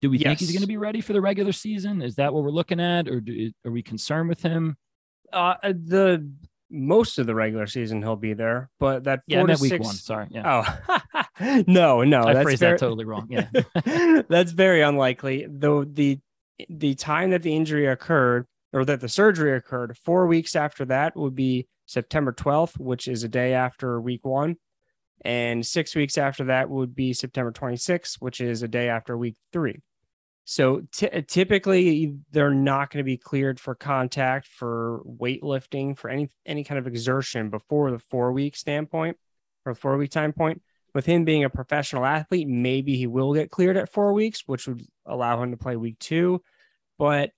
Do 0.00 0.08
we 0.08 0.18
yes. 0.18 0.26
think 0.26 0.38
he's 0.40 0.52
going 0.52 0.62
to 0.62 0.66
be 0.66 0.78
ready 0.78 1.02
for 1.02 1.12
the 1.12 1.20
regular 1.20 1.52
season? 1.52 2.00
Is 2.00 2.16
that 2.16 2.32
what 2.32 2.42
we're 2.42 2.50
looking 2.50 2.80
at, 2.80 3.06
or 3.06 3.20
do, 3.20 3.52
are 3.66 3.70
we 3.70 3.82
concerned 3.82 4.30
with 4.30 4.40
him? 4.40 4.76
Uh, 5.30 5.54
the 5.62 6.26
most 6.70 7.18
of 7.18 7.26
the 7.26 7.34
regular 7.34 7.66
season 7.66 8.00
he'll 8.00 8.16
be 8.16 8.34
there, 8.34 8.70
but 8.78 9.04
that 9.04 9.20
yeah, 9.26 9.44
that 9.44 9.60
week 9.60 9.70
six... 9.70 9.84
one. 9.84 9.94
Sorry, 9.94 10.28
yeah. 10.30 10.64
Oh 11.40 11.62
no, 11.66 12.02
no, 12.02 12.24
I 12.24 12.34
that's 12.34 12.44
phrased 12.44 12.60
very... 12.60 12.72
that 12.72 12.80
totally 12.80 13.04
wrong. 13.04 13.28
Yeah, 13.30 14.22
that's 14.28 14.52
very 14.52 14.82
unlikely. 14.82 15.46
Though 15.48 15.84
the 15.84 16.18
the 16.68 16.94
time 16.94 17.30
that 17.30 17.42
the 17.42 17.54
injury 17.54 17.86
occurred 17.86 18.46
or 18.72 18.84
that 18.84 19.00
the 19.00 19.08
surgery 19.08 19.56
occurred, 19.56 19.96
four 19.98 20.26
weeks 20.26 20.54
after 20.54 20.84
that 20.86 21.16
would 21.16 21.34
be 21.34 21.66
September 21.86 22.32
12th, 22.32 22.78
which 22.78 23.08
is 23.08 23.24
a 23.24 23.28
day 23.28 23.54
after 23.54 24.00
week 24.00 24.24
one. 24.24 24.56
And 25.22 25.66
six 25.66 25.94
weeks 25.94 26.16
after 26.16 26.44
that 26.44 26.70
would 26.70 26.94
be 26.94 27.12
September 27.12 27.52
26th, 27.52 28.16
which 28.20 28.40
is 28.40 28.62
a 28.62 28.68
day 28.68 28.88
after 28.88 29.16
week 29.18 29.36
three. 29.52 29.80
So 30.50 30.82
t- 30.90 31.22
typically, 31.28 32.12
they're 32.32 32.52
not 32.52 32.90
going 32.90 32.98
to 32.98 33.04
be 33.04 33.16
cleared 33.16 33.60
for 33.60 33.76
contact, 33.76 34.48
for 34.48 35.00
weightlifting, 35.06 35.96
for 35.96 36.10
any 36.10 36.28
any 36.44 36.64
kind 36.64 36.76
of 36.76 36.88
exertion 36.88 37.50
before 37.50 37.92
the 37.92 38.00
four 38.00 38.32
week 38.32 38.56
standpoint 38.56 39.16
or 39.64 39.76
four 39.76 39.96
week 39.96 40.10
time 40.10 40.32
point. 40.32 40.60
With 40.92 41.06
him 41.06 41.24
being 41.24 41.44
a 41.44 41.50
professional 41.50 42.04
athlete, 42.04 42.48
maybe 42.48 42.96
he 42.96 43.06
will 43.06 43.32
get 43.32 43.52
cleared 43.52 43.76
at 43.76 43.92
four 43.92 44.12
weeks, 44.12 44.42
which 44.44 44.66
would 44.66 44.84
allow 45.06 45.40
him 45.40 45.52
to 45.52 45.56
play 45.56 45.76
week 45.76 46.00
two. 46.00 46.42
But 46.98 47.30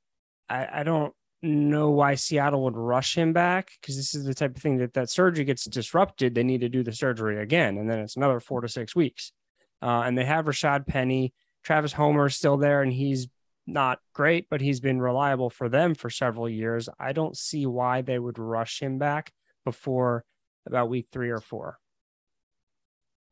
I, 0.48 0.80
I 0.80 0.82
don't 0.82 1.12
know 1.42 1.90
why 1.90 2.14
Seattle 2.14 2.64
would 2.64 2.78
rush 2.78 3.14
him 3.14 3.34
back 3.34 3.72
because 3.78 3.94
this 3.94 4.14
is 4.14 4.24
the 4.24 4.32
type 4.32 4.56
of 4.56 4.62
thing 4.62 4.78
that 4.78 4.94
that 4.94 5.10
surgery 5.10 5.44
gets 5.44 5.66
disrupted. 5.66 6.34
They 6.34 6.44
need 6.44 6.62
to 6.62 6.70
do 6.70 6.82
the 6.82 6.94
surgery 6.94 7.42
again, 7.42 7.76
and 7.76 7.90
then 7.90 7.98
it's 7.98 8.16
another 8.16 8.40
four 8.40 8.62
to 8.62 8.68
six 8.68 8.96
weeks. 8.96 9.32
Uh, 9.82 10.00
and 10.06 10.16
they 10.16 10.24
have 10.24 10.46
Rashaad 10.46 10.86
Penny 10.86 11.34
Travis 11.62 11.92
Homer 11.92 12.26
is 12.26 12.36
still 12.36 12.56
there 12.56 12.82
and 12.82 12.92
he's 12.92 13.28
not 13.66 13.98
great, 14.12 14.46
but 14.50 14.60
he's 14.60 14.80
been 14.80 15.00
reliable 15.00 15.50
for 15.50 15.68
them 15.68 15.94
for 15.94 16.10
several 16.10 16.48
years. 16.48 16.88
I 16.98 17.12
don't 17.12 17.36
see 17.36 17.66
why 17.66 18.02
they 18.02 18.18
would 18.18 18.38
rush 18.38 18.80
him 18.80 18.98
back 18.98 19.32
before 19.64 20.24
about 20.66 20.88
week 20.88 21.06
three 21.12 21.30
or 21.30 21.40
four. 21.40 21.78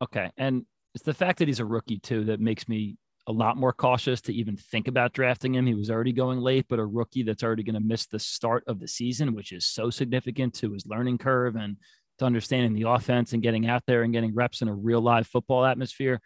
Okay. 0.01 0.31
And 0.37 0.65
it's 0.95 1.03
the 1.03 1.13
fact 1.13 1.39
that 1.39 1.47
he's 1.47 1.59
a 1.59 1.65
rookie 1.65 1.99
too 1.99 2.25
that 2.25 2.39
makes 2.39 2.67
me 2.67 2.97
a 3.27 3.31
lot 3.31 3.55
more 3.55 3.71
cautious 3.71 4.21
to 4.21 4.33
even 4.33 4.57
think 4.57 4.87
about 4.87 5.13
drafting 5.13 5.53
him. 5.53 5.65
He 5.65 5.75
was 5.75 5.91
already 5.91 6.11
going 6.11 6.39
late, 6.39 6.65
but 6.67 6.79
a 6.79 6.85
rookie 6.85 7.23
that's 7.23 7.43
already 7.43 7.63
going 7.63 7.75
to 7.75 7.87
miss 7.87 8.07
the 8.07 8.19
start 8.19 8.63
of 8.67 8.79
the 8.79 8.87
season, 8.87 9.35
which 9.35 9.51
is 9.51 9.67
so 9.67 9.89
significant 9.89 10.55
to 10.55 10.71
his 10.73 10.85
learning 10.87 11.19
curve 11.19 11.55
and 11.55 11.77
to 12.17 12.25
understanding 12.25 12.73
the 12.73 12.89
offense 12.89 13.33
and 13.33 13.43
getting 13.43 13.67
out 13.67 13.83
there 13.85 14.03
and 14.03 14.13
getting 14.13 14.33
reps 14.33 14.61
in 14.61 14.67
a 14.67 14.73
real 14.73 15.01
live 15.01 15.27
football 15.27 15.63
atmosphere. 15.65 16.19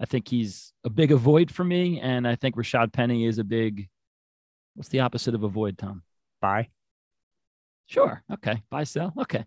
I 0.00 0.04
think 0.04 0.28
he's 0.28 0.72
a 0.84 0.90
big 0.90 1.12
avoid 1.12 1.50
for 1.50 1.64
me, 1.64 2.00
and 2.00 2.26
I 2.26 2.36
think 2.36 2.56
Rashaad 2.56 2.92
Penny 2.92 3.26
is 3.26 3.38
a 3.38 3.44
big. 3.44 3.88
What's 4.74 4.88
the 4.88 5.00
opposite 5.00 5.34
of 5.34 5.42
avoid, 5.42 5.76
Tom? 5.76 6.02
Buy. 6.40 6.68
Sure. 7.86 8.22
Okay. 8.32 8.62
Buy 8.70 8.84
sell. 8.84 9.12
Okay. 9.18 9.44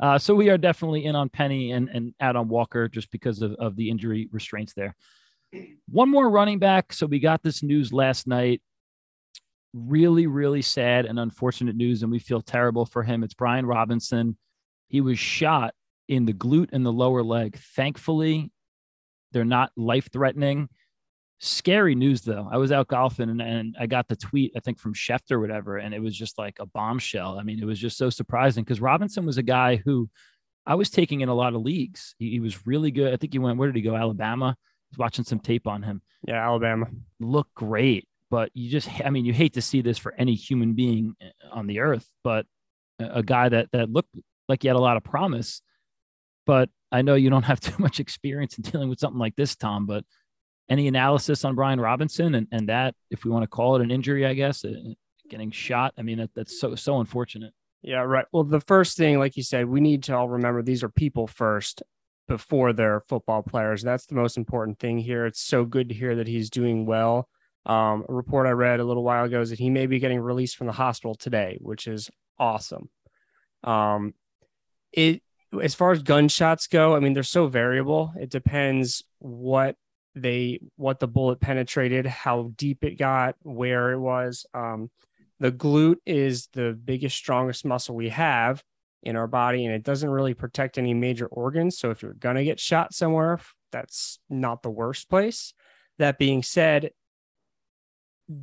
Uh, 0.00 0.18
so 0.18 0.34
we 0.34 0.50
are 0.50 0.58
definitely 0.58 1.04
in 1.04 1.14
on 1.14 1.28
Penny 1.28 1.72
and 1.72 1.88
and 1.88 2.14
out 2.20 2.36
on 2.36 2.48
Walker 2.48 2.88
just 2.88 3.10
because 3.10 3.40
of, 3.40 3.52
of 3.54 3.76
the 3.76 3.88
injury 3.88 4.28
restraints 4.32 4.74
there. 4.74 4.94
One 5.88 6.10
more 6.10 6.28
running 6.28 6.58
back. 6.58 6.92
So 6.92 7.06
we 7.06 7.20
got 7.20 7.42
this 7.42 7.62
news 7.62 7.92
last 7.92 8.26
night. 8.26 8.60
Really, 9.72 10.26
really 10.26 10.62
sad 10.62 11.06
and 11.06 11.18
unfortunate 11.18 11.76
news, 11.76 12.02
and 12.02 12.12
we 12.12 12.18
feel 12.18 12.40
terrible 12.40 12.86
for 12.86 13.02
him. 13.02 13.24
It's 13.24 13.34
Brian 13.34 13.66
Robinson. 13.66 14.36
He 14.88 15.00
was 15.00 15.18
shot 15.18 15.74
in 16.08 16.26
the 16.26 16.32
glute 16.32 16.70
and 16.72 16.84
the 16.84 16.92
lower 16.92 17.22
leg. 17.22 17.56
Thankfully, 17.74 18.50
they're 19.34 19.44
not 19.44 19.70
life 19.76 20.08
threatening. 20.10 20.68
Scary 21.40 21.94
news 21.94 22.22
though. 22.22 22.48
I 22.50 22.56
was 22.56 22.72
out 22.72 22.88
golfing 22.88 23.28
and, 23.28 23.42
and 23.42 23.76
I 23.78 23.86
got 23.86 24.08
the 24.08 24.16
tweet, 24.16 24.52
I 24.56 24.60
think 24.60 24.78
from 24.78 24.94
Schefter 24.94 25.32
or 25.32 25.40
whatever, 25.40 25.76
and 25.76 25.92
it 25.92 26.00
was 26.00 26.16
just 26.16 26.38
like 26.38 26.58
a 26.60 26.66
bombshell. 26.66 27.38
I 27.38 27.42
mean, 27.42 27.60
it 27.60 27.66
was 27.66 27.78
just 27.78 27.98
so 27.98 28.08
surprising 28.08 28.64
because 28.64 28.80
Robinson 28.80 29.26
was 29.26 29.36
a 29.36 29.42
guy 29.42 29.76
who 29.76 30.08
I 30.64 30.76
was 30.76 30.88
taking 30.88 31.20
in 31.20 31.28
a 31.28 31.34
lot 31.34 31.54
of 31.54 31.60
leagues. 31.60 32.14
He, 32.18 32.30
he, 32.30 32.40
was 32.40 32.66
really 32.66 32.90
good. 32.90 33.12
I 33.12 33.16
think 33.16 33.34
he 33.34 33.38
went, 33.38 33.58
where 33.58 33.70
did 33.70 33.76
he 33.76 33.82
go? 33.82 33.96
Alabama. 33.96 34.56
I 34.56 34.88
was 34.92 34.98
watching 34.98 35.24
some 35.24 35.40
tape 35.40 35.66
on 35.66 35.82
him. 35.82 36.00
Yeah, 36.26 36.42
Alabama. 36.42 36.86
Look 37.20 37.48
great. 37.54 38.08
But 38.30 38.50
you 38.54 38.70
just, 38.70 38.88
I 39.04 39.10
mean, 39.10 39.26
you 39.26 39.34
hate 39.34 39.54
to 39.54 39.62
see 39.62 39.82
this 39.82 39.98
for 39.98 40.14
any 40.14 40.34
human 40.34 40.72
being 40.72 41.14
eh, 41.20 41.30
on 41.52 41.66
the 41.66 41.80
earth, 41.80 42.08
but 42.22 42.46
a, 42.98 43.18
a 43.18 43.22
guy 43.22 43.48
that 43.48 43.68
that 43.72 43.90
looked 43.90 44.14
like 44.48 44.62
he 44.62 44.68
had 44.68 44.76
a 44.76 44.80
lot 44.80 44.96
of 44.96 45.04
promise. 45.04 45.60
But 46.46 46.70
I 46.92 47.02
know 47.02 47.14
you 47.14 47.30
don't 47.30 47.44
have 47.44 47.60
too 47.60 47.76
much 47.78 48.00
experience 48.00 48.56
in 48.56 48.62
dealing 48.62 48.88
with 48.88 48.98
something 48.98 49.18
like 49.18 49.36
this, 49.36 49.56
Tom, 49.56 49.86
but 49.86 50.04
any 50.68 50.88
analysis 50.88 51.44
on 51.44 51.54
Brian 51.54 51.80
Robinson 51.80 52.34
and, 52.34 52.46
and 52.50 52.68
that, 52.68 52.94
if 53.10 53.24
we 53.24 53.30
want 53.30 53.42
to 53.42 53.48
call 53.48 53.76
it 53.76 53.82
an 53.82 53.90
injury, 53.90 54.24
I 54.24 54.34
guess, 54.34 54.64
uh, 54.64 54.72
getting 55.28 55.50
shot? 55.50 55.92
I 55.98 56.02
mean, 56.02 56.18
that, 56.18 56.30
that's 56.34 56.58
so, 56.58 56.74
so 56.74 57.00
unfortunate. 57.00 57.52
Yeah, 57.82 58.00
right. 58.00 58.24
Well, 58.32 58.44
the 58.44 58.60
first 58.60 58.96
thing, 58.96 59.18
like 59.18 59.36
you 59.36 59.42
said, 59.42 59.66
we 59.66 59.80
need 59.80 60.04
to 60.04 60.16
all 60.16 60.28
remember 60.28 60.62
these 60.62 60.82
are 60.82 60.88
people 60.88 61.26
first 61.26 61.82
before 62.28 62.72
they're 62.72 63.02
football 63.08 63.42
players. 63.42 63.82
That's 63.82 64.06
the 64.06 64.14
most 64.14 64.38
important 64.38 64.78
thing 64.78 64.98
here. 64.98 65.26
It's 65.26 65.42
so 65.42 65.66
good 65.66 65.90
to 65.90 65.94
hear 65.94 66.16
that 66.16 66.26
he's 66.26 66.48
doing 66.48 66.86
well. 66.86 67.28
Um, 67.66 68.04
a 68.08 68.12
report 68.12 68.46
I 68.46 68.50
read 68.50 68.80
a 68.80 68.84
little 68.84 69.04
while 69.04 69.24
ago 69.24 69.40
is 69.40 69.50
that 69.50 69.58
he 69.58 69.70
may 69.70 69.86
be 69.86 69.98
getting 69.98 70.20
released 70.20 70.56
from 70.56 70.66
the 70.66 70.72
hospital 70.72 71.14
today, 71.14 71.58
which 71.60 71.86
is 71.86 72.10
awesome. 72.38 72.88
Um, 73.62 74.14
it 74.92 75.22
as 75.62 75.74
far 75.74 75.92
as 75.92 76.02
gunshots 76.02 76.66
go, 76.66 76.94
I 76.94 77.00
mean, 77.00 77.12
they're 77.12 77.22
so 77.22 77.46
variable. 77.46 78.12
It 78.18 78.30
depends 78.30 79.02
what 79.18 79.76
they 80.14 80.60
what 80.76 81.00
the 81.00 81.08
bullet 81.08 81.40
penetrated, 81.40 82.06
how 82.06 82.52
deep 82.56 82.84
it 82.84 82.96
got, 82.96 83.36
where 83.42 83.92
it 83.92 83.98
was. 83.98 84.46
Um, 84.54 84.90
the 85.40 85.52
glute 85.52 85.96
is 86.06 86.48
the 86.52 86.72
biggest, 86.72 87.16
strongest 87.16 87.64
muscle 87.64 87.94
we 87.94 88.10
have 88.10 88.62
in 89.02 89.16
our 89.16 89.26
body, 89.26 89.66
and 89.66 89.74
it 89.74 89.82
doesn't 89.82 90.08
really 90.08 90.34
protect 90.34 90.78
any 90.78 90.94
major 90.94 91.26
organs. 91.26 91.78
So 91.78 91.90
if 91.90 92.02
you're 92.02 92.14
gonna 92.14 92.44
get 92.44 92.60
shot 92.60 92.94
somewhere, 92.94 93.40
that's 93.72 94.18
not 94.30 94.62
the 94.62 94.70
worst 94.70 95.10
place. 95.10 95.52
That 95.98 96.18
being 96.18 96.42
said, 96.42 96.90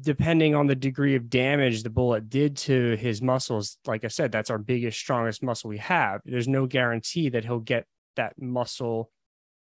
depending 0.02 0.54
on 0.54 0.68
the 0.68 0.76
degree 0.76 1.16
of 1.16 1.30
damage 1.30 1.84
the 1.84 1.90
bullet 1.90 2.30
did 2.30 2.58
to 2.58 2.96
his 2.98 3.22
muscles, 3.22 3.78
like 3.86 4.06
I 4.06 4.10
said, 4.10 4.32
that's 4.32 4.50
our 4.50 4.60
biggest, 4.60 5.00
strongest 5.00 5.42
muscle 5.42 5.70
we 5.70 5.80
have. 5.80 6.22
There's 6.24 6.48
no 6.48 6.68
guarantee 6.68 7.30
that 7.30 7.44
he'll 7.44 7.60
get 7.60 7.86
that 8.16 8.40
muscle 8.40 9.12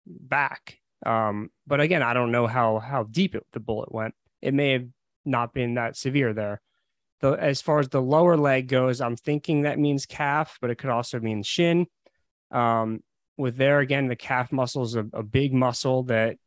back 0.05 0.79
Um, 1.05 1.49
but 1.67 1.81
again, 1.81 2.01
I 2.03 2.13
don't 2.13 2.31
know 2.31 2.47
how 2.47 2.79
how 2.79 3.03
deep 3.03 3.35
it, 3.35 3.45
the 3.53 3.59
bullet 3.59 3.91
went. 3.91 4.15
It 4.41 4.53
may 4.53 4.71
have 4.71 4.87
not 5.25 5.53
been 5.53 5.75
that 5.75 5.97
severe 5.97 6.33
there. 6.33 6.61
The, 7.21 7.31
as 7.31 7.61
far 7.61 7.79
as 7.79 7.89
the 7.89 8.01
lower 8.01 8.37
leg 8.37 8.67
goes, 8.67 9.01
I'm 9.01 9.15
thinking 9.15 9.63
that 9.63 9.79
means 9.79 10.05
calf, 10.05 10.57
but 10.61 10.69
it 10.69 10.77
could 10.77 10.89
also 10.89 11.19
mean 11.19 11.43
shin. 11.43 11.87
Um, 12.51 13.01
with 13.37 13.57
there 13.57 13.79
again, 13.79 14.07
the 14.07 14.15
calf 14.15 14.51
muscle 14.51 14.83
is 14.83 14.95
a, 14.95 15.05
a, 15.13 15.23
big 15.23 15.53
muscle 15.53 16.03
that 16.03 16.37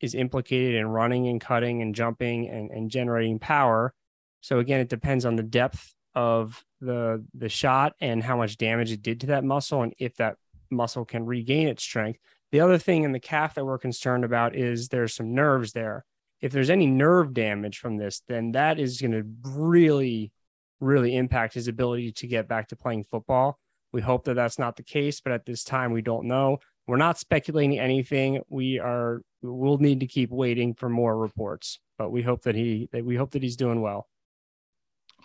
is 0.00 0.14
implicated 0.14 0.74
in 0.74 0.86
running 0.86 1.28
and 1.28 1.40
cutting 1.40 1.82
and 1.82 1.94
jumping 1.94 2.48
and, 2.48 2.70
and 2.70 2.90
generating 2.90 3.38
power. 3.38 3.92
So 4.40 4.58
again, 4.58 4.80
it 4.80 4.88
depends 4.88 5.24
on 5.24 5.36
the 5.36 5.42
depth 5.42 5.94
of 6.14 6.64
the 6.80 7.24
the 7.34 7.48
shot 7.48 7.92
and 8.00 8.22
how 8.22 8.36
much 8.36 8.56
damage 8.56 8.90
it 8.90 9.02
did 9.02 9.20
to 9.20 9.26
that 9.28 9.44
muscle 9.44 9.82
and 9.82 9.94
if 9.98 10.16
that 10.16 10.36
muscle 10.70 11.04
can 11.04 11.26
regain 11.26 11.68
its 11.68 11.82
strength. 11.82 12.18
The 12.52 12.60
other 12.60 12.78
thing 12.78 13.04
in 13.04 13.12
the 13.12 13.20
calf 13.20 13.54
that 13.54 13.64
we're 13.64 13.78
concerned 13.78 14.24
about 14.24 14.56
is 14.56 14.88
there's 14.88 15.14
some 15.14 15.34
nerves 15.34 15.72
there. 15.72 16.04
If 16.40 16.52
there's 16.52 16.70
any 16.70 16.86
nerve 16.86 17.34
damage 17.34 17.78
from 17.78 17.96
this, 17.96 18.22
then 18.28 18.52
that 18.52 18.80
is 18.80 19.00
going 19.00 19.12
to 19.12 19.24
really, 19.44 20.32
really 20.80 21.14
impact 21.14 21.54
his 21.54 21.68
ability 21.68 22.12
to 22.12 22.26
get 22.26 22.48
back 22.48 22.68
to 22.68 22.76
playing 22.76 23.04
football. 23.04 23.58
We 23.92 24.00
hope 24.00 24.24
that 24.24 24.34
that's 24.34 24.58
not 24.58 24.76
the 24.76 24.82
case, 24.82 25.20
but 25.20 25.32
at 25.32 25.44
this 25.44 25.64
time, 25.64 25.92
we 25.92 26.02
don't 26.02 26.26
know. 26.26 26.58
We're 26.86 26.96
not 26.96 27.18
speculating 27.18 27.78
anything. 27.78 28.42
We 28.48 28.78
are, 28.78 29.22
we'll 29.42 29.78
need 29.78 30.00
to 30.00 30.06
keep 30.06 30.30
waiting 30.30 30.74
for 30.74 30.88
more 30.88 31.16
reports, 31.16 31.78
but 31.98 32.10
we 32.10 32.22
hope 32.22 32.42
that 32.42 32.54
he, 32.54 32.88
that 32.92 33.04
we 33.04 33.16
hope 33.16 33.32
that 33.32 33.42
he's 33.42 33.56
doing 33.56 33.80
well. 33.80 34.08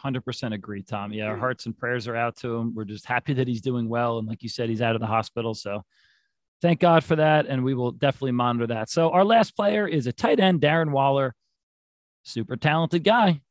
100% 0.04 0.54
agree, 0.54 0.84
Tom. 0.84 1.12
Yeah, 1.12 1.26
our 1.26 1.36
mm. 1.36 1.40
hearts 1.40 1.66
and 1.66 1.78
prayers 1.78 2.08
are 2.08 2.16
out 2.16 2.36
to 2.38 2.56
him. 2.56 2.76
We're 2.76 2.86
just 2.86 3.06
happy 3.06 3.34
that 3.34 3.48
he's 3.48 3.62
doing 3.62 3.90
well. 3.90 4.20
And 4.20 4.28
like 4.28 4.44
you 4.44 4.50
said, 4.50 4.70
he's 4.70 4.82
out 4.82 4.96
of 4.96 5.02
the 5.02 5.08
hospital. 5.08 5.54
So 5.54 5.84
thank 6.62 6.80
God 6.80 7.04
for 7.04 7.16
that. 7.16 7.48
And 7.48 7.64
we 7.64 7.74
will 7.74 7.92
definitely 7.92 8.34
monitor 8.34 8.68
that. 8.68 8.90
So 8.90 9.10
our 9.12 9.26
last 9.26 9.56
player 9.56 9.88
is 9.88 10.08
a 10.08 10.14
tight 10.14 10.40
end, 10.40 10.62
Darren 10.62 10.92
Waller. 10.92 11.34
Super 12.24 12.56
talented 12.56 13.04
guy 13.04 13.42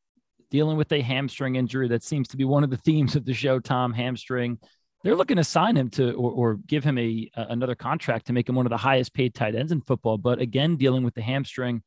dealing 0.51 0.77
with 0.77 0.93
a 0.93 1.01
hamstring 1.01 1.57
injury. 1.57 1.89
That 1.89 2.03
seems 2.03 2.29
to 2.29 2.37
be 2.37 2.45
one 2.45 2.65
of 2.65 2.71
the 2.71 2.77
themes 2.77 3.17
of 3.17 3.25
the 3.25 3.35
show, 3.35 3.59
Tom. 3.59 3.93
Hamstring. 3.93 4.59
They're 5.05 5.15
looking 5.15 5.37
to 5.37 5.45
sign 5.45 5.77
him 5.77 5.91
to 5.91 6.13
or, 6.13 6.33
or 6.33 6.55
give 6.67 6.83
him 6.83 6.99
a, 6.99 7.31
a 7.37 7.47
another 7.51 7.75
contract 7.75 8.27
to 8.27 8.33
make 8.33 8.49
him 8.49 8.55
one 8.55 8.65
of 8.65 8.71
the 8.71 8.79
highest 8.79 9.13
paid 9.13 9.35
tight 9.35 9.55
ends 9.55 9.71
in 9.71 9.83
football. 9.83 10.17
But 10.17 10.41
again, 10.41 10.77
dealing 10.77 11.05
with 11.05 11.15
the 11.15 11.23
hamstring, 11.23 11.83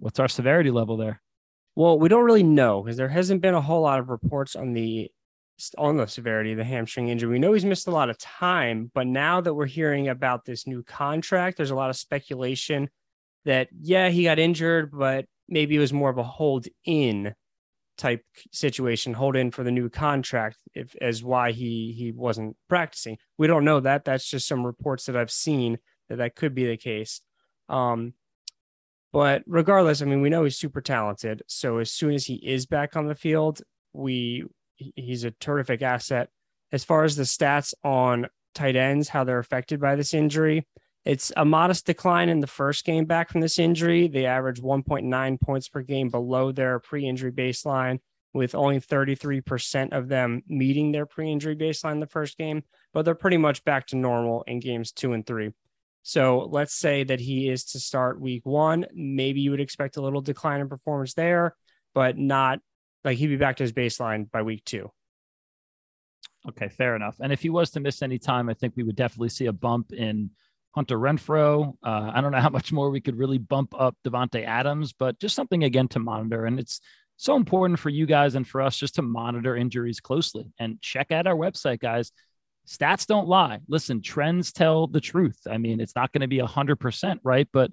what's 0.00 0.18
our 0.18 0.28
severity 0.28 0.72
level 0.72 0.96
there? 0.96 1.22
Well, 1.76 1.98
we 1.98 2.08
don't 2.08 2.24
really 2.24 2.42
know 2.42 2.82
because 2.82 2.96
there 2.96 3.08
hasn't 3.08 3.40
been 3.40 3.54
a 3.54 3.60
whole 3.60 3.82
lot 3.82 4.00
of 4.00 4.10
reports 4.10 4.56
on 4.56 4.72
the 4.72 5.10
on 5.78 5.96
the 5.96 6.08
severity 6.08 6.50
of 6.50 6.58
the 6.58 6.64
hamstring 6.64 7.08
injury. 7.08 7.30
We 7.30 7.38
know 7.38 7.52
he's 7.52 7.64
missed 7.64 7.86
a 7.86 7.92
lot 7.92 8.10
of 8.10 8.18
time, 8.18 8.90
but 8.92 9.06
now 9.06 9.40
that 9.40 9.54
we're 9.54 9.66
hearing 9.66 10.08
about 10.08 10.44
this 10.44 10.66
new 10.66 10.82
contract, 10.82 11.56
there's 11.56 11.70
a 11.70 11.76
lot 11.76 11.90
of 11.90 11.96
speculation 11.96 12.90
that 13.44 13.68
yeah, 13.80 14.08
he 14.08 14.24
got 14.24 14.40
injured, 14.40 14.90
but 14.90 15.26
maybe 15.48 15.76
it 15.76 15.80
was 15.80 15.92
more 15.92 16.10
of 16.10 16.18
a 16.18 16.24
hold 16.24 16.66
in 16.84 17.32
type 17.96 18.22
situation, 18.52 19.14
hold 19.14 19.36
in 19.36 19.50
for 19.50 19.62
the 19.62 19.70
new 19.70 19.88
contract 19.88 20.58
if 20.74 20.94
as 21.00 21.22
why 21.22 21.52
he 21.52 21.94
he 21.96 22.12
wasn't 22.12 22.56
practicing. 22.68 23.18
We 23.38 23.46
don't 23.46 23.64
know 23.64 23.80
that. 23.80 24.04
That's 24.04 24.28
just 24.28 24.48
some 24.48 24.66
reports 24.66 25.06
that 25.06 25.16
I've 25.16 25.30
seen 25.30 25.78
that 26.08 26.16
that 26.16 26.36
could 26.36 26.54
be 26.54 26.66
the 26.66 26.76
case. 26.76 27.20
Um, 27.68 28.14
but 29.12 29.42
regardless, 29.46 30.02
I 30.02 30.06
mean, 30.06 30.22
we 30.22 30.28
know 30.30 30.44
he's 30.44 30.58
super 30.58 30.80
talented. 30.80 31.42
So 31.46 31.78
as 31.78 31.92
soon 31.92 32.14
as 32.14 32.26
he 32.26 32.34
is 32.34 32.66
back 32.66 32.96
on 32.96 33.06
the 33.06 33.14
field, 33.14 33.62
we 33.92 34.44
he's 34.76 35.24
a 35.24 35.30
terrific 35.30 35.82
asset. 35.82 36.28
As 36.72 36.84
far 36.84 37.04
as 37.04 37.14
the 37.14 37.22
stats 37.22 37.74
on 37.84 38.26
tight 38.54 38.76
ends, 38.76 39.08
how 39.08 39.24
they're 39.24 39.38
affected 39.38 39.80
by 39.80 39.94
this 39.94 40.14
injury, 40.14 40.66
it's 41.04 41.32
a 41.36 41.44
modest 41.44 41.86
decline 41.86 42.28
in 42.28 42.40
the 42.40 42.46
first 42.46 42.84
game 42.84 43.04
back 43.04 43.30
from 43.30 43.40
this 43.40 43.58
injury. 43.58 44.08
They 44.08 44.26
averaged 44.26 44.62
1.9 44.62 45.40
points 45.40 45.68
per 45.68 45.82
game 45.82 46.08
below 46.08 46.50
their 46.50 46.78
pre-injury 46.78 47.32
baseline, 47.32 48.00
with 48.32 48.54
only 48.54 48.80
33% 48.80 49.92
of 49.92 50.08
them 50.08 50.42
meeting 50.48 50.92
their 50.92 51.06
pre-injury 51.06 51.56
baseline 51.56 52.00
the 52.00 52.06
first 52.06 52.36
game, 52.36 52.64
but 52.92 53.04
they're 53.04 53.14
pretty 53.14 53.36
much 53.36 53.64
back 53.64 53.86
to 53.88 53.96
normal 53.96 54.42
in 54.46 54.60
games 54.60 54.92
two 54.92 55.12
and 55.12 55.26
three. 55.26 55.50
So 56.02 56.48
let's 56.50 56.74
say 56.74 57.04
that 57.04 57.20
he 57.20 57.48
is 57.48 57.64
to 57.66 57.80
start 57.80 58.20
week 58.20 58.44
one. 58.44 58.86
Maybe 58.92 59.40
you 59.40 59.50
would 59.52 59.60
expect 59.60 59.96
a 59.96 60.02
little 60.02 60.20
decline 60.20 60.60
in 60.60 60.68
performance 60.68 61.14
there, 61.14 61.54
but 61.94 62.18
not 62.18 62.58
like 63.04 63.16
he'd 63.18 63.28
be 63.28 63.36
back 63.36 63.56
to 63.56 63.62
his 63.62 63.72
baseline 63.72 64.30
by 64.30 64.42
week 64.42 64.64
two. 64.64 64.90
Okay, 66.46 66.68
fair 66.68 66.94
enough. 66.94 67.16
And 67.20 67.32
if 67.32 67.40
he 67.40 67.48
was 67.48 67.70
to 67.70 67.80
miss 67.80 68.02
any 68.02 68.18
time, 68.18 68.50
I 68.50 68.54
think 68.54 68.74
we 68.76 68.82
would 68.82 68.96
definitely 68.96 69.30
see 69.30 69.46
a 69.46 69.52
bump 69.52 69.92
in 69.92 70.30
Hunter 70.74 70.98
Renfrow. 70.98 71.74
Uh, 71.82 72.10
I 72.14 72.20
don't 72.20 72.32
know 72.32 72.40
how 72.40 72.50
much 72.50 72.72
more 72.72 72.90
we 72.90 73.00
could 73.00 73.16
really 73.16 73.38
bump 73.38 73.74
up 73.78 73.96
Davante 74.04 74.44
Adams, 74.44 74.92
but 74.92 75.18
just 75.18 75.34
something 75.34 75.64
again 75.64 75.88
to 75.88 75.98
monitor. 75.98 76.44
And 76.46 76.58
it's 76.58 76.80
so 77.16 77.36
important 77.36 77.78
for 77.78 77.90
you 77.90 78.06
guys 78.06 78.34
and 78.34 78.46
for 78.46 78.60
us 78.60 78.76
just 78.76 78.96
to 78.96 79.02
monitor 79.02 79.56
injuries 79.56 80.00
closely 80.00 80.52
and 80.58 80.80
check 80.82 81.12
out 81.12 81.26
our 81.26 81.36
website, 81.36 81.80
guys 81.80 82.12
stats 82.66 83.06
don't 83.06 83.28
lie. 83.28 83.60
Listen, 83.68 84.02
trends 84.02 84.52
tell 84.52 84.86
the 84.86 85.00
truth. 85.00 85.38
I 85.50 85.58
mean, 85.58 85.80
it's 85.80 85.94
not 85.94 86.12
going 86.12 86.22
to 86.22 86.28
be 86.28 86.38
100%, 86.38 87.18
right? 87.22 87.48
But 87.52 87.70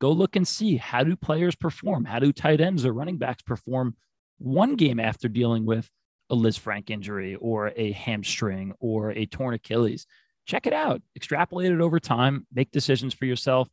go 0.00 0.12
look 0.12 0.36
and 0.36 0.46
see 0.46 0.76
how 0.76 1.04
do 1.04 1.16
players 1.16 1.54
perform? 1.54 2.04
How 2.04 2.18
do 2.18 2.32
tight 2.32 2.60
ends 2.60 2.84
or 2.84 2.92
running 2.92 3.18
backs 3.18 3.42
perform 3.42 3.96
one 4.38 4.76
game 4.76 5.00
after 5.00 5.28
dealing 5.28 5.64
with 5.64 5.88
a 6.30 6.34
Liz 6.34 6.58
Lisfranc 6.58 6.90
injury 6.90 7.36
or 7.36 7.72
a 7.76 7.92
hamstring 7.92 8.74
or 8.80 9.10
a 9.10 9.26
torn 9.26 9.54
Achilles? 9.54 10.06
Check 10.46 10.66
it 10.66 10.72
out, 10.72 11.00
extrapolate 11.16 11.72
it 11.72 11.80
over 11.80 11.98
time, 11.98 12.46
make 12.52 12.70
decisions 12.70 13.14
for 13.14 13.24
yourself. 13.24 13.68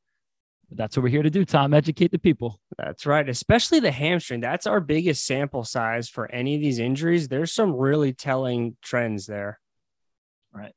That's 0.74 0.96
what 0.96 1.04
we're 1.04 1.10
here 1.10 1.24
to 1.24 1.30
do, 1.30 1.44
Tom. 1.44 1.74
Educate 1.74 2.12
the 2.12 2.18
people. 2.18 2.60
That's 2.78 3.06
right. 3.06 3.28
Especially 3.28 3.82
the 3.82 3.92
hamstring. 3.92 4.40
That's 4.40 4.66
our 4.66 4.80
biggest 4.80 5.26
sample 5.26 5.66
size 5.66 6.08
for 6.08 6.32
any 6.32 6.56
of 6.56 6.62
these 6.62 6.80
injuries. 6.80 7.28
There's 7.28 7.52
some 7.52 7.76
really 7.76 8.14
telling 8.14 8.78
trends 8.82 9.26
there. 9.26 9.60
Right. 10.54 10.74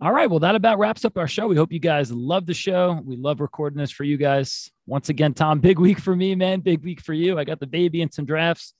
All 0.00 0.12
right. 0.12 0.28
Well, 0.28 0.40
that 0.40 0.56
about 0.56 0.80
wraps 0.80 1.04
up 1.04 1.16
our 1.16 1.28
show. 1.28 1.46
We 1.46 1.54
hope 1.54 1.72
you 1.72 1.78
guys 1.78 2.10
love 2.10 2.46
the 2.46 2.54
show. 2.54 3.00
We 3.04 3.16
love 3.16 3.40
recording 3.40 3.78
this 3.78 3.92
for 3.92 4.02
you 4.02 4.16
guys. 4.16 4.70
Once 4.86 5.08
again, 5.08 5.32
Tom, 5.32 5.60
big 5.60 5.78
week 5.78 6.00
for 6.00 6.16
me, 6.16 6.34
man. 6.34 6.60
Big 6.60 6.82
week 6.82 7.00
for 7.00 7.12
you. 7.12 7.38
I 7.38 7.44
got 7.44 7.60
the 7.60 7.68
baby 7.68 8.02
and 8.02 8.12
some 8.12 8.24
drafts. 8.24 8.74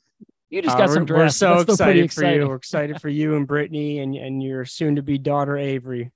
You 0.51 0.63
just 0.63 0.77
got 0.77 0.91
uh, 0.91 0.95
some 0.95 1.05
drafts. 1.05 1.41
We're 1.41 1.55
so 1.55 1.61
excited 1.61 2.13
for 2.13 2.25
you. 2.25 2.49
We're 2.49 2.57
excited 2.57 3.01
for 3.01 3.09
you 3.09 3.37
and 3.37 3.47
Brittany 3.47 4.01
and, 4.01 4.17
and 4.17 4.43
your 4.43 4.65
soon 4.65 4.97
to 4.97 5.03
be 5.03 5.17
daughter, 5.17 5.57
Avery. 5.57 6.11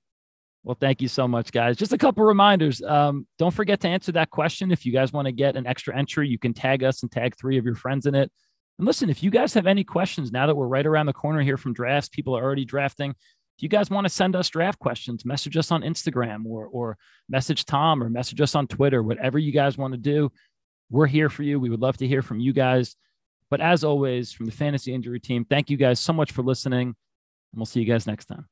Well, 0.69 0.77
thank 0.79 1.01
you 1.01 1.07
so 1.07 1.27
much, 1.27 1.51
guys. 1.51 1.77
Just 1.77 1.93
a 1.93 1.97
couple 1.97 2.23
reminders. 2.23 2.79
Um, 2.83 3.25
don't 3.39 3.51
forget 3.51 3.79
to 3.79 3.87
answer 3.87 4.11
that 4.11 4.29
question. 4.29 4.71
If 4.71 4.85
you 4.85 4.93
guys 4.93 5.11
want 5.11 5.25
to 5.25 5.31
get 5.31 5.55
an 5.55 5.65
extra 5.65 5.97
entry, 5.97 6.29
you 6.29 6.37
can 6.37 6.53
tag 6.53 6.83
us 6.83 7.01
and 7.01 7.11
tag 7.11 7.35
three 7.35 7.57
of 7.57 7.65
your 7.65 7.73
friends 7.73 8.05
in 8.05 8.13
it. 8.13 8.31
And 8.77 8.85
listen, 8.85 9.09
if 9.09 9.23
you 9.23 9.31
guys 9.31 9.55
have 9.55 9.65
any 9.65 9.83
questions 9.83 10.31
now 10.31 10.45
that 10.45 10.53
we're 10.53 10.67
right 10.67 10.85
around 10.85 11.07
the 11.07 11.13
corner 11.13 11.41
here 11.41 11.57
from 11.57 11.73
drafts, 11.73 12.07
people 12.07 12.37
are 12.37 12.43
already 12.43 12.65
drafting 12.65 13.15
if 13.59 13.63
you 13.63 13.67
guys 13.67 13.89
want 13.89 14.05
to 14.05 14.09
send 14.09 14.37
us 14.37 14.47
draft 14.47 14.79
questions, 14.79 15.25
message 15.25 15.57
us 15.57 15.69
on 15.69 15.81
Instagram 15.81 16.45
or, 16.45 16.67
or 16.67 16.97
message 17.27 17.65
Tom 17.65 18.01
or 18.01 18.09
message 18.09 18.39
us 18.39 18.55
on 18.55 18.67
Twitter, 18.67 19.03
whatever 19.03 19.37
you 19.37 19.51
guys 19.51 19.77
want 19.77 19.93
to 19.93 19.97
do. 19.97 20.31
We're 20.89 21.07
here 21.07 21.29
for 21.29 21.43
you. 21.43 21.59
We 21.59 21.69
would 21.69 21.81
love 21.81 21.97
to 21.97 22.07
hear 22.07 22.21
from 22.21 22.39
you 22.39 22.53
guys. 22.53 22.95
But 23.49 23.59
as 23.59 23.83
always, 23.83 24.31
from 24.31 24.45
the 24.45 24.53
fantasy 24.53 24.93
injury 24.93 25.19
team, 25.19 25.43
thank 25.43 25.69
you 25.69 25.75
guys 25.75 25.99
so 25.99 26.13
much 26.13 26.31
for 26.31 26.41
listening. 26.41 26.87
And 26.87 26.95
we'll 27.57 27.65
see 27.65 27.81
you 27.81 27.85
guys 27.85 28.07
next 28.07 28.27
time. 28.27 28.45